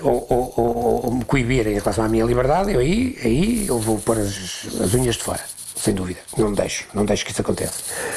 ou, 0.00 0.26
ou, 0.28 0.54
ou, 0.56 1.14
coibir 1.32 1.66
em 1.66 1.78
relação 1.78 2.04
à 2.04 2.08
minha 2.08 2.26
liberdade, 2.26 2.72
eu 2.72 2.80
aí, 2.80 3.16
aí 3.24 3.66
eu 3.66 3.78
vou 3.78 3.98
pôr 3.98 4.18
as, 4.18 4.66
as 4.78 4.92
unhas 4.92 5.16
de 5.16 5.22
fora. 5.22 5.40
Sem 5.74 5.94
dúvida, 5.94 6.20
não 6.36 6.52
deixo, 6.52 6.84
não 6.92 7.06
deixo 7.06 7.24
que 7.24 7.32
isso 7.32 7.40
aconteça. 7.40 7.72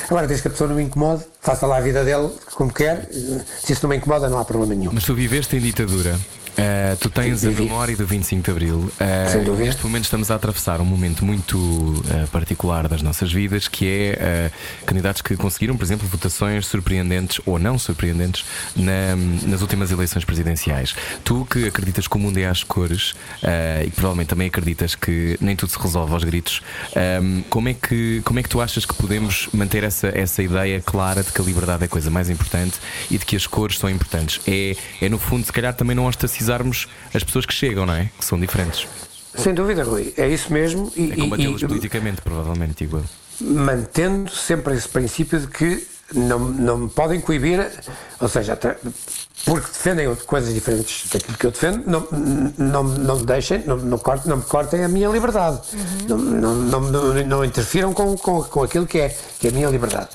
Agora, 0.09 0.27
desde 0.27 0.41
que 0.41 0.49
a 0.49 0.51
pessoa 0.51 0.67
não 0.67 0.75
me 0.75 0.83
incomode, 0.83 1.23
faça 1.39 1.65
lá 1.65 1.77
a 1.77 1.81
vida 1.81 2.03
dele 2.03 2.29
como 2.55 2.73
quer, 2.73 3.07
se 3.09 3.71
isso 3.71 3.83
não 3.83 3.89
me 3.89 3.95
incomoda, 3.95 4.27
não 4.27 4.37
há 4.37 4.43
problema 4.43 4.75
nenhum. 4.75 4.91
Mas 4.93 5.05
tu 5.05 5.15
viveste 5.15 5.55
em 5.55 5.61
ditadura. 5.61 6.19
Uh, 6.57 6.95
tu 7.01 7.09
tens 7.09 7.43
a 7.43 7.51
memória 7.51 7.95
do 7.97 8.05
25 8.07 8.41
de 8.43 8.51
Abril. 8.51 8.77
Uh, 8.77 9.31
Sem 9.31 9.43
dúvida. 9.43 9.65
Neste 9.65 9.83
momento 9.83 10.05
estamos 10.05 10.31
a 10.31 10.35
atravessar 10.35 10.79
um 10.79 10.85
momento 10.85 11.25
muito 11.25 11.57
uh, 11.57 12.27
particular 12.31 12.87
das 12.87 13.01
nossas 13.01 13.31
vidas, 13.31 13.67
que 13.67 13.85
é 13.87 14.51
candidatos 14.85 15.21
que 15.21 15.35
conseguiram, 15.35 15.75
por 15.75 15.83
exemplo, 15.83 16.07
votações 16.07 16.65
surpreendentes 16.67 17.41
ou 17.45 17.59
não 17.59 17.77
surpreendentes 17.77 18.45
na- 18.75 19.15
nas 19.47 19.61
últimas 19.61 19.91
eleições 19.91 20.23
presidenciais. 20.23 20.95
Tu 21.23 21.45
que 21.45 21.67
acreditas 21.67 22.07
que 22.07 22.15
o 22.15 22.19
mundo 22.19 22.37
é 22.37 22.45
às 22.45 22.63
cores 22.63 23.13
e 23.83 23.89
que 23.89 23.95
provavelmente 23.95 24.27
também 24.27 24.47
acreditas 24.47 24.95
que 24.95 25.37
nem 25.41 25.55
tudo 25.55 25.71
se 25.71 25.79
resolve 25.79 26.13
aos 26.13 26.23
gritos, 26.23 26.61
um, 27.21 27.41
como, 27.49 27.69
é 27.69 27.73
que, 27.73 28.21
como 28.23 28.39
é 28.39 28.43
que 28.43 28.49
tu 28.49 28.61
achas 28.61 28.85
que 28.85 28.93
podemos 28.93 29.49
manter 29.53 29.83
essa, 29.83 30.07
essa 30.07 30.41
ideia 30.41 30.81
clara 30.81 31.21
de 31.23 31.31
que 31.31 31.41
a 31.41 31.43
liberdade 31.43 31.83
é 31.83 31.85
a 31.85 31.89
coisa 31.89 32.09
mais 32.09 32.29
importante 32.29 32.77
e 33.11 33.17
de 33.17 33.25
que 33.25 33.35
as 33.35 33.45
cores 33.47 33.77
são 33.77 33.89
importantes? 33.89 34.39
É, 34.47 34.75
é 35.01 35.09
no 35.09 35.17
fundo, 35.19 35.45
se 35.45 35.51
calhar, 35.51 35.73
também 35.73 35.95
não 35.95 36.07
ostracizarmos 36.49 36.87
as 37.13 37.23
pessoas 37.23 37.45
que 37.45 37.53
chegam, 37.53 37.85
não 37.85 37.93
é? 37.93 38.09
Que 38.17 38.25
são 38.25 38.39
diferentes. 38.39 38.87
Sem 39.35 39.53
dúvida, 39.53 39.83
Rui, 39.83 40.13
é 40.17 40.27
isso 40.29 40.51
mesmo. 40.53 40.91
E, 40.95 41.11
É 41.11 41.15
combatê-los 41.15 41.61
e- 41.61 41.67
politicamente, 41.67 42.21
provavelmente, 42.21 42.75
digo 42.85 42.97
eu. 42.97 43.03
mantendo 43.41 44.31
sempre 44.31 44.75
esse 44.75 44.87
princípio 44.87 45.39
de 45.39 45.47
que 45.47 45.85
não, 46.13 46.39
não 46.39 46.77
me 46.77 46.89
podem 46.89 47.19
coibir, 47.19 47.69
ou 48.21 48.29
seja, 48.29 48.53
até 48.53 48.77
porque 49.43 49.67
defendem 49.67 50.15
coisas 50.25 50.53
diferentes 50.53 51.09
daquilo 51.11 51.37
que 51.37 51.45
eu 51.47 51.51
defendo, 51.51 51.83
não, 51.85 52.07
não, 52.57 52.83
não 52.83 53.19
me 53.19 53.25
deixem, 53.25 53.61
não, 53.65 53.75
não, 53.77 53.97
cortem, 53.97 54.29
não 54.29 54.37
me 54.37 54.43
cortem 54.43 54.83
a 54.83 54.87
minha 54.87 55.09
liberdade. 55.09 55.59
Não, 56.07 56.17
não, 56.17 56.55
não, 56.55 56.79
não, 56.81 57.13
não 57.25 57.45
interfiram 57.45 57.93
com, 57.93 58.15
com, 58.17 58.41
com 58.43 58.63
aquilo 58.63 58.85
que 58.87 58.99
é, 58.99 59.15
que 59.39 59.47
é 59.47 59.49
a 59.49 59.53
minha 59.53 59.67
liberdade. 59.69 60.09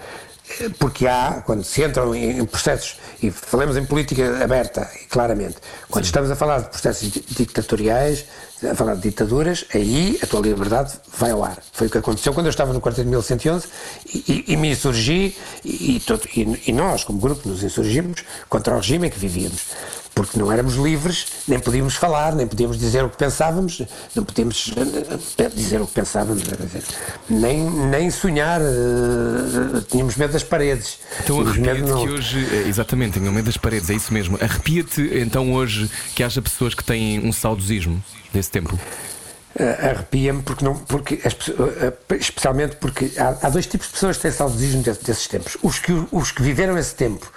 Porque 0.78 1.07
há, 1.07 1.42
quando 1.46 1.62
se 1.64 1.82
entram 1.82 2.14
em 2.14 2.44
processos, 2.44 2.96
e 3.22 3.30
falamos 3.30 3.76
em 3.76 3.84
política 3.84 4.42
aberta, 4.42 4.90
claramente, 5.09 5.57
quando 5.88 6.05
estamos 6.05 6.30
a 6.30 6.36
falar 6.36 6.61
de 6.61 6.68
processos 6.70 7.09
di- 7.11 7.24
ditatoriais, 7.28 8.24
a 8.70 8.74
falar 8.74 8.94
de 8.96 9.03
ditaduras, 9.03 9.64
aí 9.74 10.18
a 10.22 10.26
tua 10.26 10.40
liberdade 10.40 10.92
vai 11.16 11.30
ao 11.30 11.44
ar. 11.44 11.57
Foi 11.72 11.86
o 11.86 11.90
que 11.90 11.98
aconteceu 11.98 12.34
quando 12.34 12.46
eu 12.46 12.51
estava 12.51 12.72
no 12.72 12.80
quarteto 12.80 13.05
de 13.05 13.11
1111 13.11 13.66
e, 14.12 14.18
e, 14.48 14.53
e 14.53 14.57
me 14.57 14.70
insurgi, 14.72 15.36
e, 15.64 16.01
todo- 16.07 16.28
e 16.34 16.72
nós, 16.72 17.05
como 17.05 17.18
grupo, 17.20 17.48
nos 17.48 17.62
insurgimos 17.62 18.24
contra 18.48 18.74
o 18.74 18.76
regime 18.78 19.07
em 19.07 19.11
que 19.11 19.18
vivíamos. 19.18 19.62
Porque 20.14 20.38
não 20.38 20.50
éramos 20.52 20.74
livres, 20.74 21.26
nem 21.46 21.58
podíamos 21.58 21.94
falar, 21.94 22.34
nem 22.34 22.46
podíamos 22.46 22.78
dizer 22.78 23.04
o 23.04 23.11
que 23.11 23.16
pensávamos, 23.16 23.82
não 24.14 24.24
podíamos 24.24 24.72
eh, 25.38 25.48
dizer 25.54 25.80
o 25.80 25.86
que 25.86 25.94
pensávamos, 25.94 26.42
dizer, 26.42 26.82
nem, 27.28 27.70
nem 27.70 28.11
sonhar, 28.11 28.61
eh, 28.61 29.80
tínhamos 29.88 30.16
medo 30.16 30.32
das 30.32 30.42
paredes. 30.42 30.98
Então 31.22 31.40
arrepia-te 31.40 31.82
que 31.84 31.90
hoje, 31.90 32.48
eh, 32.52 32.68
exatamente, 32.68 33.18
tenho 33.18 33.32
medo 33.32 33.46
das 33.46 33.56
paredes, 33.56 33.88
é 33.88 33.94
isso 33.94 34.12
mesmo. 34.12 34.38
Arrepia-te 34.40 35.00
então 35.14 35.52
hoje 35.52 35.90
que 36.14 36.22
haja 36.22 36.42
pessoas 36.42 36.74
que 36.74 36.84
têm 36.84 37.20
um 37.20 37.32
saudosismo 37.32 38.02
desse 38.32 38.50
tempo. 38.50 38.78
Uh, 39.59 39.64
arrepia-me 39.84 40.42
porque 40.42 40.64
não 40.64 40.76
porque 40.76 41.14
uh, 41.16 41.18
uh, 41.18 42.14
especialmente 42.14 42.76
porque 42.76 43.11
há, 43.18 43.36
há 43.42 43.51
dois 43.51 43.66
tipos 43.66 43.88
de 43.88 43.94
pessoas 43.94 44.16
que 44.16 44.22
têm 44.22 44.30
saudosismo 44.30 44.80
desse- 44.80 45.03
desses 45.03 45.26
tempos 45.26 45.57
os 45.61 45.80
que 45.80 45.90
os 46.12 46.30
que 46.30 46.40
viveram 46.40 46.78
esse 46.78 46.94
tempo 46.94 47.28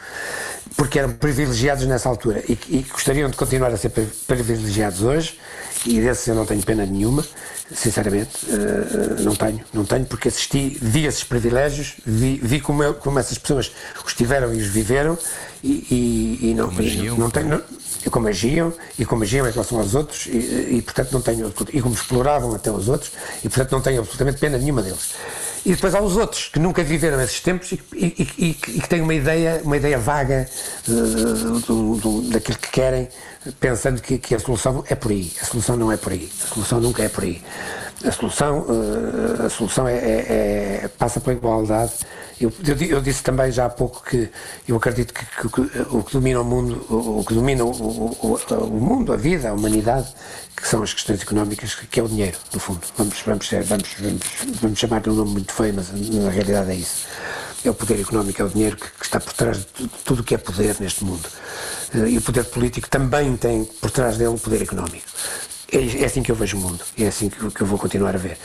porque 0.77 0.99
eram 0.99 1.11
privilegiados 1.13 1.87
nessa 1.87 2.07
altura 2.07 2.43
e, 2.47 2.53
e 2.69 2.85
gostariam 2.91 3.27
de 3.31 3.35
continuar 3.35 3.71
a 3.73 3.77
ser 3.77 3.89
pri- 3.89 4.07
privilegiados 4.27 5.01
hoje 5.01 5.39
e 5.87 5.99
desses 6.01 6.27
eu 6.27 6.35
não 6.35 6.45
tenho 6.45 6.61
pena 6.61 6.85
nenhuma 6.85 7.25
sinceramente 7.73 8.45
uh, 8.45 9.23
não 9.23 9.35
tenho 9.35 9.61
não 9.73 9.83
tenho 9.83 10.05
porque 10.05 10.27
assisti 10.27 10.77
vi 10.79 11.05
esses 11.07 11.23
privilégios 11.23 11.95
vi, 12.05 12.39
vi 12.43 12.59
como, 12.61 12.83
eu- 12.83 12.93
como 12.93 13.17
essas 13.17 13.39
pessoas 13.39 13.71
os 14.05 14.13
tiveram 14.13 14.53
e 14.53 14.61
os 14.61 14.67
viveram 14.67 15.17
e, 15.63 15.71
e- 15.89 16.49
e 16.51 16.53
não, 16.53 16.69
agiam. 16.69 17.17
não 17.17 17.31
tenho 17.31 17.47
não- 17.49 17.61
e 18.05 18.09
como 18.09 18.27
agiam, 18.27 18.73
e 18.97 19.05
como 19.05 19.23
agiam 19.23 19.47
em 19.47 19.51
relação 19.51 19.79
aos 19.79 19.95
outros, 19.95 20.25
e, 20.27 20.75
e, 20.77 20.81
portanto 20.81 21.11
não 21.11 21.21
tenho, 21.21 21.53
e 21.71 21.81
como 21.81 21.93
exploravam 21.95 22.53
até 22.53 22.71
os 22.71 22.89
outros, 22.89 23.11
e 23.43 23.49
portanto 23.49 23.71
não 23.71 23.81
tenho 23.81 23.99
absolutamente 23.99 24.39
pena 24.39 24.57
nenhuma 24.57 24.81
deles. 24.81 25.13
E 25.65 25.71
depois 25.73 25.95
há 25.95 26.01
os 26.01 26.17
outros 26.17 26.49
que 26.49 26.59
nunca 26.59 26.83
viveram 26.83 27.21
esses 27.21 27.39
tempos 27.39 27.71
e, 27.71 27.79
e- 27.93 28.27
e- 28.37 28.49
e 28.49 28.53
que- 28.53 28.87
têm 28.89 28.99
uma 29.01 29.13
ideia, 29.13 29.61
uma 29.63 29.77
ideia 29.77 29.97
vaga 29.97 30.45
eh, 30.89 30.91
do- 31.65 31.95
do- 31.95 32.21
daquilo 32.29 32.57
que 32.57 32.69
querem, 32.69 33.07
pensando 33.61 34.01
que, 34.01 34.17
que 34.17 34.35
a 34.35 34.39
solução 34.39 34.83
é 34.89 34.95
por 34.95 35.11
aí. 35.11 35.31
A 35.41 35.45
solução 35.45 35.77
não 35.77 35.89
é 35.89 35.95
por 35.95 36.11
aí. 36.11 36.29
A 36.43 36.47
solução 36.53 36.81
nunca 36.81 37.01
é 37.03 37.07
por 37.07 37.23
aí. 37.23 37.41
A 38.03 38.11
solução, 38.11 38.65
eh, 39.39 39.45
a 39.45 39.49
solução 39.49 39.87
é, 39.87 39.93
é- 39.95 40.81
é- 40.83 40.87
passa 40.97 41.21
pela 41.21 41.35
igualdade. 41.37 41.93
Eu, 42.39 42.51
eu 42.67 42.75
eu 42.97 43.01
disse 43.01 43.21
também 43.23 43.51
já 43.51 43.65
há 43.65 43.69
pouco 43.69 44.03
que 44.03 44.29
eu 44.67 44.75
acredito 44.75 45.13
que, 45.13 45.23
que- 45.25 45.49
que 45.49 45.61
o 45.95 46.03
que 46.03 46.13
domina 46.13 46.41
o 46.41 46.43
mundo, 46.43 46.85
o, 46.89 47.19
o 47.19 47.23
que 47.25 47.33
domina 47.33 47.63
o, 47.63 47.69
o- 47.71 48.39
o- 48.51 48.67
mundo, 48.67 49.13
a 49.13 49.15
vida, 49.17 49.49
a 49.49 49.53
humanidade, 49.53 50.07
que 50.55 50.67
são 50.67 50.81
as 50.83 50.93
questões 50.93 51.21
económicas, 51.21 51.75
que 51.75 51.99
é 51.99 52.03
o 52.03 52.07
dinheiro, 52.07 52.37
no 52.53 52.59
fundo. 52.59 52.81
Vamos, 52.97 53.21
vamos, 53.25 53.49
vamos, 53.49 53.87
vamos, 53.99 54.27
vamos 54.61 54.79
chamar 54.79 55.01
de 55.01 55.09
um 55.09 55.13
nome 55.13 55.31
muito 55.31 55.53
feio, 55.53 55.73
mas 55.75 55.91
na 55.91 56.29
realidade 56.29 56.71
é 56.71 56.75
isso. 56.75 57.07
É 57.63 57.69
o 57.69 57.73
poder 57.73 57.99
económico, 58.01 58.41
é 58.41 58.45
o 58.45 58.49
dinheiro 58.49 58.75
que, 58.77 58.87
que 58.89 59.05
está 59.05 59.19
por 59.19 59.33
trás 59.33 59.57
de 59.59 59.65
tu- 59.65 59.89
tudo 60.03 60.19
o 60.21 60.23
que 60.23 60.35
é 60.35 60.37
poder 60.37 60.75
neste 60.79 61.03
mundo. 61.05 61.29
Eh, 61.93 62.09
E 62.09 62.17
o 62.17 62.21
poder 62.21 62.45
político 62.45 62.89
também 62.89 63.37
tem 63.37 63.63
por 63.63 63.89
trás 63.91 64.17
dele 64.17 64.31
o 64.31 64.37
poder 64.39 64.61
económico. 64.61 65.05
É, 65.71 66.01
é 66.01 66.05
assim 66.05 66.21
que 66.21 66.31
eu 66.31 66.35
vejo 66.35 66.57
o 66.57 66.59
mundo, 66.59 66.83
é 66.97 67.07
assim 67.07 67.29
que, 67.29 67.51
que 67.51 67.61
eu 67.61 67.67
vou 67.67 67.79
continuar 67.79 68.15
a 68.15 68.17
ver. 68.17 68.37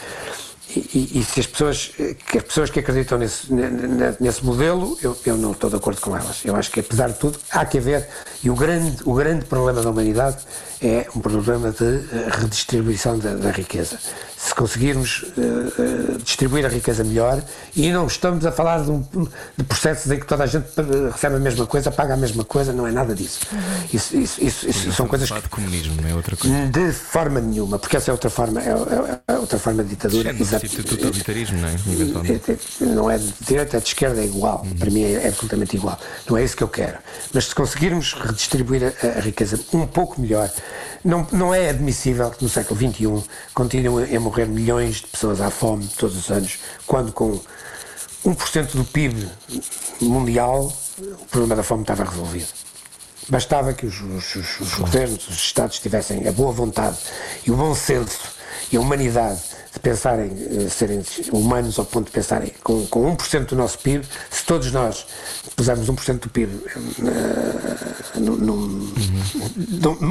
E, 0.94 1.18
e- 1.20 1.24
se 1.24 1.40
as 1.40 1.46
pessoas 1.46 1.90
que 2.30 2.38
as 2.38 2.44
pessoas 2.44 2.70
que 2.70 2.80
acreditam 2.80 3.18
nesse, 3.18 3.52
ne- 3.52 3.68
ne- 3.70 4.16
nesse 4.20 4.44
modelo, 4.44 4.96
eu, 5.02 5.16
eu 5.26 5.36
não 5.36 5.52
estou 5.52 5.68
de 5.70 5.76
acordo 5.76 6.00
com 6.00 6.16
elas. 6.16 6.40
Eu 6.44 6.54
acho 6.56 6.70
que 6.70 6.80
apesar 6.80 7.08
de 7.08 7.18
tudo 7.18 7.38
há 7.50 7.64
que 7.64 7.78
haver 7.78 8.08
e 8.42 8.50
o 8.50 8.54
grande 8.54 8.96
o 9.04 9.14
grande 9.14 9.44
problema 9.44 9.82
da 9.82 9.90
humanidade 9.90 10.38
é 10.80 11.06
um 11.16 11.20
problema 11.20 11.72
de 11.72 11.84
eh, 11.84 12.28
redistribuição 12.40 13.18
da, 13.18 13.34
da 13.34 13.50
riqueza. 13.50 13.98
Se 14.36 14.54
conseguirmos 14.54 15.24
eh, 15.36 16.18
distribuir 16.22 16.64
a 16.64 16.68
riqueza 16.68 17.02
melhor 17.02 17.42
e 17.74 17.90
não 17.90 18.06
estamos 18.06 18.46
a 18.46 18.52
falar 18.52 18.84
de, 18.84 18.90
um- 18.92 19.04
de 19.56 19.64
processos 19.64 20.10
em 20.12 20.20
que 20.20 20.26
toda 20.26 20.44
a 20.44 20.46
gente 20.46 20.66
recebe 21.12 21.34
a 21.34 21.40
mesma 21.40 21.66
coisa, 21.66 21.90
paga 21.90 22.14
a 22.14 22.16
mesma 22.16 22.44
coisa, 22.44 22.72
não 22.72 22.86
é 22.86 22.92
nada 22.92 23.14
disso. 23.14 23.40
Isso, 23.92 24.16
isso, 24.16 24.42
isso- 24.44 24.68
isso 24.68 24.92
são 24.92 25.08
coisas 25.08 25.28
que 25.28 25.40
de 25.40 25.48
comunismo, 25.48 26.00
não 26.00 26.08
é 26.08 26.14
outra 26.14 26.36
coisa. 26.36 26.66
de 26.66 26.92
forma 26.92 27.40
nenhuma, 27.40 27.78
porque 27.80 27.96
essa 27.96 28.10
é 28.10 28.12
outra 28.12 28.30
forma, 28.30 28.60
é, 28.62 28.68
é- 28.70 29.34
é 29.34 29.38
outra 29.38 29.58
forma 29.58 29.82
de 29.82 29.90
ditadura. 29.90 30.30
É 30.30 30.32
do 30.76 30.84
totalitarismo, 30.84 31.58
não 31.60 31.68
é? 31.68 31.74
Eventualmente. 31.74 32.58
Não 32.80 33.10
é 33.10 33.18
de 33.18 33.32
direita, 33.40 33.76
é 33.76 33.80
de 33.80 33.86
esquerda, 33.88 34.20
é 34.20 34.24
igual. 34.24 34.64
Para 34.78 34.90
mim 34.90 35.02
é, 35.02 35.12
é 35.24 35.28
absolutamente 35.28 35.76
igual. 35.76 35.98
Não 36.28 36.36
é 36.36 36.44
isso 36.44 36.56
que 36.56 36.62
eu 36.62 36.68
quero. 36.68 36.98
Mas 37.32 37.46
se 37.46 37.54
conseguirmos 37.54 38.12
redistribuir 38.14 38.94
a, 39.02 39.18
a 39.18 39.20
riqueza 39.20 39.58
um 39.72 39.86
pouco 39.86 40.20
melhor, 40.20 40.50
não, 41.04 41.26
não 41.32 41.54
é 41.54 41.68
admissível 41.70 42.30
que 42.30 42.42
no 42.42 42.48
século 42.50 42.78
XXI 42.78 43.24
continuem 43.54 44.14
a 44.16 44.20
morrer 44.20 44.46
milhões 44.46 44.96
de 44.96 45.06
pessoas 45.06 45.40
à 45.40 45.50
fome 45.50 45.86
todos 45.98 46.16
os 46.16 46.30
anos, 46.30 46.58
quando 46.86 47.12
com 47.12 47.40
1% 48.26 48.72
do 48.74 48.84
PIB 48.84 49.28
mundial 50.00 50.72
o 51.00 51.26
problema 51.26 51.56
da 51.56 51.62
fome 51.62 51.82
estava 51.82 52.04
resolvido. 52.04 52.48
Bastava 53.28 53.72
que 53.74 53.86
os, 53.86 54.00
os- 54.00 54.34
os- 54.36 54.60
os 54.60 54.74
governos, 54.74 55.28
os 55.28 55.36
Estados 55.36 55.78
tivessem 55.78 56.26
a 56.26 56.32
boa 56.32 56.50
vontade 56.50 56.96
e 57.46 57.50
o 57.50 57.56
bom 57.56 57.74
senso 57.74 58.18
e 58.72 58.76
a 58.76 58.80
humanidade 58.80 59.40
de 59.78 59.82
pensarem, 59.82 60.30
eh, 60.30 60.68
serem 60.68 61.02
humanos 61.32 61.78
ao 61.78 61.84
ponto 61.84 62.06
de 62.06 62.10
pensarem 62.12 62.52
com, 62.62 62.84
com 62.86 63.16
1% 63.16 63.46
do 63.46 63.56
nosso 63.56 63.78
PIB, 63.78 64.04
se 64.30 64.44
todos 64.44 64.70
nós 64.72 65.06
pusermos 65.56 65.88
1% 65.88 66.18
do 66.20 66.28
PIB 66.28 66.52
eh, 66.66 68.18
num- 68.20 68.36
num- 68.36 68.92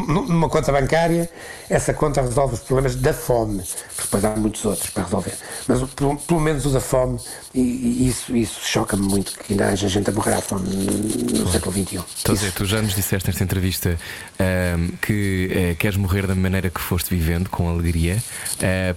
num- 0.08 0.26
numa 0.28 0.50
conta 0.50 0.72
bancária, 0.72 1.30
essa 1.70 1.94
conta 1.94 2.22
resolve 2.22 2.56
os 2.56 2.62
problemas 2.62 2.96
da 2.96 3.14
fome, 3.14 3.58
porque 3.96 4.02
depois 4.04 4.26
há 4.26 4.36
muitos 4.36 4.64
outros 4.66 4.90
para 4.90 5.04
resolver. 5.04 5.34
Mas 5.68 5.82
pelo, 5.92 6.16
pelo 6.18 6.40
menos 6.40 6.66
o 6.66 6.70
da 6.70 6.80
fome, 6.80 7.20
e, 7.54 7.60
e 7.60 8.08
isso, 8.08 8.36
isso 8.36 8.60
choca-me 8.64 9.04
muito, 9.08 9.38
que 9.40 9.54
ainda 9.54 9.68
haja 9.68 9.88
gente 9.88 10.10
a 10.10 10.14
morrer 10.14 10.34
à 10.34 10.42
fome 10.42 10.70
no, 10.70 11.40
no 11.46 11.52
século 11.52 11.74
XXI. 11.74 12.00
Então, 12.22 12.34
Isso- 12.36 12.46
Zé, 12.46 12.52
tu 12.52 12.66
já 12.66 12.82
nos 12.82 12.96
disseste 12.96 13.28
nesta 13.28 13.44
entrevista 13.44 13.98
ahm, 14.40 14.90
que 15.02 15.76
queres 15.80 15.98
morrer 15.98 16.26
da 16.28 16.36
maneira 16.36 16.70
que 16.70 16.80
foste 16.80 17.10
vivendo, 17.10 17.50
com 17.50 17.70
alegria. 17.70 18.22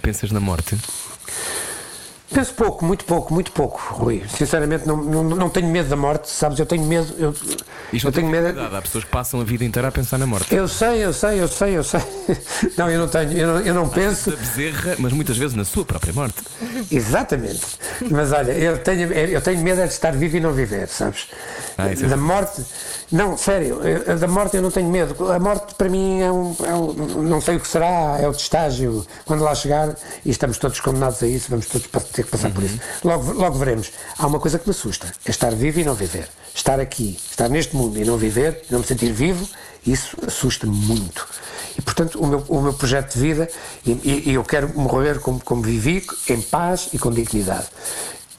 Pensas 0.01 0.31
na 0.31 0.39
morte? 0.39 0.60
Parti 0.61 0.77
Penso 2.33 2.53
pouco, 2.53 2.85
muito 2.85 3.03
pouco, 3.03 3.33
muito 3.33 3.51
pouco, 3.51 3.79
Rui. 3.93 4.23
Sinceramente, 4.37 4.87
não, 4.87 4.95
não, 4.97 5.23
não 5.23 5.49
tenho 5.49 5.67
medo 5.67 5.89
da 5.89 5.97
morte, 5.97 6.29
sabes? 6.29 6.57
Eu 6.59 6.65
tenho 6.65 6.83
medo. 6.85 7.13
Eu, 7.17 7.35
Isto 7.91 8.07
eu 8.07 8.11
tenho 8.11 8.27
medo. 8.27 8.47
finalidade. 8.47 8.75
Há 8.77 8.81
pessoas 8.81 9.03
que 9.03 9.09
passam 9.09 9.41
a 9.41 9.43
vida 9.43 9.65
inteira 9.65 9.89
a 9.89 9.91
pensar 9.91 10.17
na 10.17 10.25
morte. 10.25 10.53
Eu 10.55 10.67
sei, 10.67 11.03
eu 11.03 11.11
sei, 11.11 11.41
eu 11.41 11.47
sei, 11.49 11.77
eu 11.77 11.83
sei. 11.83 11.99
Não, 12.77 12.89
eu 12.89 12.99
não 12.99 13.07
tenho, 13.09 13.31
eu 13.33 13.47
não, 13.47 13.59
eu 13.59 13.73
não 13.73 13.89
penso. 13.89 14.31
Da 14.31 14.37
bezerra, 14.37 14.95
mas 14.99 15.11
muitas 15.11 15.37
vezes 15.37 15.55
na 15.55 15.65
sua 15.65 15.83
própria 15.83 16.13
morte. 16.13 16.41
Exatamente. 16.89 17.61
Mas 18.09 18.31
olha, 18.31 18.51
eu 18.53 18.77
tenho, 18.77 19.11
eu 19.11 19.41
tenho 19.41 19.61
medo 19.61 19.81
é 19.81 19.87
de 19.87 19.93
estar 19.93 20.11
vivo 20.11 20.37
e 20.37 20.39
não 20.39 20.53
viver, 20.53 20.87
sabes? 20.87 21.27
Ah, 21.77 21.89
é 21.89 21.95
da 21.95 22.15
morte. 22.17 22.61
Não, 23.11 23.35
sério, 23.37 23.81
eu- 23.83 24.17
da 24.17 24.27
morte 24.27 24.55
eu 24.55 24.61
não 24.61 24.71
tenho 24.71 24.89
medo. 24.89 25.29
A 25.31 25.39
morte 25.39 25.75
para 25.75 25.89
mim 25.89 26.21
é 26.21 26.31
um, 26.31 26.55
é 26.65 26.73
um- 26.73 27.23
Não 27.23 27.41
sei 27.41 27.57
o 27.57 27.59
que 27.59 27.67
será, 27.67 28.17
é 28.19 28.25
outro 28.27 28.41
estágio. 28.41 29.05
Quando 29.25 29.43
lá 29.43 29.53
chegar, 29.53 29.93
e 30.25 30.29
estamos 30.29 30.57
todos 30.57 30.79
condenados 30.79 31.21
a 31.21 31.27
isso, 31.27 31.47
vamos 31.49 31.65
todos 31.65 31.87
pa- 31.87 31.99
ter 32.21 32.25
que 32.25 32.31
passar 32.31 32.51
por 32.51 32.63
isso. 32.63 32.79
Logo, 33.03 33.33
logo 33.33 33.57
veremos. 33.57 33.91
Há 34.17 34.27
uma 34.27 34.39
coisa 34.39 34.59
que 34.59 34.67
me 34.67 34.71
assusta: 34.71 35.11
é 35.25 35.29
estar 35.31 35.53
vivo 35.55 35.79
e 35.79 35.83
não 35.83 35.93
viver. 35.93 36.27
Estar 36.53 36.79
aqui, 36.79 37.17
estar 37.29 37.49
neste 37.49 37.75
mundo 37.75 37.97
e 37.97 38.03
não 38.05 38.17
viver, 38.17 38.63
não 38.69 38.79
me 38.79 38.85
sentir 38.85 39.11
vivo, 39.13 39.47
isso 39.87 40.17
assusta-me 40.27 40.75
muito. 40.75 41.25
E, 41.77 41.81
portanto, 41.81 42.19
o 42.19 42.27
meu, 42.27 42.43
o 42.49 42.61
meu 42.61 42.73
projeto 42.73 43.13
de 43.13 43.19
vida, 43.21 43.49
e, 43.85 43.91
e- 43.91 44.23
e 44.31 44.33
eu 44.33 44.43
quero 44.43 44.67
morrer 44.77 45.19
como, 45.19 45.39
como 45.39 45.61
vivi, 45.61 46.05
em 46.27 46.41
paz 46.41 46.89
e 46.91 46.99
com 46.99 47.09
dignidade. 47.09 47.67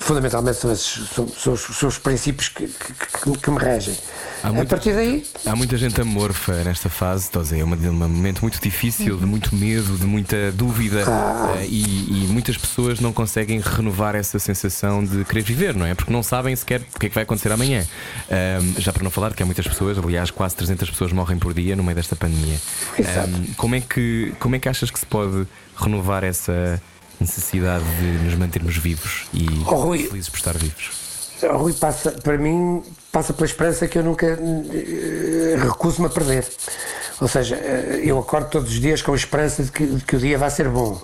Fundamentalmente 0.02 0.58
são, 0.58 0.72
esses, 0.72 1.08
são, 1.10 1.28
são 1.28 1.52
os, 1.52 1.60
são 1.60 1.88
os 1.88 1.96
princípios 1.98 2.48
que, 2.48 2.66
que- 2.66 3.38
que- 3.38 3.50
me 3.50 3.58
regem. 3.58 3.96
Há 4.42 4.48
A 4.48 4.52
muita- 4.52 4.70
partir 4.74 4.92
daí, 4.92 5.24
Há 5.46 5.54
muita 5.54 5.76
gente 5.76 6.00
amorfa 6.00 6.52
nesta 6.64 6.88
fase, 6.88 7.30
dizer, 7.32 7.60
é 7.60 7.64
um 7.64 7.68
momento 7.68 8.40
muito 8.40 8.60
difícil, 8.60 9.16
de 9.16 9.24
muito 9.24 9.54
medo, 9.54 9.96
de 9.96 10.04
muita 10.04 10.50
dúvida 10.50 11.04
eh, 11.60 11.66
e, 11.68 12.24
e 12.24 12.26
muitas 12.28 12.56
pessoas 12.56 12.98
não 12.98 13.12
conseguem 13.12 13.60
renovar 13.60 14.16
essa 14.16 14.40
sensação 14.40 15.04
de 15.04 15.24
querer 15.24 15.42
viver, 15.42 15.76
não 15.76 15.86
é? 15.86 15.94
Porque 15.94 16.12
não 16.12 16.24
sabem 16.24 16.56
sequer 16.56 16.80
o 16.94 16.98
que 16.98 17.06
é 17.06 17.08
que 17.08 17.14
vai 17.14 17.22
acontecer 17.22 17.52
amanhã. 17.52 17.86
Ahm, 18.28 18.74
já 18.80 18.92
para 18.92 19.04
não 19.04 19.10
falar 19.12 19.32
que 19.34 19.42
há 19.44 19.46
muitas 19.46 19.66
pessoas, 19.68 19.96
aliás, 19.96 20.32
quase 20.32 20.56
300 20.56 20.90
pessoas 20.90 21.12
morrem 21.12 21.38
por 21.38 21.54
dia 21.54 21.76
no 21.76 21.84
meio 21.84 21.94
desta 21.94 22.16
pandemia. 22.16 22.58
Ahm, 22.98 23.52
como, 23.56 23.76
é 23.76 23.80
que, 23.80 24.32
como 24.40 24.56
é 24.56 24.58
que 24.58 24.68
achas 24.68 24.90
que 24.90 24.98
se 24.98 25.06
pode 25.06 25.46
renovar 25.76 26.24
essa 26.24 26.82
necessidade 27.22 27.84
de 28.00 28.24
nos 28.24 28.34
mantermos 28.34 28.76
vivos 28.76 29.26
e 29.32 29.46
Oh, 29.66 29.74
Rui. 29.76 30.06
felizes 30.06 30.28
por 30.28 30.36
estar 30.36 30.56
vivos? 30.56 30.90
O 31.42 31.56
Rui 31.56 31.72
passa, 31.72 32.12
para 32.12 32.38
mim, 32.38 32.82
passa 33.10 33.32
pela 33.32 33.46
esperança 33.46 33.88
que 33.88 33.98
eu 33.98 34.04
nunca 34.04 34.26
eh, 34.26 35.56
recuso-me 35.60 36.06
a 36.06 36.10
perder. 36.10 36.46
Ou 37.20 37.26
seja, 37.28 37.56
eh, 37.56 38.00
eu 38.04 38.18
acordo 38.18 38.48
todos 38.48 38.70
os 38.70 38.80
dias 38.80 39.02
com 39.02 39.12
a 39.12 39.16
esperança 39.16 39.62
de 39.64 39.70
que, 39.72 39.84
de 39.86 40.04
que 40.04 40.16
o 40.16 40.18
dia 40.20 40.38
vai 40.38 40.50
ser 40.50 40.68
bom 40.68 41.00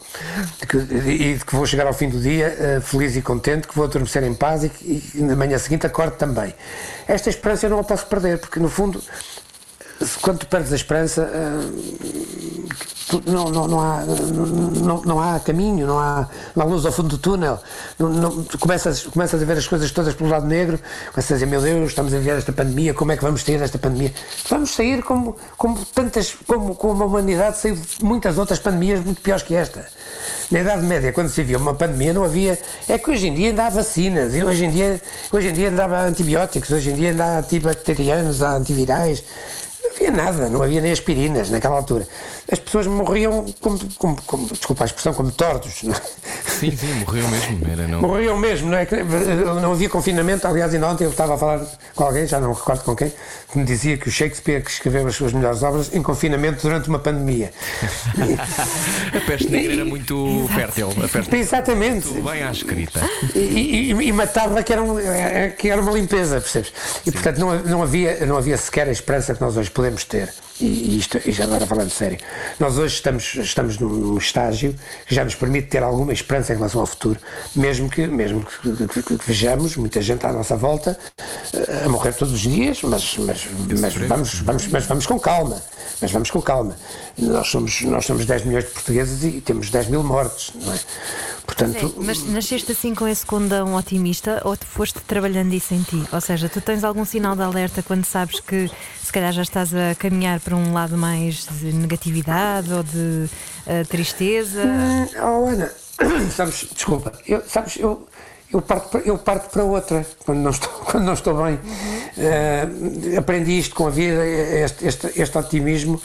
de 0.60 0.66
que- 0.66 0.76
e 0.78 1.34
de 1.38 1.44
que 1.44 1.54
vou 1.56 1.66
chegar 1.66 1.86
ao 1.88 1.92
fim 1.92 2.08
do 2.08 2.20
dia 2.20 2.46
eh, 2.58 2.80
feliz 2.80 3.16
e 3.16 3.22
contente, 3.22 3.66
que 3.66 3.74
vou 3.74 3.84
adormecer 3.84 4.22
em 4.22 4.34
paz 4.34 4.62
e, 4.64 4.68
que- 4.68 5.10
e 5.14 5.20
na 5.22 5.34
manhã 5.34 5.58
seguinte 5.58 5.86
acordo 5.86 6.12
também. 6.16 6.54
Esta 7.08 7.30
esperança 7.30 7.66
eu 7.66 7.70
não 7.70 7.80
a 7.80 7.84
posso 7.84 8.06
perder, 8.06 8.38
porque 8.38 8.60
no 8.60 8.68
fundo, 8.68 9.02
quando 10.22 10.38
tu 10.38 10.46
perdes 10.46 10.72
a 10.72 10.76
esperança, 10.76 11.28
eh, 11.32 12.68
não, 13.26 13.49
não, 13.51 13.66
não, 13.66 13.80
há, 13.80 14.03
não, 14.05 15.03
não 15.03 15.20
há 15.20 15.40
caminho, 15.40 15.86
não 15.86 15.99
há, 15.99 16.28
não 16.55 16.64
há 16.66 16.68
luz 16.68 16.84
ao 16.84 16.92
fundo 16.92 17.09
do 17.09 17.18
túnel. 17.18 17.59
Não, 17.99 18.09
não- 18.11 18.44
começas, 18.61 19.05
começas 19.05 19.42
a 19.42 19.44
ver 19.44 19.57
as 19.57 19.66
coisas 19.66 19.90
todas 19.90 20.14
pelo 20.14 20.28
lado 20.28 20.46
negro, 20.46 20.78
começas 21.12 21.32
a 21.32 21.34
dizer: 21.34 21.46
Meu 21.46 21.61
Deus, 21.61 21.88
estamos 21.88 22.12
a 22.12 22.18
viver 22.18 22.36
esta 22.36 22.53
pandemia, 22.53 22.92
como 22.92 23.11
é 23.12 23.16
que 23.16 23.22
vamos 23.22 23.42
sair 23.42 23.59
desta 23.59 23.78
pandemia? 23.78 24.12
Vamos 24.49 24.74
sair 24.74 25.03
como, 25.03 25.36
como 25.57 25.84
tantas, 25.86 26.36
como, 26.46 26.74
como 26.74 27.03
a 27.03 27.07
humanidade 27.07 27.59
saiu 27.59 27.76
de 27.76 28.05
muitas 28.05 28.36
outras 28.36 28.59
pandemias 28.59 29.03
muito 29.03 29.20
piores 29.22 29.42
que 29.42 29.55
esta. 29.55 29.86
Na 30.51 30.61
Idade 30.61 30.82
Média, 30.82 31.12
quando 31.12 31.28
se 31.28 31.42
via 31.42 31.59
uma 31.59 31.74
pandemia, 31.74 32.12
não 32.12 32.24
havia. 32.24 32.59
É 32.88 32.99
que 32.99 33.11
hoje 33.11 33.28
em 33.28 33.34
dia 33.34 33.49
ainda 33.49 33.66
há 33.66 33.70
vacinas, 33.70 34.34
e 34.34 34.44
hoje 34.44 34.64
em 34.66 34.70
dia, 34.70 35.01
hoje 35.32 35.49
em 35.49 35.53
dia 35.53 35.68
ainda 35.68 35.84
há 35.84 36.03
antibióticos, 36.05 36.70
hoje 36.70 36.90
em 36.90 36.94
dia 36.94 37.11
ainda 37.11 37.24
há 37.24 37.38
antibacterianos, 37.38 38.42
há 38.42 38.53
antivirais. 38.53 39.24
Não 40.01 40.07
havia 40.07 40.11
nada, 40.11 40.49
não 40.49 40.62
havia 40.62 40.80
nem 40.80 40.92
aspirinas 40.92 41.51
naquela 41.51 41.76
altura. 41.76 42.07
As 42.51 42.59
pessoas 42.59 42.86
morriam 42.86 43.44
como, 43.61 43.78
como, 43.99 44.22
como 44.22 44.46
desculpa 44.49 44.84
a 44.84 44.86
expressão, 44.86 45.12
como 45.12 45.30
tordos. 45.32 45.82
não 45.82 45.92
é? 45.94 46.01
Sim, 46.46 46.70
sim, 46.76 46.92
morreu 47.05 47.26
mesmo. 47.28 47.61
Era, 47.70 47.88
não... 47.88 48.01
Morriam 48.01 48.36
mesmo, 48.38 48.70
não 48.70 48.78
é? 48.78 48.86
Não 49.61 49.72
havia 49.72 49.88
confinamento. 49.88 50.46
Aliás, 50.46 50.72
ainda 50.72 50.86
ontem 50.88 51.05
eu 51.05 51.11
estava 51.11 51.34
a 51.34 51.38
falar 51.38 51.66
com 51.94 52.05
alguém, 52.05 52.26
já 52.26 52.38
não 52.40 52.53
recordo 52.53 52.84
com 52.84 52.94
quem, 52.94 53.12
que 53.51 53.59
me 53.59 53.64
dizia 53.64 53.96
que 53.96 54.09
o 54.09 54.11
Shakespeare 54.11 54.62
que 54.62 54.70
escreveu 54.70 55.07
as 55.07 55.14
suas 55.16 55.32
melhores 55.32 55.62
obras 55.62 55.92
em 55.94 56.03
confinamento 56.03 56.62
durante 56.62 56.88
uma 56.88 56.99
pandemia. 56.99 57.53
A 59.14 59.20
peste 59.26 59.49
negra 59.51 59.72
era 59.74 59.84
muito 59.84 60.49
fértil. 60.55 60.90
A 61.03 61.09
peste 61.09 61.36
Exatamente. 61.36 62.09
muito 62.09 62.30
bem 62.30 62.42
à 62.42 62.51
escrita. 62.51 63.01
E, 63.34 63.92
e- 63.92 64.09
e 64.09 64.12
matava 64.12 64.62
que 64.62 64.72
era, 64.72 64.82
um- 64.82 64.99
eh, 64.99 65.55
que 65.57 65.68
era 65.70 65.80
uma 65.80 65.92
limpeza, 65.92 66.40
percebes? 66.40 66.72
E 67.07 67.11
portanto 67.11 67.38
não, 67.38 67.59
não, 67.62 67.82
havia, 67.82 68.24
não 68.26 68.36
havia 68.36 68.57
sequer 68.57 68.88
a 68.88 68.92
esperança 68.92 69.34
que 69.34 69.40
nós 69.40 69.57
hoje 69.57 69.70
podemos 69.70 69.88
ter. 69.97 70.47
E, 70.61 70.64
e 70.64 70.98
isto, 70.98 71.20
e 71.24 71.30
já 71.32 71.44
agora 71.44 71.66
falando 71.66 71.90
sério, 71.90 72.18
nós 72.59 72.76
hoje 72.78 72.94
estamos, 72.94 73.34
estamos 73.36 73.78
num, 73.78 74.18
estágio 74.18 74.74
que 75.06 75.14
já 75.14 75.24
nos 75.24 75.34
permite 75.36 75.68
ter 75.68 75.82
alguma 75.82 76.12
esperança 76.12 76.52
em 76.52 76.56
relação 76.56 76.80
ao 76.80 76.86
futuro, 76.86 77.18
mesmo 77.54 77.88
que, 77.88 78.06
mesmo 78.09 78.44
que, 78.44 78.72
que- 78.88 79.02
que- 79.02 79.18
que 79.18 79.26
vejamos 79.26 79.76
muita 79.76 80.02
gente 80.02 80.26
à 80.26 80.32
nossa 80.32 80.56
volta 80.56 80.98
eh, 81.52 81.82
a 81.84 81.88
morrer 81.88 82.12
todos 82.12 82.34
os 82.34 82.40
dias, 82.40 82.80
mas, 82.82 83.16
mas, 83.18 83.46
mas, 83.80 83.94
vamos, 83.94 84.34
vamos, 84.40 84.66
mas 84.66 84.84
vamos 84.86 85.06
com 85.06 85.18
calma. 85.20 85.62
Mas 86.00 86.12
vamos 86.12 86.30
com 86.30 86.40
calma. 86.40 86.76
Nós 87.16 87.48
somos, 87.48 87.80
nós 87.82 88.06
somos 88.06 88.24
10 88.24 88.44
milhões 88.44 88.64
de 88.64 88.70
portugueses 88.70 89.24
e 89.24 89.40
temos 89.40 89.68
10 89.70 89.88
mil 89.88 90.02
mortes, 90.04 90.52
não 90.54 90.72
é? 90.72 90.78
Portanto, 91.44 91.94
Mas 91.96 92.22
nasceste 92.24 92.70
assim 92.72 92.94
com 92.94 93.09
esse 93.09 93.24
condão 93.24 93.74
otimista 93.74 94.40
ou 94.44 94.56
te 94.56 94.66
foste 94.66 95.00
trabalhando 95.00 95.52
isso 95.54 95.72
em 95.74 95.82
ti? 95.82 96.04
Ou 96.12 96.20
seja, 96.20 96.48
tu 96.48 96.61
tens 96.61 96.84
algum 96.84 97.04
sinal 97.04 97.34
de 97.34 97.42
alerta 97.42 97.82
quando 97.82 98.04
sabes 98.04 98.38
que 98.38 98.70
se 99.02 99.11
calhar 99.11 99.32
já 99.32 99.42
estás 99.42 99.74
a 99.74 99.94
caminhar 99.98 100.38
para 100.49 100.57
um 100.57 100.72
lado 100.72 100.96
mais 100.96 101.46
de 101.61 101.70
negatividade 101.74 102.72
ou 102.72 102.82
de 102.82 103.28
eh, 103.66 103.84
tristeza? 103.84 104.64
Hum, 104.64 105.07
Oh, 105.22 105.46
Ana, 105.46 105.70
sabes, 106.34 106.66
desculpa, 106.72 107.12
eu, 107.26 107.42
sabes, 107.46 107.76
eu, 107.76 108.09
eu, 108.51 108.62
parto, 108.62 108.88
para- 108.88 109.01
eu 109.03 109.18
parto 109.18 109.51
para 109.51 109.62
outra 109.62 110.07
quando 110.24 110.38
não 110.38 110.51
estou, 110.51 110.70
quando 110.90 111.05
não 111.05 111.12
estou 111.12 111.34
bem. 111.44 111.59
Eh, 112.16 112.66
aprendi 113.18 113.59
isto 113.59 113.74
com 113.74 113.88
a 113.88 113.90
vida, 113.90 114.24
este, 114.26 114.86
este, 114.86 115.20
este 115.20 115.36
otimismo. 115.36 116.01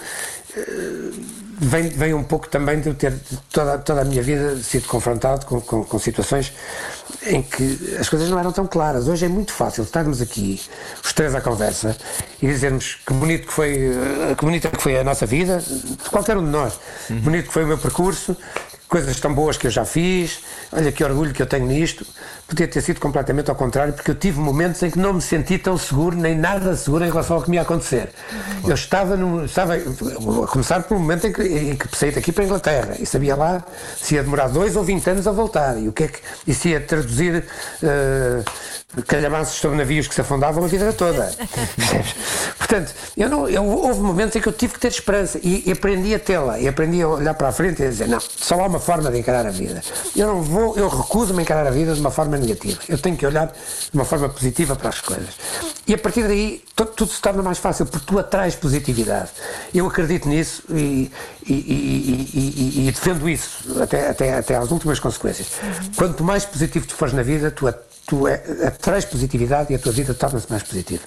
eh, 0.57 1.42
Vem, 1.65 1.89
vem 1.89 2.13
um 2.13 2.23
pouco 2.23 2.49
também 2.49 2.81
de 2.81 2.89
eu 2.89 2.93
ter 2.93 3.13
toda, 3.51 3.77
toda 3.77 4.01
a 4.01 4.03
minha 4.03 4.21
vida 4.21 4.57
sido 4.57 4.85
confrontado 4.87 5.45
com, 5.45 5.61
com, 5.61 5.83
com 5.83 5.99
situações 5.99 6.51
em 7.25 7.41
que 7.41 7.95
as 7.99 8.09
coisas 8.09 8.29
não 8.29 8.37
eram 8.37 8.51
tão 8.51 8.67
claras. 8.67 9.07
Hoje 9.07 9.25
é 9.25 9.29
muito 9.29 9.53
fácil 9.53 9.83
estarmos 9.83 10.21
aqui, 10.21 10.61
os 11.03 11.13
três 11.13 11.33
à 11.33 11.39
conversa, 11.39 11.95
e 12.41 12.47
dizermos 12.47 12.97
que 13.05 13.13
bonito 13.13 13.47
que 13.47 13.53
foi, 13.53 13.75
eh, 13.75 14.35
que 14.37 14.43
bonita 14.43 14.69
que 14.69 14.81
foi 14.81 14.97
a 14.97 15.03
nossa 15.03 15.25
vida, 15.25 15.59
de 15.59 16.09
qualquer 16.09 16.35
um 16.35 16.43
de 16.43 16.51
nós. 16.51 16.79
Bonito 17.09 17.47
que 17.47 17.53
foi 17.53 17.63
o 17.63 17.67
meu 17.67 17.77
percurso, 17.77 18.35
coisas 18.93 19.19
tão 19.19 19.33
boas 19.33 19.57
que 19.57 19.65
eu 19.65 19.71
já 19.71 19.85
fiz, 19.85 20.41
olha 20.71 20.91
que 20.91 21.03
orgulho 21.03 21.33
que 21.33 21.41
eu 21.41 21.47
tenho 21.47 21.65
nisto. 21.65 22.05
Podia 22.47 22.67
ter 22.67 22.79
sido 22.79 22.99
completamente 22.99 23.49
ao 23.49 23.55
contrário, 23.55 23.91
porque 23.91 24.11
eu 24.11 24.13
tive 24.13 24.39
momentos 24.39 24.83
em 24.83 24.91
que 24.91 24.99
não 24.99 25.13
me 25.13 25.21
senti 25.21 25.57
tão 25.57 25.75
seguro, 25.79 26.15
nem 26.15 26.37
nada 26.37 26.75
seguro 26.75 27.03
em 27.03 27.07
relação 27.07 27.37
ao 27.37 27.41
que 27.41 27.49
me 27.49 27.55
ia 27.55 27.63
acontecer. 27.63 28.09
Eu 28.63 28.75
estava, 28.75 29.17
num, 29.17 29.45
estava 29.45 29.73
a 29.73 30.47
começar 30.47 30.83
pelo 30.83 30.99
momento 30.99 31.25
em 31.25 31.33
que, 31.33 31.41
em 31.41 31.75
que 31.75 31.97
saí 31.97 32.11
daqui 32.11 32.31
para 32.31 32.43
a 32.43 32.45
Inglaterra 32.45 32.95
e 32.99 33.05
sabia 33.07 33.35
lá 33.35 33.63
se 33.99 34.13
ia 34.13 34.21
demorar 34.21 34.49
dois 34.49 34.75
ou 34.75 34.83
vinte 34.83 35.09
anos 35.09 35.27
a 35.27 35.31
voltar 35.31 35.75
e 35.81 35.87
o 35.87 35.91
que 35.91 36.03
é 36.03 36.07
que 36.09 36.19
e 36.45 36.53
se 36.53 36.69
ia 36.69 36.79
traduzir 36.79 37.43
uh, 37.81 38.43
calhamaços 39.07 39.55
sobre 39.59 39.77
navios 39.77 40.07
que 40.07 40.13
se 40.15 40.21
afundavam 40.21 40.63
a 40.63 40.67
vida 40.67 40.93
toda. 40.93 41.31
Portanto, 42.57 42.93
eu 43.17 43.29
não, 43.29 43.47
eu, 43.49 43.63
houve 43.65 43.99
momentos 43.99 44.35
em 44.35 44.41
que 44.41 44.47
eu 44.47 44.53
tive 44.53 44.73
que 44.73 44.79
ter 44.79 44.87
esperança 44.89 45.39
e, 45.43 45.63
e 45.67 45.71
aprendi 45.71 46.13
a 46.13 46.19
tê-la 46.19 46.59
e 46.59 46.67
aprendi 46.67 47.01
a 47.01 47.07
olhar 47.07 47.33
para 47.33 47.47
a 47.49 47.51
frente 47.51 47.81
e 47.81 47.85
a 47.85 47.89
dizer: 47.89 48.07
não, 48.07 48.19
só 48.19 48.59
há 48.61 48.67
uma 48.67 48.79
forma 48.79 49.11
de 49.11 49.17
encarar 49.19 49.45
a 49.45 49.51
vida. 49.51 49.81
Eu 50.15 50.27
não 50.27 50.41
vou, 50.41 50.77
eu 50.77 50.87
recuso-me 50.87 51.39
a 51.39 51.41
encarar 51.41 51.67
a 51.67 51.71
vida 51.71 51.93
de 51.93 51.99
uma 51.99 52.11
forma 52.11 52.37
negativa. 52.37 52.79
Eu 52.87 52.97
tenho 52.97 53.17
que 53.17 53.25
olhar 53.25 53.47
de 53.47 53.53
uma 53.93 54.05
forma 54.05 54.29
positiva 54.29 54.75
para 54.75 54.89
as 54.89 55.01
coisas. 55.01 55.29
E 55.85 55.93
a 55.93 55.97
partir 55.97 56.23
daí 56.27 56.63
tu- 56.75 56.85
tudo 56.85 57.11
se 57.11 57.21
torna 57.21 57.43
mais 57.43 57.57
fácil 57.57 57.85
porque 57.85 58.05
tu 58.05 58.17
atrais 58.19 58.55
positividade. 58.55 59.29
Eu 59.73 59.85
acredito 59.87 60.27
nisso 60.29 60.63
e, 60.69 61.11
e- 61.45 62.87
e- 62.87 62.91
defendo 62.91 63.27
isso 63.29 63.81
até, 63.81 64.09
até, 64.09 64.33
até 64.35 64.55
às 64.55 64.71
últimas 64.71 64.99
consequências. 64.99 65.47
Quanto 65.95 66.23
mais 66.23 66.45
positivo 66.45 66.85
tu 66.87 66.95
fores 66.95 67.13
na 67.13 67.23
vida, 67.23 67.51
tu, 67.51 67.67
a- 67.67 67.73
tu 68.05 68.27
é- 68.27 68.37
positividade 69.05 69.71
e 69.71 69.75
a 69.75 69.79
tua 69.79 69.91
vida 69.91 70.13
torna-se 70.13 70.49
mais 70.49 70.63
positiva. 70.63 71.03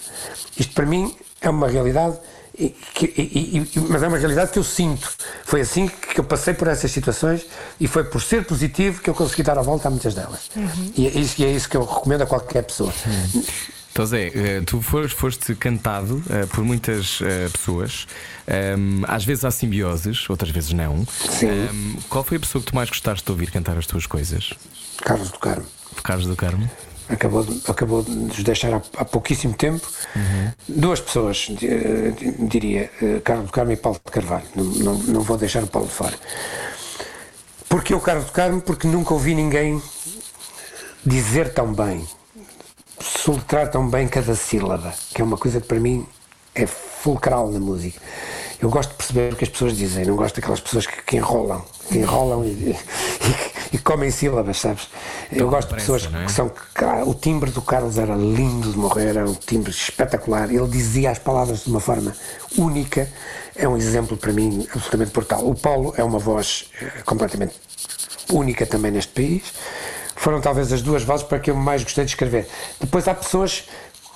Isto 0.59 0.73
para 0.75 0.87
mim 0.87 1.15
é 1.41 1.51
uma 1.51 1.69
realidade. 1.69 2.17
e- 2.59 2.71
que- 2.95 3.13
e- 3.19 3.59
e- 3.59 3.81
mas 3.91 4.03
é 4.03 4.09
uma 4.09 4.17
realidade 4.17 4.51
que 4.51 4.59
eu 4.59 4.65
sinto. 4.65 5.13
Foi 5.45 5.61
assim 5.61 5.89
que 5.89 6.19
eu 6.19 6.25
passei 6.25 6.55
por 6.55 6.67
essas 6.69 6.91
situações 6.91 7.45
e 7.79 7.87
foi 7.87 8.03
por 8.05 8.23
ser 8.23 8.47
positivo 8.47 9.03
que 9.03 9.11
eu 9.11 9.15
consegui 9.15 9.43
dar 9.43 9.59
a 9.59 9.63
volta 9.63 9.89
a 9.89 9.91
muitas 9.91 10.15
delas. 10.15 10.51
E, 10.97 11.07
é 11.07 11.11
isso, 11.11 11.35
e 11.43 11.45
é 11.45 11.53
isso 11.53 11.69
que 11.69 11.77
eu 11.77 11.85
recomendo 11.85 12.23
a 12.23 12.27
qualquer 12.27 12.63
pessoa. 12.63 12.91
Então, 13.93 14.07
Zé, 14.07 14.31
eh, 14.35 14.63
tu 14.65 14.81
foste, 14.81 15.15
foste 15.15 15.55
cantado 15.55 16.23
eh, 16.31 16.47
por 16.47 16.65
muitas 16.65 17.19
eh, 17.23 17.49
pessoas, 17.51 18.07
Ehm, 18.49 19.03
às 19.09 19.25
vezes 19.25 19.45
há 19.45 19.51
simbioses, 19.51 20.31
outras 20.31 20.51
vezes 20.51 20.73
não. 20.73 21.05
Sim. 21.29 21.49
Ehm, 21.49 21.97
qual 22.09 22.23
foi 22.25 22.37
a 22.37 22.41
pessoa 22.41 22.63
que 22.63 22.71
tu 22.71 22.75
mais 22.75 22.89
gostaste 22.89 23.25
de 23.25 23.31
ouvir 23.33 23.51
cantar 23.51 23.77
as 23.77 23.87
tuas 23.87 24.07
coisas? 24.07 24.55
Carlos 25.05 25.31
do 25.31 25.39
Carmo. 25.39 25.67
Carlos 26.03 26.27
do 26.27 26.37
Carmo? 26.37 26.71
Acabou 27.09 27.45
de, 27.45 27.71
acabou 27.71 28.03
de 28.03 28.11
nos 28.11 28.43
deixar 28.43 28.73
há, 28.75 28.83
há 28.97 29.05
pouquíssimo 29.05 29.55
tempo. 29.55 29.87
Duas 30.69 31.01
pessoas, 31.01 31.49
eh, 31.63 32.13
diria, 32.49 32.91
eh, 33.03 33.21
Carlos 33.25 33.47
do 33.47 33.53
Carmo 33.53 33.73
e 33.73 33.77
Paulo 33.77 34.01
de 34.05 34.13
Carvalho. 34.13 34.47
Não, 34.55 34.65
não, 34.65 34.95
não 34.95 35.21
vou 35.23 35.37
deixar 35.37 35.63
o 35.63 35.67
Paulo 35.67 35.89
de 35.89 35.95
fora. 35.95 36.19
Porque 37.69 37.95
o 37.95 38.01
Carlos 38.01 38.27
do 38.27 38.33
Carmo? 38.33 38.61
Porque 38.61 38.87
nunca 38.87 39.15
ouvi 39.15 39.35
ninguém 39.35 39.81
dizer 41.05 41.53
tão 41.53 41.73
bem, 41.73 42.07
soltar 43.01 43.71
tão 43.71 43.89
bem 43.89 44.09
cada 44.09 44.35
sílaba, 44.35 44.95
que 45.15 45.21
é 45.21 45.25
uma 45.25 45.37
coisa 45.37 45.61
que 45.61 45.67
para 45.67 45.79
mim 45.79 46.07
é 46.55 46.67
fulcral 46.67 47.51
na 47.51 47.61
música. 47.61 48.01
Eu 48.61 48.71
gosto 48.71 48.91
de 48.91 48.97
perceber 48.97 49.33
o 49.33 49.37
que 49.37 49.45
as 49.45 49.51
pessoas 49.51 49.77
dizem, 49.77 50.05
não 50.07 50.17
gosto 50.17 50.37
daquelas 50.37 50.61
pessoas 50.61 50.87
que, 50.87 51.03
que 51.03 51.17
enrolam, 51.17 51.63
que 51.89 51.99
enrolam 51.99 52.45
e, 52.45 52.49
e- 52.75 52.77
e 53.73 53.79
comem 53.79 54.11
sílabas, 54.11 54.61
sabes? 54.61 54.89
Eu 55.31 55.49
gosto 55.49 55.69
de 55.69 55.75
pessoas 55.77 56.09
é? 56.13 56.25
que 56.25 56.33
são. 56.33 56.51
O 57.07 57.15
timbre 57.15 57.51
do 57.51 57.63
Carlos 57.63 57.99
era 57.99 58.15
lindo 58.15 58.73
de 58.73 58.79
morrer, 58.79 59.09
era 59.09 59.29
um 59.29 59.35
timbre 59.35 59.71
espetacular. 59.71 60.51
Ele 60.51 60.69
dizia 60.69 61.11
as 61.11 61.19
palavras 61.19 61.65
de 61.65 61.71
uma 61.71 61.81
forma 61.81 62.15
única. 62.57 63.09
É 63.55 63.69
um 63.69 63.77
exemplo 63.77 64.17
para 64.17 64.33
mim 64.33 64.67
absolutamente 64.69 65.13
brutal. 65.13 65.47
O 65.47 65.55
Paulo 65.55 65.95
é 65.97 66.05
uma 66.05 66.19
voz 66.19 66.71
eh, 66.81 67.03
completamente 67.05 67.55
única 68.31 68.67
também 68.67 68.91
neste 68.91 69.13
país. 69.13 69.43
Foram 70.15 70.41
talvez 70.41 70.73
as 70.73 70.83
duas 70.83 71.03
vozes 71.03 71.27
para 71.27 71.39
que 71.39 71.51
eu 71.51 71.55
mais 71.55 71.83
gostei 71.83 72.05
de 72.05 72.11
escrever. 72.11 72.49
Depois 72.81 73.07
há 73.07 73.15
pessoas 73.15 73.65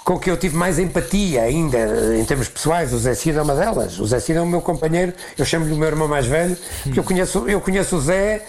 com 0.05 0.19
que 0.19 0.31
eu 0.31 0.37
tive 0.37 0.57
mais 0.57 0.79
empatia 0.79 1.43
ainda, 1.43 1.79
em 2.19 2.25
termos 2.25 2.49
pessoais. 2.49 2.93
O 2.93 2.99
Zé 2.99 3.15
Cid 3.15 3.39
é 3.39 3.43
uma 3.43 3.55
delas. 3.55 3.99
O 3.99 4.07
Zé 4.07 4.19
Cid 4.19 4.39
é 4.39 4.43
o 4.43 4.47
meu 4.47 4.61
companheiro, 4.61 5.13
eu 5.39 5.45
chamo-lhe 5.45 5.73
o 5.73 5.77
meu 5.77 5.89
irmão 5.89 6.09
mais 6.09 6.27
velho, 6.27 6.57
porque 6.83 6.99
eu 6.99 7.05
conheço, 7.05 7.49
eu 7.49 7.61
conheço 7.61 7.97
o 7.97 8.01
Zé, 8.01 8.45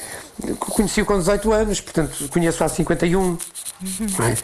conheci-o 0.59 1.05
com 1.05 1.17
18 1.17 1.51
anos, 1.51 1.81
portanto 1.81 2.29
conheço 2.29 2.63
há 2.63 2.69
51. 2.69 3.21
não 3.21 4.25
é? 4.25 4.35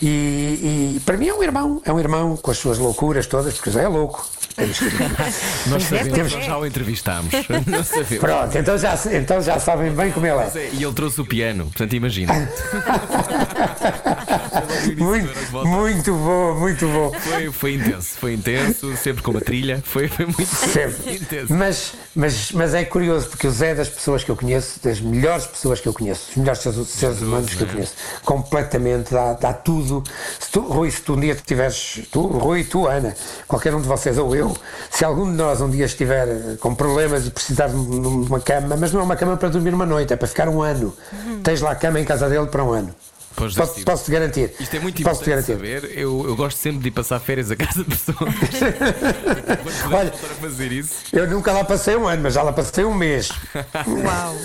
E, 0.00 0.96
e 0.96 1.00
para 1.04 1.16
mim 1.16 1.28
é 1.28 1.34
um 1.34 1.42
irmão, 1.42 1.82
é 1.84 1.92
um 1.92 1.98
irmão 1.98 2.36
com 2.36 2.50
as 2.50 2.58
suas 2.58 2.78
loucuras 2.78 3.26
todas, 3.26 3.54
porque 3.54 3.70
Zé 3.70 3.84
é 3.84 3.88
louco. 3.88 4.26
Temos 4.56 4.78
que- 4.78 4.84
Nós 5.68 5.82
sabemos, 5.84 6.32
nós 6.32 6.34
é. 6.34 6.46
já 6.46 6.58
o 6.58 6.66
entrevistámos. 6.66 7.32
Pronto, 8.20 8.56
então 8.58 8.78
já, 8.78 8.98
então 9.12 9.42
já 9.42 9.58
sabem 9.58 9.90
bem 9.92 10.12
como 10.12 10.26
ele 10.26 10.38
é. 10.38 10.50
é, 10.58 10.70
E 10.74 10.82
ele 10.84 10.92
trouxe 10.92 11.20
o 11.20 11.24
piano, 11.26 11.64
portanto 11.64 11.92
imagina. 11.94 12.32
Muito, 14.98 15.66
muito 15.66 16.12
bom, 16.14 16.54
muito 16.58 16.86
bom. 16.86 17.12
Foi, 17.20 17.50
foi 17.50 17.74
intenso, 17.74 18.08
foi 18.18 18.34
intenso, 18.34 18.96
sempre 18.96 19.22
com 19.22 19.30
uma 19.30 19.40
trilha, 19.40 19.82
foi, 19.84 20.08
foi 20.08 20.26
muito 20.26 20.44
Sempre. 20.46 21.14
intenso. 21.16 21.52
Mas, 21.54 21.92
mas, 22.14 22.52
mas 22.52 22.74
é 22.74 22.84
curioso, 22.84 23.28
porque 23.28 23.46
o 23.46 23.50
Zé 23.50 23.70
é 23.70 23.74
das 23.74 23.88
pessoas 23.88 24.22
que 24.24 24.30
eu 24.30 24.36
conheço, 24.36 24.80
das 24.82 25.00
melhores 25.00 25.46
pessoas 25.46 25.80
que 25.80 25.88
eu 25.88 25.92
conheço, 25.92 26.26
dos 26.28 26.36
melhores 26.36 26.60
seres, 26.60 26.88
seres 26.88 27.20
humanos 27.22 27.54
que 27.54 27.62
eu 27.62 27.66
conheço, 27.66 27.94
completamente, 28.24 29.12
dá, 29.12 29.32
dá 29.34 29.52
tudo. 29.52 30.02
Se 30.38 30.50
tu, 30.50 30.60
Rui, 30.60 30.90
se 30.90 31.00
tu 31.00 31.14
um 31.14 31.20
dia 31.20 31.34
tiveres, 31.34 32.00
tu, 32.10 32.26
Rui, 32.26 32.64
tu, 32.64 32.86
Ana, 32.86 33.14
qualquer 33.48 33.74
um 33.74 33.80
de 33.80 33.88
vocês 33.88 34.18
ou 34.18 34.34
eu, 34.36 34.43
se 34.90 35.04
algum 35.04 35.24
de 35.30 35.36
nós 35.36 35.60
um 35.60 35.70
dia 35.70 35.84
estiver 35.86 36.26
eh, 36.28 36.56
com 36.60 36.74
problemas 36.74 37.26
e 37.26 37.30
precisar 37.30 37.68
de 37.68 37.76
um- 37.76 38.22
uma 38.26 38.40
cama, 38.40 38.76
mas 38.76 38.92
não 38.92 39.00
é 39.00 39.04
uma 39.04 39.16
cama 39.16 39.36
para 39.36 39.48
dormir 39.48 39.72
uma 39.74 39.86
noite, 39.86 40.12
é 40.12 40.16
para 40.16 40.26
ficar 40.28 40.48
um 40.48 40.60
ano, 40.62 40.94
tens 41.42 41.60
lá 41.60 41.70
a 41.70 41.74
cama 41.76 42.00
em 42.00 42.04
casa 42.04 42.28
dele 42.28 42.46
para 42.46 42.62
um 42.64 42.72
ano. 42.72 42.94
Pois 43.36 43.54
Posso, 43.54 43.74
ser. 43.74 43.84
posso 43.84 44.04
te 44.04 44.10
garantir. 44.12 44.52
Isto 44.60 44.76
é 44.76 44.80
muito 44.80 45.02
Posso 45.02 45.22
te 45.24 45.30
importante 45.30 45.48
garantir. 45.52 45.80
saber. 45.88 45.98
Eu, 45.98 46.24
eu 46.28 46.36
gosto 46.36 46.56
sempre 46.56 46.80
de 46.82 46.88
ir 46.88 46.90
passar 46.92 47.18
férias 47.20 47.50
a 47.50 47.56
casa 47.56 47.82
de 47.82 47.90
pessoas. 47.90 48.16
Olha- 49.92 50.12
fazer 50.12 50.72
isso. 50.72 50.94
Eu 51.12 51.28
nunca 51.28 51.52
lá 51.52 51.64
passei 51.64 51.96
um 51.96 52.06
ano, 52.06 52.22
mas 52.22 52.34
já 52.34 52.42
lá 52.42 52.52
passei 52.52 52.84
um 52.84 52.94
mês. 52.94 53.30
Uau! 53.86 54.36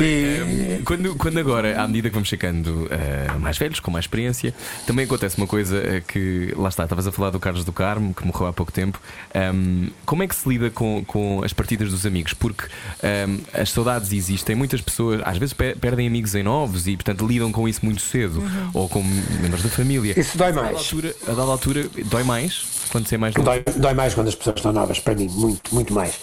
E- 0.00 0.02
eh, 0.02 0.80
quando, 0.84 1.14
quando 1.16 1.38
agora, 1.38 1.80
à 1.80 1.86
medida 1.86 2.08
que 2.08 2.14
vamos 2.14 2.28
ficando 2.28 2.88
eh, 2.90 3.30
mais 3.38 3.58
velhos, 3.58 3.80
com 3.80 3.90
mais 3.90 4.04
experiência, 4.04 4.54
também 4.86 5.04
acontece 5.04 5.36
uma 5.38 5.46
coisa 5.46 5.76
eh, 5.78 6.02
que, 6.06 6.52
lá 6.56 6.68
está, 6.68 6.84
estavas 6.84 7.06
a 7.06 7.12
falar 7.12 7.30
do 7.30 7.38
Carlos 7.38 7.64
do 7.64 7.72
Carmo, 7.72 8.14
que 8.14 8.26
morreu 8.26 8.46
há 8.48 8.52
pouco 8.52 8.72
tempo. 8.72 9.00
Ahm, 9.34 9.88
como 10.06 10.22
é 10.22 10.26
que 10.28 10.34
se 10.34 10.48
lida 10.48 10.70
com, 10.70 11.04
com 11.06 11.42
as 11.44 11.52
partidas 11.52 11.90
dos 11.90 12.06
amigos? 12.06 12.32
Porque 12.34 12.64
ahm, 13.02 13.38
as 13.52 13.70
saudades 13.70 14.12
existem, 14.12 14.56
muitas 14.56 14.80
pessoas 14.80 15.20
às 15.24 15.36
vezes 15.38 15.52
pe- 15.52 15.74
perdem 15.76 16.06
amigos 16.06 16.34
em 16.34 16.42
novos 16.42 16.86
e, 16.86 16.96
portanto, 16.96 17.26
lidam 17.26 17.51
com 17.52 17.68
isso 17.68 17.80
muito 17.84 18.02
cedo, 18.02 18.42
ou 18.74 18.88
com 18.88 19.02
membros 19.40 19.62
da 19.62 19.68
família. 19.68 20.18
Isso 20.18 20.36
dói 20.36 20.48
A 20.48 20.52
dada 20.52 20.66
mais. 20.66 20.78
altura, 20.78 21.14
a 21.26 21.30
dada 21.32 21.42
altura 21.42 21.86
dói 22.06 22.22
mais 22.24 22.64
quando 22.90 23.06
você 23.08 23.14
é 23.14 23.18
mais 23.18 23.34
novo. 23.34 23.44
Dói, 23.44 23.62
dói 23.76 23.94
mais 23.94 24.14
quando 24.14 24.28
as 24.28 24.34
pessoas 24.34 24.56
estão 24.56 24.72
novas, 24.72 24.98
para 24.98 25.14
mim, 25.14 25.28
muito, 25.28 25.74
muito 25.74 25.92
mais. 25.94 26.14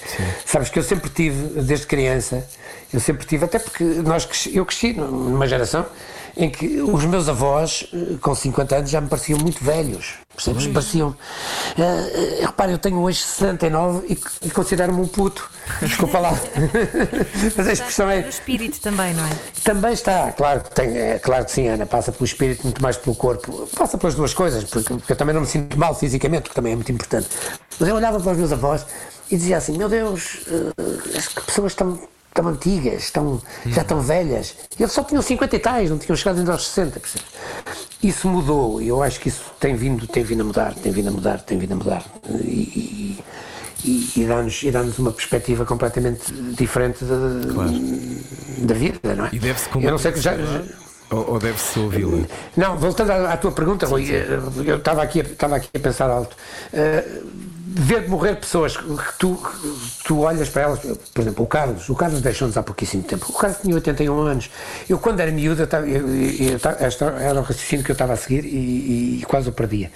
Sabes 0.45 0.69
que 0.69 0.77
eu 0.79 0.83
sempre 0.83 1.09
tive, 1.09 1.61
desde 1.61 1.87
criança, 1.87 2.47
eu 2.93 2.99
sempre 2.99 3.25
tive, 3.25 3.45
até 3.45 3.59
porque 3.59 3.83
nós 3.83 4.27
eu 4.51 4.65
cresci 4.65 4.93
numa 4.93 5.47
geração 5.47 5.85
em 6.35 6.49
que 6.49 6.81
os 6.81 7.05
meus 7.05 7.27
avós, 7.27 7.85
eh, 7.93 8.15
com 8.21 8.33
50 8.33 8.77
anos, 8.77 8.89
já 8.89 9.01
me 9.01 9.07
pareciam 9.07 9.37
muito 9.39 9.63
velhos. 9.63 10.13
Percebes? 10.33 10.67
Pareciam. 10.67 11.15
eh, 11.77 11.81
eh, 11.83 12.45
repara, 12.45 12.71
eu 12.71 12.77
tenho 12.77 12.97
hoje 12.99 13.19
69 13.19 14.05
e, 14.07 14.47
e 14.47 14.49
considero-me 14.49 15.01
um 15.01 15.07
puto. 15.07 15.49
Desculpa 15.81 16.19
lá. 16.19 16.31
Mas 17.57 17.67
a 17.67 17.73
expressão 17.73 18.09
é. 18.09 18.21
No 18.21 18.29
espírito 18.29 18.79
também, 18.79 19.13
não 19.13 19.25
é? 19.25 19.29
Também 19.63 19.91
está, 19.91 20.31
claro 20.31 20.61
que 20.61 20.71
tem, 20.71 20.97
é, 20.97 21.19
claro 21.19 21.43
que 21.45 21.51
sim, 21.51 21.67
Ana, 21.67 21.85
passa 21.85 22.11
pelo 22.11 22.25
espírito 22.25 22.63
muito 22.63 22.81
mais 22.81 22.95
pelo 22.95 23.15
corpo, 23.15 23.67
passa 23.75 23.97
pelas 23.97 24.15
duas 24.15 24.33
coisas, 24.33 24.63
porque, 24.63 24.93
porque 24.93 25.11
eu 25.11 25.17
também 25.17 25.33
não 25.35 25.41
me 25.41 25.47
sinto 25.47 25.77
mal 25.77 25.93
fisicamente, 25.93 26.49
que 26.49 26.55
também 26.55 26.71
é 26.71 26.75
muito 26.75 26.91
importante. 26.91 27.27
Mas 27.77 27.89
eu 27.89 27.95
olhava 27.95 28.19
para 28.19 28.31
os 28.31 28.37
meus 28.37 28.51
avós 28.53 28.85
e 29.29 29.35
dizia 29.35 29.57
assim: 29.57 29.77
Meu 29.77 29.89
Deus, 29.89 30.39
eh, 30.47 31.17
as 31.17 31.27
pessoas 31.27 31.73
estão 31.73 31.99
tão 32.33 32.47
antigas, 32.47 33.03
estão, 33.03 33.41
já 33.65 33.81
estão 33.81 34.01
velhas. 34.01 34.55
Eles 34.79 34.91
só 34.91 35.03
tinham 35.03 35.21
50 35.21 35.55
e 35.55 35.59
tais, 35.59 35.89
não 35.89 35.97
tinham 35.97 36.15
chegado 36.15 36.39
ainda 36.39 36.51
aos 36.51 36.67
60. 36.67 36.99
percebes? 36.99 37.27
Isso 38.01 38.27
mudou 38.27 38.81
e 38.81 38.87
eu 38.87 39.03
acho 39.03 39.19
que 39.19 39.29
isso 39.29 39.43
tem 39.59 39.75
vindo, 39.75 40.07
tem 40.07 40.23
vindo 40.23 40.41
a 40.41 40.45
mudar, 40.45 40.73
tem 40.73 40.91
vindo 40.91 41.09
a 41.09 41.11
mudar, 41.11 41.41
tem 41.41 41.57
vindo 41.57 41.73
a 41.73 41.75
mudar. 41.75 42.05
E, 42.41 43.23
e, 43.83 44.11
e, 44.15 44.25
dá-nos 44.25 44.63
dá-nos 44.71 44.99
uma 44.99 45.11
perspectiva 45.11 45.65
completamente 45.65 46.31
diferente 46.33 47.03
da, 47.03 47.15
da 48.59 48.73
vida, 48.73 49.15
não 49.15 49.25
é? 49.25 49.29
E 49.33 49.39
deve-se 49.39 49.69
Eu 49.73 49.91
não 49.91 49.97
sei 49.97 50.11
que 50.11 50.21
já. 50.21 50.33
Ou, 51.11 51.31
ou 51.33 51.39
deve-se 51.39 51.79
ouvi-la? 51.79 52.23
Não, 52.55 52.77
voltando 52.77 53.11
à, 53.11 53.33
à 53.33 53.37
tua 53.37 53.51
pergunta, 53.51 53.85
Rui, 53.87 54.07
eh, 54.11 54.27
eu 54.65 54.77
estava 54.77 55.01
aqui, 55.01 55.21
a- 55.21 55.23
estava 55.23 55.55
aqui 55.55 55.69
a 55.73 55.79
pensar 55.79 56.09
alto. 56.09 56.35
Eh, 56.71 57.03
ver 57.71 58.07
morrer 58.09 58.35
pessoas 58.35 58.75
que 58.77 58.85
tu, 59.19 59.35
que 59.35 60.03
tu 60.03 60.19
olhas 60.21 60.49
para 60.49 60.63
elas, 60.63 60.79
por 61.13 61.21
exemplo, 61.21 61.43
o 61.43 61.47
Carlos, 61.47 61.87
o 61.89 61.95
Carlos 61.95 62.21
deixou-nos 62.21 62.57
há 62.57 62.63
pouquíssimo 62.63 63.03
tempo. 63.03 63.25
O 63.29 63.33
Carlos 63.33 63.59
tinha 63.61 63.73
81 63.75 64.19
anos. 64.19 64.49
Eu, 64.89 64.97
quando 64.99 65.19
era 65.19 65.31
miúdo, 65.31 65.61
eu 65.63 65.79
eu- 65.87 66.07
eu- 66.09 66.59
esta 66.79 67.05
era 67.05 67.39
o 67.39 67.43
raciocínio 67.43 67.83
que 67.85 67.91
eu 67.91 67.93
estava 67.93 68.13
a 68.13 68.17
seguir 68.17 68.43
e, 68.45 68.49
e- 68.49 69.19
e 69.21 69.25
quase 69.25 69.49
o 69.49 69.51
perdia. 69.51 69.91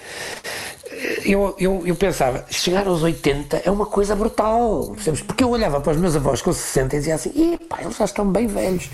Eu, 1.24 1.54
eu, 1.58 1.82
eu 1.86 1.94
pensava, 1.96 2.44
chegar 2.50 2.86
aos 2.86 3.02
80 3.02 3.62
é 3.64 3.70
uma 3.70 3.86
coisa 3.86 4.14
brutal, 4.14 4.92
percebes? 4.94 5.20
Porque 5.22 5.42
eu 5.42 5.50
olhava 5.50 5.80
para 5.80 5.92
os 5.92 5.98
meus 5.98 6.14
avós 6.14 6.40
com 6.42 6.52
60 6.52 6.94
e 6.94 6.98
dizia 6.98 7.14
assim: 7.14 7.54
epá, 7.54 7.78
eles 7.82 7.96
já 7.96 8.04
estão 8.04 8.26
bem 8.30 8.46
velhos. 8.46 8.88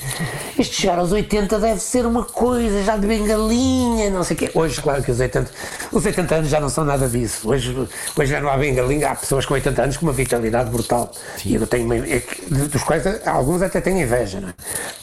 Este 0.58 0.82
chegar 0.82 0.98
aos 0.98 1.12
80 1.12 1.58
deve 1.58 1.80
ser 1.80 2.06
uma 2.06 2.24
coisa 2.24 2.82
já 2.82 2.96
de 2.96 3.06
bengalinha, 3.06 4.10
não 4.10 4.22
sei 4.24 4.34
o 4.36 4.38
quê. 4.38 4.50
Hoje, 4.54 4.80
claro 4.80 5.02
que 5.02 5.10
os 5.10 5.20
80, 5.20 5.50
os 5.92 6.06
80 6.06 6.34
anos 6.36 6.48
já 6.48 6.60
não 6.60 6.68
são 6.68 6.84
nada 6.84 7.08
disso. 7.08 7.48
Hoje, 7.48 7.76
hoje 8.16 8.30
já 8.30 8.40
não 8.40 8.48
há 8.48 8.56
bengalinha, 8.56 9.10
há 9.10 9.14
pessoas 9.16 9.44
com 9.44 9.54
80 9.54 9.82
anos 9.82 9.96
com 9.96 10.06
uma 10.06 10.12
vitalidade 10.12 10.70
brutal. 10.70 11.10
E 11.44 11.54
eu 11.54 11.66
tenho, 11.66 11.84
uma- 11.84 11.96
é 11.96 12.22
dos 12.48 12.82
quais 12.82 13.04
alguns 13.26 13.62
até 13.62 13.80
têm 13.80 14.00
inveja, 14.02 14.40
não 14.40 14.48
é? 14.48 14.54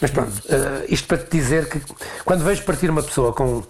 Mas 0.02 0.12
pronto, 0.12 0.32
eh, 0.50 0.86
isto 0.90 1.08
para 1.08 1.18
te 1.18 1.30
dizer 1.38 1.68
que 1.70 1.82
quando 2.26 2.44
vejo 2.44 2.64
partir 2.64 2.90
uma 2.90 3.04
pessoa 3.04 3.34
com 3.34 3.62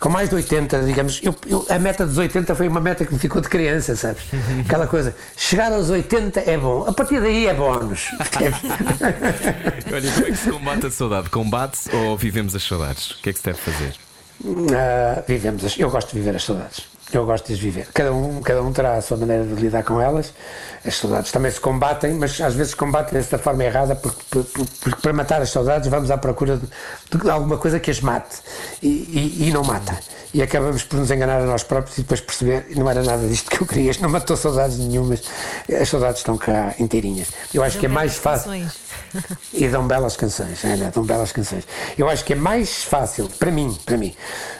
com 0.00 0.08
mais 0.10 0.28
de 0.28 0.34
80, 0.34 0.82
digamos, 0.84 1.20
eu, 1.22 1.34
eu- 1.46 1.66
a 1.70 1.78
meta 1.78 2.06
dos 2.06 2.18
80 2.18 2.54
foi 2.54 2.68
uma 2.68 2.80
meta 2.80 3.04
que 3.04 3.12
me 3.12 3.18
ficou 3.18 3.40
de 3.40 3.48
criança, 3.48 3.96
sabes? 3.96 4.22
Aquela 4.66 4.86
coisa, 4.86 5.14
chegar 5.36 5.72
aos 5.72 5.88
80 5.90 6.40
é 6.40 6.56
bom, 6.58 6.84
a 6.86 6.92
partir 6.92 7.20
daí 7.20 7.46
é 7.46 7.54
bónus. 7.54 8.06
Olha, 9.92 10.12
como 10.12 10.26
é 10.26 10.30
que 10.30 10.36
se 10.36 10.50
combate 10.50 10.86
a 10.86 10.90
saudade? 10.90 11.30
Combate-se 11.30 11.94
ou 11.94 12.16
vivemos 12.16 12.54
as 12.54 12.62
saudades? 12.62 13.12
O 13.12 13.22
que 13.22 13.30
é 13.30 13.32
que 13.32 13.38
se 13.38 13.44
deve 13.44 13.58
fazer? 13.58 13.94
Ah, 14.74 15.22
vivemos 15.26 15.64
as, 15.64 15.78
eu 15.78 15.90
gosto 15.90 16.08
de 16.12 16.18
viver 16.18 16.36
as 16.36 16.44
saudades. 16.44 16.84
Eu 17.12 17.24
gosto 17.24 17.46
de 17.46 17.52
as 17.54 17.58
viver. 17.60 17.86
Cada 17.94 18.12
um, 18.12 18.42
cada 18.42 18.60
um 18.62 18.72
terá 18.72 18.94
a 18.94 19.00
sua 19.00 19.16
maneira 19.16 19.44
de 19.44 19.54
lidar 19.54 19.84
com 19.84 20.00
elas. 20.00 20.32
As 20.84 20.96
saudades 20.96 21.30
também 21.30 21.50
se 21.52 21.60
combatem, 21.60 22.14
mas 22.14 22.40
às 22.40 22.54
vezes 22.54 22.74
combatem-se 22.74 23.30
da 23.30 23.38
forma 23.38 23.62
errada, 23.64 23.94
porque, 23.94 24.20
porque- 24.28 24.64
porque 24.80 25.00
para 25.00 25.12
matar 25.12 25.40
as 25.40 25.50
saudades 25.50 25.88
vamos 25.88 26.10
à 26.10 26.18
procura 26.18 26.56
de, 26.58 27.18
de 27.18 27.30
alguma 27.30 27.58
coisa 27.58 27.78
que 27.78 27.90
as 27.92 28.00
mate 28.00 28.36
e, 28.82 28.88
e- 28.88 29.48
e 29.48 29.52
não 29.52 29.62
mata. 29.62 29.96
E 30.34 30.42
acabamos 30.42 30.82
por 30.82 30.98
nos 30.98 31.10
enganar 31.10 31.40
a 31.40 31.46
nós 31.46 31.62
próprios 31.62 31.96
e 31.96 32.02
depois 32.02 32.20
perceber 32.20 32.66
não 32.76 32.90
era 32.90 33.02
nada 33.02 33.26
disto 33.26 33.50
que 33.50 33.62
eu 33.62 33.66
queria. 33.66 33.92
Não 34.00 34.10
matou 34.10 34.36
saudades 34.36 34.76
nenhumas. 34.76 35.22
As 35.80 35.88
saudades 35.88 36.18
estão 36.18 36.36
cá 36.36 36.74
inteirinhas. 36.78 37.28
Eu 37.54 37.62
acho 37.62 37.78
que 37.78 37.86
é 37.86 37.88
mais 37.88 38.16
fácil. 38.16 38.50
E 39.54 39.66
dão 39.68 39.86
belas 39.86 40.14
canções, 40.16 40.62
Ana, 40.64 40.90
dão 40.92 41.02
belas 41.02 41.32
canções. 41.32 41.64
Eu 41.96 42.08
acho 42.10 42.22
que 42.24 42.34
é 42.34 42.36
mais 42.36 42.84
fácil, 42.84 43.30
para 43.38 43.50
mim, 43.50 43.74
para 43.86 43.96
mim, 43.96 44.14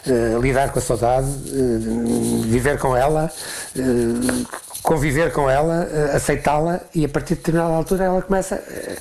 eh, 0.06 0.38
lidar 0.40 0.70
com 0.72 0.78
a 0.78 0.82
saudade, 0.82 1.26
eh, 1.26 2.35
viver 2.42 2.78
com 2.78 2.96
ela, 2.96 3.30
eh, 3.76 4.44
conviver 4.82 5.32
com 5.32 5.48
ela, 5.48 5.88
eh, 5.90 6.16
aceitá-la 6.16 6.80
e 6.94 7.04
a 7.04 7.08
partir 7.08 7.34
de 7.34 7.40
determinada 7.40 7.74
altura 7.74 8.04
ela 8.04 8.22
começa, 8.22 8.54
eh, 8.56 8.96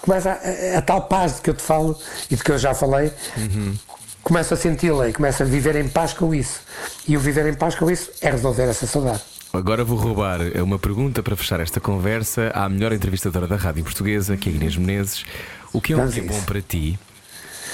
começa 0.00 0.30
a, 0.74 0.78
a 0.78 0.82
tal 0.82 1.02
paz 1.02 1.36
de 1.36 1.42
que 1.42 1.50
eu 1.50 1.54
te 1.54 1.62
falo 1.62 1.98
e 2.30 2.36
de 2.36 2.42
que 2.42 2.50
eu 2.52 2.58
já 2.58 2.74
falei. 2.74 3.12
Começo 4.22 4.52
a 4.52 4.56
senti-la 4.56 5.08
e 5.08 5.12
começo 5.12 5.42
a 5.42 5.46
viver 5.46 5.76
em 5.76 5.88
paz 5.88 6.12
com 6.12 6.34
isso. 6.34 6.60
E 7.06 7.16
o 7.16 7.20
viver 7.20 7.46
em 7.46 7.54
paz 7.54 7.74
com 7.74 7.90
isso 7.90 8.10
é 8.20 8.30
resolver 8.30 8.64
essa 8.64 8.86
saudade. 8.86 9.20
Agora 9.52 9.82
vou 9.82 9.96
roubar 9.96 10.40
uma 10.62 10.78
pergunta 10.78 11.22
para 11.22 11.34
fechar 11.34 11.58
esta 11.60 11.80
conversa 11.80 12.50
à 12.54 12.68
melhor 12.68 12.92
entrevistadora 12.92 13.46
da 13.46 13.56
rádio 13.56 13.82
portuguesa, 13.82 14.36
que 14.36 14.50
é 14.50 14.52
a 14.52 14.54
Inês 14.56 14.76
Menezes. 14.76 15.24
O 15.72 15.80
que 15.80 15.94
é 15.94 15.96
um 15.96 16.00
Vamos 16.00 16.14
dia 16.14 16.24
bom 16.24 16.36
isso. 16.36 16.44
para 16.44 16.60
ti? 16.60 16.98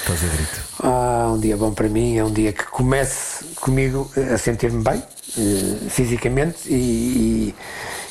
Estás 0.05 0.23
a 0.23 0.27
grito. 0.27 0.61
Ah, 0.83 1.33
um 1.33 1.41
dia 1.41 1.57
bom 1.57 1.73
para 1.73 1.89
mim 1.89 2.19
é 2.19 2.23
um 2.23 2.31
dia 2.31 2.53
que 2.53 2.65
comece 2.65 3.43
comigo 3.57 4.11
eh, 4.15 4.35
a 4.35 4.37
sentir-me 4.37 4.85
bem, 4.85 5.03
eh, 5.39 5.89
fisicamente, 5.89 6.69
e, 6.69 7.55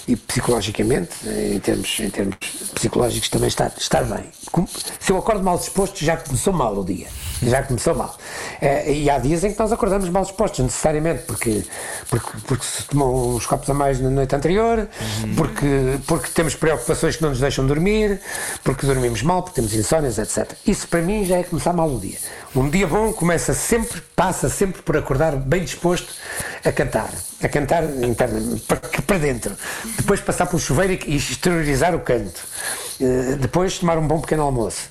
e 0.07 0.15
psicologicamente, 0.15 1.11
em 1.29 1.59
termos, 1.59 1.99
em 1.99 2.09
termos 2.09 2.35
psicológicos, 2.73 3.29
também 3.29 3.47
estar, 3.47 3.71
estar 3.77 4.05
bem. 4.05 4.25
Se 4.99 5.11
eu 5.11 5.19
acordo 5.19 5.43
mal 5.43 5.55
disposto, 5.59 6.03
já 6.03 6.17
começou 6.17 6.51
mal 6.51 6.75
o 6.75 6.83
dia. 6.83 7.09
Já 7.49 7.63
começou 7.63 7.95
mal. 7.95 8.15
Eh, 8.61 8.93
e 8.93 9.09
há 9.09 9.19
dias 9.19 9.43
em 9.43 9.53
que 9.53 9.59
nós 9.59 9.71
acordamos 9.71 10.09
mal 10.09 10.23
dispostos, 10.23 10.59
necessariamente, 10.59 11.23
porque, 11.23 11.63
porque, 12.09 12.29
porque 12.47 12.65
se 12.65 12.83
tomou 12.83 13.35
uns 13.35 13.45
copos 13.45 13.69
a 13.69 13.73
mais 13.73 13.99
na 13.99 14.09
noite 14.09 14.35
anterior, 14.35 14.87
porque, 15.35 15.99
porque 16.07 16.29
temos 16.33 16.55
preocupações 16.55 17.15
que 17.15 17.21
não 17.21 17.29
nos 17.29 17.39
deixam 17.39 17.65
dormir, 17.65 18.19
porque 18.63 18.85
dormimos 18.85 19.21
mal, 19.21 19.43
porque 19.43 19.55
temos 19.55 19.73
insónias, 19.73 20.17
etc. 20.17 20.51
Isso 20.65 20.87
para 20.87 21.01
mim 21.01 21.25
já 21.25 21.37
é 21.37 21.43
começar 21.43 21.73
mal 21.73 21.89
o 21.89 21.99
dia. 21.99 22.17
Um 22.55 22.69
dia 22.69 22.85
bom 22.85 23.11
começa 23.11 23.51
sempre, 23.51 23.99
passa 24.15 24.47
sempre 24.47 24.83
por 24.83 24.95
acordar 24.95 25.35
bem 25.35 25.63
disposto 25.63 26.13
a 26.63 26.71
cantar. 26.71 27.09
A 27.41 27.49
cantar 27.49 27.81
para, 29.07 29.17
dentro. 29.17 29.55
Depois 29.97 30.21
passar 30.21 30.45
pelo 30.45 30.59
chuveiro 30.59 30.93
e, 31.07 31.15
exteriorizar 31.15 31.95
o 31.95 32.01
canto. 32.01 32.39
Eh, 33.01 33.37
depois 33.39 33.79
tomar 33.79 33.97
um 33.97 34.05
bom 34.05 34.21
pequeno 34.21 34.43
almoço. 34.43 34.83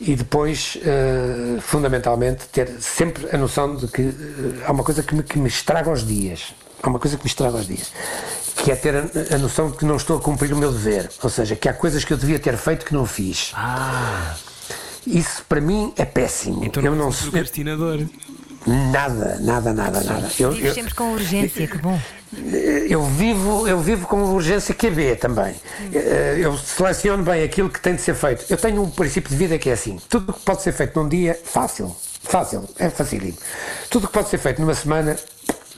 E 0.00 0.16
depois, 0.16 0.76
eh, 0.82 1.60
fundamentalmente, 1.60 2.48
ter 2.48 2.68
sempre 2.80 3.28
a 3.32 3.38
noção 3.38 3.76
de 3.76 3.86
que 3.86 4.02
eh, 4.02 4.64
há 4.66 4.72
uma 4.72 4.82
coisa 4.82 5.00
que 5.00 5.14
me, 5.14 5.22
que 5.22 5.38
me 5.38 5.48
estraga 5.48 5.92
os 5.92 6.04
dias. 6.04 6.52
Há 6.82 6.88
uma 6.88 6.98
coisa 6.98 7.16
que 7.16 7.22
me 7.22 7.30
estraga 7.30 7.58
os 7.58 7.68
dias. 7.68 7.92
Que 8.56 8.72
é 8.72 8.76
ter 8.76 8.96
a, 8.96 9.36
a 9.36 9.38
noção 9.38 9.70
de 9.70 9.76
que 9.76 9.84
não 9.84 9.96
estou 9.96 10.18
a 10.18 10.20
cumprir 10.20 10.52
o 10.52 10.56
meu 10.56 10.72
dever. 10.72 11.08
Ou 11.22 11.30
seja, 11.30 11.54
que 11.54 11.68
há 11.68 11.72
coisas 11.72 12.04
que 12.04 12.12
eu 12.12 12.16
devia 12.16 12.40
ter 12.40 12.56
feito 12.56 12.84
que 12.84 12.92
não 12.92 13.06
fiz. 13.06 13.52
Isso 15.08 15.44
para 15.48 15.60
mim 15.60 15.92
é 15.96 16.04
péssimo. 16.04 16.64
Então 16.64 16.82
eu 16.82 16.92
não, 16.94 17.04
não 17.06 17.12
sou 17.12 17.30
procrastinador. 17.30 18.00
Nada, 18.66 19.38
nada, 19.40 19.72
nada, 19.72 20.00
nada. 20.02 20.28
Eu, 20.38 20.50
Vives 20.52 20.68
eu, 20.68 20.74
sempre 20.74 20.94
com 20.94 21.12
urgência, 21.12 21.66
que 21.66 21.78
bom. 21.78 21.98
eu 22.88 23.02
vivo, 23.04 23.66
eu 23.66 23.80
vivo 23.80 24.06
com 24.06 24.20
urgência 24.34 24.74
QB 24.74 25.16
também. 25.16 25.54
Eh, 25.94 26.38
Eu 26.40 26.56
seleciono 26.58 27.22
bem 27.22 27.42
aquilo 27.42 27.70
que 27.70 27.80
tem 27.80 27.94
de 27.94 28.02
ser 28.02 28.14
feito. 28.14 28.44
Eu 28.50 28.56
tenho 28.58 28.82
um 28.82 28.90
princípio 28.90 29.30
de 29.30 29.36
vida 29.36 29.58
que 29.58 29.70
é 29.70 29.72
assim: 29.72 29.98
tudo 30.08 30.32
que 30.34 30.40
pode 30.40 30.62
ser 30.62 30.72
feito 30.72 31.00
num 31.00 31.08
dia, 31.08 31.38
fácil. 31.44 31.94
Fácil, 32.22 32.68
é 32.78 32.90
facílimo. 32.90 33.38
Tudo 33.88 34.06
que 34.06 34.12
pode 34.12 34.28
ser 34.28 34.38
feito 34.38 34.60
numa 34.60 34.74
semana, 34.74 35.16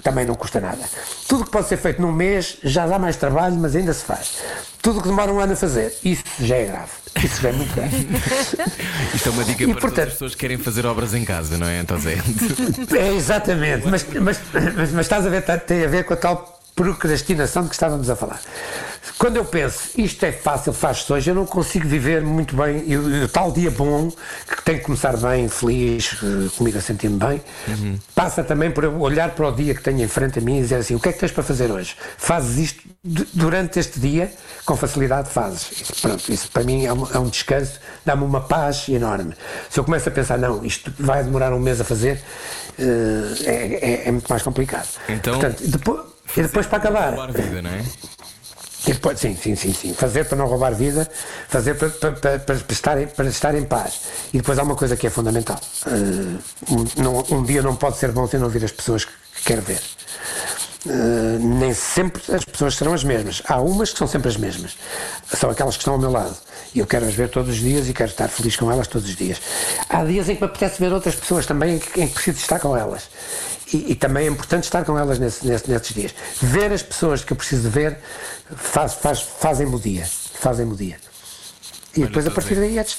também 0.03 0.27
não 0.27 0.35
custa 0.35 0.59
nada. 0.59 0.83
Tudo 1.29 1.45
que 1.45 1.51
pode 1.51 1.69
ser 1.69 1.77
feito 1.77 2.03
num 2.03 2.11
mês, 2.11 2.57
já 2.65 2.87
dá 2.89 2.99
mais 2.99 3.15
trabalho, 3.17 3.55
mas 3.57 3.77
ainda 3.77 3.93
se 3.93 4.03
faz. 4.05 4.39
Tudo 4.83 5.03
que 5.03 5.09
demora 5.09 5.33
um 5.33 5.39
ano 5.41 5.53
a 5.53 5.57
fazer, 5.57 5.95
isso 6.05 6.25
já 6.41 6.57
é 6.57 6.65
grave. 6.67 6.91
Isso 7.23 7.43
já 7.43 7.49
é 7.51 7.53
muito 7.53 7.75
grave. 7.75 7.97
Isto 9.15 9.29
é 9.29 9.33
uma 9.33 9.45
dica 9.45 9.63
E, 9.65 9.67
para 9.67 9.75
todas 9.75 9.81
portanto- 9.81 10.07
as 10.07 10.13
pessoas 10.15 10.33
que 10.35 10.39
querem 10.41 10.57
fazer 10.59 10.87
obras 10.87 11.13
em 11.13 11.25
casa, 11.25 11.59
não 11.59 11.67
é, 11.67 11.81
então 11.81 11.99
Zé? 11.99 12.17
É, 12.99 13.15
exatamente, 13.15 13.87
mas, 13.89 14.07
mas, 14.21 14.41
mas, 14.55 14.93
mas 14.93 15.01
estás 15.07 15.27
a 15.27 15.29
ver, 15.29 15.43
tá- 15.43 15.59
tem 15.59 15.85
a 15.85 15.89
ver 15.89 16.05
com 16.05 16.15
a 16.15 16.17
tal 16.17 16.61
procrastinação 16.75 17.63
de 17.65 17.69
que 17.69 17.75
estávamos 17.75 18.09
a 18.09 18.17
falar. 18.17 18.41
Quando 19.21 19.37
eu 19.37 19.45
penso, 19.45 19.91
isto 19.99 20.25
é 20.25 20.33
fácil, 20.33 20.73
faz-se 20.73 21.13
hoje, 21.13 21.29
eu 21.31 21.35
não 21.35 21.45
consigo 21.45 21.87
viver 21.87 22.23
muito 22.23 22.57
bem. 22.57 22.83
E 22.87 22.97
o- 22.97 23.17
e 23.17 23.25
o 23.25 23.29
tal 23.29 23.53
dia 23.53 23.71
bom, 23.71 24.11
que 24.11 24.63
tem 24.65 24.79
que 24.79 24.85
começar 24.85 25.15
bem, 25.19 25.47
feliz, 25.47 26.17
eh, 26.23 26.49
comigo 26.57 26.79
a 26.79 26.81
sentir-me 26.81 27.19
bem, 27.19 27.43
passa 28.15 28.43
também 28.43 28.71
por 28.71 28.83
eu 28.83 28.99
olhar 28.99 29.29
para 29.33 29.47
o 29.47 29.53
dia 29.53 29.75
que 29.75 29.83
tenho 29.83 30.01
em 30.03 30.09
frente 30.09 30.39
a 30.39 30.43
mim 30.43 30.57
e 30.57 30.63
dizer 30.63 30.77
assim: 30.77 30.95
o 30.95 30.99
que 31.01 31.11
é 31.11 31.13
que 31.13 31.19
tens 31.19 31.33
para 31.33 31.43
fazer 31.43 31.71
hoje? 31.71 31.95
Fazes 32.17 32.57
isto 32.57 32.83
du- 33.05 33.27
durante 33.35 33.79
este 33.79 34.01
dia, 34.01 34.33
com 34.65 34.75
facilidade 34.75 35.29
fazes. 35.29 35.71
Isso, 35.71 35.93
pronto, 36.01 36.33
isso 36.33 36.51
para 36.51 36.65
mim 36.65 36.87
é 36.87 36.93
um, 36.95 37.07
é 37.13 37.19
um 37.19 37.29
descanso, 37.29 37.79
dá-me 38.07 38.25
uma 38.25 38.41
paz 38.41 38.89
enorme. 38.89 39.35
Se 39.69 39.79
eu 39.79 39.85
começo 39.85 40.09
a 40.09 40.13
pensar, 40.13 40.39
não, 40.39 40.65
isto 40.65 40.91
vai 40.99 41.23
demorar 41.23 41.53
um 41.53 41.59
mês 41.59 41.79
a 41.79 41.85
fazer, 41.85 42.23
eh, 42.79 43.35
é, 43.45 43.79
é- 44.05 44.09
é 44.09 44.13
muito 44.13 44.29
mais 44.31 44.43
complicado. 44.43 44.89
Então, 45.11 45.39
Portanto, 45.39 45.63
depois, 45.67 46.01
e 46.39 46.41
depois 46.43 46.65
para 46.67 46.79
acabar. 46.79 47.33
Vida, 47.33 47.61
não 47.61 47.71
é? 47.71 47.85
Depois, 48.87 49.19
sim, 49.19 49.37
sim, 49.37 49.55
sim, 49.55 49.73
sim. 49.73 49.95
Fazer 49.95 50.25
para 50.25 50.39
não 50.39 50.47
roubar 50.47 50.75
vida, 50.75 51.09
fazer 51.49 51.75
para, 51.75 51.91
para, 51.91 52.39
para, 52.39 52.55
estar, 52.71 53.07
para 53.09 53.29
estar 53.29 53.55
em 53.55 53.65
paz. 53.65 54.01
E 54.33 54.39
depois 54.39 54.59
há 54.59 54.63
uma 54.63 54.77
coisa 54.77 54.97
que 54.97 55.07
é 55.07 55.11
fundamental. 55.11 55.61
Eh, 55.87 56.71
um, 56.71 57.37
um 57.37 57.45
dia 57.45 57.63
não 57.63 57.77
pode 57.77 57.99
ser 57.99 58.11
bom 58.13 58.27
sem 58.27 58.41
não 58.41 58.47
ouvir 58.47 58.65
as 58.65 58.73
pessoas 58.73 59.05
que, 59.05 59.13
que 59.37 59.45
quer 59.45 59.61
ver. 59.61 59.81
Eh, 60.89 61.39
nem 61.39 61.75
sempre 61.75 62.23
as 62.35 62.45
pessoas 62.45 62.75
serão 62.75 62.95
as 62.95 63.05
mesmas. 63.05 63.43
Há 63.47 63.61
umas 63.61 63.93
que 63.93 63.99
são 63.99 64.07
sempre 64.07 64.29
as 64.29 64.37
mesmas. 64.37 64.77
São 65.35 65.51
aquelas 65.51 65.77
que 65.77 65.83
estão 65.83 65.95
ao 65.95 66.01
meu 66.01 66.11
lado. 66.11 66.37
E 66.75 66.79
eu 66.79 66.87
quero 66.87 67.05
as 67.07 67.15
ver 67.15 67.29
todos 67.29 67.51
os 67.51 67.61
dias 67.61 67.89
e 67.89 67.93
quero 67.93 68.11
estar 68.11 68.29
feliz 68.29 68.55
com 68.57 68.71
elas 68.71 68.87
todos 68.87 69.09
os 69.09 69.17
dias. 69.17 69.41
Há 69.89 70.05
dias 70.05 70.29
em 70.29 70.37
que 70.37 70.41
me 70.43 70.47
apetece 70.47 70.79
ver 70.81 70.93
outras 70.93 71.15
pessoas 71.17 71.45
também 71.47 71.77
em 71.77 71.79
que, 71.79 72.01
em 72.01 72.07
que 72.07 72.15
preciso 72.15 72.39
estar 72.39 72.61
com 72.61 72.77
elas. 72.77 73.09
E, 73.73 73.93
e 73.93 73.95
também 73.95 74.27
é 74.27 74.31
importante 74.31 74.65
estar 74.65 74.85
com 74.85 74.97
elas 74.99 75.19
nesse, 75.19 75.47
nesse- 75.47 75.69
nesses 75.71 75.93
dias. 75.95 76.15
Ver 76.41 76.73
as 76.73 76.83
pessoas 76.83 77.25
que 77.25 77.33
eu 77.33 77.37
preciso 77.37 77.69
ver 77.71 77.99
faz, 78.57 78.95
faz, 78.95 79.21
fazem-me 79.21 79.75
o 79.75 79.79
dia. 79.81 80.07
Fazem-me 80.41 80.73
o 80.73 80.77
dia. 80.77 80.97
E 81.97 82.03
depois 82.05 82.25
a 82.27 82.31
partir 82.31 82.55
daí 82.55 82.79
é, 82.79 82.85
des- 82.85 82.99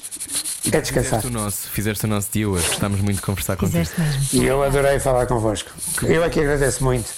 é 0.71 0.81
descansar. 0.81 1.21
Fizeste 1.21 1.27
o 1.27 1.31
nosso, 1.31 1.57
fizeste 1.69 2.05
o 2.05 2.07
nosso 2.09 2.27
dia 2.31 2.49
hoje. 2.49 2.67
Gostámos 2.67 2.99
muito 2.99 3.17
de 3.17 3.21
conversar 3.21 3.55
contigo. 3.55 3.77
Fizeste 3.85 4.01
mesmo. 4.01 4.43
E 4.43 4.45
eu 4.47 4.61
adorei 4.63 4.99
falar 4.99 5.25
convosco. 5.27 5.69
Eu 6.03 6.23
é 6.25 6.29
que 6.29 6.39
agradeço 6.41 6.83
muito. 6.83 7.09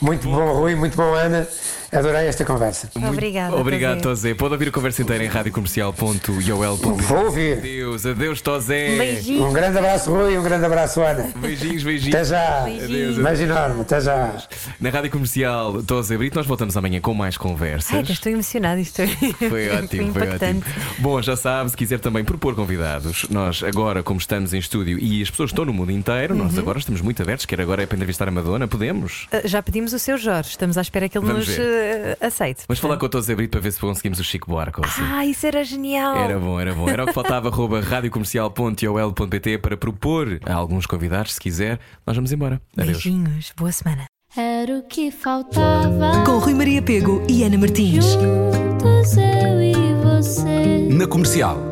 Muito 0.00 0.28
bom, 0.28 0.52
Rui, 0.54 0.74
muito 0.74 0.96
bom, 0.96 1.14
Ana. 1.14 1.46
Adorei 1.92 2.26
esta 2.26 2.44
conversa. 2.44 2.88
Muito 2.94 3.12
Obrigada, 3.12 3.54
Obrigado, 3.56 4.00
Tozé. 4.00 4.28
Tozé. 4.30 4.34
Pode 4.34 4.54
ouvir 4.54 4.68
a 4.68 4.70
conversa 4.72 5.02
inteira 5.02 5.24
em 5.24 5.28
radiocomercial.iol.pt. 5.28 7.02
Vou 7.02 7.24
ouvir. 7.26 7.58
Adeus, 7.58 8.06
adeus, 8.06 8.40
Tozé. 8.40 8.94
Um 8.94 8.98
beijinho. 8.98 9.46
Um 9.46 9.52
grande 9.52 9.78
abraço, 9.78 10.10
Rui, 10.10 10.38
um 10.38 10.42
grande 10.42 10.64
abraço, 10.64 11.02
Ana. 11.02 11.30
Beijinhos, 11.36 11.82
beijinhos. 11.82 12.14
Até 12.14 12.24
já. 12.24 12.62
Adeus, 12.64 13.18
Beijo 13.18 13.42
enorme, 13.42 13.80
até 13.82 14.00
já. 14.00 14.32
Na 14.80 14.90
Rádio 14.90 15.10
Comercial 15.10 15.82
Tozé 15.82 16.16
Brito, 16.16 16.36
nós 16.36 16.46
voltamos 16.46 16.76
amanhã 16.76 17.00
com 17.00 17.12
mais 17.14 17.36
conversas. 17.36 17.92
Ai, 17.92 18.02
que 18.02 18.10
eu 18.10 18.14
estou 18.14 18.32
emocionada. 18.32 18.80
Isto 18.80 19.02
Foi 19.06 19.06
ótimo, 19.28 19.50
foi 19.50 19.68
ótimo. 19.70 20.02
impactante. 20.02 20.66
Bom, 20.98 21.20
já 21.20 21.36
sabe, 21.36 21.70
se 21.70 21.76
quiser 21.76 22.00
também 22.00 22.24
propor 22.24 22.54
convidados, 22.54 23.26
nós 23.28 23.62
agora, 23.62 24.02
como 24.02 24.18
estamos 24.18 24.54
em 24.54 24.58
estúdio 24.58 24.98
e 24.98 25.20
as 25.22 25.30
pessoas 25.30 25.50
estão 25.50 25.64
no 25.64 25.72
mundo 25.72 25.90
inteiro, 25.92 26.34
Uhum. 26.34 26.44
nós 26.44 26.56
agora 26.58 26.78
estamos 26.78 27.00
muito 27.00 27.20
abertos. 27.22 27.44
Quer 27.44 27.60
agora 27.60 27.82
é 27.82 27.86
para 27.86 27.96
entrevistar 27.96 28.26
a 28.28 28.30
Madonna? 28.30 28.66
Podemos? 28.66 29.26
Ah, 29.30 29.40
Já 29.44 29.62
pedimos 29.62 29.92
o 29.92 29.98
seu 29.98 30.16
Jorge, 30.16 30.50
estamos 30.50 30.78
à 30.78 30.80
espera 30.80 31.08
que 31.08 31.18
ele 31.18 31.26
Vamos 31.26 31.46
nos 31.48 31.56
ver. 31.56 31.81
Ah, 32.20 32.26
aceite. 32.26 32.64
Vamos 32.68 32.80
falar 32.80 32.96
com 32.96 33.06
o 33.06 33.08
Tozé 33.08 33.34
Brito 33.34 33.50
para 33.50 33.60
ver 33.60 33.72
se 33.72 33.80
conseguimos 33.80 34.18
o 34.18 34.24
Chico 34.24 34.50
Buarque. 34.50 34.80
ou 34.80 34.86
assim. 34.86 35.02
Ah, 35.02 35.26
isso 35.26 35.46
era 35.46 35.64
genial. 35.64 36.16
Era 36.16 36.38
bom, 36.38 36.60
era 36.60 36.74
bom. 36.74 36.88
Era 36.88 37.04
o 37.04 37.06
que 37.06 37.12
faltava, 37.12 37.48
arroba 37.52 37.80
radiocomercial.ol.pt 37.80 39.58
para 39.58 39.76
propor 39.76 40.40
a 40.44 40.54
alguns 40.54 40.86
convidados, 40.86 41.34
se 41.34 41.40
quiser. 41.40 41.78
Nós 42.06 42.16
vamos 42.16 42.32
embora. 42.32 42.60
Adeus. 42.76 43.02
Beijinhos, 43.02 43.52
boa 43.56 43.72
semana. 43.72 44.06
Era 44.36 44.78
o 44.78 44.82
que 44.84 45.10
faltava. 45.10 46.24
Com 46.24 46.38
Rui 46.38 46.54
Maria 46.54 46.80
Pego 46.80 47.22
e 47.28 47.44
Ana 47.44 47.58
Martins. 47.58 48.04
Juntos 48.04 49.16
eu 49.16 49.62
e 49.62 49.74
você. 50.02 50.88
Na 50.90 51.06
comercial. 51.06 51.71